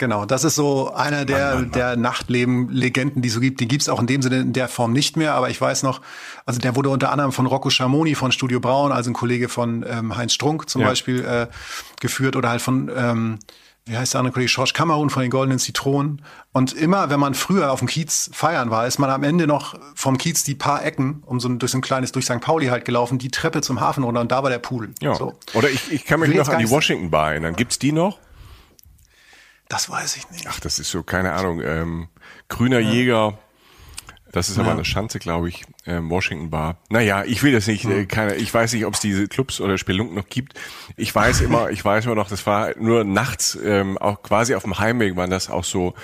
Genau, 0.00 0.24
das 0.24 0.44
ist 0.44 0.54
so 0.54 0.94
einer 0.94 1.26
der, 1.26 1.60
der 1.60 1.94
Nachtleben-Legenden, 1.94 3.20
die 3.20 3.28
es 3.28 3.34
so 3.34 3.40
gibt. 3.40 3.60
Die 3.60 3.68
gibt's 3.68 3.86
auch 3.90 4.00
in 4.00 4.06
dem 4.06 4.22
Sinne 4.22 4.40
in 4.40 4.54
der 4.54 4.66
Form 4.66 4.94
nicht 4.94 5.18
mehr, 5.18 5.34
aber 5.34 5.50
ich 5.50 5.60
weiß 5.60 5.82
noch, 5.82 6.00
also 6.46 6.58
der 6.58 6.74
wurde 6.74 6.88
unter 6.88 7.12
anderem 7.12 7.32
von 7.32 7.44
Rocco 7.44 7.68
Schamoni 7.68 8.14
von 8.14 8.32
Studio 8.32 8.60
Braun, 8.60 8.92
also 8.92 9.10
ein 9.10 9.12
Kollege 9.14 9.50
von 9.50 9.84
ähm, 9.86 10.16
Heinz 10.16 10.32
Strunk 10.32 10.70
zum 10.70 10.80
Ja. 10.80 10.88
Beispiel, 10.88 11.22
äh, 11.22 11.48
geführt 12.00 12.34
oder 12.34 12.48
halt 12.48 12.62
von, 12.62 12.90
ähm, 12.96 13.40
wie 13.84 13.94
heißt 13.94 14.14
der 14.14 14.20
andere 14.20 14.32
Kollege, 14.32 14.48
Schorsch 14.48 14.72
Kammerun 14.72 15.10
von 15.10 15.20
den 15.20 15.30
Goldenen 15.30 15.58
Zitronen. 15.58 16.22
Und 16.52 16.72
immer, 16.72 17.10
wenn 17.10 17.20
man 17.20 17.34
früher 17.34 17.70
auf 17.70 17.80
dem 17.80 17.88
Kiez 17.88 18.30
feiern 18.32 18.70
war, 18.70 18.86
ist 18.86 18.98
man 18.98 19.10
am 19.10 19.22
Ende 19.22 19.46
noch 19.46 19.74
vom 19.94 20.16
Kiez 20.16 20.44
die 20.44 20.54
paar 20.54 20.82
Ecken, 20.82 21.22
um 21.26 21.40
so 21.40 21.48
ein, 21.50 21.58
durch 21.58 21.72
so 21.72 21.78
ein 21.78 21.82
kleines, 21.82 22.12
durch 22.12 22.24
St. 22.24 22.40
Pauli 22.40 22.68
halt 22.68 22.86
gelaufen, 22.86 23.18
die 23.18 23.30
Treppe 23.30 23.60
zum 23.60 23.80
Hafen 23.82 24.02
runter 24.04 24.22
und 24.22 24.32
da 24.32 24.42
war 24.42 24.48
der 24.48 24.60
Pool. 24.60 24.94
ja. 25.02 25.14
So. 25.14 25.34
Oder 25.52 25.68
ich, 25.68 25.92
ich 25.92 26.06
kann 26.06 26.20
mich 26.20 26.34
noch 26.34 26.48
an 26.48 26.58
die 26.58 26.70
Washington 26.70 27.10
Bar 27.10 27.32
erinnern. 27.32 27.54
Gibt's 27.54 27.78
die 27.78 27.92
noch? 27.92 28.18
Das 29.70 29.88
weiß 29.88 30.16
ich 30.16 30.28
nicht. 30.32 30.48
Ach, 30.48 30.58
das 30.58 30.80
ist 30.80 30.90
so, 30.90 31.04
keine 31.04 31.32
Ahnung, 31.32 31.62
ähm, 31.64 32.08
grüner 32.48 32.80
Jäger. 32.80 33.38
Das 34.32 34.48
ist 34.48 34.58
aber 34.58 34.72
eine 34.72 34.84
Schanze, 34.84 35.20
glaube 35.20 35.48
ich, 35.48 35.64
ähm, 35.86 36.10
Washington 36.10 36.50
Bar. 36.50 36.78
Naja, 36.88 37.22
ich 37.24 37.44
will 37.44 37.52
das 37.52 37.68
nicht, 37.68 37.84
äh, 37.84 38.06
keine, 38.06 38.34
ich 38.34 38.52
weiß 38.52 38.72
nicht, 38.72 38.84
ob 38.84 38.94
es 38.94 39.00
diese 39.00 39.28
Clubs 39.28 39.60
oder 39.60 39.78
Spelunken 39.78 40.16
noch 40.16 40.28
gibt. 40.28 40.58
Ich 40.96 41.14
weiß 41.14 41.40
immer, 41.42 41.70
ich 41.70 41.84
weiß 41.84 42.04
immer 42.06 42.16
noch, 42.16 42.28
das 42.28 42.46
war 42.46 42.76
nur 42.78 43.04
nachts, 43.04 43.56
ähm, 43.64 43.96
auch 43.96 44.22
quasi 44.22 44.56
auf 44.56 44.64
dem 44.64 44.76
Heimweg 44.80 45.14
waren 45.14 45.30
das 45.30 45.50
auch 45.50 45.64
so, 45.64 45.94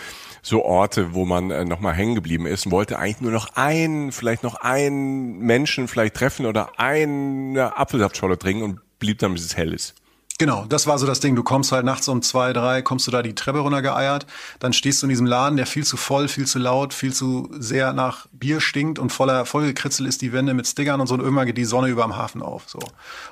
so 0.43 0.65
Orte, 0.65 1.13
wo 1.13 1.25
man 1.25 1.51
äh, 1.51 1.65
nochmal 1.65 1.95
hängen 1.95 2.15
geblieben 2.15 2.47
ist 2.47 2.67
und 2.67 2.73
wollte 2.73 3.01
eigentlich 3.01 3.21
nur 3.21 3.33
noch 3.33 3.57
einen, 3.57 4.13
vielleicht 4.13 4.45
noch 4.45 4.55
einen 4.55 5.39
Menschen 5.39 5.89
vielleicht 5.89 6.15
treffen 6.15 6.47
oder 6.47 6.79
eine 6.79 7.77
Apfelsaftscholle 7.77 8.39
trinken 8.39 8.63
und 8.63 8.99
blieb 9.01 9.19
dann, 9.19 9.33
bis 9.33 9.45
es 9.45 9.57
hell 9.57 9.73
ist. 9.73 9.97
Genau, 10.39 10.67
das 10.67 10.87
war 10.87 10.99
so 10.99 11.07
das 11.07 11.21
Ding. 11.21 11.35
Du 11.35 11.43
kommst 11.43 11.73
halt 11.73 11.87
nachts 11.87 12.09
um 12.09 12.21
zwei, 12.21 12.53
drei, 12.53 12.83
kommst 12.83 13.07
du 13.07 13.11
da 13.11 13.23
die 13.23 13.35
Treppe 13.35 13.61
runtergeeiert, 13.61 14.27
dann 14.59 14.75
stehst 14.75 15.01
du 15.01 15.07
in 15.07 15.11
diesem 15.11 15.25
Laden, 15.25 15.57
der 15.57 15.67
viel 15.67 15.85
zu 15.85 15.97
voll, 15.97 16.29
viel 16.29 16.47
zu 16.47 16.59
laut, 16.59 16.93
viel 16.93 17.13
zu 17.13 17.49
sehr 17.59 17.95
nach 17.95 18.27
Bier 18.33 18.61
stinkt 18.61 18.99
und 18.99 19.11
voller 19.11 19.47
vollgekritzelt 19.47 20.07
ist 20.07 20.21
die 20.21 20.35
Wände 20.35 20.53
mit 20.53 20.67
Stickern 20.67 21.01
und 21.01 21.07
so 21.07 21.15
und 21.15 21.21
irgendwann 21.21 21.47
geht 21.47 21.57
die 21.57 21.65
Sonne 21.65 21.89
über 21.89 22.03
dem 22.03 22.17
Hafen 22.17 22.43
auf. 22.43 22.65
So. 22.67 22.81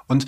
Und 0.07 0.27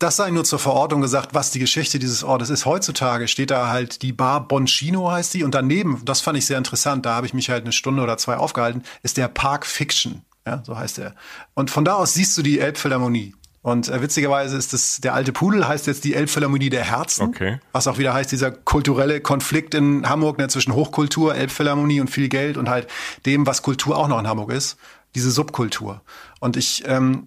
das 0.00 0.16
sei 0.16 0.30
nur 0.30 0.44
zur 0.44 0.58
Verortung 0.58 1.00
gesagt, 1.00 1.34
was 1.34 1.52
die 1.52 1.58
Geschichte 1.60 2.00
dieses 2.00 2.24
Ortes 2.24 2.50
ist. 2.50 2.66
Heutzutage 2.66 3.28
steht 3.28 3.50
da 3.50 3.68
halt 3.68 4.02
die 4.02 4.12
Bar 4.12 4.46
Boncino 4.46 5.10
heißt 5.10 5.34
die 5.34 5.44
und 5.44 5.54
daneben, 5.54 6.02
das 6.04 6.20
fand 6.20 6.36
ich 6.36 6.46
sehr 6.46 6.58
interessant, 6.58 7.06
da 7.06 7.14
habe 7.14 7.26
ich 7.26 7.34
mich 7.34 7.48
halt 7.50 7.62
eine 7.62 7.72
Stunde 7.72 8.02
oder 8.02 8.16
zwei 8.16 8.36
aufgehalten, 8.36 8.82
ist 9.02 9.16
der 9.16 9.28
Park 9.28 9.66
Fiction. 9.66 10.22
Ja, 10.46 10.62
so 10.64 10.76
heißt 10.76 10.98
er. 10.98 11.14
Und 11.54 11.70
von 11.70 11.84
da 11.84 11.94
aus 11.94 12.14
siehst 12.14 12.36
du 12.38 12.42
die 12.42 12.58
Elbphilharmonie. 12.58 13.34
Und 13.60 13.88
äh, 13.88 14.00
witzigerweise 14.00 14.56
ist 14.56 14.72
es, 14.72 15.00
der 15.00 15.14
alte 15.14 15.32
Pudel 15.32 15.66
heißt 15.66 15.86
jetzt 15.88 16.04
die 16.04 16.14
Elbphilharmonie 16.14 16.70
der 16.70 16.84
Herzen. 16.84 17.28
Okay. 17.28 17.58
Was 17.72 17.86
auch 17.86 17.98
wieder 17.98 18.14
heißt, 18.14 18.30
dieser 18.30 18.50
kulturelle 18.50 19.20
Konflikt 19.20 19.74
in 19.74 20.08
Hamburg 20.08 20.38
ne, 20.38 20.48
zwischen 20.48 20.74
Hochkultur, 20.74 21.34
Elbphilharmonie 21.34 22.00
und 22.00 22.08
viel 22.08 22.28
Geld 22.28 22.56
und 22.56 22.68
halt 22.68 22.88
dem, 23.26 23.46
was 23.46 23.62
Kultur 23.62 23.96
auch 23.96 24.08
noch 24.08 24.20
in 24.20 24.28
Hamburg 24.28 24.52
ist, 24.52 24.76
diese 25.14 25.30
Subkultur. 25.30 26.02
Und 26.40 26.56
ich 26.56 26.84
ähm, 26.86 27.24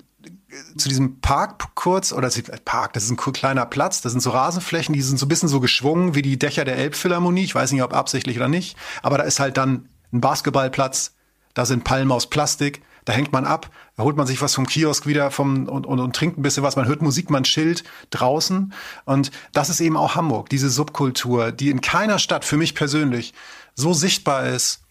zu 0.77 0.89
diesem 0.89 1.19
Park 1.21 1.75
kurz, 1.75 2.11
oder 2.11 2.29
zu- 2.29 2.43
Park, 2.65 2.93
das 2.93 3.03
ist 3.03 3.11
ein 3.11 3.17
kleiner 3.17 3.65
Platz, 3.65 4.01
das 4.01 4.11
sind 4.11 4.21
so 4.21 4.31
Rasenflächen, 4.31 4.93
die 4.93 5.01
sind 5.01 5.17
so 5.17 5.25
ein 5.25 5.29
bisschen 5.29 5.49
so 5.49 5.59
geschwungen 5.59 6.13
wie 6.15 6.21
die 6.21 6.37
Dächer 6.37 6.65
der 6.65 6.77
Elbphilharmonie. 6.77 7.43
Ich 7.43 7.55
weiß 7.55 7.71
nicht, 7.71 7.83
ob 7.83 7.93
absichtlich 7.93 8.37
oder 8.37 8.47
nicht, 8.47 8.77
aber 9.01 9.17
da 9.17 9.23
ist 9.23 9.39
halt 9.39 9.57
dann 9.57 9.89
ein 10.13 10.21
Basketballplatz, 10.21 11.13
da 11.53 11.65
sind 11.65 11.83
Palmen 11.83 12.11
aus 12.11 12.29
Plastik, 12.29 12.81
da 13.05 13.13
hängt 13.13 13.31
man 13.31 13.45
ab, 13.45 13.69
da 13.97 14.03
holt 14.03 14.17
man 14.17 14.27
sich 14.27 14.41
was 14.41 14.55
vom 14.55 14.67
Kiosk 14.67 15.07
wieder 15.07 15.31
vom, 15.31 15.67
und, 15.67 15.85
und, 15.85 15.99
und 15.99 16.15
trinkt 16.15 16.37
ein 16.37 16.41
bisschen 16.41 16.63
was, 16.63 16.75
man 16.75 16.87
hört 16.87 17.01
Musik, 17.01 17.29
man 17.29 17.43
chillt 17.43 17.83
draußen. 18.09 18.73
Und 19.05 19.31
das 19.53 19.69
ist 19.69 19.81
eben 19.81 19.97
auch 19.97 20.15
Hamburg, 20.15 20.49
diese 20.49 20.69
Subkultur, 20.69 21.51
die 21.51 21.69
in 21.69 21.81
keiner 21.81 22.19
Stadt 22.19 22.45
für 22.45 22.57
mich 22.57 22.75
persönlich 22.75 23.33
so 23.75 23.93
sichtbar 23.93 24.47
ist 24.47 24.81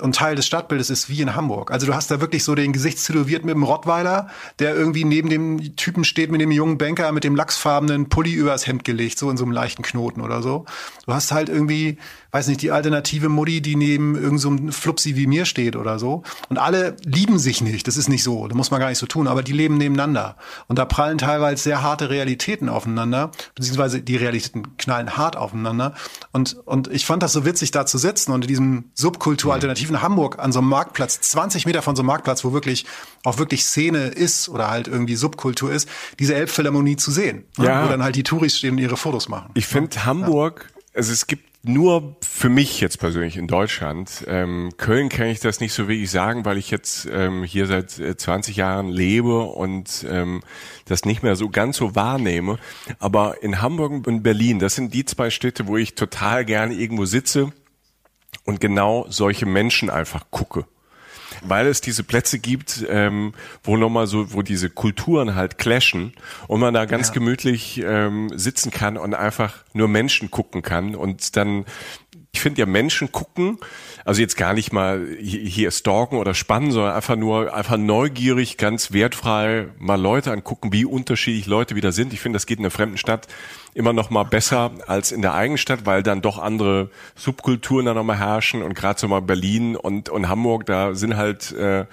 und 0.00 0.14
Teil 0.14 0.36
des 0.36 0.46
Stadtbildes 0.46 0.88
ist 0.88 1.08
wie 1.08 1.20
in 1.20 1.34
Hamburg. 1.34 1.70
Also 1.70 1.86
du 1.86 1.94
hast 1.94 2.10
da 2.10 2.20
wirklich 2.20 2.44
so 2.44 2.54
den 2.54 2.72
Gesicht 2.72 2.98
silhouiert 2.98 3.44
mit 3.44 3.54
dem 3.54 3.64
Rottweiler, 3.64 4.28
der 4.58 4.74
irgendwie 4.74 5.04
neben 5.04 5.28
dem 5.28 5.76
Typen 5.76 6.04
steht 6.04 6.30
mit 6.30 6.40
dem 6.40 6.52
jungen 6.52 6.78
Banker 6.78 7.10
mit 7.12 7.24
dem 7.24 7.34
lachsfarbenen 7.34 8.08
Pulli 8.08 8.32
übers 8.32 8.66
Hemd 8.66 8.84
gelegt, 8.84 9.18
so 9.18 9.30
in 9.30 9.36
so 9.36 9.44
einem 9.44 9.52
leichten 9.52 9.82
Knoten 9.82 10.20
oder 10.20 10.42
so. 10.42 10.64
Du 11.06 11.12
hast 11.12 11.32
halt 11.32 11.48
irgendwie, 11.48 11.98
weiß 12.30 12.48
nicht, 12.48 12.62
die 12.62 12.70
alternative 12.70 13.28
Mutti, 13.28 13.60
die 13.60 13.76
neben 13.76 14.14
irgendeinem 14.14 14.38
so 14.38 14.48
einem 14.48 14.72
Flupsi 14.72 15.16
wie 15.16 15.26
mir 15.26 15.44
steht 15.44 15.76
oder 15.76 15.98
so. 15.98 16.22
Und 16.48 16.58
alle 16.58 16.96
lieben 17.04 17.38
sich 17.38 17.60
nicht. 17.60 17.86
Das 17.86 17.96
ist 17.96 18.08
nicht 18.08 18.22
so. 18.22 18.46
Das 18.46 18.56
muss 18.56 18.70
man 18.70 18.80
gar 18.80 18.88
nicht 18.88 18.98
so 18.98 19.06
tun. 19.06 19.26
Aber 19.26 19.42
die 19.42 19.52
leben 19.52 19.76
nebeneinander. 19.76 20.36
Und 20.68 20.78
da 20.78 20.84
prallen 20.84 21.18
teilweise 21.18 21.62
sehr 21.62 21.82
harte 21.82 22.10
Realitäten 22.10 22.68
aufeinander, 22.68 23.30
beziehungsweise 23.54 24.00
die 24.02 24.16
Realitäten 24.16 24.76
knallen 24.76 25.16
hart 25.16 25.36
aufeinander. 25.36 25.94
Und, 26.32 26.56
und 26.64 26.88
ich 26.88 27.06
fand 27.06 27.22
das 27.22 27.32
so 27.32 27.44
witzig, 27.44 27.70
da 27.70 27.86
zu 27.86 27.98
sitzen 27.98 28.32
und 28.32 28.44
in 28.44 28.48
diesem 28.48 28.84
Subkultur-alternativen 28.94 30.02
Hamburg 30.02 30.38
an 30.38 30.52
so 30.52 30.60
einem 30.60 30.68
Marktplatz, 30.68 31.20
20 31.20 31.66
Meter 31.66 31.82
von 31.82 31.96
so 31.96 32.02
einem 32.02 32.08
Marktplatz, 32.08 32.44
wo 32.44 32.52
wirklich 32.52 32.86
auch 33.24 33.38
wirklich 33.38 33.64
Szene 33.64 34.06
ist 34.08 34.48
oder 34.48 34.70
halt 34.70 34.88
irgendwie 34.88 35.16
Subkultur 35.16 35.72
ist, 35.72 35.88
diese 36.18 36.34
Elbphilharmonie 36.34 36.96
zu 36.96 37.10
sehen. 37.10 37.44
Ja. 37.58 37.84
Wo 37.84 37.88
dann 37.88 38.02
halt 38.02 38.16
die 38.16 38.22
Touris 38.22 38.56
stehen 38.56 38.72
und 38.72 38.78
ihre 38.78 38.96
Fotos 38.96 39.28
machen. 39.28 39.50
Ich 39.54 39.66
finde 39.66 40.04
Hamburg, 40.04 40.70
also 40.94 41.12
es 41.12 41.26
gibt 41.26 41.49
nur 41.62 42.16
für 42.22 42.48
mich 42.48 42.80
jetzt 42.80 42.98
persönlich 42.98 43.36
in 43.36 43.46
Deutschland, 43.46 44.24
ähm, 44.26 44.70
Köln 44.78 45.10
kann 45.10 45.26
ich 45.26 45.40
das 45.40 45.60
nicht 45.60 45.74
so 45.74 45.88
wirklich 45.88 46.10
sagen, 46.10 46.44
weil 46.46 46.56
ich 46.56 46.70
jetzt 46.70 47.06
ähm, 47.12 47.44
hier 47.44 47.66
seit 47.66 47.98
äh, 47.98 48.16
20 48.16 48.56
Jahren 48.56 48.88
lebe 48.88 49.40
und 49.40 50.06
ähm, 50.08 50.42
das 50.86 51.04
nicht 51.04 51.22
mehr 51.22 51.36
so 51.36 51.50
ganz 51.50 51.76
so 51.76 51.94
wahrnehme. 51.94 52.58
Aber 52.98 53.42
in 53.42 53.60
Hamburg 53.60 54.06
und 54.06 54.22
Berlin, 54.22 54.58
das 54.58 54.74
sind 54.74 54.94
die 54.94 55.04
zwei 55.04 55.28
Städte, 55.28 55.66
wo 55.66 55.76
ich 55.76 55.94
total 55.94 56.46
gerne 56.46 56.74
irgendwo 56.74 57.04
sitze 57.04 57.52
und 58.44 58.60
genau 58.60 59.04
solche 59.10 59.44
Menschen 59.44 59.90
einfach 59.90 60.30
gucke 60.30 60.64
weil 61.42 61.66
es 61.66 61.80
diese 61.80 62.02
Plätze 62.04 62.38
gibt, 62.38 62.84
ähm, 62.88 63.32
wo 63.62 63.76
nochmal 63.76 64.06
so, 64.06 64.32
wo 64.32 64.42
diese 64.42 64.70
Kulturen 64.70 65.34
halt 65.34 65.58
clashen 65.58 66.12
und 66.48 66.60
man 66.60 66.74
da 66.74 66.84
ganz 66.84 67.08
Ja. 67.08 67.14
gemütlich 67.14 67.80
ähm, 67.84 68.30
sitzen 68.34 68.70
kann 68.70 68.96
und 68.96 69.14
einfach 69.14 69.54
nur 69.72 69.88
Menschen 69.88 70.30
gucken 70.30 70.62
kann 70.62 70.94
und 70.94 71.36
dann 71.36 71.64
ich 72.32 72.40
finde 72.40 72.60
ja 72.60 72.66
Menschen 72.66 73.10
gucken, 73.10 73.58
also 74.04 74.20
jetzt 74.20 74.36
gar 74.36 74.54
nicht 74.54 74.72
mal 74.72 75.04
hi- 75.18 75.50
hier 75.50 75.72
stalken 75.72 76.16
oder 76.16 76.32
spannen, 76.32 76.70
sondern 76.70 76.94
einfach 76.94 77.16
nur 77.16 77.52
einfach 77.52 77.76
neugierig, 77.76 78.56
ganz 78.56 78.92
wertfrei 78.92 79.66
mal 79.80 80.00
Leute 80.00 80.30
angucken, 80.30 80.72
wie 80.72 80.84
unterschiedlich 80.84 81.46
Leute 81.46 81.74
wieder 81.74 81.90
sind. 81.90 82.12
Ich 82.12 82.20
finde, 82.20 82.36
das 82.36 82.46
geht 82.46 82.58
in 82.60 82.64
einer 82.64 82.70
fremden 82.70 82.98
Stadt 82.98 83.26
immer 83.74 83.92
noch 83.92 84.10
mal 84.10 84.24
besser 84.24 84.70
als 84.86 85.12
in 85.12 85.22
der 85.22 85.34
eigenen 85.34 85.58
Stadt, 85.58 85.86
weil 85.86 86.02
dann 86.02 86.22
doch 86.22 86.38
andere 86.38 86.90
Subkulturen 87.14 87.86
da 87.86 87.94
noch 87.94 88.04
mal 88.04 88.18
herrschen 88.18 88.62
und 88.62 88.74
gerade 88.74 88.98
so 88.98 89.08
mal 89.08 89.22
Berlin 89.22 89.76
und 89.76 90.08
und 90.08 90.28
Hamburg, 90.28 90.66
da 90.66 90.94
sind 90.94 91.16
halt 91.16 91.52
äh, 91.52 91.86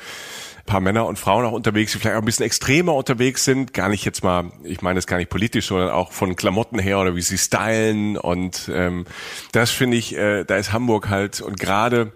paar 0.68 0.82
Männer 0.82 1.08
und 1.08 1.18
Frauen 1.18 1.46
auch 1.46 1.54
unterwegs, 1.54 1.94
die 1.94 1.98
vielleicht 1.98 2.18
auch 2.18 2.22
ein 2.22 2.26
bisschen 2.26 2.46
extremer 2.46 2.94
unterwegs 2.94 3.44
sind. 3.44 3.74
Gar 3.74 3.90
nicht 3.90 4.06
jetzt 4.06 4.24
mal, 4.24 4.52
ich 4.64 4.84
meine 4.84 4.98
das 4.98 5.08
gar 5.08 5.18
nicht 5.18 5.30
politisch, 5.30 5.68
sondern 5.68 5.90
auch 5.90 6.12
von 6.12 6.36
Klamotten 6.36 6.78
her 6.78 7.00
oder 7.00 7.16
wie 7.16 7.22
sie 7.22 7.40
stylen. 7.40 8.18
Und 8.18 8.70
ähm, 8.72 9.06
das 9.54 9.72
finde 9.72 9.98
ich, 9.98 10.16
äh, 10.16 10.44
da 10.44 10.58
ist 10.58 10.74
Hamburg 10.74 11.10
halt 11.10 11.42
und 11.42 11.60
gerade 11.60 12.12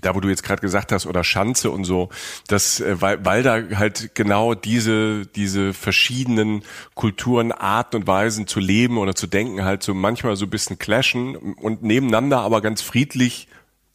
da 0.00 0.14
wo 0.14 0.20
du 0.20 0.28
jetzt 0.28 0.42
gerade 0.42 0.60
gesagt 0.60 0.92
hast 0.92 1.06
oder 1.06 1.24
Schanze 1.24 1.70
und 1.70 1.84
so, 1.84 2.08
das 2.48 2.80
äh, 2.80 3.00
weil 3.00 3.24
weil 3.24 3.42
da 3.42 3.62
halt 3.76 4.14
genau 4.14 4.54
diese 4.54 5.26
diese 5.26 5.72
verschiedenen 5.72 6.62
Kulturen, 6.94 7.52
Arten 7.52 7.96
und 7.96 8.06
Weisen 8.06 8.46
zu 8.46 8.60
leben 8.60 8.98
oder 8.98 9.14
zu 9.14 9.26
denken 9.26 9.64
halt 9.64 9.82
so 9.82 9.94
manchmal 9.94 10.36
so 10.36 10.46
ein 10.46 10.50
bisschen 10.50 10.78
clashen 10.78 11.36
und 11.36 11.82
nebeneinander 11.82 12.40
aber 12.40 12.60
ganz 12.60 12.82
friedlich 12.82 13.48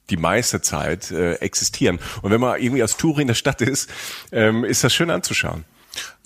die 0.09 0.17
meiste 0.17 0.61
Zeit 0.61 1.11
äh, 1.11 1.35
existieren. 1.35 1.99
Und 2.21 2.31
wenn 2.31 2.41
man 2.41 2.61
irgendwie 2.61 2.81
als 2.81 2.97
Touri 2.97 3.21
in 3.21 3.27
der 3.27 3.35
Stadt 3.35 3.61
ist, 3.61 3.89
ähm, 4.31 4.63
ist 4.65 4.83
das 4.83 4.93
schön 4.93 5.09
anzuschauen. 5.09 5.63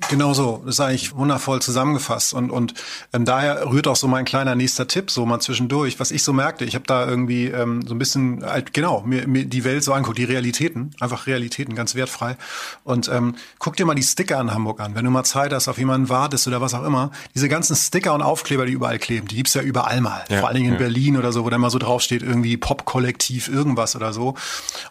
Genau 0.10 0.34
so, 0.34 0.62
das 0.66 0.76
ist 0.76 0.80
eigentlich 0.82 1.16
wundervoll 1.16 1.62
zusammengefasst 1.62 2.34
und 2.34 2.52
und 2.52 2.74
ähm, 3.14 3.24
daher 3.24 3.72
rührt 3.72 3.88
auch 3.88 3.96
so 3.96 4.10
mein 4.10 4.26
kleiner 4.26 4.54
nächster 4.54 4.88
Tipp, 4.88 5.10
so 5.10 5.26
mal 5.26 5.40
zwischendurch, 5.40 6.02
was 6.02 6.12
ich 6.12 6.22
so 6.22 6.34
merkte. 6.34 6.66
Ich 6.66 6.76
habe 6.76 6.86
da 6.86 7.08
irgendwie 7.08 7.48
ähm, 7.48 7.82
so 7.88 7.96
ein 7.96 7.98
bisschen, 7.98 8.46
halt, 8.46 8.74
genau, 8.74 9.02
mir, 9.06 9.26
mir 9.26 9.46
die 9.46 9.64
Welt 9.64 9.86
so 9.86 9.94
anguckt, 9.94 10.18
die 10.18 10.26
Realitäten, 10.26 10.92
einfach 11.00 11.28
Realitäten, 11.28 11.76
ganz 11.76 11.96
wertfrei. 11.96 12.36
Und 12.84 13.08
ähm, 13.08 13.36
guck 13.58 13.78
dir 13.78 13.86
mal 13.86 13.96
die 13.96 14.04
Sticker 14.04 14.40
in 14.42 14.54
Hamburg 14.54 14.82
an, 14.82 14.96
wenn 14.96 15.06
du 15.06 15.12
mal 15.12 15.24
Zeit 15.24 15.54
hast, 15.54 15.70
auf 15.70 15.78
jemanden 15.78 16.10
wartest 16.10 16.46
oder 16.48 16.60
was 16.60 16.74
auch 16.74 16.84
immer. 16.84 17.12
Diese 17.34 17.48
ganzen 17.48 17.76
Sticker 17.76 18.14
und 18.14 18.22
Aufkleber, 18.22 18.66
die 18.66 18.74
überall 18.74 19.00
kleben, 19.00 19.30
die 19.30 19.38
gibt's 19.38 19.54
ja 19.54 19.62
überall 19.62 20.02
mal. 20.02 20.26
Ja, 20.30 20.40
Vor 20.40 20.50
allen 20.50 20.58
Dingen 20.58 20.68
in 20.68 20.74
ja. 20.74 20.80
Berlin 20.80 21.16
oder 21.16 21.32
so, 21.32 21.46
wo 21.46 21.50
dann 21.50 21.62
mal 21.62 21.70
so 21.70 21.80
draufsteht, 21.80 22.22
irgendwie 22.22 22.58
Pop-Kollektiv, 22.58 23.48
irgendwas 23.48 23.96
oder 23.96 24.12
so. 24.12 24.36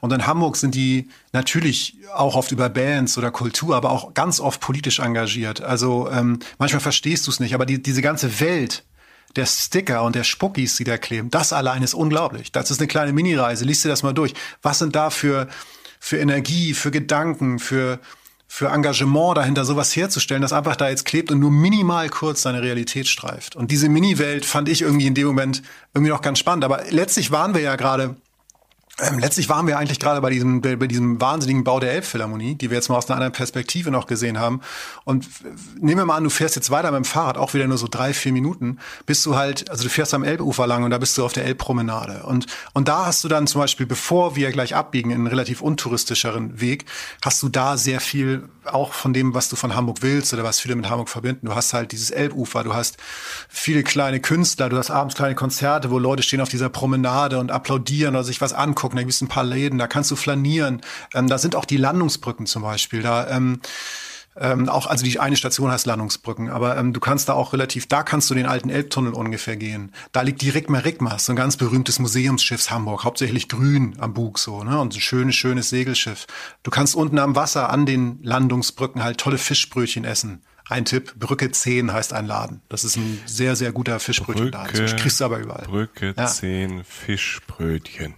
Und 0.01 0.13
in 0.13 0.27
Hamburg 0.27 0.57
sind 0.57 0.75
die 0.75 1.09
natürlich 1.33 1.99
auch 2.15 2.37
oft 2.37 2.53
über 2.53 2.69
Bands 2.69 3.19
oder 3.19 3.31
Kultur, 3.31 3.77
aber 3.77 3.91
auch 3.91 4.15
ganz 4.15 4.41
oft 4.41 4.61
politisch 4.61 4.94
engagiert. 4.99 5.61
Also 5.61 6.09
ähm, 6.11 6.39
manchmal 6.59 6.81
verstehst 6.81 7.27
du 7.27 7.31
es 7.31 7.41
nicht, 7.41 7.55
aber 7.55 7.67
die, 7.67 7.83
diese 7.83 8.03
ganze 8.03 8.41
Welt 8.41 8.85
der 9.37 9.47
Sticker 9.47 10.05
und 10.05 10.15
der 10.15 10.25
Spuckis, 10.25 10.77
die 10.77 10.85
da 10.85 10.99
kleben, 10.99 11.31
das 11.31 11.53
allein 11.53 11.83
ist 11.83 11.95
unglaublich. 11.95 12.53
Das 12.53 12.71
ist 12.71 12.81
eine 12.81 12.87
kleine 12.87 13.13
Minireise. 13.13 13.65
Lies 13.65 13.83
dir 13.83 13.89
das 13.89 14.03
mal 14.03 14.13
durch. 14.13 14.35
Was 14.63 14.79
sind 14.79 14.95
da 14.95 15.11
für, 15.11 15.49
für 15.99 16.19
Energie, 16.19 16.75
für 16.75 16.91
Gedanken, 16.91 17.59
für, 17.59 17.99
für 18.47 18.69
Engagement 18.69 19.37
dahinter, 19.37 19.65
sowas 19.65 19.97
herzustellen, 19.97 20.43
das 20.43 20.53
einfach 20.53 20.77
da 20.77 20.89
jetzt 20.89 21.05
klebt 21.05 21.33
und 21.33 21.41
nur 21.41 21.51
minimal 21.51 22.09
kurz 22.09 22.43
seine 22.43 22.63
Realität 22.63 23.09
streift. 23.09 23.57
Und 23.57 23.71
diese 23.71 23.89
Mini-Welt 23.89 24.45
fand 24.45 24.69
ich 24.69 24.83
irgendwie 24.83 25.07
in 25.07 25.15
dem 25.15 25.27
Moment 25.27 25.63
irgendwie 25.93 26.13
noch 26.13 26.23
ganz 26.23 26.39
spannend. 26.39 26.65
Aber 26.65 26.85
letztlich 26.91 27.31
waren 27.33 27.55
wir 27.55 27.63
ja 27.63 27.75
gerade 27.77 28.17
ähm, 29.01 29.19
letztlich 29.19 29.49
waren 29.49 29.67
wir 29.67 29.77
eigentlich 29.77 29.99
gerade 29.99 30.21
bei 30.21 30.31
diesem, 30.31 30.61
bei 30.61 30.87
diesem 30.87 31.21
wahnsinnigen 31.21 31.65
Bau 31.65 31.81
der 31.81 31.93
Elbphilharmonie, 31.93 32.55
die 32.55 32.71
wir 32.71 32.77
jetzt 32.77 32.89
mal 32.89 32.97
aus 32.97 33.09
einer 33.09 33.17
anderen 33.17 33.33
Perspektive 33.33 33.91
noch 33.91 34.07
gesehen 34.07 34.39
haben. 34.39 34.61
Und 35.03 35.27
nehmen 35.81 35.99
wir 35.99 36.05
mal 36.07 36.17
an, 36.17 36.23
du 36.23 36.31
fährst 36.31 36.55
jetzt 36.55 36.71
weiter 36.71 36.93
mit 36.93 36.99
dem 36.99 37.05
Fahrrad, 37.05 37.37
auch 37.37 37.55
wieder 37.55 37.67
nur 37.67 37.77
so 37.77 37.89
drei, 37.91 38.15
vier 38.15 38.33
Minuten, 38.33 38.79
bist 39.05 39.27
du 39.27 39.35
halt, 39.35 39.69
also 39.69 39.83
du 39.83 39.91
fährst 39.91 40.15
am 40.15 40.23
Elbufer 40.23 40.69
lang 40.69 40.85
und 40.85 40.93
da 40.93 40.99
bist 40.99 41.19
du 41.19 41.25
auf 41.25 41.33
der 41.33 41.45
Elbpromenade. 41.45 42.23
Und, 42.23 42.47
und 42.73 42.87
da 42.87 43.07
hast 43.07 43.25
du 43.25 43.29
dann 43.29 43.49
zum 43.49 43.63
Beispiel, 43.63 43.85
bevor 43.87 44.37
wir 44.37 44.53
gleich 44.53 44.77
abbiegen 44.77 45.11
in 45.11 45.19
einen 45.19 45.27
relativ 45.27 45.61
untouristischeren 45.61 46.61
Weg, 46.61 46.85
hast 47.25 47.43
du 47.43 47.49
da 47.49 47.77
sehr 47.77 48.01
viel 48.01 48.49
auch 48.65 48.93
von 48.93 49.13
dem, 49.13 49.35
was 49.35 49.49
du 49.49 49.57
von 49.57 49.75
Hamburg 49.75 49.99
willst 50.03 50.33
oder 50.33 50.45
was 50.45 50.61
viele 50.61 50.77
mit 50.77 50.89
Hamburg 50.89 51.09
verbinden. 51.09 51.47
Du 51.47 51.55
hast 51.55 51.75
halt 51.75 51.91
dieses 51.93 52.11
Elbufer, 52.11 52.63
du 52.63 52.75
hast 52.75 52.97
viele 53.49 53.83
kleine 53.83 54.21
Künstler, 54.21 54.69
du 54.69 54.79
hast 54.79 54.91
abends 54.91 55.17
kleine 55.17 55.35
Konzerte, 55.35 55.91
wo 55.91 55.99
Leute 55.99 56.23
stehen 56.23 56.41
auf 56.41 56.49
dieser 56.49 56.69
Promenade 56.69 57.39
und 57.39 57.51
applaudieren 57.51 58.15
oder 58.15 58.25
sich 58.25 58.41
was 58.41 58.53
angucken 58.55 58.84
angucken, 58.85 58.97
da 58.97 59.03
gibt 59.03 59.15
es 59.15 59.21
ein 59.21 59.29
paar 59.29 59.45
Läden, 59.45 59.79
da 59.79 59.87
kannst 59.87 60.11
du 60.11 60.17
flanieren. 60.17 60.83
Ähm, 61.15 61.29
da 61.29 61.39
sind 61.39 61.57
auch 61.57 61.65
die 61.65 61.77
Landungsbrücken 61.77 62.47
zum 62.47 62.63
Beispiel. 62.63 63.03
Da 63.03 63.29
ähm, 63.29 63.61
ähm, 64.37 64.69
auch, 64.69 64.87
also 64.87 65.05
die 65.05 65.21
eine 65.21 65.37
Station 65.37 65.71
heißt 65.71 65.87
Landungsbrücken, 65.87 66.51
aber 66.51 66.77
ähm, 66.77 66.93
du 66.93 66.99
kannst 66.99 67.29
da 67.29 67.35
auch 67.35 67.53
relativ, 67.53 67.87
da 67.87 68.03
kannst 68.03 68.29
du 68.31 68.35
den 68.35 68.47
alten 68.47 68.69
Elbtunnel 68.69 69.13
ungefähr 69.13 69.57
gehen. 69.57 69.93
Da 70.11 70.23
liegt 70.23 70.43
die 70.43 70.51
Rigma 70.51 70.79
Rigma, 70.79 71.19
so 71.19 71.33
ein 71.33 71.37
ganz 71.37 71.57
berühmtes 71.57 72.01
Museumsschiff 72.01 72.69
Hamburg, 72.69 73.05
hauptsächlich 73.05 73.49
grün 73.49 73.97
am 74.01 74.13
Bug 74.13 74.39
so, 74.39 74.65
ne? 74.65 74.81
Und 74.81 74.95
ein 74.95 75.01
schönes, 75.01 75.37
schönes 75.37 75.69
Segelschiff. 75.69 76.27
Du 76.65 76.71
kannst 76.71 76.97
unten 76.97 77.19
am 77.19 77.37
Wasser 77.37 77.71
an 77.71 77.87
den 77.87 78.19
Landungsbrücken 78.23 79.05
halt 79.05 79.19
tolle 79.19 79.39
Fischbrötchen 79.39 80.05
essen. 80.05 80.43
Ein 80.69 80.87
Tipp, 80.87 81.15
Brücke 81.17 81.51
10 81.51 81.93
heißt 81.93 82.15
ein 82.15 82.27
Laden. 82.27 82.63
Das 82.71 82.85
ist 82.85 82.97
ein 82.97 83.21
sehr, 83.27 83.55
sehr 83.55 83.71
guter 83.71 84.01
Fischbrötchenladen. 84.01 84.73
Brücke, 84.73 84.97
kriegst 84.97 85.21
du 85.21 85.27
aber 85.27 85.39
überall. 85.39 85.67
Brücke 85.67 86.15
ja. 86.17 86.27
10 86.27 86.85
Fischbrötchen 86.85 88.15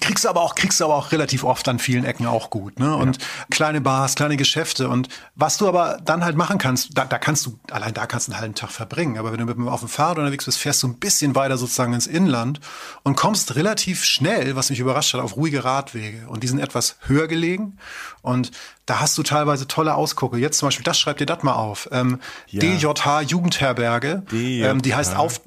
kriegst 0.00 0.24
du 0.24 0.28
aber 0.28 0.42
auch 0.42 0.54
kriegst 0.54 0.80
du 0.80 0.84
aber 0.84 0.94
auch 0.94 1.12
relativ 1.12 1.44
oft 1.44 1.68
an 1.68 1.78
vielen 1.78 2.04
Ecken 2.04 2.26
auch 2.26 2.50
gut 2.50 2.78
ne 2.78 2.94
und 2.94 3.16
ja. 3.16 3.28
kleine 3.50 3.80
Bars 3.80 4.14
kleine 4.14 4.36
Geschäfte 4.36 4.88
und 4.88 5.08
was 5.34 5.58
du 5.58 5.68
aber 5.68 5.98
dann 6.04 6.24
halt 6.24 6.36
machen 6.36 6.58
kannst 6.58 6.96
da, 6.96 7.04
da 7.04 7.18
kannst 7.18 7.46
du 7.46 7.58
allein 7.70 7.94
da 7.94 8.06
kannst 8.06 8.28
du 8.28 8.32
einen 8.32 8.40
halben 8.40 8.54
Tag 8.54 8.70
verbringen 8.70 9.18
aber 9.18 9.32
wenn 9.32 9.38
du 9.38 9.44
mit 9.44 9.56
dem 9.56 9.68
auf 9.68 9.80
dem 9.80 9.88
Fahrrad 9.88 10.18
unterwegs 10.18 10.44
bist 10.44 10.58
fährst 10.58 10.82
du 10.82 10.88
ein 10.88 10.98
bisschen 10.98 11.34
weiter 11.34 11.56
sozusagen 11.58 11.92
ins 11.92 12.06
Inland 12.06 12.60
und 13.02 13.16
kommst 13.16 13.56
relativ 13.56 14.04
schnell 14.04 14.56
was 14.56 14.70
mich 14.70 14.80
überrascht 14.80 15.14
hat 15.14 15.20
auf 15.20 15.36
ruhige 15.36 15.64
Radwege 15.64 16.26
und 16.28 16.42
die 16.42 16.48
sind 16.48 16.58
etwas 16.58 16.96
höher 17.06 17.28
gelegen 17.28 17.78
und 18.22 18.50
da 18.86 19.00
hast 19.00 19.18
du 19.18 19.22
teilweise 19.22 19.66
tolle 19.66 19.94
Ausgucke 19.94 20.38
jetzt 20.38 20.58
zum 20.58 20.68
Beispiel 20.68 20.84
das 20.84 20.98
schreib 20.98 21.18
dir 21.18 21.26
das 21.26 21.42
mal 21.42 21.54
auf 21.54 21.88
ähm, 21.92 22.20
ja. 22.48 22.60
DJH 22.60 23.22
Jugendherberge 23.22 24.22
DJH. 24.30 24.66
Ähm, 24.66 24.82
die 24.82 24.94
heißt 24.94 25.16
auf 25.16 25.40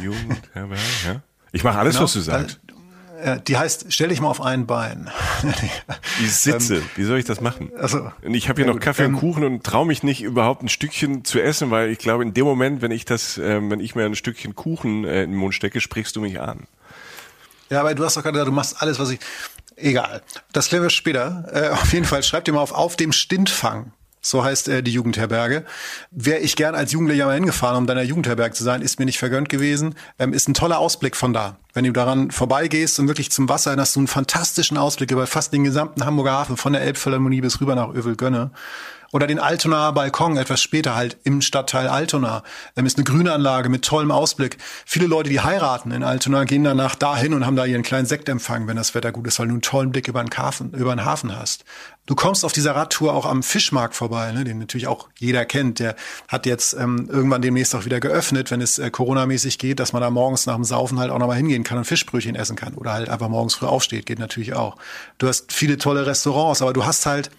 Jugendherberge 0.00 0.82
ja 1.06 1.22
ich 1.52 1.64
mache 1.64 1.78
alles, 1.78 1.94
genau. 1.94 2.04
was 2.04 2.12
du 2.12 2.20
sagst. 2.20 2.60
Äh, 3.22 3.40
die 3.46 3.56
heißt, 3.56 3.86
stell 3.90 4.08
dich 4.08 4.20
mal 4.20 4.28
auf 4.28 4.40
ein 4.40 4.66
Bein. 4.66 5.10
Ich 6.22 6.34
sitze. 6.34 6.76
Ähm, 6.76 6.90
Wie 6.96 7.04
soll 7.04 7.18
ich 7.18 7.24
das 7.24 7.40
machen? 7.40 7.70
Also, 7.78 8.10
und 8.22 8.34
ich 8.34 8.48
habe 8.48 8.62
hier 8.62 8.70
noch 8.70 8.78
Kaffee 8.78 9.04
ähm, 9.04 9.14
und 9.14 9.20
Kuchen 9.20 9.44
und 9.44 9.64
traue 9.64 9.86
mich 9.86 10.02
nicht 10.02 10.22
überhaupt 10.22 10.62
ein 10.62 10.68
Stückchen 10.68 11.24
zu 11.24 11.40
essen, 11.40 11.70
weil 11.70 11.90
ich 11.90 11.98
glaube, 11.98 12.22
in 12.22 12.34
dem 12.34 12.44
Moment, 12.44 12.82
wenn 12.82 12.90
ich 12.90 13.04
das, 13.04 13.38
äh, 13.38 13.60
wenn 13.62 13.80
ich 13.80 13.94
mir 13.94 14.04
ein 14.04 14.14
Stückchen 14.14 14.54
Kuchen 14.54 15.04
äh, 15.04 15.22
in 15.22 15.30
den 15.30 15.38
Mund 15.38 15.54
stecke, 15.54 15.80
sprichst 15.80 16.16
du 16.16 16.20
mich 16.20 16.40
an. 16.40 16.66
Ja, 17.70 17.80
aber 17.80 17.94
du 17.94 18.04
hast 18.04 18.16
doch 18.16 18.22
gerade 18.22 18.34
gesagt, 18.34 18.48
du 18.48 18.52
machst 18.52 18.82
alles, 18.82 18.98
was 18.98 19.10
ich. 19.10 19.20
Egal. 19.76 20.22
Das 20.52 20.68
klären 20.68 20.82
wir 20.82 20.90
später. 20.90 21.44
Äh, 21.52 21.68
auf 21.70 21.92
jeden 21.92 22.04
Fall 22.04 22.22
schreib 22.22 22.44
dir 22.44 22.52
mal 22.52 22.60
auf, 22.60 22.72
auf 22.72 22.96
dem 22.96 23.12
Stintfang 23.12 23.92
so 24.20 24.44
heißt 24.44 24.68
äh, 24.68 24.82
die 24.82 24.92
Jugendherberge. 24.92 25.64
Wäre 26.10 26.40
ich 26.40 26.56
gern 26.56 26.74
als 26.74 26.92
Jugendlicher 26.92 27.26
mal 27.26 27.34
hingefahren, 27.34 27.76
um 27.76 27.86
deiner 27.86 28.02
Jugendherberge 28.02 28.54
zu 28.54 28.64
sein, 28.64 28.82
ist 28.82 28.98
mir 28.98 29.06
nicht 29.06 29.18
vergönnt 29.18 29.48
gewesen. 29.48 29.94
Ähm, 30.18 30.32
ist 30.32 30.48
ein 30.48 30.54
toller 30.54 30.78
Ausblick 30.78 31.16
von 31.16 31.32
da. 31.32 31.56
Wenn 31.72 31.84
du 31.84 31.92
daran 31.92 32.30
vorbeigehst 32.30 32.98
und 32.98 33.08
wirklich 33.08 33.30
zum 33.30 33.48
Wasser, 33.48 33.70
dann 33.70 33.80
hast 33.80 33.96
du 33.96 34.00
einen 34.00 34.08
fantastischen 34.08 34.76
Ausblick 34.76 35.10
über 35.10 35.26
fast 35.26 35.52
den 35.52 35.64
gesamten 35.64 36.04
Hamburger 36.04 36.32
Hafen, 36.32 36.56
von 36.56 36.72
der 36.72 36.82
Elbphilharmonie 36.82 37.40
bis 37.40 37.60
rüber 37.60 37.74
nach 37.74 37.94
Övelgönne. 37.94 38.50
Oder 39.12 39.26
den 39.26 39.38
Altonaer 39.38 39.92
Balkon 39.92 40.36
etwas 40.36 40.62
später 40.62 40.94
halt 40.94 41.16
im 41.24 41.40
Stadtteil 41.40 41.88
Altona. 41.88 42.44
Ähm, 42.76 42.86
ist 42.86 42.96
eine 42.96 43.04
grüne 43.04 43.32
Anlage 43.32 43.68
mit 43.68 43.84
tollem 43.84 44.10
Ausblick. 44.10 44.58
Viele 44.86 45.06
Leute, 45.06 45.30
die 45.30 45.40
heiraten 45.40 45.90
in 45.90 46.04
Altona, 46.04 46.44
gehen 46.44 46.62
danach 46.62 46.94
dahin 46.94 47.34
und 47.34 47.44
haben 47.44 47.56
da 47.56 47.64
ihren 47.64 47.82
kleinen 47.82 48.06
Sektempfang, 48.06 48.68
wenn 48.68 48.76
das 48.76 48.94
Wetter 48.94 49.10
gut 49.10 49.26
ist, 49.26 49.38
weil 49.38 49.48
du 49.48 49.54
einen 49.54 49.62
tollen 49.62 49.90
Blick 49.90 50.06
über 50.06 50.22
den 50.22 50.30
Hafen, 50.36 50.72
über 50.74 50.94
den 50.94 51.04
Hafen 51.04 51.36
hast. 51.36 51.64
Du 52.06 52.14
kommst 52.14 52.44
auf 52.44 52.52
dieser 52.52 52.74
Radtour 52.74 53.14
auch 53.14 53.26
am 53.26 53.42
Fischmarkt 53.42 53.94
vorbei, 53.94 54.32
ne, 54.32 54.44
den 54.44 54.58
natürlich 54.58 54.86
auch 54.86 55.08
jeder 55.18 55.44
kennt. 55.44 55.78
Der 55.78 55.96
hat 56.28 56.46
jetzt 56.46 56.74
ähm, 56.74 57.08
irgendwann 57.10 57.42
demnächst 57.42 57.74
auch 57.74 57.84
wieder 57.84 58.00
geöffnet, 58.00 58.50
wenn 58.50 58.60
es 58.60 58.78
äh, 58.78 58.90
Corona-mäßig 58.90 59.58
geht, 59.58 59.80
dass 59.80 59.92
man 59.92 60.02
da 60.02 60.10
morgens 60.10 60.46
nach 60.46 60.56
dem 60.56 60.64
Saufen 60.64 60.98
halt 60.98 61.10
auch 61.10 61.18
nochmal 61.18 61.36
hingehen 61.36 61.62
kann 61.62 61.78
und 61.78 61.84
Fischbrötchen 61.84 62.34
essen 62.34 62.56
kann. 62.56 62.74
Oder 62.74 62.92
halt 62.92 63.08
einfach 63.08 63.28
morgens 63.28 63.54
früh 63.54 63.66
aufsteht, 63.66 64.06
geht 64.06 64.18
natürlich 64.18 64.54
auch. 64.54 64.76
Du 65.18 65.28
hast 65.28 65.52
viele 65.52 65.78
tolle 65.78 66.06
Restaurants, 66.06 66.62
aber 66.62 66.72
du 66.72 66.84
hast 66.84 67.06
halt 67.06 67.30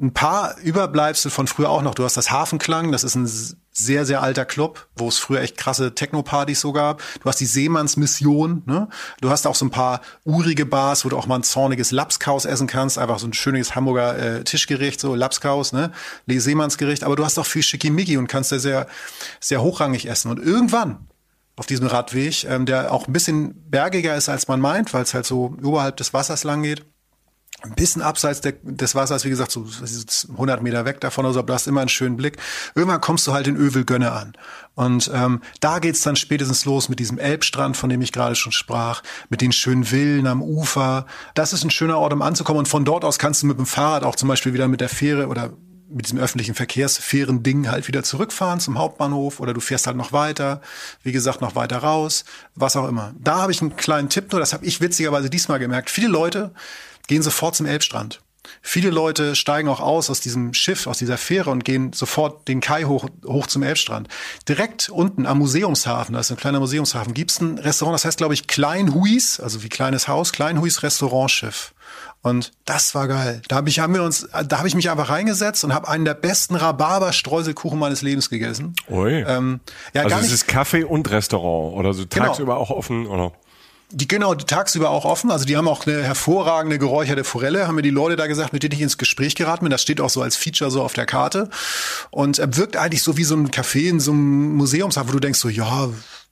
ein 0.00 0.12
paar 0.12 0.58
Überbleibsel 0.58 1.30
von 1.30 1.46
früher 1.46 1.70
auch 1.70 1.82
noch. 1.82 1.94
Du 1.94 2.04
hast 2.04 2.16
das 2.16 2.30
Hafenklang, 2.30 2.90
das 2.90 3.04
ist 3.04 3.14
ein 3.14 3.28
sehr, 3.70 4.04
sehr 4.04 4.22
alter 4.22 4.44
Club, 4.44 4.88
wo 4.96 5.08
es 5.08 5.18
früher 5.18 5.40
echt 5.40 5.56
krasse 5.56 5.94
Techno-Partys 5.94 6.60
so 6.60 6.72
gab. 6.72 7.02
Du 7.20 7.28
hast 7.28 7.38
die 7.40 7.46
Seemannsmission, 7.46 8.62
ne? 8.66 8.88
Du 9.20 9.30
hast 9.30 9.46
auch 9.46 9.54
so 9.54 9.64
ein 9.64 9.70
paar 9.70 10.00
urige 10.24 10.66
Bars, 10.66 11.04
wo 11.04 11.08
du 11.08 11.16
auch 11.16 11.26
mal 11.26 11.36
ein 11.36 11.42
zorniges 11.44 11.92
Lapskaus 11.92 12.44
essen 12.44 12.66
kannst, 12.66 12.98
einfach 12.98 13.18
so 13.20 13.26
ein 13.26 13.32
schönes 13.34 13.74
Hamburger 13.74 14.18
äh, 14.18 14.44
Tischgericht, 14.44 15.00
so 15.00 15.14
Lapskaus, 15.14 15.72
ne? 15.72 15.92
Seemannsgericht, 16.26 17.04
aber 17.04 17.14
du 17.14 17.24
hast 17.24 17.38
auch 17.38 17.46
viel 17.46 17.62
Schickimicki 17.62 18.16
und 18.16 18.26
kannst 18.26 18.50
da 18.50 18.58
sehr, 18.58 18.88
sehr 19.40 19.62
hochrangig 19.62 20.08
essen. 20.08 20.30
Und 20.30 20.40
irgendwann 20.40 21.08
auf 21.56 21.66
diesem 21.66 21.86
Radweg, 21.86 22.44
ähm, 22.44 22.66
der 22.66 22.92
auch 22.92 23.06
ein 23.06 23.12
bisschen 23.12 23.70
bergiger 23.70 24.16
ist, 24.16 24.28
als 24.28 24.48
man 24.48 24.60
meint, 24.60 24.92
weil 24.92 25.02
es 25.02 25.14
halt 25.14 25.26
so 25.26 25.54
oberhalb 25.62 25.96
des 25.96 26.12
Wassers 26.12 26.42
lang 26.42 26.62
geht, 26.62 26.84
ein 27.64 27.74
bisschen 27.74 28.02
abseits 28.02 28.40
der, 28.40 28.54
des 28.62 28.94
Wassers, 28.94 29.24
wie 29.24 29.30
gesagt, 29.30 29.50
so 29.50 29.66
100 30.32 30.62
Meter 30.62 30.84
weg 30.84 31.00
davon, 31.00 31.26
also 31.26 31.42
du 31.42 31.52
hast 31.52 31.66
immer 31.66 31.80
einen 31.80 31.88
schönen 31.88 32.16
Blick. 32.16 32.36
Irgendwann 32.74 33.00
kommst 33.00 33.26
du 33.26 33.32
halt 33.32 33.46
in 33.46 33.56
Övelgönne 33.56 34.12
an. 34.12 34.34
Und 34.74 35.10
ähm, 35.14 35.40
da 35.60 35.78
geht's 35.78 36.02
dann 36.02 36.16
spätestens 36.16 36.64
los 36.64 36.88
mit 36.88 36.98
diesem 36.98 37.18
Elbstrand, 37.18 37.76
von 37.76 37.90
dem 37.90 38.02
ich 38.02 38.12
gerade 38.12 38.34
schon 38.34 38.52
sprach, 38.52 39.02
mit 39.28 39.40
den 39.40 39.52
schönen 39.52 39.84
Villen 39.84 40.26
am 40.26 40.42
Ufer. 40.42 41.06
Das 41.34 41.52
ist 41.52 41.64
ein 41.64 41.70
schöner 41.70 41.98
Ort, 41.98 42.12
um 42.12 42.22
anzukommen. 42.22 42.60
Und 42.60 42.68
von 42.68 42.84
dort 42.84 43.04
aus 43.04 43.18
kannst 43.18 43.42
du 43.42 43.46
mit 43.46 43.58
dem 43.58 43.66
Fahrrad 43.66 44.04
auch 44.04 44.16
zum 44.16 44.28
Beispiel 44.28 44.52
wieder 44.52 44.68
mit 44.68 44.80
der 44.80 44.88
Fähre 44.88 45.28
oder 45.28 45.52
mit 45.88 46.06
diesem 46.06 46.18
öffentlichen 46.18 46.54
Verkehrsfähren-Ding 46.54 47.70
halt 47.70 47.86
wieder 47.88 48.02
zurückfahren 48.02 48.58
zum 48.58 48.78
Hauptbahnhof 48.78 49.38
oder 49.38 49.54
du 49.54 49.60
fährst 49.60 49.86
halt 49.86 49.96
noch 49.96 50.12
weiter, 50.12 50.60
wie 51.02 51.12
gesagt, 51.12 51.40
noch 51.40 51.54
weiter 51.54 51.78
raus, 51.78 52.24
was 52.54 52.76
auch 52.76 52.88
immer. 52.88 53.14
Da 53.20 53.36
habe 53.36 53.52
ich 53.52 53.60
einen 53.60 53.76
kleinen 53.76 54.08
Tipp 54.08 54.32
nur, 54.32 54.40
das 54.40 54.52
habe 54.52 54.64
ich 54.64 54.80
witzigerweise 54.80 55.30
diesmal 55.30 55.58
gemerkt. 55.58 55.90
Viele 55.90 56.08
Leute 56.08 56.52
gehen 57.06 57.22
sofort 57.22 57.54
zum 57.54 57.66
Elbstrand. 57.66 58.20
Viele 58.60 58.90
Leute 58.90 59.36
steigen 59.36 59.68
auch 59.68 59.80
aus 59.80 60.10
aus 60.10 60.20
diesem 60.20 60.54
Schiff, 60.54 60.86
aus 60.86 60.98
dieser 60.98 61.16
Fähre 61.16 61.50
und 61.50 61.64
gehen 61.64 61.92
sofort 61.92 62.46
den 62.48 62.60
Kai 62.60 62.84
hoch, 62.84 63.06
hoch 63.26 63.46
zum 63.46 63.62
Elbstrand. 63.62 64.08
Direkt 64.48 64.88
unten 64.88 65.26
am 65.26 65.38
Museumshafen, 65.38 66.14
da 66.14 66.20
ist 66.20 66.30
ein 66.30 66.36
kleiner 66.36 66.60
Museumshafen, 66.60 67.14
gibt's 67.14 67.40
ein 67.40 67.58
Restaurant, 67.58 67.94
das 67.94 68.04
heißt, 68.04 68.18
glaube 68.18 68.34
ich, 68.34 68.46
Kleinhuis, 68.46 69.40
also 69.40 69.62
wie 69.62 69.68
kleines 69.68 70.08
Haus, 70.08 70.32
Kleinhuis 70.32 70.82
Restaurantschiff. 70.82 71.74
Und 72.22 72.52
das 72.64 72.94
war 72.94 73.06
geil. 73.06 73.42
Da 73.48 73.56
habe 73.56 73.68
ich, 73.68 73.80
haben 73.80 73.92
wir 73.92 74.02
uns, 74.02 74.26
da 74.46 74.56
habe 74.56 74.66
ich 74.66 74.74
mich 74.74 74.90
einfach 74.90 75.10
reingesetzt 75.10 75.62
und 75.62 75.74
habe 75.74 75.88
einen 75.88 76.06
der 76.06 76.14
besten 76.14 76.56
Rhabarber-Streuselkuchen 76.56 77.78
meines 77.78 78.00
Lebens 78.00 78.30
gegessen. 78.30 78.74
Ui. 78.88 79.12
Ähm, 79.12 79.60
ja, 79.92 80.04
also 80.04 80.16
es 80.16 80.32
ist 80.32 80.48
Kaffee 80.48 80.84
und 80.84 81.10
Restaurant 81.10 81.76
oder 81.76 81.92
so 81.92 82.04
genau. 82.08 82.26
tagsüber 82.26 82.56
auch 82.56 82.70
offen, 82.70 83.06
oder? 83.06 83.32
Die 83.96 84.08
genau 84.08 84.34
die 84.34 84.44
tagsüber 84.44 84.90
auch 84.90 85.04
offen. 85.04 85.30
Also 85.30 85.44
die 85.44 85.56
haben 85.56 85.68
auch 85.68 85.86
eine 85.86 86.02
hervorragende 86.02 86.78
geräucherte 86.78 87.22
Forelle, 87.22 87.68
haben 87.68 87.76
mir 87.76 87.82
die 87.82 87.90
Leute 87.90 88.16
da 88.16 88.26
gesagt, 88.26 88.52
mit 88.52 88.62
denen 88.62 88.74
ich 88.74 88.80
ins 88.80 88.98
Gespräch 88.98 89.36
geraten 89.36 89.64
bin. 89.64 89.70
Das 89.70 89.82
steht 89.82 90.00
auch 90.00 90.10
so 90.10 90.20
als 90.20 90.36
Feature 90.36 90.70
so 90.70 90.82
auf 90.82 90.94
der 90.94 91.06
Karte. 91.06 91.48
Und 92.10 92.38
er 92.38 92.56
wirkt 92.56 92.76
eigentlich 92.76 93.02
so 93.02 93.16
wie 93.16 93.24
so 93.24 93.36
ein 93.36 93.50
Café 93.50 93.88
in 93.88 94.00
so 94.00 94.10
einem 94.10 94.56
Museumshafen, 94.56 95.08
wo 95.08 95.12
du 95.12 95.20
denkst 95.20 95.38
so, 95.38 95.48
ja, 95.48 95.88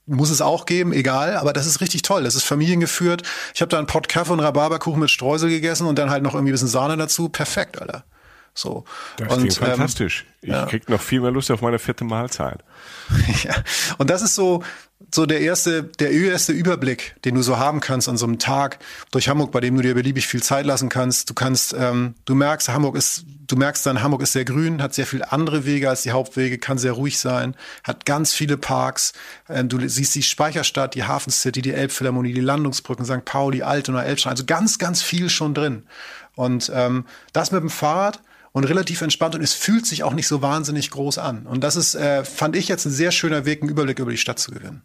muss 0.06 0.30
es 0.30 0.40
auch 0.40 0.66
geben, 0.66 0.92
egal, 0.92 1.36
aber 1.36 1.52
das 1.52 1.66
ist 1.66 1.80
richtig 1.80 2.02
toll. 2.02 2.24
Das 2.24 2.34
ist 2.34 2.44
familiengeführt. 2.44 3.22
Ich 3.54 3.60
habe 3.60 3.68
da 3.68 3.78
einen 3.78 3.86
Pott 3.86 4.08
Kaffee 4.08 4.32
und 4.32 4.40
Rhabarberkuchen 4.40 5.00
mit 5.00 5.10
Streusel 5.10 5.48
gegessen 5.48 5.86
und 5.86 5.98
dann 5.98 6.10
halt 6.10 6.22
noch 6.22 6.34
irgendwie 6.34 6.50
ein 6.50 6.54
bisschen 6.54 6.68
Sahne 6.68 6.96
dazu. 6.96 7.28
Perfekt, 7.28 7.80
Alter. 7.80 8.04
So. 8.54 8.84
Das 9.16 9.32
und, 9.32 9.38
klingt 9.40 9.54
fantastisch. 9.54 10.26
Ich 10.42 10.50
ja. 10.50 10.66
krieg 10.66 10.88
noch 10.88 11.00
viel 11.00 11.20
mehr 11.20 11.30
Lust 11.30 11.50
auf 11.50 11.62
meine 11.62 11.78
vierte 11.78 12.04
Mahlzeit. 12.04 12.62
ja. 13.44 13.54
Und 13.98 14.10
das 14.10 14.22
ist 14.22 14.34
so, 14.34 14.62
so 15.14 15.26
der 15.26 15.40
erste, 15.40 15.84
der 15.84 16.10
erste 16.10 16.52
Überblick, 16.52 17.16
den 17.24 17.34
du 17.34 17.42
so 17.42 17.58
haben 17.58 17.80
kannst 17.80 18.08
an 18.08 18.16
so 18.16 18.24
einem 18.24 18.38
Tag 18.38 18.78
durch 19.10 19.28
Hamburg, 19.28 19.52
bei 19.52 19.60
dem 19.60 19.76
du 19.76 19.82
dir 19.82 19.94
beliebig 19.94 20.26
viel 20.26 20.42
Zeit 20.42 20.64
lassen 20.64 20.88
kannst. 20.88 21.28
Du 21.28 21.34
kannst, 21.34 21.74
ähm, 21.78 22.14
du 22.24 22.34
merkst, 22.34 22.70
Hamburg 22.70 22.96
ist, 22.96 23.24
du 23.46 23.56
merkst 23.56 23.84
dann, 23.84 24.02
Hamburg 24.02 24.22
ist 24.22 24.32
sehr 24.32 24.46
grün, 24.46 24.82
hat 24.82 24.94
sehr 24.94 25.06
viele 25.06 25.30
andere 25.30 25.66
Wege 25.66 25.90
als 25.90 26.02
die 26.02 26.12
Hauptwege, 26.12 26.56
kann 26.56 26.78
sehr 26.78 26.92
ruhig 26.92 27.18
sein, 27.18 27.54
hat 27.84 28.06
ganz 28.06 28.32
viele 28.32 28.56
Parks. 28.56 29.12
Ähm, 29.50 29.68
du 29.68 29.86
siehst 29.86 30.14
die 30.14 30.22
Speicherstadt, 30.22 30.94
die 30.94 31.04
Hafen 31.04 31.30
City, 31.30 31.60
die 31.60 31.72
Elbphilharmonie, 31.72 32.32
die 32.32 32.40
Landungsbrücken, 32.40 33.04
St. 33.04 33.24
Pauli, 33.26 33.62
Altona, 33.62 34.02
Elbstein, 34.02 34.30
also 34.30 34.44
ganz, 34.46 34.78
ganz 34.78 35.02
viel 35.02 35.28
schon 35.28 35.52
drin. 35.52 35.82
Und 36.36 36.72
ähm, 36.74 37.04
das 37.34 37.52
mit 37.52 37.60
dem 37.60 37.68
Fahrrad 37.68 38.22
und 38.52 38.64
relativ 38.64 39.02
entspannt 39.02 39.34
und 39.34 39.42
es 39.42 39.52
fühlt 39.52 39.86
sich 39.86 40.04
auch 40.04 40.14
nicht 40.14 40.28
so 40.28 40.40
wahnsinnig 40.40 40.90
groß 40.90 41.18
an. 41.18 41.46
Und 41.46 41.62
das 41.62 41.76
ist, 41.76 41.94
äh, 41.94 42.24
fand 42.24 42.56
ich 42.56 42.68
jetzt 42.68 42.86
ein 42.86 42.92
sehr 42.92 43.12
schöner 43.12 43.44
Weg, 43.44 43.60
einen 43.60 43.70
Überblick 43.70 43.98
über 43.98 44.10
die 44.10 44.16
Stadt 44.16 44.38
zu 44.38 44.52
gewinnen. 44.52 44.82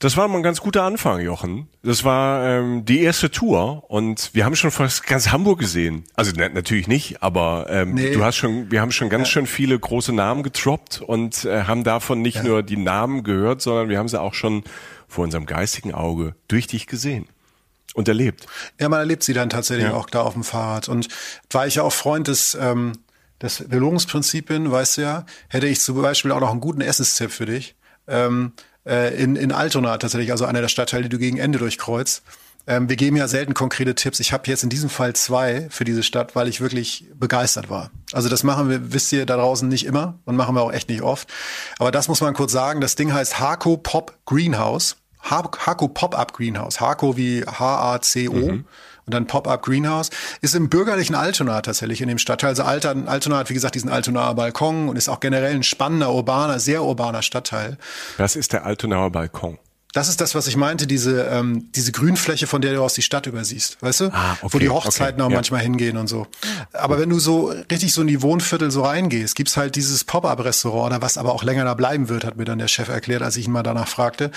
Das 0.00 0.16
war 0.16 0.28
mal 0.28 0.38
ein 0.38 0.42
ganz 0.42 0.62
guter 0.62 0.84
Anfang, 0.84 1.20
Jochen. 1.20 1.68
Das 1.82 2.04
war 2.04 2.42
ähm, 2.48 2.86
die 2.86 3.02
erste 3.02 3.30
Tour 3.30 3.84
und 3.90 4.30
wir 4.32 4.46
haben 4.46 4.56
schon 4.56 4.70
fast 4.70 5.06
ganz 5.06 5.30
Hamburg 5.30 5.58
gesehen. 5.58 6.04
Also 6.14 6.32
na, 6.34 6.48
natürlich 6.48 6.88
nicht, 6.88 7.22
aber 7.22 7.66
ähm, 7.68 7.92
nee. 7.92 8.10
du 8.10 8.24
hast 8.24 8.36
schon, 8.36 8.70
wir 8.70 8.80
haben 8.80 8.92
schon 8.92 9.10
ganz 9.10 9.28
ja. 9.28 9.32
schön 9.32 9.46
viele 9.46 9.78
große 9.78 10.14
Namen 10.14 10.42
getroppt 10.42 11.02
und 11.02 11.44
äh, 11.44 11.64
haben 11.64 11.84
davon 11.84 12.22
nicht 12.22 12.36
ja. 12.36 12.42
nur 12.44 12.62
die 12.62 12.78
Namen 12.78 13.24
gehört, 13.24 13.60
sondern 13.60 13.90
wir 13.90 13.98
haben 13.98 14.08
sie 14.08 14.18
auch 14.18 14.32
schon 14.32 14.64
vor 15.06 15.24
unserem 15.24 15.44
geistigen 15.44 15.92
Auge 15.92 16.34
durch 16.48 16.66
dich 16.66 16.86
gesehen. 16.86 17.28
Und 17.92 18.08
erlebt. 18.08 18.46
Ja, 18.80 18.88
man 18.88 19.00
erlebt 19.00 19.22
sie 19.22 19.34
dann 19.34 19.50
tatsächlich 19.50 19.88
ja. 19.88 19.94
auch 19.94 20.08
da 20.08 20.22
auf 20.22 20.32
dem 20.32 20.44
Fahrrad. 20.44 20.88
Und 20.88 21.08
war 21.50 21.66
ich 21.66 21.74
ja 21.74 21.82
auch 21.82 21.92
Freund 21.92 22.28
des, 22.28 22.56
ähm, 22.58 22.92
des 23.42 23.68
Belohnungsprinzips 23.68 24.46
bin, 24.46 24.70
weißt 24.70 24.96
du 24.96 25.02
ja, 25.02 25.26
hätte 25.48 25.66
ich 25.66 25.80
zum 25.80 26.00
Beispiel 26.00 26.32
auch 26.32 26.40
noch 26.40 26.52
einen 26.52 26.60
guten 26.60 26.80
Essenstipp 26.80 27.32
für 27.32 27.46
dich. 27.46 27.74
Ähm, 28.06 28.52
äh, 28.86 29.14
in, 29.22 29.36
in 29.36 29.52
Altona 29.52 29.98
tatsächlich, 29.98 30.32
also 30.32 30.44
einer 30.44 30.60
der 30.60 30.68
Stadtteile, 30.68 31.04
die 31.04 31.08
du 31.08 31.18
gegen 31.18 31.38
Ende 31.38 31.58
durchkreuzt. 31.58 32.22
Ähm, 32.66 32.88
wir 32.88 32.96
geben 32.96 33.16
ja 33.16 33.26
selten 33.26 33.54
konkrete 33.54 33.94
Tipps. 33.94 34.20
Ich 34.20 34.32
habe 34.32 34.48
jetzt 34.48 34.62
in 34.62 34.70
diesem 34.70 34.90
Fall 34.90 35.14
zwei 35.14 35.66
für 35.70 35.84
diese 35.84 36.02
Stadt, 36.02 36.36
weil 36.36 36.46
ich 36.46 36.60
wirklich 36.60 37.06
begeistert 37.14 37.70
war. 37.70 37.90
Also 38.12 38.28
das 38.28 38.42
machen 38.44 38.68
wir, 38.68 38.92
wisst 38.92 39.12
ihr 39.12 39.26
da 39.26 39.36
draußen 39.36 39.68
nicht 39.68 39.86
immer 39.86 40.18
und 40.24 40.36
machen 40.36 40.54
wir 40.54 40.62
auch 40.62 40.72
echt 40.72 40.88
nicht 40.88 41.02
oft. 41.02 41.28
Aber 41.78 41.90
das 41.90 42.08
muss 42.08 42.20
man 42.20 42.34
kurz 42.34 42.52
sagen. 42.52 42.80
Das 42.80 42.94
Ding 42.96 43.12
heißt 43.12 43.40
Harco 43.40 43.76
Pop 43.76 44.18
Greenhouse. 44.26 44.96
Harco 45.22 45.88
Pop-Up 45.88 46.32
Greenhouse. 46.32 46.80
Harco 46.80 47.16
wie 47.16 47.44
H-A-C-O. 47.44 48.32
Mhm. 48.32 48.64
Und 49.10 49.14
dann 49.14 49.26
Pop-Up 49.26 49.62
Greenhouse 49.62 50.10
ist 50.40 50.54
im 50.54 50.68
bürgerlichen 50.68 51.16
Altona 51.16 51.62
tatsächlich 51.62 52.00
in 52.00 52.06
dem 52.06 52.18
Stadtteil. 52.18 52.50
Also 52.50 52.62
Altona 52.62 53.38
hat, 53.38 53.50
wie 53.50 53.54
gesagt, 53.54 53.74
diesen 53.74 53.90
Altonaer 53.90 54.36
Balkon 54.36 54.88
und 54.88 54.94
ist 54.94 55.08
auch 55.08 55.18
generell 55.18 55.52
ein 55.52 55.64
spannender, 55.64 56.14
urbaner, 56.14 56.60
sehr 56.60 56.84
urbaner 56.84 57.22
Stadtteil. 57.22 57.76
Das 58.18 58.36
ist 58.36 58.52
der 58.52 58.64
Altonaer 58.64 59.10
Balkon. 59.10 59.58
Das 59.92 60.08
ist 60.08 60.20
das, 60.20 60.36
was 60.36 60.46
ich 60.46 60.56
meinte, 60.56 60.86
diese, 60.86 61.24
ähm, 61.24 61.72
diese 61.74 61.90
Grünfläche, 61.90 62.46
von 62.46 62.62
der 62.62 62.74
du 62.74 62.84
aus 62.84 62.94
die 62.94 63.02
Stadt 63.02 63.26
übersiehst, 63.26 63.82
weißt 63.82 64.00
du? 64.00 64.04
Ah, 64.12 64.36
okay, 64.42 64.54
Wo 64.54 64.58
die 64.60 64.68
Hochzeiten 64.68 65.20
okay, 65.20 65.26
auch 65.26 65.30
ja. 65.30 65.34
manchmal 65.34 65.62
hingehen 65.62 65.96
und 65.96 66.06
so. 66.06 66.28
Aber 66.72 67.00
wenn 67.00 67.10
du 67.10 67.18
so 67.18 67.52
richtig 67.68 67.92
so 67.92 68.02
in 68.02 68.06
die 68.06 68.22
Wohnviertel 68.22 68.70
so 68.70 68.82
reingehst, 68.82 69.34
gibt's 69.34 69.56
halt 69.56 69.74
dieses 69.74 70.04
Pop-Up-Restaurant, 70.04 70.92
oder 70.92 71.02
was 71.02 71.18
aber 71.18 71.32
auch 71.32 71.42
länger 71.42 71.64
da 71.64 71.74
bleiben 71.74 72.08
wird, 72.08 72.22
hat 72.22 72.36
mir 72.36 72.44
dann 72.44 72.60
der 72.60 72.68
Chef 72.68 72.88
erklärt, 72.88 73.22
als 73.22 73.36
ich 73.36 73.46
ihn 73.46 73.52
mal 73.52 73.64
danach 73.64 73.88
fragte. 73.88 74.30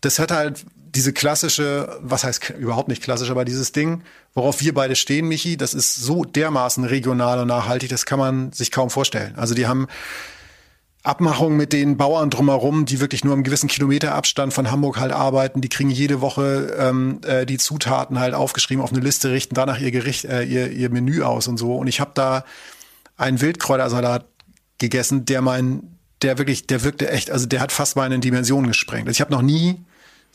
Das 0.00 0.18
hat 0.18 0.30
halt 0.30 0.64
diese 0.94 1.12
klassische, 1.12 1.98
was 2.00 2.24
heißt 2.24 2.50
überhaupt 2.50 2.88
nicht 2.88 3.02
klassisch, 3.02 3.30
aber 3.30 3.44
dieses 3.44 3.72
Ding, 3.72 4.02
worauf 4.34 4.60
wir 4.60 4.74
beide 4.74 4.96
stehen, 4.96 5.26
Michi, 5.26 5.56
das 5.56 5.74
ist 5.74 5.96
so 5.96 6.24
dermaßen 6.24 6.84
regional 6.84 7.40
und 7.40 7.48
nachhaltig, 7.48 7.88
das 7.88 8.06
kann 8.06 8.18
man 8.18 8.52
sich 8.52 8.70
kaum 8.70 8.90
vorstellen. 8.90 9.34
Also 9.36 9.54
die 9.54 9.66
haben 9.66 9.88
Abmachungen 11.02 11.58
mit 11.58 11.72
den 11.74 11.98
Bauern 11.98 12.30
drumherum, 12.30 12.86
die 12.86 12.98
wirklich 13.00 13.24
nur 13.24 13.34
im 13.34 13.42
gewissen 13.42 13.68
Kilometerabstand 13.68 14.54
von 14.54 14.70
Hamburg 14.70 14.98
halt 14.98 15.12
arbeiten. 15.12 15.60
Die 15.60 15.68
kriegen 15.68 15.90
jede 15.90 16.22
Woche 16.22 16.74
ähm, 16.78 17.20
äh, 17.26 17.44
die 17.44 17.58
Zutaten 17.58 18.18
halt 18.18 18.32
aufgeschrieben 18.32 18.82
auf 18.82 18.90
eine 18.90 19.00
Liste, 19.00 19.30
richten 19.30 19.54
danach 19.54 19.78
ihr 19.78 19.90
Gericht, 19.90 20.24
äh, 20.24 20.44
ihr, 20.44 20.70
ihr 20.70 20.88
Menü 20.88 21.22
aus 21.22 21.46
und 21.46 21.58
so. 21.58 21.76
Und 21.76 21.88
ich 21.88 22.00
habe 22.00 22.12
da 22.14 22.44
einen 23.18 23.40
Wildkräutersalat 23.42 24.24
gegessen, 24.78 25.26
der 25.26 25.42
mein, 25.42 25.98
der 26.22 26.38
wirklich, 26.38 26.66
der 26.66 26.84
wirkte 26.84 27.10
echt, 27.10 27.30
also 27.30 27.44
der 27.44 27.60
hat 27.60 27.70
fast 27.70 27.96
meine 27.96 28.18
Dimensionen 28.18 28.68
gesprengt. 28.68 29.06
Also 29.06 29.16
ich 29.16 29.20
habe 29.20 29.32
noch 29.32 29.42
nie 29.42 29.84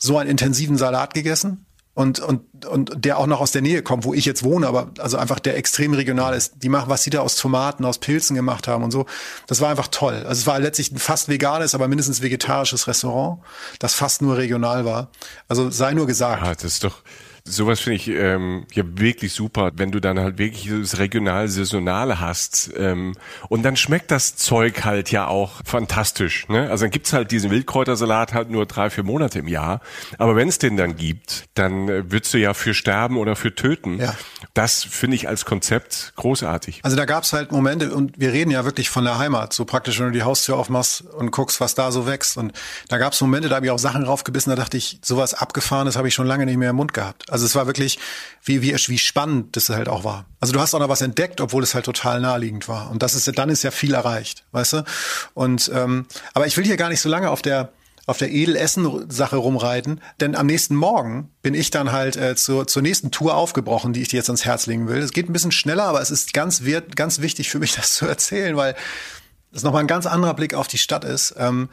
so 0.00 0.18
einen 0.18 0.30
intensiven 0.30 0.76
Salat 0.76 1.14
gegessen 1.14 1.66
und, 1.94 2.18
und, 2.18 2.64
und 2.64 3.04
der 3.04 3.18
auch 3.18 3.26
noch 3.26 3.40
aus 3.40 3.52
der 3.52 3.62
Nähe 3.62 3.82
kommt, 3.82 4.04
wo 4.04 4.14
ich 4.14 4.24
jetzt 4.24 4.42
wohne, 4.42 4.66
aber 4.66 4.90
also 4.98 5.18
einfach 5.18 5.38
der 5.38 5.56
extrem 5.56 5.92
regional 5.92 6.34
ist. 6.34 6.54
Die 6.62 6.68
machen, 6.68 6.88
was 6.88 7.02
sie 7.02 7.10
da 7.10 7.20
aus 7.20 7.36
Tomaten, 7.36 7.84
aus 7.84 7.98
Pilzen 7.98 8.34
gemacht 8.34 8.68
haben 8.68 8.82
und 8.82 8.90
so. 8.90 9.06
Das 9.46 9.60
war 9.60 9.68
einfach 9.68 9.88
toll. 9.88 10.14
Also 10.14 10.40
es 10.40 10.46
war 10.46 10.58
letztlich 10.58 10.90
ein 10.92 10.98
fast 10.98 11.28
veganes, 11.28 11.74
aber 11.74 11.88
mindestens 11.88 12.22
vegetarisches 12.22 12.86
Restaurant, 12.86 13.42
das 13.80 13.94
fast 13.94 14.22
nur 14.22 14.38
regional 14.38 14.84
war. 14.84 15.10
Also 15.46 15.70
sei 15.70 15.92
nur 15.92 16.06
gesagt. 16.06 16.42
Ja, 16.42 16.54
das 16.54 16.64
ist 16.64 16.84
doch, 16.84 17.02
sowas 17.44 17.80
finde 17.80 17.96
ich 17.96 18.08
ähm, 18.08 18.66
ja 18.72 18.84
wirklich 18.86 19.32
super, 19.32 19.72
wenn 19.74 19.90
du 19.90 20.00
dann 20.00 20.18
halt 20.18 20.38
wirklich 20.38 20.70
das 20.70 20.98
regional 20.98 21.48
saisonale 21.48 22.20
hast 22.20 22.70
ähm, 22.76 23.14
und 23.48 23.62
dann 23.62 23.76
schmeckt 23.76 24.10
das 24.10 24.36
Zeug 24.36 24.84
halt 24.84 25.10
ja 25.10 25.26
auch 25.26 25.60
fantastisch. 25.64 26.48
Ne? 26.48 26.70
Also 26.70 26.84
dann 26.84 26.90
gibt's 26.90 27.12
halt 27.12 27.30
diesen 27.30 27.50
Wildkräutersalat 27.50 28.34
halt 28.34 28.50
nur 28.50 28.66
drei 28.66 28.90
vier 28.90 29.04
Monate 29.04 29.38
im 29.38 29.48
Jahr, 29.48 29.80
aber 30.18 30.36
wenn 30.36 30.48
es 30.48 30.58
den 30.58 30.76
dann 30.76 30.96
gibt, 30.96 31.44
dann 31.54 31.88
äh, 31.88 32.10
würdest 32.10 32.34
du 32.34 32.38
ja 32.38 32.54
für 32.54 32.74
sterben 32.74 33.16
oder 33.16 33.36
für 33.36 33.54
töten. 33.54 33.98
Ja. 33.98 34.14
Das 34.54 34.82
finde 34.84 35.16
ich 35.16 35.28
als 35.28 35.44
Konzept 35.44 36.12
großartig. 36.16 36.80
Also 36.82 36.96
da 36.96 37.04
gab's 37.04 37.32
halt 37.32 37.52
Momente 37.52 37.94
und 37.94 38.18
wir 38.18 38.32
reden 38.32 38.50
ja 38.50 38.64
wirklich 38.64 38.90
von 38.90 39.04
der 39.04 39.18
Heimat, 39.18 39.52
so 39.52 39.64
praktisch, 39.64 39.98
wenn 39.98 40.06
du 40.06 40.12
die 40.12 40.22
Haustür 40.22 40.56
aufmachst 40.56 41.02
und 41.02 41.30
guckst, 41.30 41.60
was 41.60 41.74
da 41.74 41.92
so 41.92 42.06
wächst 42.06 42.36
und 42.36 42.52
da 42.88 42.98
gab's 42.98 43.20
Momente, 43.20 43.48
da 43.48 43.56
habe 43.56 43.66
ich 43.66 43.72
auch 43.72 43.78
Sachen 43.78 44.04
raufgebissen, 44.04 44.50
da 44.50 44.56
dachte 44.56 44.76
ich, 44.76 44.98
sowas 45.02 45.34
abgefahrenes 45.34 45.96
habe 45.96 46.08
ich 46.08 46.14
schon 46.14 46.26
lange 46.26 46.46
nicht 46.46 46.56
mehr 46.56 46.70
im 46.70 46.76
Mund 46.76 46.94
gehabt. 46.94 47.29
Also 47.30 47.46
es 47.46 47.54
war 47.54 47.66
wirklich, 47.66 47.98
wie, 48.44 48.62
wie, 48.62 48.74
wie 48.74 48.98
spannend 48.98 49.56
das 49.56 49.68
halt 49.68 49.88
auch 49.88 50.04
war. 50.04 50.26
Also 50.40 50.52
du 50.52 50.60
hast 50.60 50.74
auch 50.74 50.80
noch 50.80 50.88
was 50.88 51.00
entdeckt, 51.00 51.40
obwohl 51.40 51.62
es 51.62 51.74
halt 51.74 51.84
total 51.84 52.20
naheliegend 52.20 52.68
war. 52.68 52.90
Und 52.90 53.02
das 53.02 53.14
ist, 53.14 53.30
dann 53.38 53.48
ist 53.48 53.62
ja 53.62 53.70
viel 53.70 53.94
erreicht, 53.94 54.44
weißt 54.52 54.72
du? 54.74 54.84
Und 55.34 55.70
ähm, 55.74 56.06
aber 56.34 56.46
ich 56.46 56.56
will 56.56 56.64
hier 56.64 56.76
gar 56.76 56.88
nicht 56.88 57.00
so 57.00 57.08
lange 57.08 57.30
auf 57.30 57.42
der 57.42 57.72
auf 58.06 58.18
der 58.18 58.32
Edelessen-Sache 58.32 59.36
rumreiten, 59.36 60.00
denn 60.18 60.34
am 60.34 60.46
nächsten 60.46 60.74
Morgen 60.74 61.30
bin 61.42 61.54
ich 61.54 61.70
dann 61.70 61.92
halt 61.92 62.16
äh, 62.16 62.34
zur, 62.34 62.66
zur 62.66 62.82
nächsten 62.82 63.12
Tour 63.12 63.36
aufgebrochen, 63.36 63.92
die 63.92 64.02
ich 64.02 64.08
dir 64.08 64.16
jetzt 64.16 64.28
ans 64.28 64.44
Herz 64.44 64.66
legen 64.66 64.88
will. 64.88 64.98
Es 64.98 65.12
geht 65.12 65.28
ein 65.28 65.32
bisschen 65.32 65.52
schneller, 65.52 65.84
aber 65.84 66.00
es 66.00 66.10
ist 66.10 66.32
ganz, 66.32 66.64
wert, 66.64 66.96
ganz 66.96 67.20
wichtig 67.20 67.50
für 67.50 67.60
mich, 67.60 67.72
das 67.76 67.94
zu 67.94 68.06
erzählen, 68.06 68.56
weil 68.56 68.74
es 69.52 69.62
nochmal 69.62 69.84
ein 69.84 69.86
ganz 69.86 70.06
anderer 70.06 70.34
Blick 70.34 70.54
auf 70.54 70.66
die 70.66 70.78
Stadt 70.78 71.04
ist. 71.04 71.34
Ähm, 71.38 71.68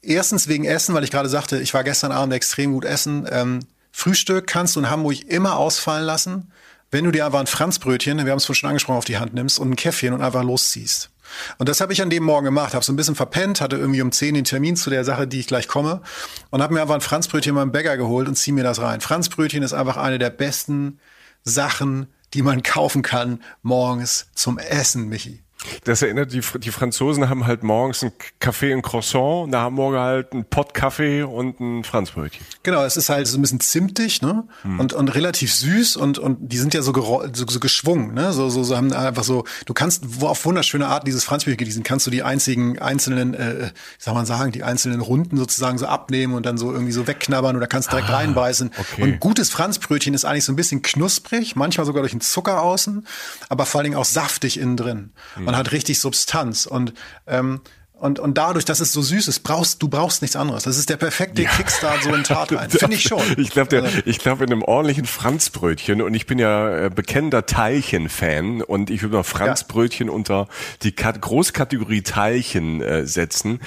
erstens 0.00 0.48
wegen 0.48 0.64
Essen, 0.64 0.94
weil 0.94 1.04
ich 1.04 1.12
gerade 1.12 1.28
sagte, 1.28 1.60
ich 1.60 1.74
war 1.74 1.84
gestern 1.84 2.10
Abend 2.10 2.34
extrem 2.34 2.72
gut 2.72 2.84
essen. 2.84 3.28
Ähm, 3.30 3.60
Frühstück 3.92 4.46
kannst 4.46 4.74
du 4.74 4.80
in 4.80 4.90
Hamburg 4.90 5.20
immer 5.28 5.56
ausfallen 5.56 6.04
lassen, 6.04 6.50
wenn 6.90 7.04
du 7.04 7.10
dir 7.10 7.24
einfach 7.24 7.40
ein 7.40 7.46
Franzbrötchen, 7.46 8.18
wir 8.18 8.30
haben 8.30 8.38
es 8.38 8.44
vorhin 8.44 8.60
schon 8.60 8.68
angesprochen, 8.68 8.98
auf 8.98 9.04
die 9.04 9.18
Hand 9.18 9.34
nimmst 9.34 9.58
und 9.58 9.70
ein 9.70 9.76
Käffchen 9.76 10.12
und 10.12 10.22
einfach 10.22 10.42
losziehst. 10.42 11.10
Und 11.58 11.68
das 11.68 11.80
habe 11.80 11.92
ich 11.92 12.02
an 12.02 12.10
dem 12.10 12.24
Morgen 12.24 12.44
gemacht, 12.44 12.74
habe 12.74 12.84
so 12.84 12.92
ein 12.92 12.96
bisschen 12.96 13.14
verpennt, 13.14 13.60
hatte 13.60 13.76
irgendwie 13.76 14.02
um 14.02 14.12
10 14.12 14.34
den 14.34 14.44
Termin 14.44 14.76
zu 14.76 14.90
der 14.90 15.04
Sache, 15.04 15.26
die 15.26 15.40
ich 15.40 15.46
gleich 15.46 15.68
komme 15.68 16.02
und 16.50 16.62
habe 16.62 16.74
mir 16.74 16.82
einfach 16.82 16.94
ein 16.94 17.00
Franzbrötchen 17.00 17.54
beim 17.54 17.72
Bäcker 17.72 17.96
geholt 17.96 18.28
und 18.28 18.34
zieh 18.34 18.52
mir 18.52 18.64
das 18.64 18.80
rein. 18.80 19.00
Franzbrötchen 19.00 19.62
ist 19.62 19.72
einfach 19.72 19.96
eine 19.96 20.18
der 20.18 20.30
besten 20.30 20.98
Sachen, 21.44 22.08
die 22.34 22.42
man 22.42 22.62
kaufen 22.62 23.02
kann 23.02 23.42
morgens 23.62 24.26
zum 24.34 24.58
Essen, 24.58 25.08
Michi. 25.08 25.41
Das 25.84 26.02
erinnert, 26.02 26.32
die, 26.32 26.40
die 26.58 26.70
Franzosen 26.70 27.28
haben 27.28 27.46
halt 27.46 27.62
morgens 27.62 28.02
ein 28.02 28.12
Kaffee, 28.40 28.72
ein 28.72 28.82
Croissant, 28.82 29.44
und 29.44 29.52
der 29.52 29.60
Hamburger 29.60 30.00
halt 30.00 30.32
ein 30.32 30.44
Pott 30.44 30.74
Kaffee 30.74 31.22
und 31.22 31.60
ein 31.60 31.84
Franzbrötchen. 31.84 32.44
Genau, 32.62 32.84
es 32.84 32.96
ist 32.96 33.08
halt 33.08 33.26
so 33.26 33.38
ein 33.38 33.42
bisschen 33.42 33.60
zimtig, 33.60 34.22
ne? 34.22 34.44
Hm. 34.62 34.80
Und, 34.80 34.92
und 34.92 35.08
relativ 35.08 35.52
süß 35.52 35.96
und, 35.96 36.18
und 36.18 36.38
die 36.40 36.58
sind 36.58 36.74
ja 36.74 36.82
so, 36.82 36.92
so, 36.94 37.46
so 37.46 37.60
geschwungen, 37.60 38.14
ne? 38.14 38.32
So, 38.32 38.48
so, 38.50 38.62
so 38.62 38.76
haben 38.76 38.92
einfach 38.92 39.24
so, 39.24 39.44
du 39.66 39.74
kannst 39.74 40.04
auf 40.20 40.44
wunderschöne 40.44 40.86
Art 40.86 41.06
dieses 41.06 41.24
Franzbrötchen 41.24 41.58
genießen, 41.58 41.82
kannst 41.82 42.06
du 42.06 42.10
die 42.10 42.22
einzigen 42.22 42.78
einzelnen, 42.78 43.34
äh, 43.34 43.70
wie 43.70 44.02
soll 44.02 44.14
man 44.14 44.26
sagen, 44.26 44.52
die 44.52 44.62
einzelnen 44.62 45.00
Runden 45.00 45.36
sozusagen 45.36 45.78
so 45.78 45.86
abnehmen 45.86 46.34
und 46.34 46.46
dann 46.46 46.58
so 46.58 46.72
irgendwie 46.72 46.92
so 46.92 47.06
wegknabbern 47.06 47.56
oder 47.56 47.66
kannst 47.66 47.90
direkt 47.92 48.10
ah, 48.10 48.16
reinbeißen. 48.16 48.70
Okay. 48.76 49.02
Und 49.02 49.20
gutes 49.20 49.50
Franzbrötchen 49.50 50.14
ist 50.14 50.24
eigentlich 50.24 50.44
so 50.44 50.52
ein 50.52 50.56
bisschen 50.56 50.82
knusprig, 50.82 51.56
manchmal 51.56 51.86
sogar 51.86 52.02
durch 52.02 52.12
den 52.12 52.20
Zucker 52.20 52.62
außen, 52.62 53.06
aber 53.48 53.66
vor 53.66 53.80
allen 53.80 53.90
Dingen 53.90 53.96
auch 53.96 54.04
saftig 54.04 54.58
innen 54.58 54.76
drin. 54.76 55.10
Hm. 55.34 55.48
Man 55.52 55.60
hat 55.60 55.72
richtig 55.72 56.00
Substanz 56.00 56.66
und 56.66 56.92
ähm, 57.26 57.60
Und, 58.02 58.18
und 58.18 58.36
dadurch, 58.36 58.64
dass 58.64 58.80
es 58.80 58.92
so 58.92 59.00
süß 59.00 59.28
ist, 59.28 59.44
brauchst 59.44 59.80
du 59.80 59.86
brauchst 59.86 60.22
nichts 60.22 60.34
anderes. 60.34 60.64
Das 60.64 60.76
ist 60.76 60.90
der 60.90 60.96
perfekte 60.96 61.42
ja. 61.42 61.50
Kickstart 61.50 62.02
so 62.02 62.12
in 62.12 62.24
Tat 62.24 62.50
rein. 62.50 62.68
Finde 62.68 62.96
ich 62.96 63.04
schon. 63.04 63.22
Ich 63.36 63.50
glaube, 63.50 63.80
also, 63.80 63.98
ich 64.04 64.18
glaube 64.18 64.42
in 64.42 64.50
einem 64.50 64.62
ordentlichen 64.62 65.04
Franzbrötchen 65.04 66.02
und 66.02 66.12
ich 66.12 66.26
bin 66.26 66.40
ja 66.40 66.86
äh, 66.86 66.90
bekennender 66.90 67.46
Teilchen-Fan 67.46 68.62
und 68.62 68.90
ich 68.90 69.02
würde 69.02 69.18
mal 69.18 69.22
Franzbrötchen 69.22 70.08
ja. 70.08 70.12
unter 70.12 70.48
die 70.82 70.96
Großkategorie 70.96 72.02
Teilchen 72.02 72.80
äh, 72.80 73.06
setzen 73.06 73.60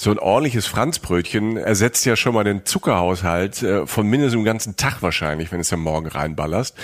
so 0.00 0.10
ein 0.10 0.18
ordentliches 0.18 0.66
Franzbrötchen 0.66 1.58
ersetzt 1.58 2.06
ja 2.06 2.16
schon 2.16 2.32
mal 2.32 2.42
den 2.42 2.64
Zuckerhaushalt 2.64 3.62
äh, 3.62 3.86
von 3.86 4.06
mindestens 4.06 4.36
einem 4.36 4.44
ganzen 4.46 4.76
Tag 4.76 5.02
wahrscheinlich, 5.02 5.52
wenn 5.52 5.60
es 5.60 5.68
ja 5.68 5.76
morgen 5.76 6.06
reinballerst. 6.06 6.74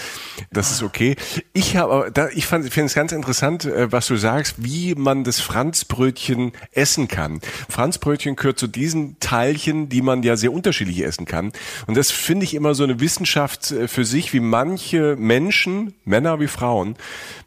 Das 0.53 0.71
ist 0.71 0.83
okay. 0.83 1.17
Ich 1.55 1.79
habe, 1.79 2.13
ich 2.35 2.45
finde 2.45 2.69
es 2.69 2.95
ganz 2.95 3.13
interessant, 3.13 3.65
äh, 3.65 3.91
was 3.91 4.07
du 4.07 4.17
sagst, 4.17 4.57
wie 4.63 4.95
man 4.95 5.25
das 5.25 5.41
Franzbrötchen 5.41 6.53
essen 6.73 7.09
kann. 7.09 7.41
Franzbrötchen 7.71 8.37
gehört 8.37 8.59
zu 8.59 8.67
diesen 8.67 9.19
Teilchen, 9.19 9.89
die 9.89 10.03
man 10.03 10.23
ja 10.23 10.37
sehr 10.37 10.53
unterschiedlich 10.53 11.03
essen 11.03 11.25
kann. 11.25 11.53
Und 11.87 11.97
das 11.97 12.11
finde 12.11 12.45
ich 12.45 12.53
immer 12.53 12.75
so 12.75 12.85
eine 12.85 13.01
Wissenschaft 13.01 13.71
äh, 13.71 13.89
für 13.89 14.05
sich, 14.05 14.35
wie 14.35 14.41
manche 14.41 15.17
Menschen, 15.17 15.95
Männer 16.05 16.39
wie 16.39 16.49
Frauen, 16.49 16.97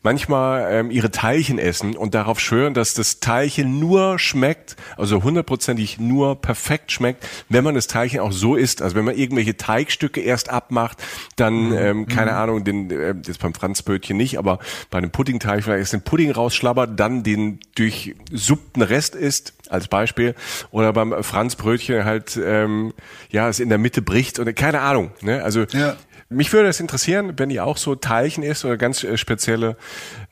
manchmal 0.02 0.68
ähm, 0.72 0.90
ihre 0.90 1.12
Teilchen 1.12 1.60
essen 1.60 1.96
und 1.96 2.16
darauf 2.16 2.40
schwören, 2.40 2.74
dass 2.74 2.96
das 2.96 3.20
Teilchen 3.20 3.80
nur 3.80 4.18
schmeckt, 4.18 4.76
also 4.98 5.24
hundertprozentig 5.60 6.00
nur 6.00 6.42
perfekt 6.42 6.92
schmeckt, 6.92 7.28
wenn 7.50 7.64
man 7.64 7.76
das 7.76 7.88
Teilchen 7.88 8.20
auch 8.22 8.32
so 8.32 8.56
isst. 8.56 8.82
Also 8.82 8.96
wenn 8.96 9.06
man 9.06 9.16
irgendwelche 9.16 9.58
Teigstücke 9.58 10.22
erst 10.22 10.50
abmacht, 10.50 10.98
dann, 11.36 11.70
mhm. 11.70 11.78
ähm, 11.78 12.08
keine 12.08 12.32
mhm. 12.32 12.38
Ahnung, 12.38 12.64
den, 12.64 12.92
äh, 12.92 13.16
jetzt 13.26 13.40
beim 13.40 13.54
Franzbötchen 13.54 14.18
nicht, 14.18 14.38
aber 14.38 14.60
bei 14.90 14.98
einem 14.98 15.12
Puddingteig 15.12 15.64
vielleicht 15.64 15.80
erst 15.80 15.94
den 15.94 16.02
Pudding 16.02 16.32
rausschlabbert, 16.32 17.00
dann 17.00 17.24
den 17.24 17.60
durchsuppten 17.76 18.82
Rest 18.82 19.16
isst, 19.16 19.54
als 19.70 19.88
Beispiel. 19.88 20.36
Oder 20.72 20.94
beim 20.94 21.24
Franzbrötchen 21.24 22.06
halt, 22.06 22.40
ähm, 22.44 22.94
ja, 23.30 23.50
es 23.50 23.60
in 23.60 23.70
der 23.70 23.78
Mitte 23.78 24.02
bricht 24.02 24.40
oder 24.40 24.54
keine 24.54 24.82
Ahnung. 24.82 25.12
Ne? 25.22 25.44
Also 25.44 25.66
ja. 25.72 25.96
Mich 26.32 26.54
würde 26.54 26.70
es 26.70 26.80
interessieren, 26.80 27.34
wenn 27.38 27.50
ihr 27.50 27.66
auch 27.66 27.78
so 27.78 27.96
Teilchen 27.96 28.44
isst 28.44 28.64
oder 28.64 28.78
ganz 28.78 29.04
äh, 29.04 29.18
spezielle 29.18 29.78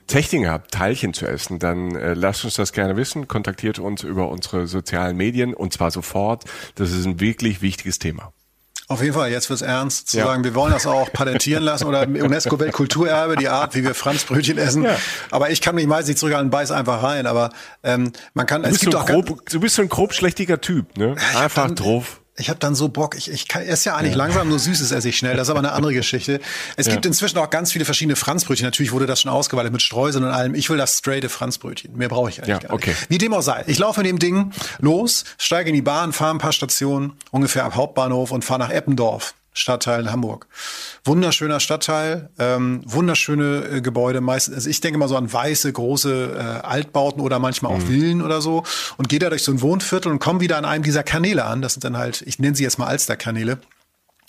Techniken 0.05 0.47
habt, 0.47 0.71
Teilchen 0.71 1.13
zu 1.15 1.25
essen, 1.25 1.57
dann 1.57 1.95
äh, 1.95 2.13
lasst 2.13 2.45
uns 2.45 2.53
das 2.53 2.71
gerne 2.71 2.95
wissen. 2.95 3.27
Kontaktiert 3.27 3.79
uns 3.79 4.03
über 4.03 4.29
unsere 4.29 4.67
sozialen 4.67 5.17
Medien 5.17 5.55
und 5.55 5.73
zwar 5.73 5.89
sofort. 5.89 6.45
Das 6.75 6.91
ist 6.91 7.05
ein 7.05 7.19
wirklich 7.19 7.63
wichtiges 7.63 7.97
Thema. 7.97 8.31
Auf 8.89 9.01
jeden 9.01 9.15
Fall, 9.15 9.31
jetzt 9.31 9.49
wird's 9.49 9.63
ernst 9.63 10.09
zu 10.09 10.19
ja. 10.19 10.25
sagen, 10.25 10.43
wir 10.43 10.53
wollen 10.53 10.71
das 10.71 10.85
auch 10.85 11.11
patentieren 11.11 11.63
lassen 11.63 11.85
oder 11.85 12.03
UNESCO 12.07 12.59
Weltkulturerbe, 12.59 13.35
die 13.35 13.49
Art, 13.49 13.75
wie 13.75 13.83
wir 13.83 13.95
Franzbrötchen 13.95 14.59
essen. 14.59 14.83
Ja. 14.83 14.97
Aber 15.31 15.49
ich 15.49 15.61
kann 15.61 15.75
mich 15.75 15.87
meist 15.87 16.07
nicht 16.07 16.19
zurückhalten, 16.19 16.51
beiß 16.51 16.69
einfach 16.71 17.01
rein. 17.01 17.25
Aber 17.25 17.49
ähm, 17.83 18.13
man 18.35 18.45
kann. 18.45 18.61
Du 18.61 18.69
bist, 18.69 18.83
es 18.83 18.89
gibt 18.89 18.93
so, 18.93 19.03
grob, 19.03 19.49
du 19.49 19.59
bist 19.59 19.75
so 19.75 19.81
ein 19.81 19.89
grob 19.89 20.13
schlechtiger 20.13 20.61
Typ, 20.61 20.95
ne? 20.95 21.15
Einfach 21.35 21.71
drauf 21.71 22.21
ich 22.39 22.49
habe 22.49 22.59
dann 22.59 22.75
so 22.75 22.87
Bock. 22.89 23.15
Ich, 23.15 23.31
ich 23.31 23.47
kann, 23.47 23.63
esse 23.63 23.89
ja 23.89 23.95
eigentlich 23.95 24.11
ja. 24.11 24.17
langsam, 24.17 24.47
nur 24.47 24.59
Süßes 24.59 24.91
esse 24.91 25.09
ich 25.09 25.17
schnell. 25.17 25.35
Das 25.35 25.47
ist 25.47 25.49
aber 25.49 25.59
eine 25.59 25.71
andere 25.71 25.93
Geschichte. 25.95 26.39
Es 26.75 26.85
ja. 26.85 26.93
gibt 26.93 27.05
inzwischen 27.05 27.37
auch 27.39 27.49
ganz 27.49 27.71
viele 27.71 27.85
verschiedene 27.85 28.15
Franzbrötchen. 28.15 28.65
Natürlich 28.65 28.91
wurde 28.91 29.07
das 29.07 29.21
schon 29.21 29.31
ausgeweitet 29.31 29.71
mit 29.71 29.81
Streuseln 29.81 30.23
und 30.23 30.31
allem. 30.31 30.53
Ich 30.53 30.69
will 30.69 30.77
das 30.77 30.99
straighte 30.99 31.29
Franzbrötchen. 31.29 31.97
Mehr 31.97 32.09
brauche 32.09 32.29
ich 32.29 32.39
eigentlich 32.39 32.49
ja, 32.49 32.59
gar 32.59 32.75
nicht. 32.75 32.89
Okay. 32.89 32.95
Wie 33.09 33.17
dem 33.17 33.33
auch 33.33 33.41
sei. 33.41 33.63
Ich 33.67 33.79
laufe 33.79 34.01
mit 34.01 34.09
dem 34.09 34.19
Ding 34.19 34.51
los, 34.79 35.25
steige 35.37 35.69
in 35.69 35.75
die 35.75 35.81
Bahn, 35.81 36.13
fahre 36.13 36.35
ein 36.35 36.37
paar 36.37 36.53
Stationen, 36.53 37.13
ungefähr 37.31 37.65
ab 37.65 37.75
Hauptbahnhof 37.75 38.31
und 38.31 38.45
fahre 38.45 38.59
nach 38.59 38.69
Eppendorf. 38.69 39.33
Stadtteil 39.57 40.01
in 40.01 40.11
Hamburg. 40.11 40.47
Wunderschöner 41.03 41.59
Stadtteil, 41.59 42.29
ähm, 42.39 42.81
wunderschöne 42.85 43.65
äh, 43.65 43.81
Gebäude. 43.81 44.21
Meist, 44.21 44.53
also 44.53 44.69
ich 44.69 44.81
denke 44.81 44.99
mal 44.99 45.07
so 45.07 45.17
an 45.17 45.31
weiße, 45.31 45.71
große 45.71 46.35
äh, 46.35 46.65
Altbauten 46.65 47.21
oder 47.21 47.39
manchmal 47.39 47.73
auch 47.73 47.79
mhm. 47.79 47.87
Villen 47.87 48.21
oder 48.21 48.41
so 48.41 48.63
und 48.97 49.09
gehe 49.09 49.19
da 49.19 49.29
durch 49.29 49.43
so 49.43 49.51
ein 49.51 49.61
Wohnviertel 49.61 50.11
und 50.11 50.19
komme 50.19 50.39
wieder 50.39 50.57
an 50.57 50.65
einem 50.65 50.83
dieser 50.83 51.03
Kanäle 51.03 51.45
an. 51.45 51.61
Das 51.61 51.73
sind 51.73 51.83
dann 51.83 51.97
halt, 51.97 52.21
ich 52.25 52.39
nenne 52.39 52.55
sie 52.55 52.63
jetzt 52.63 52.77
mal 52.77 52.87
Alsterkanäle 52.87 53.59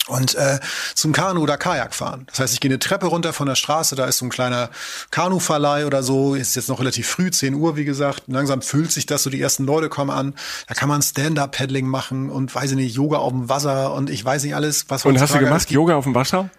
und 0.07 0.35
äh, 0.35 0.59
zum 0.95 1.11
Kanu 1.11 1.41
oder 1.41 1.57
Kajak 1.57 1.93
fahren. 1.93 2.25
Das 2.27 2.39
heißt, 2.39 2.53
ich 2.53 2.59
gehe 2.59 2.69
eine 2.69 2.79
Treppe 2.79 3.07
runter 3.07 3.33
von 3.33 3.47
der 3.47 3.55
Straße, 3.55 3.95
da 3.95 4.05
ist 4.05 4.17
so 4.17 4.25
ein 4.25 4.29
kleiner 4.29 4.69
Kanuverleih 5.11 5.85
oder 5.85 6.03
so, 6.03 6.35
ist 6.35 6.55
jetzt 6.55 6.69
noch 6.69 6.79
relativ 6.79 7.07
früh, 7.07 7.29
10 7.29 7.53
Uhr, 7.53 7.75
wie 7.75 7.85
gesagt. 7.85 8.23
Langsam 8.27 8.61
füllt 8.61 8.91
sich 8.91 9.05
das 9.05 9.23
so, 9.23 9.29
die 9.29 9.41
ersten 9.41 9.65
Leute 9.65 9.89
kommen 9.89 10.09
an. 10.09 10.33
Da 10.67 10.73
kann 10.73 10.89
man 10.89 11.01
Stand-Up-Paddling 11.01 11.87
machen 11.87 12.29
und 12.29 12.53
weiß 12.53 12.71
ich 12.71 12.77
nicht, 12.77 12.95
Yoga 12.95 13.17
auf 13.17 13.31
dem 13.31 13.49
Wasser 13.49 13.93
und 13.93 14.09
ich 14.09 14.23
weiß 14.23 14.43
nicht 14.43 14.55
alles, 14.55 14.85
was 14.89 15.05
Und 15.05 15.19
hast 15.19 15.35
du 15.35 15.39
gemacht, 15.39 15.69
Yoga 15.69 15.95
auf 15.95 16.05
dem 16.05 16.15
Wasser? 16.15 16.49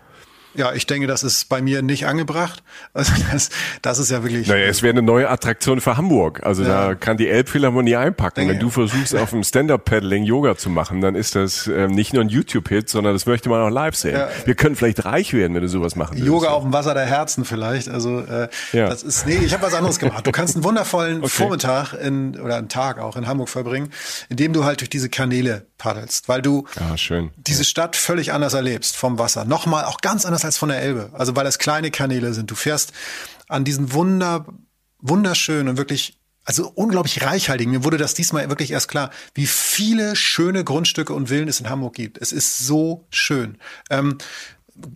Ja, 0.55 0.73
ich 0.73 0.87
denke, 0.87 1.07
das 1.07 1.23
ist 1.23 1.49
bei 1.49 1.63
mir 1.63 1.83
nicht 1.83 2.07
angebracht. 2.07 2.63
Also 2.93 3.13
das, 3.31 3.51
das 3.83 3.99
ist 3.99 4.11
ja 4.11 4.25
wirklich. 4.25 4.49
Naja, 4.49 4.67
es 4.67 4.83
wäre 4.83 4.91
eine 4.91 5.03
neue 5.03 5.31
Attraktion 5.31 5.81
für 5.81 5.97
Hamburg. 5.97 6.45
Also 6.45 6.65
ja. 6.65 6.89
da 6.89 6.95
kann 6.95 7.17
die 7.17 7.29
Elbphilharmonie 7.29 7.95
einpacken. 7.97 8.41
Denke, 8.41 8.55
Wenn 8.55 8.61
du 8.61 8.69
versuchst, 8.69 9.15
auf 9.15 9.31
dem 9.31 9.45
Stand-Up-Paddling 9.45 10.25
Yoga 10.25 10.57
zu 10.57 10.71
machen, 10.71 11.01
dann 11.01 11.15
ist 11.15 11.37
das 11.37 11.69
ähm, 11.69 11.93
nicht 11.93 12.13
nur 12.13 12.25
ein 12.25 12.29
YouTube-Hit, 12.29 12.89
sondern 12.89 13.13
das 13.13 13.27
möchte 13.27 13.49
man 13.49 13.61
auch 13.61 13.71
live 13.71 13.95
sehen. 13.95 14.17
Ja. 14.17 14.29
Wir 14.45 14.57
können 14.57 14.75
vielleicht 14.75 15.05
reich 15.05 15.33
werden, 15.33 15.55
wenn 15.55 15.63
du 15.63 15.69
sowas 15.69 15.95
machen 15.95 16.17
willst. 16.17 16.27
Yoga 16.27 16.49
auf 16.49 16.63
dem 16.63 16.73
Wasser 16.73 16.95
der 16.95 17.07
Herzen 17.07 17.45
vielleicht. 17.45 17.89
Also 17.89 18.21
äh, 18.21 18.49
das 18.73 19.03
ist. 19.03 19.27
Nee, 19.27 19.39
ich 19.45 19.53
habe 19.53 19.63
was 19.63 19.75
anderes 19.75 19.99
gemacht. 19.99 20.27
Du 20.27 20.33
kannst 20.33 20.57
einen 20.57 20.65
wundervollen 20.65 21.19
okay. 21.23 21.29
Vormittag 21.29 21.95
in, 21.95 22.39
oder 22.41 22.57
einen 22.57 22.69
Tag 22.69 22.99
auch 22.99 23.17
in 23.17 23.27
Hamburg 23.27 23.49
verbringen, 23.49 23.91
indem 24.29 24.53
du 24.53 24.65
halt 24.65 24.81
durch 24.81 24.91
diese 24.91 25.09
Kanäle 25.09 25.67
paddelst, 25.79 26.29
weil 26.29 26.43
du 26.43 26.67
ah, 26.79 26.95
diese 27.37 27.65
Stadt 27.65 27.97
völlig 27.97 28.33
anders 28.33 28.55
erlebst 28.55 28.97
vom 28.97 29.19
Wasser. 29.19 29.45
Nochmal 29.45 29.85
auch 29.85 30.01
ganz 30.01 30.25
anders 30.27 30.40
als 30.45 30.59
von 30.59 30.69
der 30.69 30.81
Elbe. 30.81 31.11
Also 31.13 31.37
weil 31.37 31.47
es 31.47 31.59
kleine 31.59 31.91
Kanäle 31.91 32.35
sind. 32.35 32.51
Du 32.51 32.55
fährst 32.55 32.93
an 33.49 33.65
diesen 33.65 33.93
wunder, 33.93 34.47
wunderschönen 34.99 35.69
und 35.69 35.77
wirklich 35.77 36.21
also 36.45 36.71
unglaublich 36.75 37.23
reichhaltigen. 37.23 37.73
Mir 37.73 37.85
wurde 37.85 37.99
das 37.99 38.15
diesmal 38.15 38.49
wirklich 38.49 38.71
erst 38.71 38.89
klar, 38.89 39.11
wie 39.35 39.47
viele 39.47 40.17
schöne 40.17 40.65
Grundstücke 40.65 41.13
und 41.13 41.29
Villen 41.29 41.49
es 41.49 41.61
in 41.61 41.69
Hamburg 41.69 41.95
gibt. 41.95 42.19
Es 42.19 42.33
ist 42.33 42.59
so 42.59 43.07
schön. 43.11 43.59
Ähm, 43.91 44.19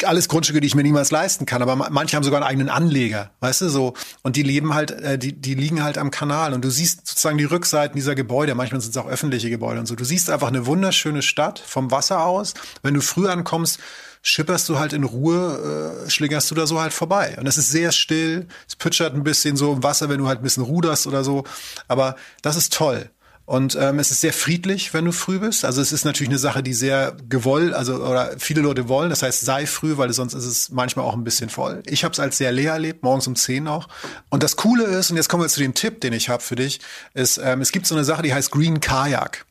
alles 0.05 0.29
Grundstücke, 0.29 0.61
die 0.61 0.67
ich 0.67 0.75
mir 0.75 0.83
niemals 0.83 1.11
leisten 1.11 1.47
kann, 1.47 1.63
aber 1.63 1.77
manche 1.77 2.17
haben 2.17 2.25
sogar 2.25 2.41
einen 2.41 2.49
eigenen 2.49 2.69
Anleger, 2.69 3.31
weißt 3.41 3.63
du, 3.63 3.69
so. 3.69 3.95
Und 4.23 4.37
die 4.37 4.43
leben 4.43 4.75
halt, 4.75 4.91
äh, 4.91 5.19
die, 5.19 5.33
die 5.33 5.55
liegen 5.55 5.83
halt 5.83 5.99
am 5.99 6.11
Kanal 6.11 6.55
und 6.55 6.65
du 6.65 6.71
siehst 6.71 7.07
sozusagen 7.07 7.39
die 7.39 7.45
Rückseiten 7.45 7.95
dieser 7.95 8.15
Gebäude, 8.15 8.55
manchmal 8.55 8.81
sind 8.81 8.91
es 8.91 8.97
auch 8.97 9.07
öffentliche 9.07 9.51
Gebäude 9.51 9.81
und 9.81 9.87
so. 9.87 9.95
Du 9.95 10.05
siehst 10.05 10.31
einfach 10.31 10.49
eine 10.49 10.67
wunderschöne 10.67 11.23
Stadt 11.23 11.59
vom 11.59 11.91
Wasser 11.91 12.25
aus. 12.25 12.55
Wenn 12.83 12.95
du 12.95 13.01
früh 13.01 13.29
ankommst, 13.29 13.79
schipperst 14.25 14.69
du 14.69 14.79
halt 14.79 14.93
in 14.93 15.05
Ruhe, 15.05 16.07
äh, 16.07 16.11
schlingerst 16.11 16.51
du 16.51 16.55
da 16.55 16.67
so 16.67 16.81
halt 16.81 16.93
vorbei. 16.93 17.37
Und 17.39 17.47
es 17.47 17.59
ist 17.59 17.71
sehr 17.71 17.93
still, 17.93 18.49
es 18.67 18.75
pütschert 18.75 19.15
ein 19.15 19.23
bisschen 19.23 19.57
so 19.57 19.75
im 19.75 19.83
Wasser, 19.83 20.09
wenn 20.09 20.19
du 20.19 20.27
halt 20.27 20.41
ein 20.41 20.43
bisschen 20.43 20.65
ruderst 20.65 21.07
oder 21.07 21.23
so. 21.23 21.45
Aber 21.87 22.17
das 22.43 22.57
ist 22.57 22.73
toll. 22.73 23.11
Und 23.47 23.77
ähm, 23.79 23.99
es 23.99 24.11
ist 24.11 24.23
sehr 24.23 24.33
friedlich, 24.33 24.95
wenn 24.95 25.05
du 25.05 25.13
früh 25.13 25.39
bist. 25.39 25.67
Also 25.67 25.83
es 25.83 25.93
ist 25.93 26.07
natürlich 26.07 26.31
eine 26.31 26.39
Sache, 26.39 26.63
die 26.63 26.73
sehr 26.73 27.15
gewollt, 27.29 27.75
also 27.75 27.97
oder 27.97 28.33
viele 28.39 28.63
Leute 28.63 28.89
wollen. 28.89 29.11
Das 29.11 29.23
heißt, 29.23 29.43
sei 29.43 29.67
früh, 29.67 29.99
weil 29.99 30.11
sonst 30.15 30.33
ist 30.33 30.47
es 30.47 30.71
manchmal 30.71 31.05
auch 31.05 31.13
ein 31.13 31.25
bisschen 31.25 31.51
voll. 31.51 31.83
Ich 31.85 32.05
habe 32.05 32.13
es 32.13 32.21
als 32.21 32.39
sehr 32.39 32.53
leer 32.53 32.73
erlebt, 32.73 33.03
morgens 33.03 33.27
um 33.27 33.37
10 33.37 33.69
auch. 33.69 33.89
Und 34.31 34.43
das 34.43 34.57
Coole 34.57 34.85
ist, 34.85 35.11
und 35.11 35.19
jetzt 35.19 35.29
kommen 35.29 35.43
wir 35.43 35.49
zu 35.49 35.61
dem 35.61 35.75
Tipp, 35.75 36.01
den 36.01 36.15
ich 36.15 36.31
habe 36.31 36.43
für 36.43 36.57
dich, 36.57 36.81
ist, 37.13 37.37
ähm, 37.37 37.61
es 37.61 37.71
gibt 37.71 37.87
so 37.87 37.95
eine 37.95 38.05
Sache, 38.05 38.23
die 38.23 38.33
heißt 38.33 38.51
Green 38.51 38.81
Kajak. 38.81 39.45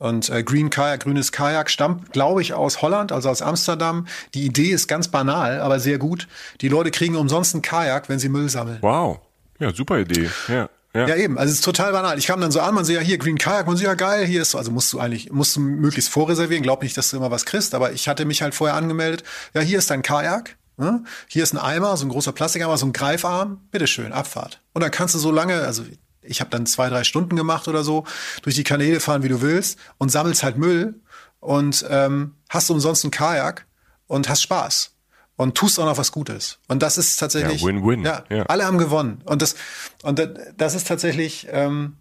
Und 0.00 0.30
äh, 0.30 0.42
Green 0.42 0.70
Kajak, 0.70 1.04
grünes 1.04 1.30
Kajak, 1.30 1.68
stammt, 1.68 2.12
glaube 2.12 2.40
ich, 2.40 2.54
aus 2.54 2.80
Holland, 2.80 3.12
also 3.12 3.28
aus 3.28 3.42
Amsterdam. 3.42 4.06
Die 4.32 4.46
Idee 4.46 4.70
ist 4.70 4.88
ganz 4.88 5.08
banal, 5.08 5.60
aber 5.60 5.78
sehr 5.78 5.98
gut. 5.98 6.26
Die 6.62 6.68
Leute 6.68 6.90
kriegen 6.90 7.16
umsonst 7.16 7.54
ein 7.54 7.60
Kajak, 7.60 8.08
wenn 8.08 8.18
sie 8.18 8.30
Müll 8.30 8.48
sammeln. 8.48 8.78
Wow. 8.80 9.20
Ja, 9.58 9.74
super 9.74 9.98
Idee. 9.98 10.30
Ja. 10.48 10.70
Ja. 10.94 11.06
ja, 11.06 11.16
eben. 11.16 11.38
Also 11.38 11.52
es 11.52 11.58
ist 11.58 11.64
total 11.64 11.92
banal. 11.92 12.18
Ich 12.18 12.26
kam 12.26 12.40
dann 12.40 12.50
so 12.50 12.60
an, 12.60 12.74
man 12.74 12.86
sieht 12.86 12.96
ja 12.96 13.02
hier 13.02 13.18
Green 13.18 13.36
Kajak, 13.36 13.66
man 13.66 13.76
sieht 13.76 13.86
ja 13.86 13.94
geil, 13.94 14.24
hier 14.24 14.40
ist 14.40 14.52
so, 14.52 14.58
also 14.58 14.70
musst 14.70 14.90
du 14.92 14.98
eigentlich, 14.98 15.30
musst 15.30 15.54
du 15.54 15.60
möglichst 15.60 16.10
vorreservieren. 16.10 16.62
Glaub 16.62 16.82
nicht, 16.82 16.96
dass 16.96 17.10
du 17.10 17.18
immer 17.18 17.30
was 17.30 17.44
kriegst, 17.44 17.74
aber 17.74 17.92
ich 17.92 18.08
hatte 18.08 18.24
mich 18.24 18.40
halt 18.40 18.54
vorher 18.54 18.76
angemeldet. 18.76 19.22
Ja, 19.52 19.60
hier 19.60 19.78
ist 19.78 19.90
dein 19.90 20.00
Kajak. 20.00 20.56
Ne? 20.78 21.04
Hier 21.28 21.42
ist 21.42 21.52
ein 21.52 21.58
Eimer, 21.58 21.94
so 21.98 22.06
ein 22.06 22.08
großer 22.08 22.32
Plastikeimer, 22.32 22.78
so 22.78 22.86
ein 22.86 22.94
Greifarm. 22.94 23.60
Bitteschön, 23.70 24.14
Abfahrt. 24.14 24.62
Und 24.72 24.80
dann 24.80 24.90
kannst 24.90 25.14
du 25.14 25.18
so 25.18 25.30
lange, 25.30 25.60
also 25.60 25.84
ich 26.22 26.40
habe 26.40 26.50
dann 26.50 26.66
zwei, 26.66 26.88
drei 26.88 27.04
Stunden 27.04 27.36
gemacht 27.36 27.68
oder 27.68 27.84
so, 27.84 28.04
durch 28.42 28.54
die 28.54 28.64
Kanäle 28.64 29.00
fahren, 29.00 29.22
wie 29.22 29.28
du 29.28 29.40
willst 29.40 29.78
und 29.98 30.10
sammelst 30.10 30.42
halt 30.42 30.58
Müll 30.58 31.00
und 31.40 31.84
ähm, 31.88 32.34
hast 32.48 32.70
umsonst 32.70 33.04
ein 33.04 33.10
Kajak 33.10 33.66
und 34.06 34.28
hast 34.28 34.42
Spaß 34.42 34.92
und 35.36 35.56
tust 35.56 35.80
auch 35.80 35.86
noch 35.86 35.98
was 35.98 36.12
Gutes. 36.12 36.58
Und 36.68 36.82
das 36.82 36.98
ist 36.98 37.16
tatsächlich. 37.16 37.62
Ja, 37.62 37.66
Win-Win. 37.66 38.04
Ja, 38.04 38.24
ja, 38.28 38.42
alle 38.44 38.66
haben 38.66 38.78
gewonnen. 38.78 39.22
Und 39.24 39.40
das, 39.40 39.56
und 40.02 40.20
das 40.56 40.74
ist 40.74 40.86
tatsächlich. 40.86 41.46
Ähm, 41.50 41.96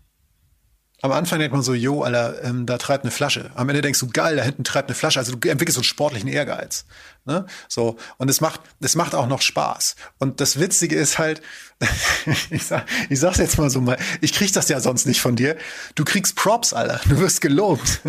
am 1.02 1.12
Anfang 1.12 1.40
denkt 1.40 1.54
man 1.54 1.62
so, 1.62 1.74
jo, 1.74 2.04
Alter, 2.04 2.44
ähm, 2.44 2.66
da 2.66 2.78
treibt 2.78 3.06
eine 3.06 3.12
Flasche. 3.12 3.52
Am 3.56 3.70
Ende 3.70 3.82
denkst 3.82 4.00
du, 4.00 4.08
geil, 4.08 4.36
da 4.36 4.44
hinten 4.44 4.64
treibt 4.64 4.90
eine 4.90 4.96
Flasche. 4.96 5.20
Also 5.20 5.36
du 5.36 5.50
entwickelst 5.50 5.76
so 5.76 5.80
einen 5.80 5.86
sportlichen 5.86 6.28
Ehrgeiz. 6.28 6.86
Ne? 7.26 7.46
So. 7.68 7.98
Und 8.18 8.30
es 8.30 8.42
macht, 8.42 8.62
es 8.82 8.96
macht 8.96 9.16
auch 9.16 9.28
noch 9.28 9.42
Spaß. 9.42 9.96
Und 10.18 10.42
das 10.42 10.60
Witzige 10.60 10.96
ist 10.96 11.18
halt, 11.18 11.42
ich, 12.50 12.66
sag, 12.66 12.86
ich 13.10 13.20
sag's 13.20 13.38
jetzt 13.38 13.58
mal 13.58 13.70
so 13.70 13.80
mal, 13.80 13.98
ich 14.20 14.34
krieg 14.34 14.52
das 14.52 14.68
ja 14.68 14.80
sonst 14.82 15.06
nicht 15.06 15.22
von 15.22 15.36
dir. 15.36 15.56
Du 15.96 16.04
kriegst 16.04 16.36
Props, 16.36 16.74
Alter. 16.74 17.00
Du 17.08 17.20
wirst 17.20 17.40
gelobt. 17.42 18.02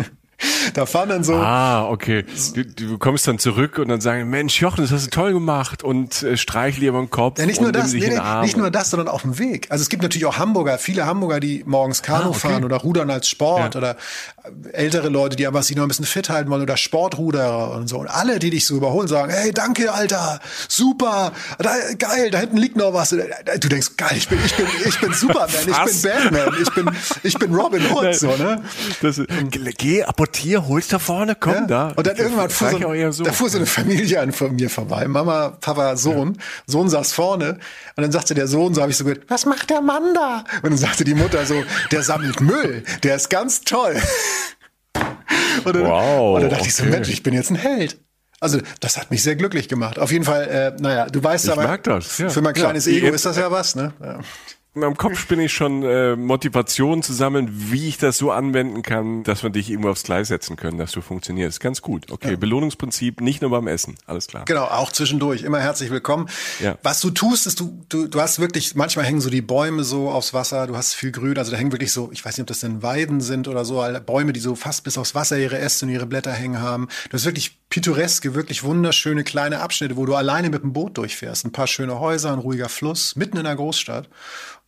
da 0.73 0.85
fahren 0.85 1.09
dann 1.09 1.23
so. 1.23 1.35
Ah, 1.35 1.87
okay. 1.89 2.25
Du, 2.53 2.65
du 2.65 2.97
kommst 2.97 3.27
dann 3.27 3.39
zurück 3.39 3.77
und 3.77 3.87
dann 3.89 4.01
sagen, 4.01 4.29
Mensch, 4.29 4.59
Jochen, 4.61 4.81
das 4.83 4.91
hast 4.91 5.05
du 5.05 5.09
toll 5.09 5.33
gemacht 5.33 5.83
und 5.83 6.23
äh, 6.23 6.37
streichle 6.37 6.87
über 6.87 6.99
den 6.99 7.09
Kopf. 7.09 7.39
Ja, 7.39 7.45
nicht 7.45 7.61
nur 7.61 7.71
das, 7.71 7.93
nee, 7.93 8.07
nee, 8.09 8.41
nicht 8.41 8.57
nur 8.57 8.71
das, 8.71 8.89
sondern 8.89 9.07
auf 9.07 9.21
dem 9.23 9.37
Weg. 9.39 9.67
Also 9.69 9.81
es 9.81 9.89
gibt 9.89 10.03
natürlich 10.03 10.25
auch 10.25 10.37
Hamburger, 10.37 10.77
viele 10.77 11.05
Hamburger, 11.05 11.39
die 11.39 11.63
morgens 11.65 12.01
Kanu 12.01 12.21
Ah, 12.25 12.27
okay. 12.29 12.39
fahren 12.39 12.63
oder 12.63 12.77
rudern 12.77 13.09
als 13.09 13.27
Sport 13.27 13.75
Ja. 13.75 13.77
oder 13.79 13.97
ältere 14.73 15.09
Leute, 15.09 15.35
die 15.35 15.45
einfach 15.47 15.63
sich 15.63 15.75
noch 15.75 15.83
ein 15.83 15.87
bisschen 15.87 16.05
fit 16.05 16.29
halten 16.29 16.49
wollen 16.49 16.61
oder 16.63 16.77
Sportruderer 16.77 17.71
und 17.75 17.87
so. 17.87 17.99
Und 17.99 18.07
alle, 18.07 18.39
die 18.39 18.49
dich 18.49 18.65
so 18.65 18.75
überholen, 18.75 19.07
sagen, 19.07 19.31
hey, 19.31 19.51
danke, 19.51 19.93
Alter, 19.93 20.39
super, 20.67 21.31
da, 21.59 21.73
geil, 21.97 22.31
da 22.31 22.39
hinten 22.39 22.57
liegt 22.57 22.75
noch 22.75 22.93
was. 22.93 23.09
Du 23.09 23.69
denkst, 23.69 23.91
geil, 23.97 24.13
ich 24.15 24.27
bin, 24.27 24.39
ich 24.43 24.55
bin, 24.55 24.65
ich 24.85 24.99
bin 24.99 25.13
Superman, 25.21 25.49
ich 25.49 25.65
bin 25.65 26.01
Batman, 26.11 26.53
ich 26.61 26.69
bin, 26.73 26.89
ich 27.23 27.37
bin 27.39 27.53
Robin 27.55 27.83
Hood, 27.91 28.15
so, 28.19 28.27
ne? 28.35 28.63
Das, 29.01 29.21
geh, 29.49 29.71
geh, 29.77 30.03
apportier, 30.31 30.67
hol's 30.67 30.87
da 30.87 30.99
vorne, 30.99 31.35
komm 31.35 31.53
Ja. 31.53 31.61
da. 31.67 31.87
Und 31.95 32.07
dann 32.07 32.15
irgendwann 32.15 32.49
fuhr 32.49 32.69
so, 32.71 33.11
so. 33.11 33.23
da 33.23 33.31
fuhr 33.33 33.49
so 33.49 33.57
eine 33.57 33.65
Familie 33.65 34.19
an 34.21 34.31
von 34.31 34.55
mir 34.55 34.69
vorbei. 34.69 35.07
Mama, 35.07 35.57
Papa, 35.59 35.95
Sohn. 35.97 36.37
Sohn 36.67 36.89
saß 36.89 37.11
vorne. 37.13 37.59
Und 37.95 38.03
dann 38.03 38.11
sagte 38.11 38.33
der 38.33 38.47
Sohn, 38.47 38.73
so 38.73 38.81
habe 38.81 38.91
ich 38.91 38.97
so 38.97 39.03
gehört, 39.03 39.23
was 39.29 39.45
macht 39.45 39.69
der 39.69 39.81
Mann 39.81 40.13
da? 40.13 40.43
Und 40.63 40.71
dann 40.71 40.77
sagte 40.77 41.03
die 41.03 41.13
Mutter 41.15 41.45
so, 41.45 41.63
der 41.91 42.03
sammelt 42.03 42.39
Müll. 42.41 42.83
Der 43.03 43.15
ist 43.15 43.29
ganz 43.29 43.61
toll. 43.61 43.95
Und 45.63 45.75
dann, 45.75 45.83
Wow, 45.85 46.35
und 46.35 46.41
dann 46.41 46.49
dachte 46.49 46.67
ich 46.67 46.75
so, 46.75 46.83
okay. 46.83 46.91
Mensch, 46.91 47.09
ich 47.09 47.23
bin 47.23 47.33
jetzt 47.33 47.51
ein 47.51 47.55
Held. 47.55 47.97
Also 48.39 48.59
das 48.79 48.97
hat 48.97 49.11
mich 49.11 49.21
sehr 49.23 49.35
glücklich 49.35 49.69
gemacht. 49.69 49.99
Auf 49.99 50.11
jeden 50.11 50.25
Fall, 50.25 50.47
äh, 50.77 50.81
naja, 50.81 51.05
du 51.07 51.23
weißt 51.23 51.45
Ich 51.45 51.51
aber, 51.51 51.63
mag 51.63 51.83
das, 51.83 52.17
ja. 52.17 52.29
für 52.29 52.41
mein 52.41 52.55
Ja. 52.55 52.61
kleines 52.63 52.87
Ego 52.87 53.07
Ihr- 53.07 53.13
ist 53.13 53.25
das 53.25 53.37
ja 53.37 53.51
was, 53.51 53.75
ne? 53.75 53.93
Ja. 54.01 54.19
In 54.73 54.79
meinem 54.79 54.95
Kopf 54.95 55.27
bin 55.27 55.41
ich 55.41 55.51
schon 55.51 55.83
äh, 55.83 56.15
Motivation 56.15 57.03
zu 57.03 57.11
sammeln, 57.11 57.49
wie 57.51 57.89
ich 57.89 57.97
das 57.97 58.17
so 58.17 58.31
anwenden 58.31 58.83
kann, 58.83 59.21
dass 59.23 59.43
wir 59.43 59.49
dich 59.49 59.69
irgendwo 59.69 59.89
aufs 59.89 60.03
Gleis 60.03 60.29
setzen 60.29 60.55
können, 60.55 60.77
dass 60.77 60.93
du 60.93 61.01
funktionierst. 61.01 61.59
Ganz 61.59 61.81
gut. 61.81 62.09
Okay, 62.09 62.37
Belohnungsprinzip 62.37 63.19
nicht 63.19 63.41
nur 63.41 63.51
beim 63.51 63.67
Essen. 63.67 63.97
Alles 64.05 64.27
klar. 64.27 64.45
Genau, 64.45 64.63
auch 64.63 64.93
zwischendurch. 64.93 65.43
Immer 65.43 65.59
herzlich 65.59 65.89
willkommen. 65.89 66.29
Ja. 66.61 66.77
Was 66.83 67.01
du 67.01 67.09
tust, 67.09 67.47
ist, 67.47 67.59
du, 67.59 67.83
du, 67.89 68.07
du 68.07 68.21
hast 68.21 68.39
wirklich, 68.39 68.73
manchmal 68.75 69.03
hängen 69.03 69.19
so 69.19 69.29
die 69.29 69.41
Bäume 69.41 69.83
so 69.83 70.09
aufs 70.09 70.33
Wasser, 70.33 70.67
du 70.67 70.77
hast 70.77 70.93
viel 70.93 71.11
Grün, 71.11 71.37
also 71.37 71.51
da 71.51 71.57
hängen 71.57 71.73
wirklich 71.73 71.91
so, 71.91 72.09
ich 72.13 72.23
weiß 72.23 72.37
nicht, 72.37 72.43
ob 72.43 72.47
das 72.47 72.61
denn 72.61 72.81
Weiden 72.81 73.19
sind 73.19 73.49
oder 73.49 73.65
so, 73.65 73.81
alle 73.81 73.99
Bäume, 73.99 74.31
die 74.31 74.39
so 74.39 74.55
fast 74.55 74.85
bis 74.85 74.97
aufs 74.97 75.13
Wasser 75.13 75.37
ihre 75.37 75.59
Äste 75.59 75.85
und 75.85 75.91
ihre 75.91 76.05
Blätter 76.05 76.31
hängen 76.31 76.61
haben. 76.61 76.87
Du 77.09 77.15
hast 77.15 77.25
wirklich 77.25 77.59
pittoreske, 77.69 78.35
wirklich 78.35 78.63
wunderschöne 78.63 79.25
kleine 79.25 79.59
Abschnitte, 79.59 79.97
wo 79.97 80.05
du 80.05 80.15
alleine 80.15 80.49
mit 80.49 80.63
dem 80.63 80.71
Boot 80.71 80.97
durchfährst. 80.97 81.43
Ein 81.45 81.51
paar 81.51 81.67
schöne 81.67 81.99
Häuser, 81.99 82.31
ein 82.31 82.39
ruhiger 82.39 82.69
Fluss, 82.69 83.17
mitten 83.17 83.35
in 83.35 83.43
der 83.43 83.55
Großstadt. 83.55 84.07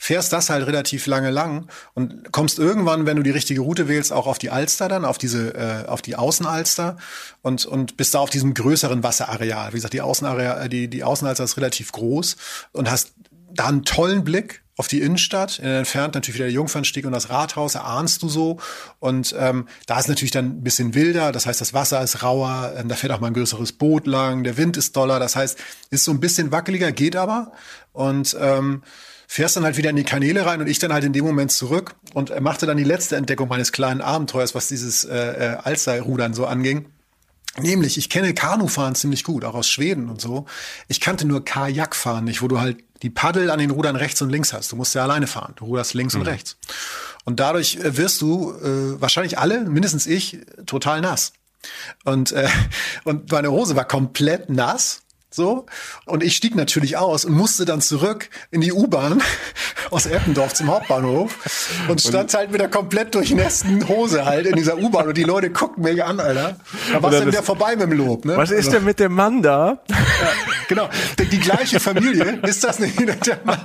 Fährst 0.04 0.34
das 0.34 0.49
halt 0.49 0.68
relativ 0.68 1.08
lange 1.08 1.32
lang 1.32 1.70
und 1.93 2.34
kommst 2.34 2.60
irgendwann, 2.60 3.06
wenn 3.06 3.16
du 3.16 3.24
die 3.24 3.30
richtige 3.30 3.62
Route 3.62 3.88
wählst, 3.88 4.12
auch 4.12 4.28
auf 4.28 4.38
die 4.38 4.49
Alster 4.49 4.89
dann, 4.89 5.06
auf 5.06 5.18
diese, 5.18 5.54
äh, 5.56 5.88
auf 5.88 6.01
die 6.01 6.18
Außenalster 6.18 6.97
und, 7.41 7.66
und 7.66 7.95
bist 7.95 8.14
da 8.14 8.20
auf 8.20 8.30
diesem 8.30 8.54
größeren 8.54 9.01
Wasserareal. 9.01 9.72
Wie 9.72 9.78
gesagt, 9.78 9.93
die 9.93 10.01
Außenareal, 10.01 10.66
äh, 10.66 10.68
die, 10.68 10.89
die 10.89 11.06
Außenalster 11.06 11.45
ist 11.45 11.56
relativ 11.56 11.93
groß 11.93 12.36
und 12.74 12.91
hast 12.91 13.14
da 13.54 13.68
einen 13.68 13.86
tollen 13.86 14.26
Blick 14.26 14.62
auf 14.76 14.89
die 14.89 14.99
Innenstadt, 14.99 15.60
in 15.60 15.66
der 15.66 15.80
entfernt 15.80 16.16
natürlich 16.16 16.36
wieder 16.36 16.47
der 16.47 16.54
Jungfernstieg 16.54 17.06
und 17.06 17.14
das 17.14 17.30
Rathaus, 17.30 17.76
erahnst 17.76 18.24
du 18.24 18.28
so. 18.28 18.60
Und 18.99 19.34
ähm, 19.39 19.70
da 19.86 19.99
ist 19.99 20.10
natürlich 20.10 20.32
dann 20.32 20.58
ein 20.58 20.64
bisschen 20.64 20.95
wilder, 20.95 21.32
das 21.32 21.45
heißt, 21.45 21.62
das 21.62 21.74
Wasser 21.74 22.04
ist 22.04 22.24
rauer, 22.24 22.74
ähm, 22.76 22.89
da 22.89 22.95
fährt 22.95 23.14
auch 23.14 23.22
mal 23.22 23.28
ein 23.28 23.36
größeres 23.36 23.72
Boot 23.72 24.06
lang, 24.06 24.43
der 24.43 24.58
Wind 24.58 24.76
ist 24.76 24.97
doller, 24.97 25.20
das 25.20 25.38
heißt, 25.38 25.58
ist 25.91 26.04
so 26.04 26.12
ein 26.12 26.20
bisschen 26.20 26.51
wackeliger, 26.51 26.91
geht 26.91 27.16
aber. 27.16 27.54
Und 27.93 28.36
ähm, 28.38 28.84
fährst 29.34 29.56
dann 29.56 29.64
halt 29.64 29.78
wieder 29.78 29.90
in 29.90 29.96
die 29.96 30.04
Kanäle 30.04 30.46
rein 30.46 30.62
und 30.62 30.68
ich 30.68 30.78
dann 30.78 30.94
halt 30.94 31.04
in 31.04 31.12
dem 31.12 31.26
Moment 31.26 31.52
zurück 31.52 31.96
und 32.14 32.40
machte 32.40 32.68
dann 32.68 32.78
die 32.78 32.84
letzte 32.84 33.16
Entdeckung 33.16 33.50
meines 33.50 33.72
kleinen 33.72 34.00
Abenteuers, 34.00 34.54
was 34.54 34.68
dieses 34.68 35.06
äh, 35.06 35.16
äh, 35.16 35.58
Alster-Rudern 35.64 36.36
so 36.36 36.46
anging. 36.46 36.86
Nämlich, 37.60 37.98
ich 37.98 38.12
kenne 38.12 38.36
Kanufahren 38.36 38.94
ziemlich 38.94 39.24
gut, 39.24 39.44
auch 39.44 39.56
aus 39.56 39.68
Schweden 39.68 40.08
und 40.08 40.22
so. 40.22 40.46
Ich 40.88 41.02
kannte 41.02 41.26
nur 41.26 41.44
Kajakfahren 41.44 42.26
nicht, 42.26 42.44
wo 42.44 42.48
du 42.48 42.60
halt 42.60 42.84
die 43.02 43.10
Paddel 43.10 43.50
an 43.50 43.58
den 43.58 43.72
Rudern 43.72 43.96
rechts 43.96 44.22
und 44.22 44.30
links 44.30 44.54
hast. 44.54 44.72
Du 44.72 44.76
musst 44.76 44.94
ja 44.94 45.02
alleine 45.02 45.26
fahren. 45.26 45.54
Du 45.56 45.66
ruderst 45.66 45.96
links 45.96 46.14
und 46.14 46.22
rechts. 46.28 46.58
Und 47.26 47.40
dadurch 47.40 47.78
äh, 47.78 47.98
wirst 47.98 48.22
du 48.22 48.52
äh, 48.52 49.02
wahrscheinlich 49.02 49.40
alle, 49.40 49.62
mindestens 49.62 50.06
ich, 50.06 50.42
total 50.68 51.02
nass. 51.02 51.34
Und, 52.04 52.34
äh, 52.34 52.48
und 53.04 53.32
meine 53.32 53.50
Hose 53.50 53.76
war 53.76 53.86
komplett 53.86 54.52
nass. 54.52 55.03
So. 55.34 55.66
Und 56.06 56.22
ich 56.24 56.36
stieg 56.36 56.56
natürlich 56.56 56.98
aus 56.98 57.26
und 57.26 57.34
musste 57.34 57.66
dann 57.66 57.82
zurück 57.82 58.30
in 58.52 58.62
die 58.62 58.72
U-Bahn 58.72 59.22
aus 59.90 60.06
Eppendorf 60.06 60.54
zum 60.54 60.68
Hauptbahnhof 60.70 61.36
und 61.88 62.00
stand 62.02 62.34
halt 62.34 62.52
mit 62.52 62.62
der 62.62 62.70
komplett 62.70 63.16
durchnässten 63.16 63.88
Hose 63.88 64.26
halt 64.26 64.46
in 64.46 64.56
dieser 64.56 64.78
U-Bahn 64.78 65.08
und 65.08 65.18
die 65.18 65.24
Leute 65.24 65.50
guckten 65.50 65.84
mich 65.84 66.04
an, 66.04 66.20
Alter. 66.20 66.58
Da 66.92 67.02
war's 67.02 67.04
Oder 67.04 67.10
dann 67.12 67.12
das- 67.12 67.28
wieder 67.28 67.44
vorbei 67.44 67.76
mit 67.76 67.82
dem 67.90 67.94
Lob, 67.94 68.26
ne? 68.26 68.38
Was 68.38 68.52
ist 68.52 68.58
Also, 68.68 68.72
denn 68.72 68.84
mit 68.86 69.00
dem 69.00 69.14
Mann 69.14 69.42
da? 69.42 69.80
Genau. 70.68 70.90
Die, 71.20 71.26
die 71.26 71.40
gleiche 71.40 71.80
Familie. 71.80 72.40
Ist 72.44 72.64
das 72.64 72.80
nicht 72.80 73.00
wieder 73.00 73.16
der 73.16 73.40
Mann? 73.44 73.60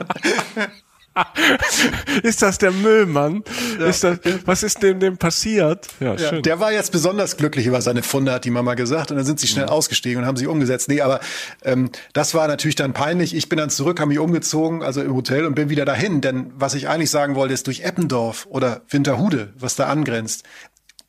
ist 2.22 2.42
das 2.42 2.58
der 2.58 2.70
Müllmann? 2.70 3.42
Ist 3.78 4.04
das, 4.04 4.18
was 4.44 4.62
ist 4.62 4.82
dem 4.82 5.00
dem 5.00 5.16
passiert? 5.16 5.86
Ja, 6.00 6.14
Ja, 6.14 6.18
schön. 6.30 6.42
der 6.42 6.60
war 6.60 6.72
jetzt 6.72 6.92
besonders 6.92 7.36
glücklich 7.36 7.66
über 7.66 7.80
seine 7.80 8.02
Funde, 8.02 8.32
hat 8.32 8.44
die 8.44 8.50
Mama 8.50 8.74
gesagt. 8.74 9.10
Und 9.10 9.16
dann 9.16 9.26
sind 9.26 9.40
sie 9.40 9.46
schnell 9.46 9.66
ausgestiegen 9.66 10.20
und 10.22 10.26
haben 10.26 10.36
sich 10.36 10.46
umgesetzt. 10.48 10.88
Nee, 10.88 11.00
aber 11.00 11.20
ähm, 11.64 11.90
das 12.12 12.34
war 12.34 12.48
natürlich 12.48 12.76
dann 12.76 12.92
peinlich. 12.92 13.34
Ich 13.34 13.48
bin 13.48 13.58
dann 13.58 13.70
zurück, 13.70 14.00
habe 14.00 14.08
mich 14.08 14.18
umgezogen, 14.18 14.82
also 14.82 15.02
im 15.02 15.14
Hotel 15.14 15.44
und 15.46 15.54
bin 15.54 15.68
wieder 15.70 15.84
dahin. 15.84 16.20
Denn 16.20 16.52
was 16.56 16.74
ich 16.74 16.88
eigentlich 16.88 17.10
sagen 17.10 17.34
wollte, 17.34 17.54
ist 17.54 17.66
durch 17.66 17.80
Eppendorf 17.80 18.46
oder 18.50 18.82
Winterhude, 18.88 19.52
was 19.58 19.76
da 19.76 19.86
angrenzt, 19.86 20.44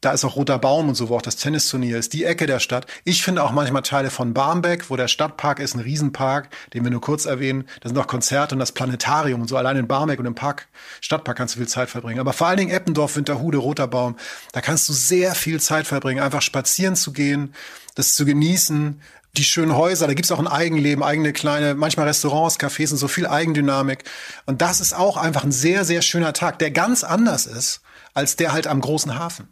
da 0.01 0.11
ist 0.11 0.23
auch 0.23 0.37
Roter 0.37 0.57
Baum 0.59 0.87
und 0.87 0.95
so, 0.95 1.09
wo 1.09 1.17
auch 1.17 1.21
das 1.21 1.35
Tennisturnier 1.35 1.97
ist, 1.97 2.13
die 2.13 2.23
Ecke 2.23 2.45
der 2.45 2.59
Stadt. 2.59 2.85
Ich 3.03 3.21
finde 3.21 3.43
auch 3.43 3.51
manchmal 3.51 3.81
Teile 3.81 4.09
von 4.09 4.33
Barmbek, 4.33 4.89
wo 4.89 4.95
der 4.95 5.09
Stadtpark 5.09 5.59
ist, 5.59 5.75
ein 5.75 5.81
Riesenpark, 5.81 6.49
den 6.73 6.85
wir 6.85 6.91
nur 6.91 7.01
kurz 7.01 7.25
erwähnen. 7.25 7.67
Da 7.81 7.89
sind 7.89 7.97
auch 7.97 8.07
Konzerte 8.07 8.55
und 8.55 8.59
das 8.59 8.71
Planetarium 8.71 9.41
und 9.41 9.47
so. 9.49 9.57
Allein 9.57 9.75
in 9.75 9.87
Barmbek 9.87 10.19
und 10.19 10.25
im 10.25 10.35
Park, 10.35 10.69
Stadtpark 11.01 11.37
kannst 11.37 11.55
du 11.55 11.59
viel 11.59 11.67
Zeit 11.67 11.89
verbringen. 11.89 12.21
Aber 12.21 12.31
vor 12.31 12.47
allen 12.47 12.57
Dingen 12.57 12.71
Eppendorf, 12.71 13.17
Winterhude, 13.17 13.57
Roter 13.57 13.87
Baum, 13.87 14.15
da 14.53 14.61
kannst 14.61 14.87
du 14.87 14.93
sehr 14.93 15.35
viel 15.35 15.59
Zeit 15.59 15.85
verbringen, 15.85 16.21
einfach 16.21 16.41
spazieren 16.41 16.95
zu 16.95 17.11
gehen, 17.11 17.53
das 17.95 18.15
zu 18.15 18.25
genießen. 18.25 19.01
Die 19.35 19.43
schönen 19.43 19.75
Häuser, 19.75 20.07
da 20.07 20.13
gibt's 20.13 20.31
auch 20.31 20.39
ein 20.39 20.47
Eigenleben, 20.47 21.03
eigene 21.03 21.33
kleine, 21.33 21.75
manchmal 21.75 22.07
Restaurants, 22.07 22.57
Cafés 22.57 22.91
und 22.91 22.97
so 22.97 23.09
viel 23.09 23.27
Eigendynamik. 23.27 24.05
Und 24.45 24.61
das 24.61 24.79
ist 24.79 24.93
auch 24.93 25.17
einfach 25.17 25.43
ein 25.43 25.51
sehr, 25.51 25.83
sehr 25.83 26.01
schöner 26.01 26.31
Tag, 26.31 26.57
der 26.59 26.71
ganz 26.71 27.03
anders 27.03 27.45
ist 27.45 27.81
als 28.19 28.35
der 28.35 28.51
halt 28.51 28.67
am 28.67 28.81
großen 28.81 29.17
Hafen. 29.17 29.47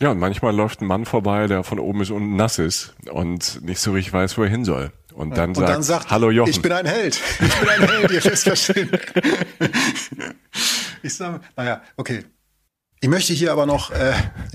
Ja, 0.00 0.10
und 0.10 0.18
manchmal 0.18 0.54
läuft 0.56 0.80
ein 0.80 0.86
Mann 0.86 1.04
vorbei, 1.04 1.46
der 1.46 1.62
von 1.64 1.78
oben 1.78 2.00
bis 2.00 2.10
unten 2.10 2.34
nass 2.34 2.58
ist 2.58 2.94
und 3.12 3.62
nicht 3.62 3.78
so 3.78 3.92
richtig 3.92 4.12
weiß, 4.12 4.36
wo 4.38 4.42
er 4.42 4.48
hin 4.48 4.64
soll. 4.64 4.90
Und 5.12 5.36
dann, 5.36 5.50
Und 5.50 5.56
sagt, 5.56 5.68
dann 5.68 5.82
sagt, 5.84 6.10
Hallo 6.10 6.30
Jochen. 6.30 6.50
ich 6.50 6.60
bin 6.60 6.72
ein 6.72 6.86
Held. 6.86 7.20
Ich 7.40 7.54
bin 7.60 7.68
ein 7.68 7.88
Held, 7.88 8.10
ihr 8.10 8.24
wisst 8.24 8.44
verstehen. 8.44 8.90
Ich 11.02 11.14
sage, 11.14 11.40
naja, 11.56 11.82
okay. 11.96 12.24
Ich 13.04 13.10
möchte 13.10 13.34
hier 13.34 13.52
aber 13.52 13.66
noch, 13.66 13.90
äh, 13.90 14.14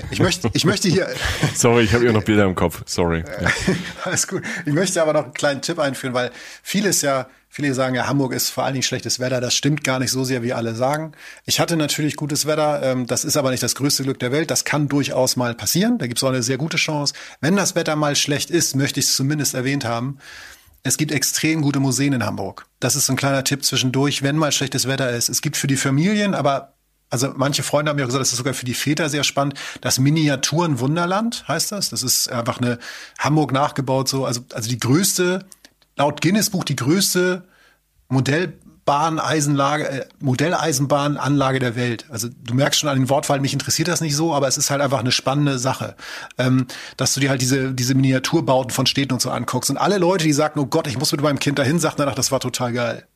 ich 0.10 0.20
möchte, 0.20 0.50
ich 0.54 0.66
möchte 0.66 0.90
hier, 0.90 1.08
Sorry, 1.54 1.84
ich 1.84 1.94
habe 1.94 2.06
hier 2.06 2.14
noch 2.14 2.24
Bilder 2.24 2.46
im 2.46 2.56
Kopf. 2.56 2.82
Sorry. 2.88 3.24
Ja. 3.40 3.52
alles 4.06 4.28
gut. 4.28 4.42
Ich 4.66 4.74
möchte 4.74 5.00
aber 5.04 5.14
noch 5.14 5.26
einen 5.26 5.34
kleinen 5.36 5.62
Tipp 5.62 5.78
einführen, 5.78 6.16
weil 6.16 6.32
vieles 6.64 7.04
ja, 7.04 7.30
viele 7.48 7.76
sagen 7.76 7.94
ja, 7.94 8.08
Hamburg 8.08 8.34
ist 8.34 8.50
vor 8.50 8.64
allen 8.64 8.74
Dingen 8.74 8.82
schlechtes 8.82 9.20
Wetter. 9.20 9.40
Das 9.40 9.54
stimmt 9.54 9.84
gar 9.84 10.00
nicht 10.00 10.10
so 10.10 10.24
sehr, 10.24 10.42
wie 10.42 10.52
alle 10.52 10.74
sagen. 10.74 11.12
Ich 11.46 11.60
hatte 11.60 11.78
natürlich 11.78 12.16
gutes 12.16 12.48
Wetter. 12.48 12.82
Ähm, 12.82 13.06
das 13.06 13.24
ist 13.24 13.38
aber 13.38 13.52
nicht 13.52 13.62
das 13.62 13.76
größte 13.76 14.02
Glück 14.02 14.18
der 14.18 14.32
Welt. 14.32 14.50
Das 14.50 14.66
kann 14.66 14.88
durchaus 14.88 15.36
mal 15.36 15.54
passieren. 15.54 16.00
Da 16.00 16.08
gibt 16.08 16.18
es 16.18 16.24
auch 16.24 16.30
eine 16.30 16.42
sehr 16.42 16.58
gute 16.58 16.78
Chance. 16.78 17.14
Wenn 17.42 17.56
das 17.56 17.76
Wetter 17.76 17.96
mal 17.96 18.16
schlecht 18.16 18.50
ist, 18.50 18.76
möchte 18.76 19.00
ich 19.00 19.06
es 19.06 19.16
zumindest 19.16 19.54
erwähnt 19.54 19.86
haben. 19.86 20.18
Es 20.82 20.98
gibt 20.98 21.12
extrem 21.12 21.62
gute 21.62 21.80
Museen 21.80 22.14
in 22.14 22.26
Hamburg. 22.26 22.66
Das 22.80 22.96
ist 22.96 23.06
so 23.06 23.14
ein 23.14 23.16
kleiner 23.16 23.44
Tipp 23.44 23.64
zwischendurch, 23.64 24.24
wenn 24.24 24.38
mal 24.38 24.52
schlechtes 24.52 24.88
Wetter 24.88 25.12
ist. 25.12 25.30
Es 25.30 25.42
gibt 25.44 25.56
für 25.56 25.68
die 25.68 25.78
Familien, 25.78 26.34
aber 26.34 26.74
also 27.10 27.34
manche 27.36 27.64
Freunde 27.64 27.90
haben 27.90 27.98
mir 27.98 28.06
gesagt, 28.06 28.22
das 28.22 28.32
ist 28.32 28.38
sogar 28.38 28.54
für 28.54 28.66
die 28.66 28.74
Väter 28.74 29.10
sehr 29.10 29.24
spannend. 29.24 29.56
Das 29.82 30.00
Miniaturen 30.00 30.80
Wunderland 30.80 31.48
heißt 31.48 31.72
das. 31.72 31.90
Das 31.90 32.04
ist 32.04 32.32
einfach 32.32 32.60
eine 32.60 32.78
Hamburg 33.18 33.52
nachgebaut 33.52 34.08
so. 34.08 34.26
Also, 34.26 34.42
also 34.54 34.70
die 34.70 34.80
größte, 34.80 35.46
laut 35.98 36.22
Guinness 36.22 36.52
Buch 36.52 36.64
die 36.64 36.76
größte 36.76 37.44
Modellbahneisenlage, 38.10 39.90
äh, 39.90 40.06
Modelleisenbahnanlage 40.20 41.58
der 41.60 41.76
Welt. 41.76 42.06
Also 42.10 42.30
du 42.30 42.54
merkst 42.54 42.80
schon 42.80 42.90
an 42.90 43.00
den 43.00 43.10
Wortwahl, 43.10 43.40
mich 43.40 43.54
interessiert 43.54 43.88
das 43.88 44.02
nicht 44.02 44.16
so, 44.16 44.36
aber 44.36 44.48
es 44.48 44.58
ist 44.58 44.70
halt 44.70 44.82
einfach 44.82 45.00
eine 45.00 45.12
spannende 45.12 45.58
Sache, 45.58 45.96
ähm, 46.38 46.68
dass 46.98 47.16
du 47.16 47.20
dir 47.20 47.32
halt 47.32 47.42
diese 47.42 47.74
diese 47.74 47.96
Miniaturbauten 47.96 48.72
von 48.72 48.86
Städten 48.86 49.14
und 49.14 49.22
so 49.22 49.32
anguckst. 49.32 49.72
Und 49.72 49.78
alle 49.78 49.98
Leute, 49.98 50.26
die 50.26 50.34
sagen, 50.34 50.60
oh 50.60 50.68
Gott, 50.68 50.86
ich 50.86 51.00
muss 51.00 51.12
mit 51.12 51.22
meinem 51.22 51.40
Kind 51.40 51.58
dahin, 51.58 51.80
sagen 51.80 51.96
danach, 51.98 52.16
das 52.16 52.32
war 52.32 52.40
total 52.40 52.72
geil. 52.74 53.08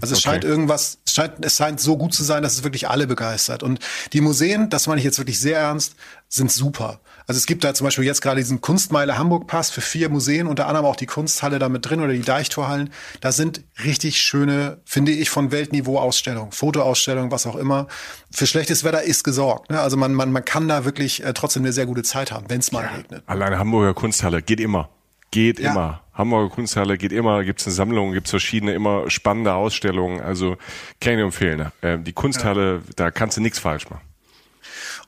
Also 0.00 0.14
es 0.14 0.20
okay. 0.20 0.20
scheint 0.20 0.44
irgendwas, 0.44 0.98
es 1.04 1.14
scheint, 1.14 1.32
es 1.44 1.56
scheint 1.56 1.80
so 1.80 1.96
gut 1.96 2.14
zu 2.14 2.22
sein, 2.22 2.42
dass 2.42 2.54
es 2.54 2.64
wirklich 2.64 2.88
alle 2.88 3.06
begeistert. 3.06 3.62
Und 3.62 3.80
die 4.12 4.20
Museen, 4.20 4.70
das 4.70 4.86
meine 4.86 4.98
ich 4.98 5.04
jetzt 5.04 5.18
wirklich 5.18 5.40
sehr 5.40 5.58
ernst, 5.58 5.96
sind 6.28 6.50
super. 6.50 7.00
Also 7.26 7.38
es 7.38 7.46
gibt 7.46 7.64
da 7.64 7.74
zum 7.74 7.86
Beispiel 7.86 8.04
jetzt 8.04 8.20
gerade 8.20 8.40
diesen 8.40 8.60
Kunstmeile 8.60 9.18
Hamburg 9.18 9.46
Pass 9.48 9.70
für 9.70 9.80
vier 9.80 10.08
Museen, 10.08 10.46
unter 10.46 10.68
anderem 10.68 10.86
auch 10.86 10.96
die 10.96 11.06
Kunsthalle 11.06 11.58
da 11.58 11.68
mit 11.68 11.88
drin 11.88 12.00
oder 12.00 12.12
die 12.12 12.22
Deichtorhallen. 12.22 12.90
Da 13.20 13.32
sind 13.32 13.62
richtig 13.84 14.20
schöne, 14.20 14.78
finde 14.84 15.12
ich, 15.12 15.30
von 15.30 15.50
Weltniveau 15.50 15.98
Ausstellungen, 15.98 16.52
Fotoausstellungen, 16.52 17.30
was 17.32 17.46
auch 17.46 17.56
immer. 17.56 17.88
Für 18.30 18.46
schlechtes 18.46 18.84
Wetter 18.84 19.02
ist 19.02 19.24
gesorgt. 19.24 19.70
Ne? 19.70 19.80
Also 19.80 19.96
man, 19.96 20.14
man, 20.14 20.30
man 20.30 20.44
kann 20.44 20.68
da 20.68 20.84
wirklich 20.84 21.24
äh, 21.24 21.32
trotzdem 21.32 21.64
eine 21.64 21.72
sehr 21.72 21.86
gute 21.86 22.04
Zeit 22.04 22.30
haben, 22.30 22.46
wenn 22.48 22.60
es 22.60 22.70
mal 22.70 22.84
ja. 22.84 22.90
regnet. 22.90 23.22
Alleine 23.26 23.58
Hamburger 23.58 23.94
Kunsthalle 23.94 24.42
geht 24.42 24.60
immer. 24.60 24.88
Geht 25.32 25.58
ja. 25.58 25.72
immer. 25.72 26.02
Hamburger 26.16 26.54
Kunsthalle 26.54 26.98
geht 26.98 27.12
immer, 27.12 27.44
gibt 27.44 27.60
es 27.60 27.66
eine 27.66 27.74
Sammlung, 27.74 28.12
gibt 28.12 28.26
es 28.26 28.30
verschiedene, 28.30 28.72
immer 28.72 29.10
spannende 29.10 29.54
Ausstellungen. 29.54 30.20
Also 30.20 30.56
kann 31.00 31.14
ich 31.14 31.20
empfehlen. 31.20 31.70
Ähm, 31.82 32.04
die 32.04 32.12
Kunsthalle, 32.12 32.76
ja. 32.76 32.92
da 32.96 33.10
kannst 33.10 33.36
du 33.36 33.40
nichts 33.40 33.58
falsch 33.58 33.88
machen. 33.90 34.02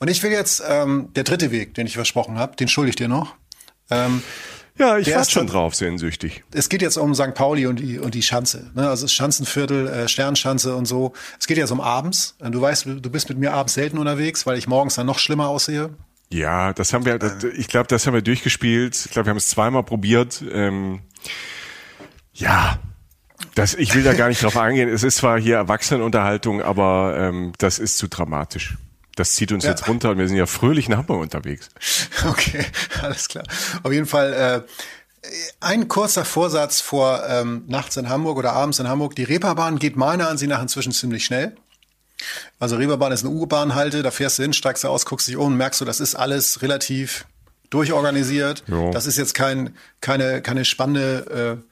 Und 0.00 0.08
ich 0.08 0.22
will 0.22 0.30
jetzt 0.30 0.62
ähm, 0.68 1.08
der 1.16 1.24
dritte 1.24 1.50
Weg, 1.50 1.74
den 1.74 1.86
ich 1.86 1.94
versprochen 1.94 2.38
habe, 2.38 2.56
den 2.56 2.68
schulde 2.68 2.90
ich 2.90 2.96
dir 2.96 3.08
noch. 3.08 3.34
Ähm, 3.90 4.22
ja, 4.78 4.96
ich 4.96 5.12
warte 5.12 5.30
schon 5.30 5.48
drauf, 5.48 5.74
sehnsüchtig. 5.74 6.44
Es 6.52 6.68
geht 6.68 6.82
jetzt 6.82 6.98
um 6.98 7.14
St. 7.14 7.34
Pauli 7.34 7.66
und 7.66 7.80
die, 7.80 7.98
und 7.98 8.14
die 8.14 8.22
Schanze. 8.22 8.70
Ne? 8.74 8.88
Also 8.88 9.06
das 9.06 9.12
Schanzenviertel, 9.12 9.88
äh, 9.88 10.08
Sternschanze 10.08 10.76
und 10.76 10.86
so. 10.86 11.14
Es 11.40 11.48
geht 11.48 11.56
jetzt 11.56 11.72
um 11.72 11.80
abends. 11.80 12.36
Du 12.38 12.60
weißt, 12.60 12.86
du 12.86 13.10
bist 13.10 13.28
mit 13.28 13.38
mir 13.38 13.52
abends 13.52 13.74
selten 13.74 13.98
unterwegs, 13.98 14.46
weil 14.46 14.56
ich 14.56 14.68
morgens 14.68 14.94
dann 14.94 15.06
noch 15.06 15.18
schlimmer 15.18 15.48
aussehe. 15.48 15.90
Ja, 16.30 16.72
das 16.74 16.92
haben 16.92 17.06
wir, 17.06 17.18
das, 17.18 17.42
ich 17.44 17.68
glaube, 17.68 17.86
das 17.86 18.06
haben 18.06 18.14
wir 18.14 18.22
durchgespielt. 18.22 18.96
Ich 19.06 19.10
glaube, 19.10 19.26
wir 19.26 19.30
haben 19.30 19.38
es 19.38 19.48
zweimal 19.48 19.82
probiert. 19.82 20.44
Ähm, 20.52 21.00
ja, 22.34 22.78
das, 23.54 23.74
ich 23.74 23.94
will 23.94 24.02
da 24.02 24.12
gar 24.14 24.28
nicht 24.28 24.42
drauf 24.42 24.56
eingehen. 24.58 24.88
Es 24.88 25.02
ist 25.02 25.16
zwar 25.16 25.40
hier 25.40 25.56
Erwachsenenunterhaltung, 25.56 26.62
aber 26.62 27.16
ähm, 27.18 27.52
das 27.58 27.78
ist 27.78 27.98
zu 27.98 28.08
dramatisch. 28.08 28.76
Das 29.16 29.34
zieht 29.34 29.50
uns 29.52 29.64
ja. 29.64 29.70
jetzt 29.70 29.88
runter 29.88 30.10
und 30.10 30.18
wir 30.18 30.28
sind 30.28 30.36
ja 30.36 30.46
fröhlich 30.46 30.88
in 30.88 30.96
Hamburg 30.96 31.20
unterwegs. 31.20 31.68
Okay, 32.28 32.64
alles 33.00 33.28
klar. 33.28 33.44
Auf 33.84 33.92
jeden 33.92 34.06
Fall 34.06 34.32
äh, 34.32 35.28
ein 35.60 35.86
kurzer 35.86 36.24
Vorsatz 36.24 36.80
vor 36.80 37.22
ähm, 37.28 37.62
nachts 37.68 37.96
in 37.96 38.08
Hamburg 38.08 38.38
oder 38.38 38.54
abends 38.54 38.80
in 38.80 38.88
Hamburg. 38.88 39.14
Die 39.14 39.22
Reeperbahn 39.22 39.78
geht 39.78 39.96
meiner 39.96 40.28
Ansicht 40.28 40.50
nach 40.50 40.60
inzwischen 40.60 40.92
ziemlich 40.92 41.24
schnell. 41.24 41.56
Also 42.58 42.76
Reeperbahn 42.76 43.12
ist 43.12 43.24
eine 43.24 43.34
U-Bahn-Halte, 43.34 44.02
da 44.02 44.10
fährst 44.10 44.38
du 44.38 44.42
hin, 44.42 44.52
steigst 44.52 44.84
du 44.84 44.88
aus, 44.88 45.06
guckst 45.06 45.28
dich 45.28 45.36
um, 45.36 45.56
merkst 45.56 45.80
du, 45.80 45.84
das 45.84 46.00
ist 46.00 46.14
alles 46.14 46.62
relativ 46.62 47.26
durchorganisiert. 47.70 48.64
Jo. 48.66 48.90
Das 48.92 49.06
ist 49.06 49.18
jetzt 49.18 49.34
kein, 49.34 49.76
keine, 50.00 50.42
keine 50.42 50.64
spannende 50.64 51.60
äh, 51.62 51.68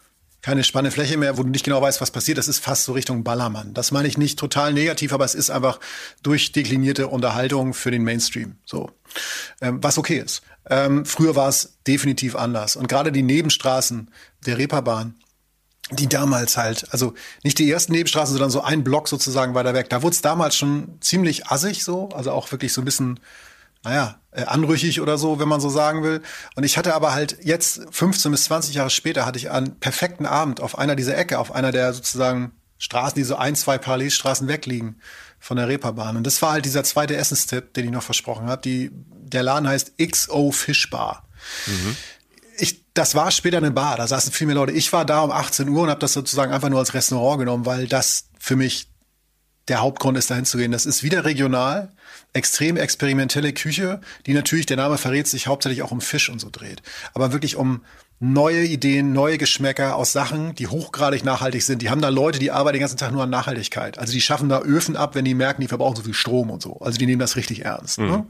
keine 0.47 0.63
spannende 0.63 0.93
Fläche 0.93 1.17
mehr, 1.17 1.37
wo 1.39 1.43
du 1.43 1.49
nicht 1.49 1.65
genau 1.65 1.83
weißt, 1.83 2.01
was 2.01 2.13
passiert. 2.13 2.39
Das 2.39 2.47
ist 2.47 2.61
fast 2.61 2.85
so 2.85 2.93
Richtung 2.93 3.25
Ballermann. 3.25 3.75
Das 3.75 3.91
meine 3.91 4.07
ich 4.07 4.17
nicht 4.17 4.39
total 4.39 4.73
negativ, 4.73 5.13
aber 5.13 5.25
es 5.25 5.35
ist 5.35 5.51
einfach 5.51 5.81
durchdeklinierte 6.23 7.09
Unterhaltung 7.09 7.75
für 7.75 7.91
den 7.91 8.05
Mainstream. 8.05 8.55
So, 8.65 8.93
ähm, 9.61 9.83
was 9.83 9.99
okay 9.99 10.19
ist. 10.25 10.43
Ähm, 10.71 11.05
früher 11.05 11.35
war 11.35 11.49
es 11.49 11.79
definitiv 11.89 12.37
anders. 12.37 12.77
Und 12.77 12.87
gerade 12.87 13.11
die 13.11 13.25
Nebenstraßen 13.25 14.09
der 14.47 14.57
Reeperbahn, 14.57 15.17
die 15.91 16.09
damals 16.09 16.57
halt, 16.57 16.87
also 16.93 17.15
nicht 17.45 17.59
die 17.59 17.71
ersten 17.71 17.93
Nebenstraßen, 17.93 18.33
sondern 18.33 18.51
so 18.51 18.63
ein 18.63 18.83
Block 18.83 19.09
sozusagen 19.09 19.55
weiter 19.55 19.75
weg, 19.75 19.89
da 19.89 20.03
wurde 20.03 20.15
es 20.15 20.23
damals 20.23 20.57
schon 20.57 20.99
ziemlich 21.01 21.47
assig 21.47 21.85
so, 21.85 22.09
also 22.11 22.33
auch 22.33 22.51
wirklich 22.51 22.73
so 22.73 22.83
ein 22.83 22.85
bisschen 22.85 23.21
naja, 23.87 24.19
äh, 24.33 24.43
anrüchig 24.43 25.01
oder 25.01 25.17
so, 25.17 25.39
wenn 25.39 25.49
man 25.49 25.61
so 25.61 25.69
sagen 25.69 26.03
will. 26.03 26.21
Und 26.57 26.65
ich 26.65 26.77
hatte 26.77 26.95
aber 26.95 27.15
halt 27.15 27.39
jetzt, 27.43 27.83
15 27.93 28.33
bis 28.33 28.45
20 28.45 28.75
Jahre 28.75 28.91
später, 28.91 29.25
hatte 29.25 29.39
ich 29.39 29.51
einen 29.51 29.79
perfekten 29.79 30.27
Abend 30.27 30.61
auf 30.61 30.77
einer 30.77 30.97
dieser 30.97 31.17
Ecke, 31.17 31.39
auf 31.39 31.55
einer 31.55 31.71
der 31.71 31.93
sozusagen 31.93 32.51
Straßen, 32.79 33.15
die 33.15 33.23
so 33.23 33.37
ein, 33.37 33.55
zwei 33.55 33.79
Parallelstraßen 33.79 34.49
wegliegen 34.49 35.01
von 35.39 35.57
der 35.57 35.69
Reeperbahn. 35.69 36.17
Und 36.17 36.27
das 36.27 36.43
war 36.43 36.53
halt 36.53 36.65
dieser 36.65 36.83
zweite 36.83 37.17
Essenstipp, 37.17 37.75
den 37.75 37.85
ich 37.85 37.93
noch 37.93 38.03
versprochen 38.03 38.49
habe. 38.49 38.61
Die, 38.63 38.91
der 38.93 39.45
Laden 39.45 39.69
heißt 39.69 39.93
XO 39.99 40.51
Fischbar. 40.51 41.29
Mhm. 41.67 41.97
Das 42.97 43.15
war 43.15 43.31
später 43.31 43.59
eine 43.59 43.73
Bar, 43.73 43.99
da 43.99 44.07
saßen 44.07 44.33
viel 44.33 44.47
mehr 44.47 44.57
Leute. 44.57 44.73
Ich 44.73 44.91
war 44.91 45.05
da 45.05 45.21
um 45.21 45.31
18 45.31 45.69
Uhr 45.69 45.83
und 45.83 45.91
habe 45.91 46.01
das 46.01 46.15
sozusagen 46.15 46.51
einfach 46.51 46.71
nur 46.71 46.79
als 46.79 46.95
Restaurant 46.95 47.39
genommen, 47.39 47.67
weil 47.67 47.87
das 47.87 48.31
für 48.39 48.57
mich 48.57 48.89
der 49.69 49.83
Hauptgrund 49.83 50.17
ist, 50.17 50.31
dahin 50.31 50.47
zu 50.47 50.57
gehen. 50.57 50.73
Das 50.73 50.87
ist 50.87 51.03
wieder 51.03 51.27
regional, 51.27 51.93
extrem 52.33 52.79
experimentelle 52.79 53.53
Küche, 53.53 54.01
die 54.25 54.33
natürlich, 54.33 54.65
der 54.65 54.79
Name 54.79 54.97
verrät, 54.97 55.29
sich 55.29 55.47
hauptsächlich 55.47 55.83
auch 55.83 55.91
um 55.91 56.01
Fisch 56.01 56.31
und 56.31 56.39
so 56.39 56.49
dreht. 56.51 56.81
Aber 57.13 57.33
wirklich 57.33 57.57
um 57.57 57.85
neue 58.19 58.65
Ideen, 58.65 59.13
neue 59.13 59.37
Geschmäcker 59.37 59.97
aus 59.97 60.13
Sachen, 60.13 60.55
die 60.55 60.69
hochgradig 60.69 61.25
nachhaltig 61.25 61.63
sind. 61.63 61.83
Die 61.83 61.91
haben 61.91 62.01
da 62.01 62.09
Leute, 62.09 62.39
die 62.39 62.51
arbeiten 62.51 62.77
den 62.77 62.81
ganzen 62.81 62.97
Tag 62.97 63.13
nur 63.13 63.23
an 63.23 63.31
Nachhaltigkeit. 63.31 63.99
Also 63.99 64.13
die 64.13 64.23
schaffen 64.23 64.49
da 64.49 64.61
Öfen 64.61 64.97
ab, 64.97 65.15
wenn 65.15 65.25
die 65.25 65.35
merken, 65.35 65.61
die 65.61 65.69
verbrauchen 65.69 65.97
so 65.97 66.03
viel 66.03 66.15
Strom 66.15 66.51
und 66.51 66.63
so. 66.63 66.79
Also 66.81 66.99
die 66.99 67.07
nehmen 67.07 67.21
das 67.21 67.37
richtig 67.37 67.65
ernst. 67.65 67.99
Mhm. 67.99 68.07
Ne? 68.07 68.27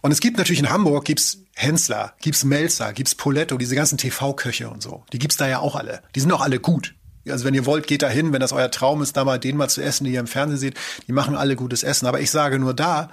Und 0.00 0.12
es 0.12 0.20
gibt 0.20 0.38
natürlich 0.38 0.60
in 0.60 0.70
Hamburg 0.70 1.04
gibt's 1.04 1.38
Hensler, 1.54 2.14
gibt's 2.22 2.44
Melzer, 2.44 2.92
gibt's 2.92 3.14
Poletto, 3.14 3.58
diese 3.58 3.74
ganzen 3.74 3.98
TV-Köche 3.98 4.68
und 4.70 4.82
so. 4.82 5.04
Die 5.12 5.18
gibt's 5.18 5.36
da 5.36 5.46
ja 5.46 5.58
auch 5.58 5.76
alle. 5.76 6.02
Die 6.14 6.20
sind 6.20 6.32
auch 6.32 6.40
alle 6.40 6.58
gut. 6.58 6.94
Also 7.28 7.44
wenn 7.44 7.54
ihr 7.54 7.66
wollt, 7.66 7.86
geht 7.86 8.02
da 8.02 8.08
hin, 8.08 8.32
wenn 8.32 8.40
das 8.40 8.52
euer 8.52 8.70
Traum 8.70 9.02
ist, 9.02 9.16
da 9.16 9.24
mal 9.24 9.38
den 9.38 9.56
mal 9.56 9.68
zu 9.68 9.82
essen, 9.82 10.04
die 10.04 10.12
ihr 10.12 10.20
im 10.20 10.26
Fernsehen 10.26 10.58
seht. 10.58 10.74
Die 11.06 11.12
machen 11.12 11.34
alle 11.34 11.56
gutes 11.56 11.82
Essen. 11.82 12.06
Aber 12.06 12.20
ich 12.20 12.30
sage 12.30 12.58
nur 12.58 12.72
da, 12.72 13.10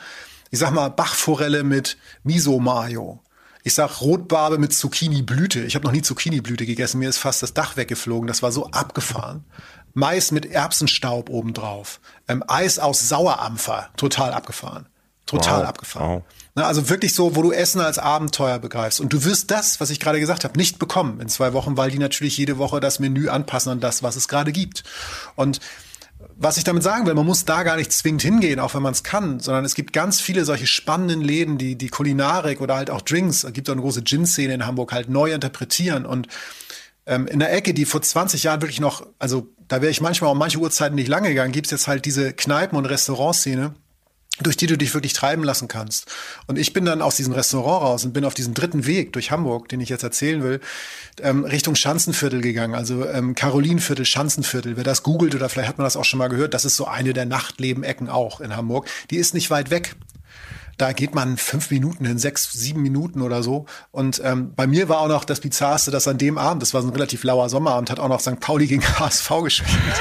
ich 0.52 0.60
sag 0.60 0.72
mal 0.72 0.90
Bachforelle 0.90 1.64
mit 1.64 1.98
Miso-Mayo. 2.24 3.20
Ich 3.64 3.74
sag 3.74 4.02
Rotbarbe 4.02 4.58
mit 4.58 4.74
Zucchini-Blüte. 4.74 5.62
Ich 5.62 5.76
habe 5.76 5.86
noch 5.86 5.94
nie 5.94 6.02
Zucchini-Blüte 6.02 6.66
gegessen. 6.66 7.00
Mir 7.00 7.10
ist 7.10 7.18
fast 7.18 7.42
das 7.42 7.54
Dach 7.54 7.78
weggeflogen. 7.78 8.28
Das 8.28 8.44
war 8.44 8.52
so 8.52 8.68
abgefahren. 8.72 9.46
Mais 9.94 10.32
mit 10.32 10.46
Erbsenstaub 10.46 11.30
obendrauf. 11.30 12.02
Ähm, 12.28 12.44
Eis 12.48 12.78
aus 12.78 13.08
Sauerampfer. 13.08 13.90
Total 13.96 14.34
abgefahren. 14.34 14.88
Total 15.26 15.62
wow. 15.62 15.70
abgefahren. 15.70 16.10
Wow. 16.10 16.24
Na, 16.56 16.66
also 16.66 16.90
wirklich 16.90 17.16
so, 17.16 17.36
wo 17.38 17.42
du 17.42 17.52
Essen 17.52 17.80
als 17.80 17.98
Abenteuer 18.00 18.60
begreifst. 18.60 19.00
Und 19.00 19.14
du 19.14 19.24
wirst 19.24 19.50
das, 19.50 19.80
was 19.80 19.90
ich 19.90 20.00
gerade 20.00 20.20
gesagt 20.20 20.44
habe, 20.44 20.58
nicht 20.58 20.78
bekommen 20.78 21.22
in 21.22 21.30
zwei 21.30 21.54
Wochen, 21.54 21.78
weil 21.78 21.90
die 21.90 22.00
natürlich 22.00 22.38
jede 22.38 22.58
Woche 22.58 22.82
das 22.82 23.00
Menü 23.00 23.30
anpassen 23.30 23.72
an 23.72 23.80
das, 23.80 24.04
was 24.04 24.18
es 24.18 24.28
gerade 24.28 24.52
gibt. 24.52 24.84
Und 25.36 25.62
was 26.38 26.58
ich 26.58 26.64
damit 26.64 26.84
sagen 26.84 27.06
will, 27.06 27.14
man 27.14 27.26
muss 27.26 27.46
da 27.46 27.64
gar 27.64 27.76
nicht 27.76 27.92
zwingend 27.92 28.22
hingehen, 28.22 28.60
auch 28.60 28.74
wenn 28.74 28.82
man 28.82 28.94
es 28.94 29.04
kann, 29.04 29.40
sondern 29.40 29.66
es 29.66 29.76
gibt 29.76 29.94
ganz 29.94 30.22
viele 30.22 30.46
solche 30.46 30.68
spannenden 30.68 31.22
Läden, 31.22 31.58
die 31.58 31.76
die 31.76 31.90
Kulinarik 31.90 32.62
oder 32.62 32.76
halt 32.76 32.90
auch 32.90 33.02
Drinks, 33.02 33.44
es 33.44 33.54
gibt 33.54 33.70
auch 33.70 33.74
eine 33.74 33.82
große 33.82 34.04
Gin-Szene 34.04 34.54
in 34.54 34.66
Hamburg, 34.66 34.92
halt 34.92 35.10
neu 35.10 35.34
interpretieren. 35.34 36.06
Und 36.06 36.28
ähm, 37.06 37.28
in 37.28 37.40
der 37.40 37.54
Ecke, 37.54 37.74
die 37.74 37.86
vor 37.86 38.02
20 38.02 38.44
Jahren 38.44 38.62
wirklich 38.62 38.80
noch, 38.80 39.06
also 39.20 39.48
da 39.68 39.82
wäre 39.82 39.92
ich 39.92 40.02
manchmal 40.02 40.32
um 40.32 40.38
manche 40.38 40.60
Uhrzeiten 40.60 40.96
nicht 40.96 41.08
lange 41.08 41.30
gegangen, 41.30 41.52
gibt's 41.52 41.72
jetzt 41.72 41.88
halt 41.88 42.06
diese 42.06 42.34
Kneipen- 42.34 42.78
und 42.78 42.86
Restaurantszene, 42.86 43.74
durch 44.42 44.58
die 44.58 44.66
du 44.66 44.78
dich 44.78 44.94
wirklich 44.94 45.14
treiben 45.14 45.44
lassen 45.44 45.68
kannst. 45.68 46.12
Und 46.48 46.58
ich 46.58 46.74
bin 46.74 46.86
dann 46.86 47.02
aus 47.04 47.16
diesem 47.16 47.34
Restaurant 47.34 47.84
raus 47.84 48.06
und 48.06 48.14
bin 48.14 48.26
auf 48.26 48.34
diesem 48.34 48.56
dritten 48.56 48.88
Weg 48.88 49.14
durch 49.14 49.30
Hamburg, 49.30 49.70
den 49.70 49.80
ich 49.80 49.90
jetzt 49.90 50.04
erzählen 50.04 50.44
will, 50.44 50.60
ähm, 51.22 51.46
Richtung 51.46 51.76
Schanzenviertel 51.76 52.42
gegangen, 52.42 52.74
also 52.74 53.08
ähm, 53.08 53.36
Karolinviertel, 53.36 54.06
Schanzenviertel. 54.06 54.76
Wer 54.76 54.84
das 54.84 55.04
googelt 55.04 55.36
oder 55.36 55.50
vielleicht 55.50 55.70
hat 55.70 55.78
man 55.78 55.86
das 55.86 55.98
auch 55.98 56.06
schon 56.06 56.18
mal 56.18 56.30
gehört, 56.30 56.56
das 56.56 56.66
ist 56.66 56.76
so 56.76 56.86
eine 56.86 57.14
der 57.14 57.26
Nachtleben-Ecken 57.26 58.10
auch 58.10 58.42
in 58.42 58.56
Hamburg. 58.56 58.88
Die 59.12 59.18
ist 59.18 59.36
nicht 59.36 59.52
weit 59.52 59.70
weg. 59.70 59.96
Da 60.78 60.92
geht 60.92 61.14
man 61.14 61.38
fünf 61.38 61.70
Minuten 61.72 62.06
hin, 62.06 62.18
sechs, 62.18 62.52
sieben 62.52 62.82
Minuten 62.82 63.22
oder 63.22 63.44
so. 63.44 63.66
Und 63.92 64.22
ähm, 64.24 64.54
bei 64.56 64.68
mir 64.68 64.90
war 64.90 65.00
auch 65.00 65.08
noch 65.08 65.26
das 65.26 65.40
Bizarrste, 65.40 65.92
dass 65.92 66.08
an 66.08 66.18
dem 66.18 66.38
Abend, 66.38 66.62
das 66.62 66.74
war 66.74 66.82
so 66.82 66.88
ein 66.88 66.94
relativ 66.94 67.24
lauer 67.24 67.50
Sommerabend, 67.50 67.92
hat 67.92 68.00
auch 68.00 68.08
noch 68.08 68.20
St. 68.20 68.40
Pauli 68.40 68.68
gegen 68.68 68.84
HSV 69.00 69.30
gespielt. 69.44 69.94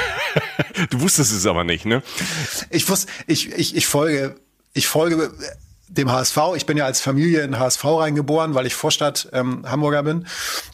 du 0.89 1.01
wusstest 1.01 1.31
es 1.31 1.45
aber 1.45 1.63
nicht, 1.63 1.85
ne? 1.85 2.01
Ich 2.69 2.89
wusste, 2.89 3.11
ich, 3.27 3.51
ich, 3.51 3.75
ich 3.75 3.87
folge, 3.87 4.35
ich 4.73 4.87
folge 4.87 5.31
dem 5.87 6.11
HSV. 6.11 6.37
Ich 6.55 6.65
bin 6.65 6.77
ja 6.77 6.85
als 6.85 7.01
Familie 7.01 7.41
in 7.41 7.59
HSV 7.59 7.83
reingeboren, 7.85 8.55
weil 8.55 8.65
ich 8.65 8.73
Vorstadt 8.73 9.29
ähm, 9.33 9.63
Hamburger 9.69 10.03
bin. 10.03 10.25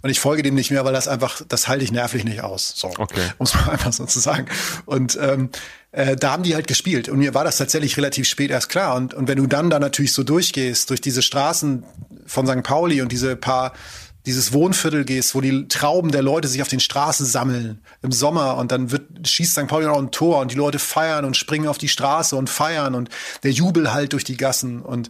Und 0.02 0.10
ich 0.10 0.20
folge 0.20 0.44
dem 0.44 0.56
nicht 0.56 0.72
mehr, 0.72 0.86
weil 0.86 0.94
das 0.94 1.08
einfach, 1.08 1.42
das 1.48 1.68
halte 1.68 1.84
ich 1.84 1.92
nervlich 1.92 2.24
nicht 2.24 2.42
aus. 2.42 2.74
So, 2.76 2.88
okay. 2.98 3.32
um 3.38 3.46
es 3.46 3.54
mal 3.56 3.70
einfach 3.72 3.92
so 3.92 4.06
zu 4.06 4.20
sagen. 4.20 4.46
Und 4.86 5.18
ähm, 5.22 5.50
äh, 5.92 6.16
da 6.16 6.32
haben 6.32 6.44
die 6.44 6.56
halt 6.56 6.68
gespielt. 6.68 7.10
Und 7.10 7.20
mir 7.20 7.34
war 7.34 7.44
das 7.44 7.58
tatsächlich 7.58 7.98
relativ 7.98 8.28
spät 8.28 8.52
erst 8.52 8.70
klar. 8.70 8.96
Und, 8.96 9.14
und 9.14 9.28
wenn 9.28 9.38
du 9.38 9.48
dann 9.48 9.70
da 9.70 9.80
natürlich 9.80 10.14
so 10.14 10.24
durchgehst, 10.24 10.90
durch 10.90 11.02
diese 11.02 11.22
Straßen 11.22 11.84
von 12.26 12.48
St. 12.48 12.64
Pauli 12.64 13.02
und 13.02 13.12
diese 13.12 13.36
paar 13.36 13.74
dieses 14.26 14.54
Wohnviertel 14.54 15.06
gehst, 15.06 15.34
wo 15.34 15.42
die 15.42 15.68
Trauben 15.68 16.12
der 16.12 16.22
Leute 16.22 16.48
sich 16.48 16.62
auf 16.62 16.68
den 16.68 16.80
Straßen 16.80 17.26
sammeln 17.26 17.82
im 18.02 18.12
Sommer 18.12 18.58
und 18.58 18.72
dann 18.72 18.92
wird, 18.92 19.28
schießt 19.28 19.54
St. 19.54 19.68
Pauli 19.68 19.86
noch 19.86 19.98
ein 19.98 20.12
Tor 20.12 20.40
und 20.40 20.52
die 20.52 20.56
Leute 20.56 20.80
feiern 20.80 21.26
und 21.26 21.38
springen 21.38 21.68
auf 21.68 21.78
die 21.78 21.88
Straße 21.88 22.36
und 22.36 22.50
feiern 22.50 22.96
und 22.96 23.10
der 23.44 23.52
Jubel 23.52 23.94
halt 23.94 24.14
durch 24.14 24.24
die 24.24 24.38
Gassen 24.38 24.82
und 24.82 25.10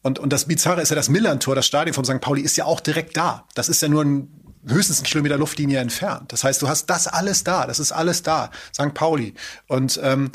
und, 0.00 0.20
und 0.20 0.32
das 0.32 0.46
Bizarre 0.46 0.80
ist 0.80 0.90
ja 0.90 0.96
das 0.96 1.08
Millantor, 1.08 1.56
das 1.56 1.66
Stadion 1.66 1.92
von 1.92 2.04
St. 2.04 2.20
Pauli 2.20 2.40
ist 2.40 2.56
ja 2.56 2.64
auch 2.64 2.80
direkt 2.80 3.16
da. 3.16 3.44
Das 3.54 3.68
ist 3.68 3.82
ja 3.82 3.88
nur 3.88 4.04
ein, 4.04 4.28
höchstens 4.66 5.00
ein 5.00 5.04
Kilometer 5.04 5.36
Luftlinie 5.36 5.80
entfernt. 5.80 6.32
Das 6.32 6.44
heißt, 6.44 6.62
du 6.62 6.68
hast 6.68 6.86
das 6.86 7.08
alles 7.08 7.42
da, 7.42 7.66
das 7.66 7.80
ist 7.80 7.90
alles 7.92 8.22
da, 8.22 8.50
St. 8.72 8.94
Pauli. 8.94 9.34
Und 9.66 10.00
ähm, 10.02 10.30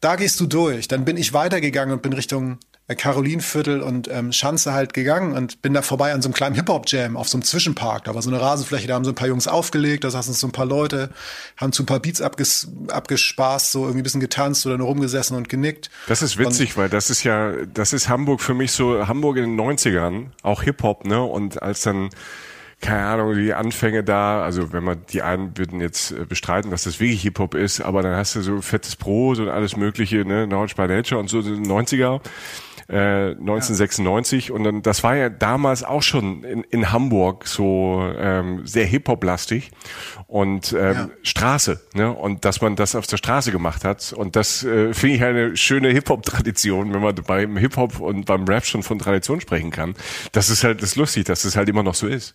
da 0.00 0.16
gehst 0.16 0.40
du 0.40 0.46
durch. 0.46 0.88
Dann 0.88 1.04
bin 1.04 1.16
ich 1.16 1.32
weitergegangen 1.32 1.94
und 1.94 2.02
bin 2.02 2.12
Richtung 2.12 2.58
Karolinviertel 2.94 3.82
und 3.82 4.08
ähm, 4.08 4.30
Schanze 4.32 4.72
halt 4.72 4.94
gegangen 4.94 5.32
und 5.32 5.60
bin 5.60 5.74
da 5.74 5.82
vorbei 5.82 6.12
an 6.12 6.22
so 6.22 6.28
einem 6.28 6.34
kleinen 6.34 6.54
Hip-Hop-Jam 6.54 7.16
auf 7.16 7.28
so 7.28 7.36
einem 7.36 7.42
Zwischenpark. 7.42 8.04
Da 8.04 8.14
war 8.14 8.22
so 8.22 8.30
eine 8.30 8.40
Rasenfläche, 8.40 8.86
da 8.86 8.94
haben 8.94 9.04
so 9.04 9.10
ein 9.10 9.16
paar 9.16 9.26
Jungs 9.26 9.48
aufgelegt, 9.48 10.04
da 10.04 10.10
saßen 10.10 10.34
so 10.34 10.46
ein 10.46 10.52
paar 10.52 10.66
Leute, 10.66 11.10
haben 11.56 11.72
zu 11.72 11.82
ein 11.82 11.86
paar 11.86 11.98
Beats 11.98 12.20
abges 12.20 12.68
abgespaßt, 12.88 13.72
so 13.72 13.80
irgendwie 13.80 14.00
ein 14.00 14.04
bisschen 14.04 14.20
getanzt 14.20 14.64
oder 14.66 14.78
nur 14.78 14.86
rumgesessen 14.86 15.36
und 15.36 15.48
genickt. 15.48 15.90
Das 16.06 16.22
ist 16.22 16.38
witzig, 16.38 16.76
und 16.76 16.82
weil 16.82 16.88
das 16.88 17.10
ist 17.10 17.24
ja, 17.24 17.52
das 17.74 17.92
ist 17.92 18.08
Hamburg 18.08 18.40
für 18.40 18.54
mich 18.54 18.70
so, 18.70 19.08
Hamburg 19.08 19.38
in 19.38 19.56
den 19.56 19.60
90ern, 19.60 20.26
auch 20.42 20.62
Hip-Hop, 20.62 21.06
ne? 21.06 21.20
Und 21.20 21.60
als 21.62 21.82
dann 21.82 22.10
keine 22.80 23.06
Ahnung, 23.06 23.34
die 23.34 23.54
Anfänge 23.54 24.04
da, 24.04 24.42
also 24.42 24.72
wenn 24.72 24.84
man 24.84 24.98
die 25.10 25.22
einen 25.22 25.56
würden 25.56 25.80
jetzt 25.80 26.12
äh, 26.12 26.26
bestreiten, 26.26 26.70
dass 26.70 26.84
das 26.84 27.00
wirklich 27.00 27.22
Hip-Hop 27.22 27.54
ist, 27.54 27.80
aber 27.80 28.02
dann 28.02 28.14
hast 28.14 28.36
du 28.36 28.42
so 28.42 28.60
fettes 28.60 28.96
Brot 28.96 29.38
und 29.38 29.48
alles 29.48 29.76
mögliche, 29.76 30.24
ne, 30.24 30.46
Knowledge 30.46 30.74
by 30.76 30.86
Nature 30.86 31.18
und 31.18 31.28
so, 31.28 31.38
90er. 31.38 32.20
1996 32.88 34.48
ja. 34.48 34.54
und 34.54 34.64
dann 34.64 34.82
das 34.82 35.02
war 35.02 35.16
ja 35.16 35.28
damals 35.28 35.82
auch 35.82 36.02
schon 36.02 36.44
in, 36.44 36.62
in 36.64 36.92
Hamburg 36.92 37.46
so 37.46 38.12
ähm, 38.16 38.66
sehr 38.66 38.84
Hip-Hop-lastig 38.86 39.70
und 40.28 40.72
ähm, 40.72 40.94
ja. 40.94 41.10
Straße, 41.22 41.80
ne? 41.94 42.12
Und 42.12 42.44
dass 42.44 42.60
man 42.60 42.76
das 42.76 42.94
auf 42.94 43.06
der 43.06 43.16
Straße 43.16 43.50
gemacht 43.50 43.84
hat 43.84 44.12
und 44.12 44.36
das 44.36 44.62
äh, 44.62 44.94
finde 44.94 45.16
ich 45.16 45.24
eine 45.24 45.56
schöne 45.56 45.88
Hip-Hop-Tradition, 45.88 46.94
wenn 46.94 47.00
man 47.00 47.14
beim 47.14 47.56
Hip-Hop 47.56 47.98
und 47.98 48.26
beim 48.26 48.44
Rap 48.44 48.64
schon 48.64 48.82
von 48.84 48.98
Tradition 48.98 49.40
sprechen 49.40 49.70
kann. 49.70 49.94
Das 50.32 50.48
ist 50.48 50.62
halt 50.62 50.80
das 50.82 50.90
ist 50.90 50.96
lustig, 50.96 51.24
dass 51.24 51.44
es 51.44 51.56
halt 51.56 51.68
immer 51.68 51.82
noch 51.82 51.94
so 51.94 52.06
ist. 52.06 52.34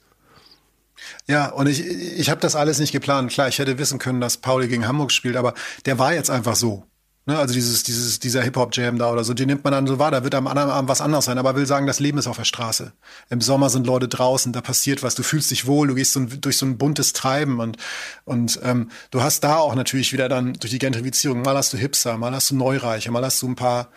Ja, 1.28 1.48
und 1.48 1.68
ich, 1.68 1.86
ich 1.86 2.30
habe 2.30 2.42
das 2.42 2.56
alles 2.56 2.80
nicht 2.80 2.92
geplant. 2.92 3.32
Klar, 3.32 3.48
ich 3.48 3.60
hätte 3.60 3.78
wissen 3.78 4.00
können, 4.00 4.22
dass 4.22 4.38
Pauli 4.38 4.68
gegen 4.68 4.88
Hamburg 4.88 5.12
spielt, 5.12 5.36
aber 5.36 5.54
der 5.86 6.00
war 6.00 6.14
jetzt 6.14 6.30
einfach 6.30 6.56
so. 6.56 6.86
Ne, 7.28 7.38
also 7.38 7.54
dieses, 7.54 7.84
dieses, 7.84 8.20
dieser 8.20 8.42
Hip-Hop-Jam 8.42 8.98
da 8.98 9.12
oder 9.12 9.24
so, 9.24 9.36
den 9.36 9.46
nimmt 9.46 9.64
man 9.64 9.74
dann 9.74 9.86
so 9.86 10.00
wahr, 10.00 10.10
da 10.10 10.24
wird 10.24 10.34
am 10.34 10.48
anderen 10.48 10.72
Abend 10.72 10.90
was 10.90 11.02
anderes 11.02 11.26
sein, 11.26 11.38
aber 11.38 11.56
will 11.56 11.68
sagen, 11.68 11.86
das 11.86 12.00
Leben 12.00 12.18
ist 12.18 12.26
auf 12.26 12.38
der 12.38 12.46
Straße. 12.46 12.94
Im 13.30 13.42
Sommer 13.42 13.70
sind 13.70 13.86
Leute 13.86 14.08
draußen, 14.08 14.52
da 14.54 14.62
passiert 14.62 15.04
was, 15.04 15.14
du 15.14 15.22
fühlst 15.22 15.52
dich 15.52 15.68
wohl, 15.68 15.88
du 15.88 15.94
gehst 15.94 16.14
so 16.14 16.22
ein, 16.22 16.42
durch 16.42 16.58
so 16.58 16.66
ein 16.66 16.80
buntes 16.80 17.14
Treiben 17.14 17.60
und, 17.60 17.78
und 18.26 18.60
ähm, 18.64 18.90
du 19.12 19.22
hast 19.22 19.44
da 19.44 19.58
auch 19.58 19.76
natürlich 19.76 20.14
wieder 20.14 20.30
dann 20.30 20.54
durch 20.54 20.72
die 20.72 20.80
Gentrifizierung, 20.80 21.44
mal 21.44 21.56
hast 21.56 21.74
du 21.74 21.78
Hipster, 21.78 22.18
mal 22.18 22.34
hast 22.34 22.50
du 22.50 22.56
Neureiche, 22.56 23.12
mal 23.12 23.24
hast 23.24 23.40
du 23.44 23.50
ein 23.50 23.56
paar 23.56 23.90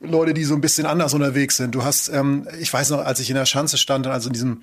Leute, 0.00 0.34
die 0.34 0.44
so 0.44 0.54
ein 0.54 0.60
bisschen 0.60 0.84
anders 0.84 1.14
unterwegs 1.14 1.56
sind. 1.56 1.74
Du 1.74 1.84
hast, 1.84 2.08
ähm, 2.10 2.46
ich 2.60 2.70
weiß 2.70 2.90
noch, 2.90 2.98
als 2.98 3.18
ich 3.18 3.30
in 3.30 3.36
der 3.36 3.46
Schanze 3.46 3.78
stand, 3.78 4.06
also 4.06 4.28
in 4.28 4.34
diesem 4.34 4.62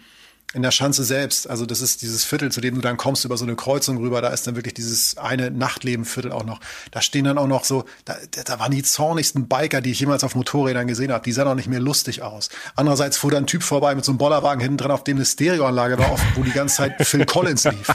in 0.54 0.62
der 0.62 0.72
Schanze 0.72 1.04
selbst, 1.04 1.49
also 1.49 1.66
das 1.66 1.82
ist 1.82 2.01
dieses 2.04 2.24
Viertel, 2.24 2.51
zu 2.51 2.62
dem 2.62 2.76
du 2.76 2.82
dann 2.82 2.97
kommst 2.97 3.26
über 3.26 3.38
so 3.38 3.45
eine 3.45 3.56
Kreuzung 3.56 3.97
rüber, 3.97 4.22
da 4.22 4.30
ist 4.30 4.45
dann 4.45 4.56
wirklich 4.56 4.76
dieses 4.76 5.18
eine 5.18 5.49
Nachtlebenviertel 5.49 6.32
auch 6.32 6.45
noch. 6.45 6.60
Da 6.91 7.01
stehen 7.01 7.26
dann 7.26 7.39
auch 7.39 7.47
noch 7.47 7.64
so, 7.64 7.86
da, 8.06 8.16
da 8.45 8.60
waren 8.60 8.72
die 8.72 8.84
zornigsten 8.84 9.47
Biker, 9.47 9.82
die 9.82 9.91
ich 9.91 9.99
jemals 9.99 10.24
auf 10.24 10.36
Motorrädern 10.36 10.88
gesehen 10.88 11.12
habe. 11.12 11.24
Die 11.24 11.32
sahen 11.32 11.47
auch 11.47 11.56
nicht 11.56 11.70
mehr 11.70 11.80
lustig 11.80 12.22
aus. 12.22 12.49
Andererseits 12.76 13.18
fuhr 13.18 13.32
da 13.32 13.38
ein 13.38 13.47
Typ 13.47 13.64
vorbei 13.64 13.95
mit 13.95 14.06
so 14.06 14.12
einem 14.12 14.20
Bollerwagen 14.20 14.62
hinten 14.62 14.78
dran, 14.78 14.91
auf 14.91 15.04
dem 15.04 15.18
eine 15.18 15.26
Stereoanlage 15.26 15.97
war, 15.97 16.18
wo 16.36 16.43
die 16.43 16.51
ganze 16.51 16.78
Zeit 16.78 16.93
Phil 17.06 17.26
Collins 17.26 17.64
lief. 17.64 17.88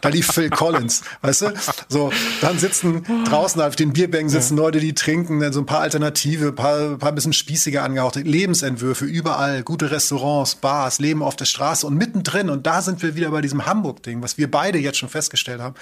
Da 0.00 0.08
lief 0.08 0.32
Phil 0.32 0.50
Collins, 0.50 1.02
weißt 1.20 1.42
du? 1.42 1.52
So, 1.88 2.12
dann 2.40 2.58
sitzen 2.58 3.04
draußen 3.24 3.60
auf 3.62 3.76
den 3.76 3.92
Bierbänken 3.92 4.28
sitzen 4.28 4.56
ja. 4.56 4.64
Leute, 4.64 4.80
die 4.80 4.94
trinken, 4.94 5.38
dann 5.38 5.52
so 5.52 5.60
ein 5.60 5.66
paar 5.66 5.80
Alternative, 5.80 6.52
paar, 6.52 6.98
paar 6.98 7.12
bisschen 7.12 7.32
spießiger 7.32 7.84
angehauchte 7.84 8.20
Lebensentwürfe 8.20 9.04
überall, 9.04 9.62
gute 9.62 9.92
Restaurants, 9.92 10.56
Bars, 10.56 10.98
Leben 10.98 11.22
auf 11.22 11.36
der 11.36 11.44
Straße 11.44 11.86
und 11.86 11.91
mittendrin, 11.96 12.50
und 12.50 12.66
da 12.66 12.82
sind 12.82 13.02
wir 13.02 13.14
wieder 13.14 13.30
bei 13.30 13.40
diesem 13.40 13.66
Hamburg-Ding, 13.66 14.22
was 14.22 14.38
wir 14.38 14.50
beide 14.50 14.78
jetzt 14.78 14.98
schon 14.98 15.08
festgestellt 15.08 15.60
haben, 15.60 15.74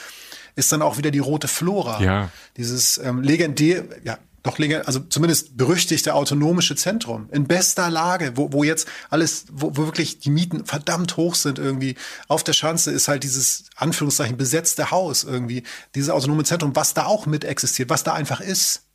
ist 0.56 0.72
dann 0.72 0.82
auch 0.82 0.98
wieder 0.98 1.10
die 1.10 1.18
rote 1.18 1.48
Flora. 1.48 2.02
Ja. 2.02 2.30
Dieses 2.56 2.98
ähm, 2.98 3.22
legendär, 3.22 3.84
ja, 4.04 4.18
doch 4.42 4.58
also 4.86 5.00
zumindest 5.00 5.56
berüchtigte 5.58 6.14
autonomische 6.14 6.74
Zentrum 6.74 7.28
in 7.30 7.46
bester 7.46 7.90
Lage, 7.90 8.32
wo, 8.36 8.52
wo 8.52 8.64
jetzt 8.64 8.88
alles, 9.10 9.44
wo, 9.52 9.76
wo 9.76 9.84
wirklich 9.84 10.18
die 10.18 10.30
Mieten 10.30 10.64
verdammt 10.64 11.18
hoch 11.18 11.34
sind 11.34 11.58
irgendwie. 11.58 11.96
Auf 12.26 12.42
der 12.42 12.54
Schanze 12.54 12.90
ist 12.90 13.08
halt 13.08 13.22
dieses 13.22 13.64
Anführungszeichen 13.76 14.38
besetzte 14.38 14.90
Haus 14.90 15.24
irgendwie, 15.24 15.64
dieses 15.94 16.08
autonome 16.08 16.44
Zentrum, 16.44 16.74
was 16.74 16.94
da 16.94 17.04
auch 17.04 17.26
mit 17.26 17.44
existiert, 17.44 17.90
was 17.90 18.02
da 18.02 18.14
einfach 18.14 18.40
ist. 18.40 18.86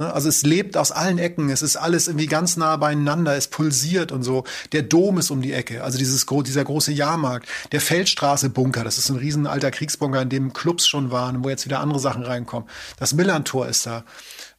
Ne? 0.00 0.12
Also 0.12 0.28
es 0.28 0.42
lebt 0.42 0.76
aus 0.76 0.90
allen 0.90 1.18
Ecken, 1.18 1.50
es 1.50 1.62
ist 1.62 1.76
alles 1.76 2.08
irgendwie 2.08 2.26
ganz 2.26 2.56
nah 2.56 2.76
beieinander, 2.76 3.36
es 3.36 3.48
pulsiert 3.48 4.10
und 4.10 4.24
so. 4.24 4.44
Der 4.72 4.82
Dom 4.82 5.18
ist 5.18 5.30
um 5.30 5.42
die 5.42 5.52
Ecke, 5.52 5.84
also 5.84 5.98
dieses, 5.98 6.26
dieser 6.26 6.64
große 6.64 6.90
Jahrmarkt. 6.90 7.46
Der 7.70 7.80
Feldstraße-Bunker, 7.80 8.82
das 8.82 8.98
ist 8.98 9.10
ein 9.10 9.16
riesen 9.16 9.46
alter 9.46 9.70
Kriegsbunker, 9.70 10.22
in 10.22 10.30
dem 10.30 10.52
Clubs 10.52 10.88
schon 10.88 11.10
waren, 11.12 11.44
wo 11.44 11.50
jetzt 11.50 11.66
wieder 11.66 11.80
andere 11.80 12.00
Sachen 12.00 12.22
reinkommen. 12.22 12.68
Das 12.98 13.12
Millantor 13.12 13.68
ist 13.68 13.86
da. 13.86 14.04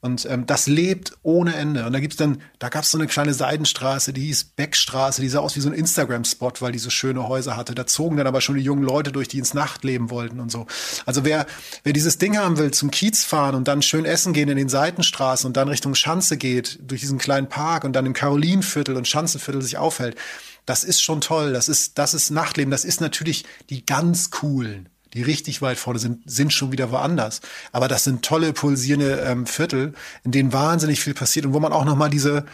Und 0.03 0.25
ähm, 0.25 0.47
das 0.47 0.65
lebt 0.65 1.13
ohne 1.21 1.55
Ende. 1.55 1.85
Und 1.85 1.93
da 1.93 1.99
gibt's 1.99 2.17
dann, 2.17 2.41
da 2.57 2.69
gab's 2.69 2.89
so 2.89 2.97
eine 2.97 3.05
kleine 3.05 3.35
Seidenstraße, 3.35 4.13
die 4.13 4.21
hieß 4.21 4.45
Beckstraße, 4.55 5.21
die 5.21 5.29
sah 5.29 5.39
aus 5.39 5.55
wie 5.55 5.59
so 5.59 5.69
ein 5.69 5.75
Instagram-Spot, 5.75 6.53
weil 6.59 6.71
die 6.71 6.79
so 6.79 6.89
schöne 6.89 7.27
Häuser 7.27 7.55
hatte. 7.55 7.75
Da 7.75 7.85
zogen 7.85 8.17
dann 8.17 8.25
aber 8.25 8.41
schon 8.41 8.55
die 8.55 8.63
jungen 8.63 8.81
Leute 8.81 9.11
durch, 9.11 9.27
die 9.27 9.37
ins 9.37 9.53
Nachtleben 9.53 10.09
wollten 10.09 10.39
und 10.39 10.51
so. 10.51 10.65
Also 11.05 11.23
wer, 11.23 11.45
wer 11.83 11.93
dieses 11.93 12.17
Ding 12.17 12.35
haben 12.35 12.57
will, 12.57 12.71
zum 12.71 12.89
Kiez 12.89 13.23
fahren 13.23 13.53
und 13.53 13.67
dann 13.67 13.83
schön 13.83 14.05
essen 14.05 14.33
gehen 14.33 14.49
in 14.49 14.57
den 14.57 14.69
Seitenstraßen 14.69 15.45
und 15.45 15.55
dann 15.55 15.69
Richtung 15.69 15.93
Schanze 15.93 16.35
geht, 16.35 16.79
durch 16.81 17.01
diesen 17.01 17.19
kleinen 17.19 17.47
Park 17.47 17.83
und 17.83 17.93
dann 17.93 18.07
im 18.07 18.13
Karolinviertel 18.13 18.95
und 18.95 19.07
Schanzenviertel 19.07 19.61
sich 19.61 19.77
aufhält, 19.77 20.17
das 20.65 20.83
ist 20.83 21.03
schon 21.03 21.21
toll. 21.21 21.53
Das 21.53 21.69
ist, 21.69 21.99
das 21.99 22.15
ist 22.15 22.31
Nachtleben. 22.31 22.71
Das 22.71 22.85
ist 22.85 23.01
natürlich 23.01 23.45
die 23.69 23.85
ganz 23.85 24.31
coolen 24.31 24.89
die 25.13 25.21
richtig 25.21 25.61
weit 25.61 25.77
vorne 25.77 25.99
sind, 25.99 26.21
sind 26.29 26.53
schon 26.53 26.71
wieder 26.71 26.91
woanders. 26.91 27.41
Aber 27.71 27.87
das 27.87 28.03
sind 28.03 28.23
tolle, 28.23 28.53
pulsierende 28.53 29.21
ähm, 29.21 29.45
Viertel, 29.45 29.93
in 30.23 30.31
denen 30.31 30.53
wahnsinnig 30.53 30.99
viel 31.01 31.13
passiert 31.13 31.45
und 31.45 31.53
wo 31.53 31.59
man 31.59 31.73
auch 31.73 31.85
nochmal 31.85 32.09
diese, 32.09 32.45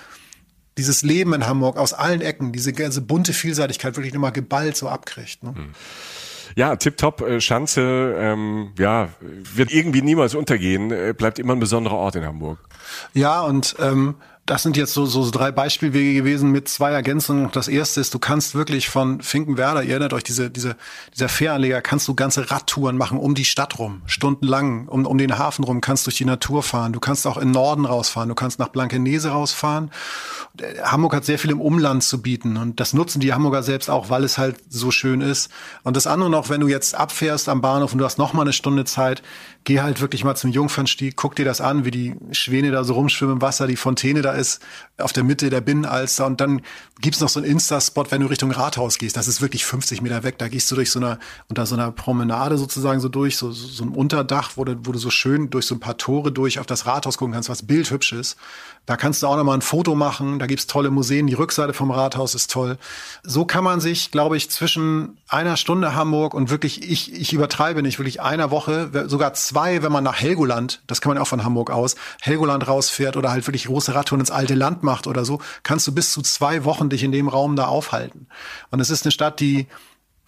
dieses 0.78 1.03
Leben 1.03 1.34
in 1.34 1.45
Hamburg 1.45 1.78
aus 1.78 1.93
allen 1.93 2.22
Ecken, 2.22 2.51
diese 2.51 2.74
ganze 2.74 3.01
bunte 3.01 3.34
Vielseitigkeit 3.34 3.95
wirklich 3.95 4.14
nochmal 4.14 4.32
geballt 4.32 4.78
so 4.78 4.89
abkriegt. 4.89 5.43
Ne? 5.43 5.55
Hm. 5.55 5.70
Ja, 6.55 6.76
tipptopp, 6.76 7.22
äh, 7.22 7.39
Schanze, 7.41 8.16
ähm, 8.18 8.72
ja, 8.80 9.10
wird 9.20 9.72
irgendwie 9.72 10.01
niemals 10.01 10.34
untergehen, 10.34 10.91
äh, 10.91 11.14
bleibt 11.16 11.38
immer 11.38 11.53
ein 11.53 11.60
besonderer 11.60 11.95
Ort 11.95 12.16
in 12.16 12.26
Hamburg. 12.26 12.58
Ja, 13.14 13.41
und 13.41 13.76
ähm, 13.80 14.16
das 14.48 14.64
sind 14.64 14.78
jetzt 14.78 14.93
so, 14.93 15.06
so 15.06 15.30
drei 15.30 15.52
Beispielwege 15.52 16.14
gewesen 16.14 16.52
mit 16.52 16.70
zwei 16.70 16.91
Ergänzungen. 16.91 17.50
Das 17.52 17.68
erste 17.68 18.00
ist, 18.00 18.14
du 18.14 18.20
kannst 18.20 18.56
wirklich 18.56 18.88
von 18.88 19.22
Finkenwerder, 19.22 19.84
ihr 19.84 19.91
erinnert 19.91 20.14
euch, 20.14 20.24
diese, 20.24 20.50
diese, 20.50 20.78
dieser 21.14 21.28
Fähranleger, 21.28 21.82
kannst 21.82 22.08
du 22.08 22.16
ganze 22.16 22.50
Radtouren 22.50 22.98
machen 22.98 23.20
um 23.20 23.36
die 23.36 23.43
Stadt 23.43 23.78
rum, 23.78 24.02
stundenlang, 24.06 24.88
um, 24.88 25.06
um 25.06 25.18
den 25.18 25.38
Hafen 25.38 25.66
rum, 25.66 25.82
kannst 25.82 26.08
durch 26.08 26.16
die 26.16 26.26
Natur 26.26 26.64
fahren. 26.64 26.93
Du 26.93 27.02
kannst 27.02 27.28
auch 27.28 27.38
in 27.38 27.52
Norden 27.52 27.84
rausfahren, 27.84 28.30
du 28.30 28.36
kannst 28.36 28.58
nach 28.58 28.70
Blankenese 28.70 29.30
rausfahren. 29.30 29.91
Hamburg 30.82 31.14
hat 31.14 31.26
sehr 31.26 31.39
viel 31.39 31.52
im 31.52 31.60
Umland 31.60 32.04
zu 32.04 32.22
bieten 32.22 32.56
und 32.56 32.80
das 32.80 32.93
nutzen 32.93 33.20
die 33.20 33.34
Hamburger 33.34 33.64
selbst 33.64 33.89
auch, 33.89 34.10
weil 34.10 34.24
es 34.24 34.38
halt 34.38 34.56
so 34.70 34.91
schön 34.91 35.20
ist. 35.20 35.52
Und 35.84 35.98
das 35.98 36.08
andere 36.08 36.30
noch, 36.30 36.50
wenn 36.50 36.62
du 36.62 36.70
jetzt 36.70 36.95
abfährst 36.95 37.50
am 37.50 37.60
Bahnhof 37.60 37.91
und 37.91 38.00
du 38.00 38.06
hast 38.06 38.18
noch 38.18 38.32
mal 38.32 38.43
eine 38.43 38.54
Stunde 38.54 38.86
Zeit, 38.86 39.22
geh 39.68 39.82
halt 39.82 39.99
wirklich 39.99 40.24
mal 40.24 40.36
zum 40.36 40.49
Jungfernstieg, 40.49 41.18
guck 41.18 41.36
dir 41.36 41.43
das 41.43 41.59
an, 41.59 41.84
wie 41.84 41.91
die 41.91 42.15
Schwäne 42.32 42.72
da 42.72 42.86
so 42.86 42.93
rumschwimmen 42.93 43.36
im 43.36 43.41
Wasser, 43.41 43.68
die 43.68 43.76
Fontäne 43.76 44.22
da 44.22 44.32
ist, 44.32 44.61
auf 45.00 45.14
der 45.14 45.24
Mitte 45.24 45.50
der 45.50 45.62
Binnenalster 45.62 46.26
und 46.26 46.41
dann 46.41 46.62
gibt's 47.00 47.20
noch 47.20 47.30
so 47.30 47.39
einen 47.39 47.50
Insta-Spot, 47.50 48.06
wenn 48.10 48.22
du 48.22 48.28
Richtung 48.28 48.52
Rathaus 48.52 48.98
gehst. 48.98 49.16
Das 49.16 49.28
ist 49.28 49.41
wirklich 49.41 49.66
50 49.66 50.02
Meter 50.02 50.24
weg. 50.24 50.39
Da 50.39 50.48
gehst 50.48 50.72
du 50.72 50.76
durch 50.76 50.89
so 50.91 51.00
einer, 51.00 51.20
unter 51.50 51.66
so 51.68 51.76
einer 51.76 51.91
Promenade 51.91 52.58
sozusagen 52.58 53.00
so 53.00 53.08
durch, 53.08 53.38
so, 53.38 53.52
so, 53.52 53.84
ein 53.84 53.89
Unterdach, 53.89 54.52
wo 54.56 54.64
du, 54.64 54.76
wo 54.84 54.91
du 54.91 54.98
so 54.98 55.12
schön 55.12 55.52
durch 55.52 55.68
so 55.68 55.76
ein 55.76 55.80
paar 55.80 55.98
Tore 55.98 56.32
durch 56.32 56.60
auf 56.60 56.66
das 56.66 56.88
Rathaus 56.88 57.18
gucken 57.18 57.34
kannst, 57.34 57.50
was 57.50 57.64
bildhübsch 57.64 58.14
ist. 58.14 58.38
Da 58.88 58.95
kannst 58.95 59.22
du 59.22 59.28
auch 59.28 59.36
noch 59.36 59.43
mal 59.43 59.54
ein 59.54 59.62
Foto 59.62 59.95
machen. 59.95 60.39
Da 60.39 60.48
gibt's 60.48 60.66
tolle 60.66 60.89
Museen. 60.89 61.28
Die 61.28 61.34
Rückseite 61.34 61.74
vom 61.74 61.91
Rathaus 61.91 62.34
ist 62.34 62.50
toll. 62.50 62.78
So 63.22 63.45
kann 63.45 63.64
man 63.64 63.82
sich, 63.82 64.12
glaube 64.12 64.38
ich, 64.38 64.50
zwischen 64.50 65.18
einer 65.28 65.58
Stunde 65.58 65.93
Hamburg 65.93 66.34
und 66.34 66.50
wirklich, 66.50 66.89
ich, 66.89 67.14
ich 67.14 67.34
übertreibe 67.34 67.84
nicht, 67.84 68.00
wirklich 68.00 68.22
einer 68.22 68.50
Woche, 68.50 68.89
sogar 69.08 69.34
zwei, 69.34 69.84
wenn 69.84 69.91
man 69.91 70.06
nach 70.06 70.22
Helgoland, 70.22 70.82
das 70.88 71.02
kann 71.02 71.14
man 71.14 71.22
auch 71.22 71.28
von 71.28 71.43
Hamburg 71.43 71.70
aus, 71.70 71.95
Helgoland 72.22 72.68
rausfährt 72.68 73.18
oder 73.18 73.30
halt 73.30 73.45
wirklich 73.45 73.66
große 73.66 73.93
Radtouren 73.93 74.22
ins 74.22 74.32
alte 74.32 74.56
Land 74.56 74.84
macht 74.88 75.05
oder 75.05 75.25
so, 75.25 75.39
kannst 75.63 75.85
du 75.85 75.91
bis 75.91 76.11
zu 76.11 76.21
zwei 76.21 76.63
Wochen 76.63 76.89
dich 76.89 77.03
in 77.03 77.11
dem 77.11 77.27
Raum 77.27 77.55
da 77.55 77.67
aufhalten. 77.67 78.27
Und 78.71 78.79
es 78.79 78.89
ist 78.89 79.05
eine 79.05 79.11
Stadt, 79.11 79.39
die 79.39 79.67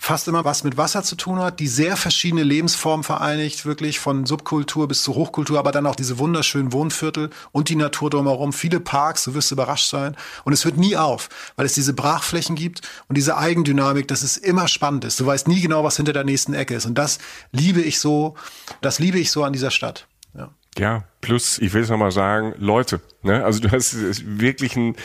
fast 0.02 0.30
immer 0.30 0.46
was 0.46 0.64
mit 0.64 0.78
Wasser 0.78 1.04
zu 1.04 1.16
tun 1.18 1.40
hat, 1.40 1.60
die 1.60 1.68
sehr 1.68 1.98
verschiedene 1.98 2.44
Lebensformen 2.44 3.04
vereinigt, 3.04 3.66
wirklich 3.66 4.00
von 4.00 4.26
Subkultur 4.26 4.88
bis 4.88 5.04
zu 5.04 5.14
Hochkultur, 5.14 5.60
aber 5.60 5.74
dann 5.74 5.86
auch 5.86 5.96
diese 5.96 6.18
wunderschönen 6.18 6.72
Wohnviertel 6.72 7.30
und 7.52 7.68
die 7.68 7.76
Natur 7.76 8.10
drumherum, 8.10 8.54
viele 8.54 8.80
Parks, 8.80 9.26
du 9.26 9.34
wirst 9.34 9.52
überrascht 9.52 9.90
sein. 9.90 10.16
Und 10.46 10.54
es 10.54 10.64
hört 10.64 10.78
nie 10.78 10.96
auf, 10.96 11.28
weil 11.58 11.66
es 11.66 11.74
diese 11.74 11.94
Brachflächen 11.94 12.56
gibt 12.56 12.82
und 13.10 13.18
diese 13.18 13.38
Eigendynamik, 13.38 14.08
dass 14.08 14.24
es 14.24 14.38
immer 14.38 14.70
spannend 14.70 15.04
ist. 15.04 15.20
Du 15.20 15.26
weißt 15.26 15.50
nie 15.50 15.60
genau, 15.60 15.84
was 15.84 15.98
hinter 15.98 16.14
der 16.14 16.24
nächsten 16.24 16.54
Ecke 16.54 16.76
ist. 16.76 16.86
Und 16.86 16.98
das 16.98 17.20
liebe 17.52 17.82
ich 17.82 18.00
so, 18.00 18.36
das 18.80 19.00
liebe 19.00 19.20
ich 19.20 19.32
so 19.32 19.44
an 19.44 19.52
dieser 19.52 19.70
Stadt. 19.70 20.08
Ja. 20.34 20.50
Ja, 20.78 21.04
plus, 21.22 21.60
ich 21.60 21.74
will 21.74 21.82
es 21.82 21.90
nochmal 21.90 22.12
sagen, 22.12 22.54
Leute. 22.58 23.02
Ne? 23.22 23.44
Also 23.44 23.60
du 23.60 23.72
hast 23.72 23.96
wirklich 24.40 24.78
einen 24.78 24.96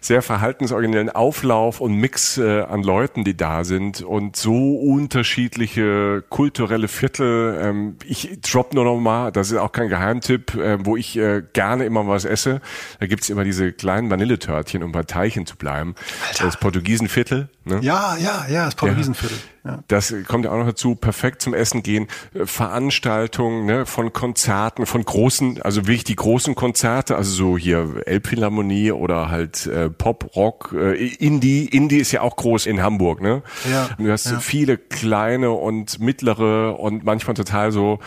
sehr 0.00 0.22
verhaltensoriginellen 0.22 1.10
Auflauf 1.10 1.80
und 1.80 1.94
Mix 1.94 2.38
äh, 2.38 2.62
an 2.62 2.84
Leuten, 2.84 3.24
die 3.24 3.36
da 3.36 3.64
sind 3.64 4.00
und 4.00 4.36
so 4.36 4.76
unterschiedliche 4.76 6.22
kulturelle 6.28 6.86
Viertel. 6.86 7.58
Ähm, 7.60 7.96
ich 8.04 8.38
drop 8.42 8.74
nur 8.74 8.84
noch 8.84 9.00
mal, 9.00 9.32
das 9.32 9.50
ist 9.50 9.58
auch 9.58 9.72
kein 9.72 9.88
Geheimtipp, 9.88 10.54
äh, 10.54 10.84
wo 10.84 10.96
ich 10.96 11.16
äh, 11.16 11.42
gerne 11.52 11.84
immer 11.84 12.06
was 12.06 12.24
esse. 12.24 12.60
Da 13.00 13.06
gibt's 13.06 13.28
immer 13.28 13.42
diese 13.42 13.72
kleinen 13.72 14.08
Vanilletörtchen, 14.08 14.84
um 14.84 14.92
bei 14.92 15.02
Teilchen 15.02 15.46
zu 15.46 15.56
bleiben. 15.56 15.96
Alter. 16.28 16.44
Das 16.44 16.56
Portugiesenviertel. 16.58 17.48
Ne? 17.64 17.80
Ja, 17.82 18.16
ja, 18.16 18.46
ja, 18.48 18.66
das 18.66 18.76
Portugiesenviertel. 18.76 19.36
Ja. 19.36 19.54
Ja. 19.64 19.82
Das 19.88 20.14
kommt 20.28 20.44
ja 20.44 20.50
auch 20.50 20.58
noch 20.58 20.66
dazu, 20.66 20.94
perfekt 20.94 21.40
zum 21.40 21.54
Essen 21.54 21.82
gehen, 21.82 22.08
äh, 22.34 22.44
Veranstaltungen 22.44 23.64
ne, 23.64 23.86
von 23.86 24.12
Konzerten, 24.12 24.84
von 24.84 25.02
großen, 25.02 25.62
also 25.64 25.86
wirklich 25.86 26.04
die 26.04 26.16
großen 26.16 26.54
Konzerte, 26.54 27.16
also 27.16 27.32
so 27.32 27.58
hier 27.58 28.02
Elbphilharmonie 28.04 28.92
oder 28.92 29.30
halt 29.30 29.66
äh, 29.66 29.88
Pop, 29.88 30.36
Rock, 30.36 30.74
äh, 30.78 31.06
Indie. 31.06 31.64
Indie 31.64 31.98
ist 31.98 32.12
ja 32.12 32.20
auch 32.20 32.36
groß 32.36 32.66
in 32.66 32.82
Hamburg, 32.82 33.22
ne? 33.22 33.42
Ja. 33.70 33.88
Du 33.96 34.10
hast 34.10 34.30
ja. 34.30 34.38
viele 34.40 34.76
kleine 34.76 35.50
und 35.50 36.00
mittlere 36.00 36.78
und 36.78 37.04
manchmal 37.04 37.34
total 37.34 37.72
so 37.72 38.00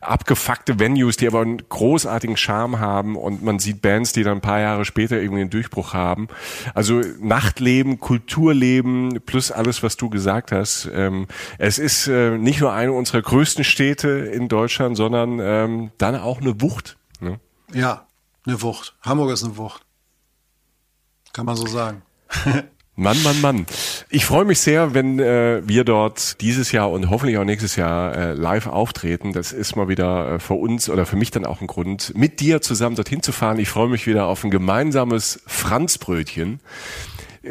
abgefuckte 0.00 0.80
Venues, 0.80 1.16
die 1.16 1.28
aber 1.28 1.42
einen 1.42 1.62
großartigen 1.68 2.36
Charme 2.36 2.80
haben 2.80 3.16
und 3.16 3.44
man 3.44 3.60
sieht 3.60 3.82
Bands, 3.82 4.12
die 4.12 4.24
dann 4.24 4.38
ein 4.38 4.40
paar 4.40 4.60
Jahre 4.60 4.84
später 4.84 5.20
irgendwie 5.20 5.42
einen 5.42 5.50
Durchbruch 5.50 5.94
haben. 5.94 6.26
Also 6.74 7.00
Nachtleben, 7.20 8.00
Kulturleben 8.00 9.20
plus 9.24 9.52
alles, 9.52 9.84
was 9.84 9.96
du 9.96 10.10
gesagt 10.10 10.50
hast. 10.50 10.86
Äh, 10.86 11.04
ähm, 11.04 11.26
es 11.58 11.78
ist 11.78 12.06
äh, 12.08 12.36
nicht 12.38 12.60
nur 12.60 12.72
eine 12.72 12.92
unserer 12.92 13.22
größten 13.22 13.64
Städte 13.64 14.08
in 14.08 14.48
Deutschland, 14.48 14.96
sondern 14.96 15.38
ähm, 15.40 15.90
dann 15.98 16.16
auch 16.16 16.40
eine 16.40 16.60
Wucht. 16.60 16.96
Ne? 17.20 17.40
Ja, 17.72 18.06
eine 18.46 18.60
Wucht. 18.62 18.94
Hamburg 19.02 19.30
ist 19.30 19.44
eine 19.44 19.56
Wucht. 19.56 19.84
Kann 21.32 21.46
man 21.46 21.56
so 21.56 21.66
sagen. 21.66 22.02
Mann, 22.96 23.20
Mann, 23.24 23.40
Mann. 23.40 23.66
Ich 24.08 24.24
freue 24.24 24.44
mich 24.44 24.60
sehr, 24.60 24.94
wenn 24.94 25.18
äh, 25.18 25.62
wir 25.66 25.82
dort 25.82 26.40
dieses 26.40 26.70
Jahr 26.70 26.92
und 26.92 27.10
hoffentlich 27.10 27.38
auch 27.38 27.44
nächstes 27.44 27.74
Jahr 27.74 28.16
äh, 28.16 28.32
live 28.34 28.68
auftreten. 28.68 29.32
Das 29.32 29.50
ist 29.50 29.74
mal 29.74 29.88
wieder 29.88 30.34
äh, 30.34 30.38
für 30.38 30.54
uns 30.54 30.88
oder 30.88 31.04
für 31.04 31.16
mich 31.16 31.32
dann 31.32 31.44
auch 31.44 31.60
ein 31.60 31.66
Grund, 31.66 32.12
mit 32.14 32.38
dir 32.38 32.60
zusammen 32.60 32.94
dorthin 32.94 33.20
zu 33.20 33.32
fahren. 33.32 33.58
Ich 33.58 33.68
freue 33.68 33.88
mich 33.88 34.06
wieder 34.06 34.26
auf 34.26 34.44
ein 34.44 34.50
gemeinsames 34.52 35.42
Franzbrötchen 35.46 36.60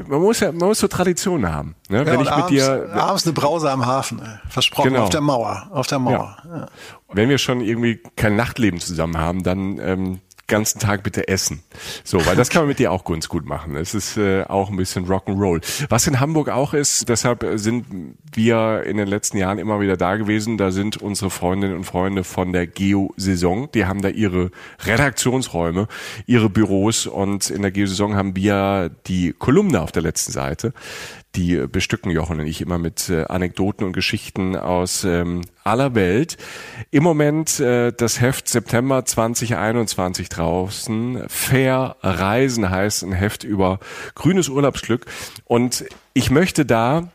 man 0.07 0.22
muss 0.22 0.40
ja, 0.40 0.52
man 0.52 0.69
muss 0.69 0.80
so 0.80 0.88
Traditionen 0.88 1.52
haben. 1.52 1.76
Ne? 1.90 1.99
Ja, 1.99 2.06
Wenn 2.06 2.22
ich 2.22 2.31
abends, 2.31 2.52
mit 2.52 2.60
dir 2.60 2.94
abends 2.94 3.26
eine 3.26 3.34
Brause 3.34 3.72
am 3.72 3.85
Hafen, 3.85 4.22
versprochen 4.49 4.91
genau. 4.91 5.03
auf 5.03 5.10
der 5.10 5.22
Mauer, 5.22 5.68
auf 5.72 5.88
der 5.88 5.99
Mauer. 5.99 6.38
Ja. 6.44 6.57
Ja. 6.57 6.68
Wenn 7.14 7.30
wir 7.30 7.38
schon 7.38 7.61
irgendwie 7.61 8.02
kein 8.15 8.35
Nachtleben 8.35 8.80
zusammen 8.80 9.18
haben, 9.18 9.44
dann 9.44 9.80
ähm, 9.80 10.19
ganzen 10.48 10.80
Tag 10.80 11.03
bitte 11.03 11.27
essen. 11.27 11.64
So, 12.03 12.26
weil 12.26 12.35
das 12.35 12.49
kann 12.49 12.64
man 12.64 12.68
mit 12.68 12.80
dir 12.80 12.91
auch 12.91 13.06
ganz 13.06 13.30
gut 13.30 13.45
machen. 13.45 13.76
Es 13.76 13.94
ist 13.94 14.18
äh, 14.18 14.44
auch 14.44 14.69
ein 14.69 14.76
bisschen 14.76 15.07
Rock'n'Roll. 15.07 15.61
Was 15.90 16.06
in 16.06 16.19
Hamburg 16.19 16.49
auch 16.49 16.73
ist, 16.73 17.07
deshalb 17.10 17.45
sind 17.56 17.85
wir 18.34 18.84
in 18.84 18.98
den 18.98 19.07
letzten 19.07 19.38
Jahren 19.38 19.57
immer 19.57 19.80
wieder 19.80 19.95
da 19.95 20.18
gewesen. 20.18 20.57
Da 20.57 20.72
sind 20.72 20.98
unsere 20.98 21.30
Freundinnen 21.30 21.76
und 21.76 21.85
Freunde 21.85 22.23
von 22.23 22.52
der 22.52 22.68
Geo-Saison. 22.68 23.72
Die 23.72 23.85
haben 23.85 24.02
da 24.02 24.10
ihre 24.10 24.52
Redaktionsräume, 24.85 25.88
ihre 26.26 26.49
Büros 26.49 27.07
und 27.07 27.49
in 27.49 27.61
der 27.61 27.72
Geo-Saison 27.72 28.15
haben 28.15 28.35
wir 28.35 28.91
die 29.07 29.34
Kolumne 29.34 29.81
auf 29.81 29.91
der 29.91 30.02
letzten 30.02 30.34
Seite 30.34 30.73
die 31.35 31.68
bestücken 31.68 32.11
Jochen 32.11 32.39
und 32.39 32.47
ich 32.47 32.61
immer 32.61 32.77
mit 32.77 33.10
äh, 33.10 33.23
Anekdoten 33.26 33.85
und 33.85 33.93
Geschichten 33.93 34.55
aus 34.55 35.03
ähm, 35.03 35.41
aller 35.64 35.95
Welt. 35.95 36.38
Im 36.91 37.03
Moment 37.03 37.60
äh, 37.60 37.91
das 37.91 38.22
Heft 38.22 38.47
September 38.47 39.03
2021 39.03 40.30
draußen. 40.30 41.23
Fair 41.27 41.95
Reisen 42.01 42.69
heißt 42.69 43.03
ein 43.03 43.14
Heft 43.14 43.43
über 43.43 43.80
grünes 44.15 44.49
Urlaubsglück. 44.49 45.05
Und 45.45 45.85
ich 46.14 46.30
möchte 46.30 46.65
da 46.65 47.10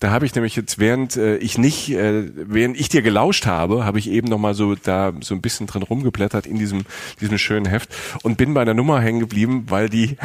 da 0.00 0.10
habe 0.10 0.26
ich 0.26 0.34
nämlich 0.34 0.54
jetzt, 0.54 0.78
während 0.78 1.16
äh, 1.16 1.36
ich 1.38 1.58
nicht, 1.58 1.90
äh, 1.90 2.24
während 2.34 2.78
ich 2.78 2.88
dir 2.88 3.02
gelauscht 3.02 3.46
habe, 3.46 3.84
habe 3.84 3.98
ich 3.98 4.08
eben 4.10 4.28
noch 4.28 4.38
mal 4.38 4.54
so 4.54 4.76
da 4.76 5.12
so 5.20 5.34
ein 5.34 5.40
bisschen 5.40 5.66
drin 5.66 5.82
rumgeblättert 5.82 6.46
in 6.46 6.58
diesem 6.58 6.84
diesem 7.20 7.36
schönen 7.38 7.66
Heft 7.66 7.90
und 8.22 8.36
bin 8.36 8.54
bei 8.54 8.62
einer 8.62 8.74
Nummer 8.74 9.00
hängen 9.00 9.18
geblieben, 9.18 9.64
weil 9.68 9.88
die, 9.88 10.16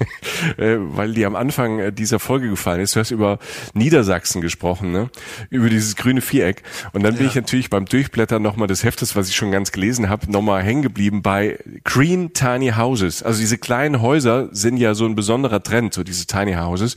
äh, 0.56 0.76
weil 0.78 1.12
die 1.12 1.26
am 1.26 1.36
Anfang 1.36 1.78
äh, 1.78 1.92
dieser 1.92 2.18
Folge 2.18 2.48
gefallen 2.48 2.80
ist. 2.80 2.96
Du 2.96 3.00
hast 3.00 3.10
über 3.10 3.38
Niedersachsen 3.74 4.40
gesprochen, 4.40 4.92
ne? 4.92 5.10
Über 5.50 5.68
dieses 5.68 5.96
grüne 5.96 6.22
Viereck. 6.22 6.62
Und 6.92 7.02
dann 7.02 7.16
bin 7.16 7.26
ich 7.26 7.34
natürlich 7.34 7.68
beim 7.68 7.84
Durchblättern 7.84 8.42
noch 8.42 8.56
mal 8.56 8.66
des 8.66 8.82
Heftes, 8.82 9.14
was 9.14 9.28
ich 9.28 9.36
schon 9.36 9.50
ganz 9.50 9.72
gelesen 9.72 10.08
habe, 10.08 10.30
noch 10.30 10.42
mal 10.42 10.62
hängen 10.62 10.82
geblieben 10.82 11.20
bei 11.20 11.58
Green 11.84 12.32
Tiny 12.32 12.70
Houses. 12.70 13.22
Also 13.22 13.40
diese 13.40 13.58
kleinen 13.58 14.00
Häuser 14.00 14.48
sind 14.52 14.78
ja 14.78 14.94
so 14.94 15.04
ein 15.04 15.14
besonderer 15.14 15.62
Trend, 15.62 15.92
so 15.92 16.02
diese 16.02 16.26
Tiny 16.26 16.54
Houses. 16.54 16.96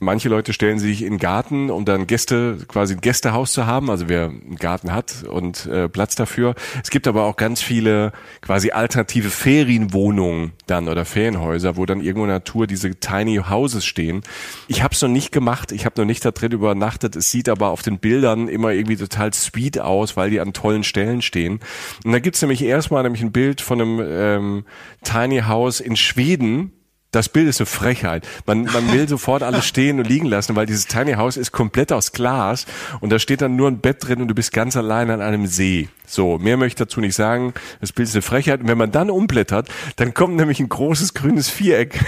Manche 0.00 0.28
Leute 0.28 0.52
stellen 0.52 0.78
sich 0.78 1.02
in 1.02 1.14
den 1.14 1.18
Garten, 1.18 1.70
um 1.70 1.84
dann 1.84 2.06
Gäste, 2.06 2.58
quasi 2.68 2.94
ein 2.94 3.00
Gästehaus 3.00 3.52
zu 3.52 3.66
haben, 3.66 3.90
also 3.90 4.08
wer 4.08 4.26
einen 4.26 4.56
Garten 4.56 4.92
hat 4.92 5.24
und 5.24 5.66
äh, 5.66 5.88
Platz 5.88 6.14
dafür. 6.14 6.54
Es 6.82 6.90
gibt 6.90 7.06
aber 7.06 7.24
auch 7.24 7.36
ganz 7.36 7.62
viele 7.62 8.12
quasi 8.40 8.70
alternative 8.70 9.30
Ferienwohnungen 9.30 10.52
dann 10.66 10.88
oder 10.88 11.04
Ferienhäuser, 11.04 11.76
wo 11.76 11.86
dann 11.86 12.00
irgendwo 12.00 12.24
in 12.24 12.28
der 12.28 12.38
Natur 12.38 12.66
diese 12.66 12.94
Tiny 12.94 13.40
Houses 13.48 13.84
stehen. 13.84 14.22
Ich 14.68 14.82
habe 14.82 14.94
es 14.94 15.02
noch 15.02 15.08
nicht 15.08 15.32
gemacht, 15.32 15.72
ich 15.72 15.86
habe 15.86 16.00
noch 16.00 16.06
nicht 16.06 16.24
da 16.24 16.30
drin 16.30 16.52
übernachtet. 16.52 17.16
Es 17.16 17.30
sieht 17.30 17.48
aber 17.48 17.68
auf 17.68 17.82
den 17.82 17.98
Bildern 17.98 18.48
immer 18.48 18.72
irgendwie 18.72 18.96
total 18.96 19.32
sweet 19.32 19.80
aus, 19.80 20.16
weil 20.16 20.30
die 20.30 20.40
an 20.40 20.52
tollen 20.52 20.84
Stellen 20.84 21.22
stehen. 21.22 21.60
Und 22.04 22.12
da 22.12 22.18
gibt's 22.18 22.42
nämlich 22.42 22.62
erstmal 22.62 23.02
nämlich 23.02 23.22
ein 23.22 23.32
Bild 23.32 23.60
von 23.60 23.80
einem 23.80 24.00
ähm, 24.02 24.64
Tiny 25.02 25.40
House 25.40 25.80
in 25.80 25.96
Schweden, 25.96 26.72
das 27.10 27.28
Bild 27.28 27.48
ist 27.48 27.60
eine 27.60 27.66
Frechheit. 27.66 28.26
Man, 28.46 28.64
man 28.64 28.92
will 28.92 29.08
sofort 29.08 29.42
alles 29.42 29.64
stehen 29.64 29.98
und 29.98 30.06
liegen 30.06 30.26
lassen, 30.26 30.56
weil 30.56 30.66
dieses 30.66 30.86
Tiny 30.86 31.14
House 31.14 31.36
ist 31.36 31.52
komplett 31.52 31.92
aus 31.92 32.12
Glas 32.12 32.66
und 33.00 33.10
da 33.10 33.18
steht 33.18 33.40
dann 33.40 33.56
nur 33.56 33.68
ein 33.68 33.78
Bett 33.78 34.06
drin 34.06 34.20
und 34.20 34.28
du 34.28 34.34
bist 34.34 34.52
ganz 34.52 34.76
allein 34.76 35.10
an 35.10 35.20
einem 35.20 35.46
See. 35.46 35.88
So, 36.06 36.38
mehr 36.38 36.56
möchte 36.56 36.82
ich 36.82 36.88
dazu 36.88 37.00
nicht 37.00 37.14
sagen. 37.14 37.54
Das 37.80 37.92
Bild 37.92 38.08
ist 38.08 38.14
eine 38.14 38.22
Frechheit. 38.22 38.60
Und 38.60 38.68
wenn 38.68 38.78
man 38.78 38.92
dann 38.92 39.10
umblättert, 39.10 39.68
dann 39.96 40.14
kommt 40.14 40.36
nämlich 40.36 40.60
ein 40.60 40.68
großes 40.68 41.14
grünes 41.14 41.48
Viereck. 41.48 42.04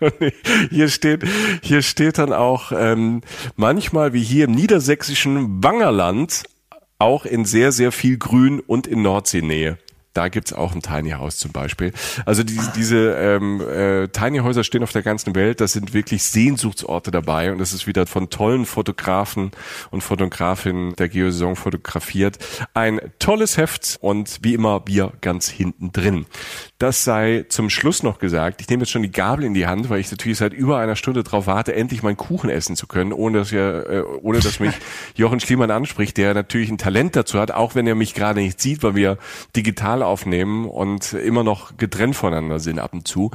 hier 0.70 0.88
steht, 0.88 1.24
hier 1.62 1.82
steht 1.82 2.18
dann 2.18 2.32
auch 2.32 2.72
ähm, 2.74 3.20
manchmal 3.56 4.12
wie 4.12 4.22
hier 4.22 4.46
im 4.46 4.52
niedersächsischen 4.52 5.62
Wangerland 5.62 6.44
auch 6.98 7.24
in 7.24 7.44
sehr, 7.44 7.72
sehr 7.72 7.92
viel 7.92 8.18
Grün 8.18 8.60
und 8.60 8.86
in 8.86 9.02
Nordseenähe. 9.02 9.78
Da 10.12 10.28
gibt's 10.28 10.52
auch 10.52 10.74
ein 10.74 10.82
Tiny 10.82 11.10
House 11.10 11.38
zum 11.38 11.52
Beispiel. 11.52 11.92
Also 12.26 12.42
die, 12.42 12.58
diese 12.74 13.14
ähm, 13.14 13.60
äh, 13.60 14.08
Tiny 14.08 14.38
Häuser 14.38 14.64
stehen 14.64 14.82
auf 14.82 14.90
der 14.90 15.02
ganzen 15.02 15.36
Welt. 15.36 15.60
Das 15.60 15.72
sind 15.72 15.94
wirklich 15.94 16.24
Sehnsuchtsorte 16.24 17.12
dabei 17.12 17.52
und 17.52 17.58
das 17.58 17.72
ist 17.72 17.86
wieder 17.86 18.06
von 18.06 18.28
tollen 18.28 18.66
Fotografen 18.66 19.52
und 19.90 20.02
Fotografinnen 20.02 20.96
der 20.96 21.08
Geosaison 21.08 21.54
fotografiert. 21.54 22.38
Ein 22.74 23.00
tolles 23.20 23.56
Heft 23.56 23.98
und 24.00 24.40
wie 24.42 24.54
immer 24.54 24.82
wir 24.86 25.12
ganz 25.20 25.48
hinten 25.48 25.92
drin. 25.92 26.26
Das 26.78 27.04
sei 27.04 27.44
zum 27.48 27.70
Schluss 27.70 28.02
noch 28.02 28.18
gesagt. 28.18 28.60
Ich 28.60 28.68
nehme 28.68 28.82
jetzt 28.82 28.90
schon 28.90 29.02
die 29.02 29.12
Gabel 29.12 29.44
in 29.44 29.54
die 29.54 29.66
Hand, 29.66 29.90
weil 29.90 30.00
ich 30.00 30.10
natürlich 30.10 30.38
seit 30.38 30.52
über 30.52 30.78
einer 30.78 30.96
Stunde 30.96 31.22
darauf 31.22 31.46
warte, 31.46 31.74
endlich 31.74 32.02
meinen 32.02 32.16
Kuchen 32.16 32.50
essen 32.50 32.74
zu 32.74 32.86
können, 32.86 33.12
ohne 33.12 33.38
dass 33.38 33.50
ja, 33.50 33.80
äh, 33.80 34.02
ohne 34.22 34.40
dass 34.40 34.60
mich 34.60 34.74
Jochen 35.14 35.40
Schliemann 35.40 35.70
anspricht, 35.70 36.16
der 36.16 36.34
natürlich 36.34 36.70
ein 36.70 36.78
Talent 36.78 37.14
dazu 37.16 37.38
hat, 37.38 37.50
auch 37.50 37.74
wenn 37.74 37.86
er 37.86 37.94
mich 37.94 38.14
gerade 38.14 38.40
nicht 38.40 38.60
sieht, 38.60 38.82
weil 38.82 38.94
wir 38.94 39.18
digital 39.54 39.99
Kanal 40.00 40.02
aufnehmen 40.02 40.66
und 40.66 41.12
immer 41.12 41.44
noch 41.44 41.76
getrennt 41.76 42.16
voneinander 42.16 42.58
sind 42.58 42.78
ab 42.78 42.92
und 42.92 43.06
zu. 43.06 43.30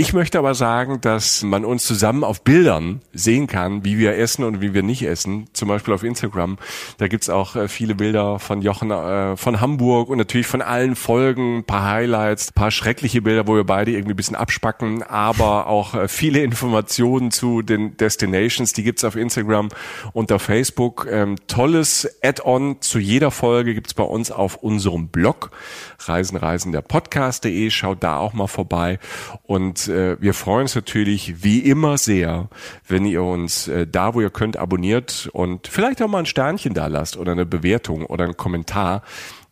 Ich 0.00 0.12
möchte 0.12 0.38
aber 0.38 0.54
sagen, 0.54 1.00
dass 1.00 1.42
man 1.42 1.64
uns 1.64 1.84
zusammen 1.84 2.22
auf 2.22 2.44
Bildern 2.44 3.00
sehen 3.12 3.48
kann, 3.48 3.84
wie 3.84 3.98
wir 3.98 4.16
essen 4.16 4.44
und 4.44 4.60
wie 4.60 4.72
wir 4.72 4.84
nicht 4.84 5.02
essen. 5.02 5.48
Zum 5.54 5.66
Beispiel 5.66 5.92
auf 5.92 6.04
Instagram. 6.04 6.56
Da 6.98 7.08
gibt's 7.08 7.28
auch 7.28 7.56
äh, 7.56 7.66
viele 7.66 7.96
Bilder 7.96 8.38
von 8.38 8.62
Jochen 8.62 8.92
äh, 8.92 9.36
von 9.36 9.60
Hamburg 9.60 10.08
und 10.08 10.18
natürlich 10.18 10.46
von 10.46 10.62
allen 10.62 10.94
Folgen, 10.94 11.58
ein 11.58 11.64
paar 11.64 11.84
Highlights, 11.84 12.50
ein 12.50 12.54
paar 12.54 12.70
schreckliche 12.70 13.22
Bilder, 13.22 13.48
wo 13.48 13.56
wir 13.56 13.64
beide 13.64 13.90
irgendwie 13.90 14.12
ein 14.12 14.16
bisschen 14.16 14.36
abspacken, 14.36 15.02
aber 15.02 15.66
auch 15.66 15.94
äh, 15.96 16.06
viele 16.06 16.42
Informationen 16.44 17.32
zu 17.32 17.62
den 17.62 17.96
Destinations, 17.96 18.74
die 18.74 18.84
gibt's 18.84 19.02
auf 19.02 19.16
Instagram 19.16 19.68
und 20.12 20.30
auf 20.30 20.42
Facebook. 20.42 21.08
Ähm, 21.10 21.34
tolles 21.48 22.08
Add-on 22.22 22.80
zu 22.82 23.00
jeder 23.00 23.32
Folge 23.32 23.74
gibt's 23.74 23.94
bei 23.94 24.04
uns 24.04 24.30
auf 24.30 24.54
unserem 24.54 25.08
Blog 25.08 25.50
reisenreisen 25.98 26.70
der 26.70 26.82
Podcast.de. 26.82 27.70
Schaut 27.70 28.04
da 28.04 28.18
auch 28.18 28.32
mal 28.32 28.46
vorbei 28.46 29.00
und 29.42 29.87
äh, 29.88 30.16
wir 30.20 30.34
freuen 30.34 30.62
uns 30.62 30.74
natürlich 30.74 31.42
wie 31.42 31.60
immer 31.60 31.98
sehr, 31.98 32.48
wenn 32.86 33.04
ihr 33.04 33.22
uns 33.22 33.68
äh, 33.68 33.86
da, 33.86 34.14
wo 34.14 34.20
ihr 34.20 34.30
könnt, 34.30 34.56
abonniert 34.56 35.28
und 35.32 35.68
vielleicht 35.68 36.02
auch 36.02 36.08
mal 36.08 36.20
ein 36.20 36.26
Sternchen 36.26 36.74
da 36.74 36.86
lasst 36.86 37.16
oder 37.16 37.32
eine 37.32 37.46
Bewertung 37.46 38.06
oder 38.06 38.24
einen 38.24 38.36
Kommentar. 38.36 39.02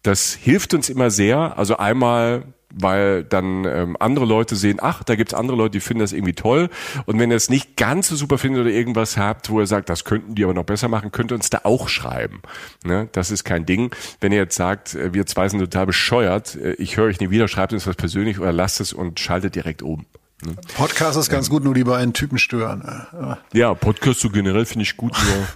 Das 0.03 0.35
hilft 0.35 0.75
uns 0.75 0.89
immer 0.89 1.11
sehr. 1.11 1.59
Also 1.59 1.79
einmal 1.79 2.45
weil 2.77 3.25
dann 3.25 3.65
ähm, 3.65 3.97
andere 3.99 4.27
Leute 4.27 4.55
sehen, 4.55 4.79
ach, 4.81 5.03
da 5.03 5.15
gibt's 5.17 5.35
andere 5.35 5.57
Leute, 5.57 5.73
die 5.73 5.81
finden 5.81 6.01
das 6.01 6.13
irgendwie 6.13 6.35
toll. 6.35 6.69
Und 7.07 7.19
wenn 7.19 7.31
ihr 7.31 7.37
es 7.37 7.49
nicht 7.49 7.77
ganz 7.77 8.09
so 8.09 8.17
super 8.17 8.39
findet 8.39 8.63
oder 8.63 8.71
irgendwas 8.71 9.17
habt, 9.17 9.51
wo 9.51 9.61
ihr 9.61 9.67
sagt, 9.67 9.89
das 9.89 10.05
könnten 10.05 10.35
die 10.35 10.45
aber 10.45 10.55
noch 10.55 10.65
besser 10.65 10.89
machen, 10.89 11.11
könnt 11.11 11.33
ihr 11.33 11.37
uns 11.37 11.51
da 11.51 11.61
auch 11.65 11.89
schreiben. 11.89 12.43
Ne? 12.85 13.09
Das 13.13 13.31
ist 13.31 13.45
kein 13.45 13.67
Ding. 13.67 13.95
Wenn 14.21 14.33
ihr 14.33 14.39
jetzt 14.39 14.57
sagt, 14.57 14.95
äh, 14.95 15.15
wir 15.15 15.27
zwei 15.27 15.49
sind 15.49 15.61
total 15.61 15.87
bescheuert, 15.87 16.57
äh, 16.57 16.73
ich 16.75 16.97
höre 16.97 17.07
euch 17.07 17.21
nie 17.21 17.31
wieder, 17.31 17.49
schreibt 17.49 17.73
uns 17.73 17.87
was 17.87 17.97
persönlich 17.97 18.39
oder 18.39 18.53
lasst 18.53 18.81
es 18.81 18.93
und 18.93 19.19
schaltet 19.21 19.55
direkt 19.55 19.83
oben. 19.83 20.07
Ne? 20.45 20.55
Podcast 20.77 21.19
ist 21.19 21.31
ganz 21.31 21.49
gut, 21.49 21.65
nur 21.65 21.75
die 21.75 21.85
beiden 21.85 22.13
Typen 22.13 22.39
stören. 22.39 23.43
Ja, 23.53 23.75
Podcast 23.75 24.21
so 24.21 24.31
generell 24.31 24.67
finde 24.67 24.85
ich 24.85 24.97
gut, 24.97 25.13
nur 25.13 25.47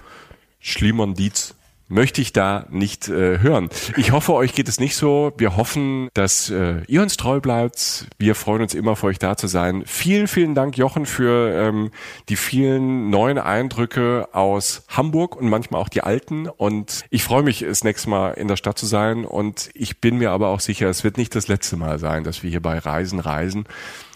Schliemann 0.59 1.13
Dietz 1.13 1.55
möchte 1.91 2.21
ich 2.21 2.31
da 2.33 2.65
nicht 2.69 3.09
äh, 3.09 3.39
hören. 3.39 3.69
Ich 3.97 4.11
hoffe, 4.11 4.33
euch 4.33 4.55
geht 4.55 4.69
es 4.69 4.79
nicht 4.79 4.95
so. 4.95 5.33
Wir 5.37 5.57
hoffen, 5.57 6.09
dass 6.13 6.49
äh, 6.49 6.83
ihr 6.87 7.01
uns 7.01 7.17
treu 7.17 7.41
bleibt. 7.41 8.07
Wir 8.17 8.33
freuen 8.33 8.61
uns 8.61 8.73
immer, 8.73 8.95
für 8.95 9.07
euch 9.07 9.19
da 9.19 9.35
zu 9.35 9.47
sein. 9.47 9.83
Vielen, 9.85 10.27
vielen 10.27 10.55
Dank, 10.55 10.77
Jochen, 10.77 11.05
für 11.05 11.53
ähm, 11.53 11.91
die 12.29 12.37
vielen 12.37 13.09
neuen 13.09 13.37
Eindrücke 13.37 14.29
aus 14.31 14.83
Hamburg 14.87 15.35
und 15.35 15.49
manchmal 15.49 15.81
auch 15.81 15.89
die 15.89 16.01
alten. 16.01 16.47
Und 16.47 17.03
ich 17.09 17.23
freue 17.23 17.43
mich, 17.43 17.59
das 17.59 17.83
nächste 17.83 18.09
Mal 18.09 18.31
in 18.31 18.47
der 18.47 18.55
Stadt 18.55 18.77
zu 18.77 18.85
sein. 18.85 19.25
Und 19.25 19.69
ich 19.73 19.99
bin 19.99 20.17
mir 20.17 20.31
aber 20.31 20.47
auch 20.47 20.61
sicher, 20.61 20.89
es 20.89 21.03
wird 21.03 21.17
nicht 21.17 21.35
das 21.35 21.49
letzte 21.49 21.75
Mal 21.75 21.99
sein, 21.99 22.23
dass 22.23 22.41
wir 22.41 22.49
hier 22.49 22.61
bei 22.61 22.79
Reisen 22.79 23.19
reisen 23.19 23.65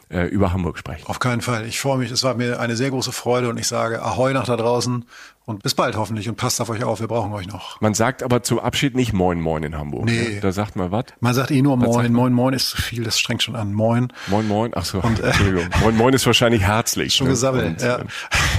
äh, 0.10 0.26
über 0.28 0.54
Hamburg 0.54 0.78
sprechen. 0.78 1.08
Auf 1.08 1.20
keinen 1.20 1.42
Fall. 1.42 1.66
Ich 1.66 1.80
freue 1.80 1.98
mich. 1.98 2.12
Es 2.12 2.24
war 2.24 2.36
mir 2.36 2.60
eine 2.60 2.76
sehr 2.76 2.90
große 2.90 3.12
Freude 3.12 3.50
und 3.50 3.58
ich 3.58 3.68
sage 3.68 4.02
Ahoi 4.02 4.34
nach 4.34 4.46
da 4.46 4.56
draußen 4.56 5.06
und 5.46 5.64
bis 5.64 5.76
bald 5.76 5.96
hoffentlich 5.96 6.30
und 6.30 6.36
passt 6.36 6.60
auf 6.62 6.70
euch 6.70 6.84
auf. 6.84 7.00
Wir 7.00 7.08
brauchen 7.08 7.32
euch 7.34 7.48
noch. 7.48 7.80
Man 7.82 7.94
sagt 7.94 8.24
aber 8.24 8.44
zum 8.44 8.60
Abschied 8.60 8.96
nicht 8.96 9.14
Moin 9.14 9.40
Moin 9.40 9.64
in 9.64 9.78
Hamburg. 9.78 10.06
Nee. 10.06 10.36
Ne? 10.36 10.40
Da 10.42 10.52
sagt 10.52 10.76
man 10.76 10.92
was? 10.92 11.06
Man 11.20 11.34
sagt 11.34 11.52
eh 11.52 11.62
nur 11.62 11.78
Moin. 11.78 12.12
Moin 12.14 12.34
Moin 12.34 12.54
ist 12.54 12.70
zu 12.70 12.82
viel. 12.82 13.04
Das 13.04 13.20
strengt 13.20 13.44
schon 13.44 13.56
an. 13.56 13.74
Moin. 13.74 14.12
Moin 14.28 14.48
Moin. 14.48 14.72
Ach 14.76 14.86
so. 14.86 15.00
Und, 15.02 15.20
äh, 15.20 15.28
Entschuldigung. 15.28 15.70
Moin 15.82 15.96
Moin 15.96 16.14
ist 16.14 16.26
wahrscheinlich 16.26 16.62
herzlich. 16.62 17.16
Schon 17.16 17.28
ne? 17.28 17.34
gesammelt. 17.34 17.66
Und, 17.66 17.82
ja. 17.82 18.00
Ähm, 18.00 18.08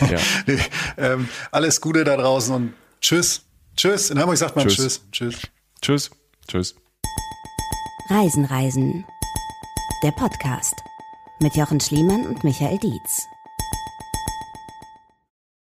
ja. 0.10 0.18
nee, 0.46 0.58
ähm, 0.96 1.28
alles 1.50 1.80
Gute 1.80 2.04
da 2.04 2.16
draußen 2.16 2.54
und 2.54 2.74
tschüss. 3.00 3.42
Tschüss. 3.76 4.10
In 4.10 4.18
Hamburg 4.18 4.38
sagt 4.38 4.56
man 4.56 4.68
tschüss. 4.68 5.02
Tschüss. 5.12 5.40
Tschüss. 5.82 6.10
Tschüss. 6.48 6.74
Reisen, 8.08 8.44
Reisen. 8.44 9.04
Der 10.02 10.12
Podcast 10.12 10.74
mit 11.38 11.56
Jochen 11.56 11.80
Schliemann 11.80 12.26
und 12.26 12.44
Michael 12.44 12.78
Dietz. 12.78 13.28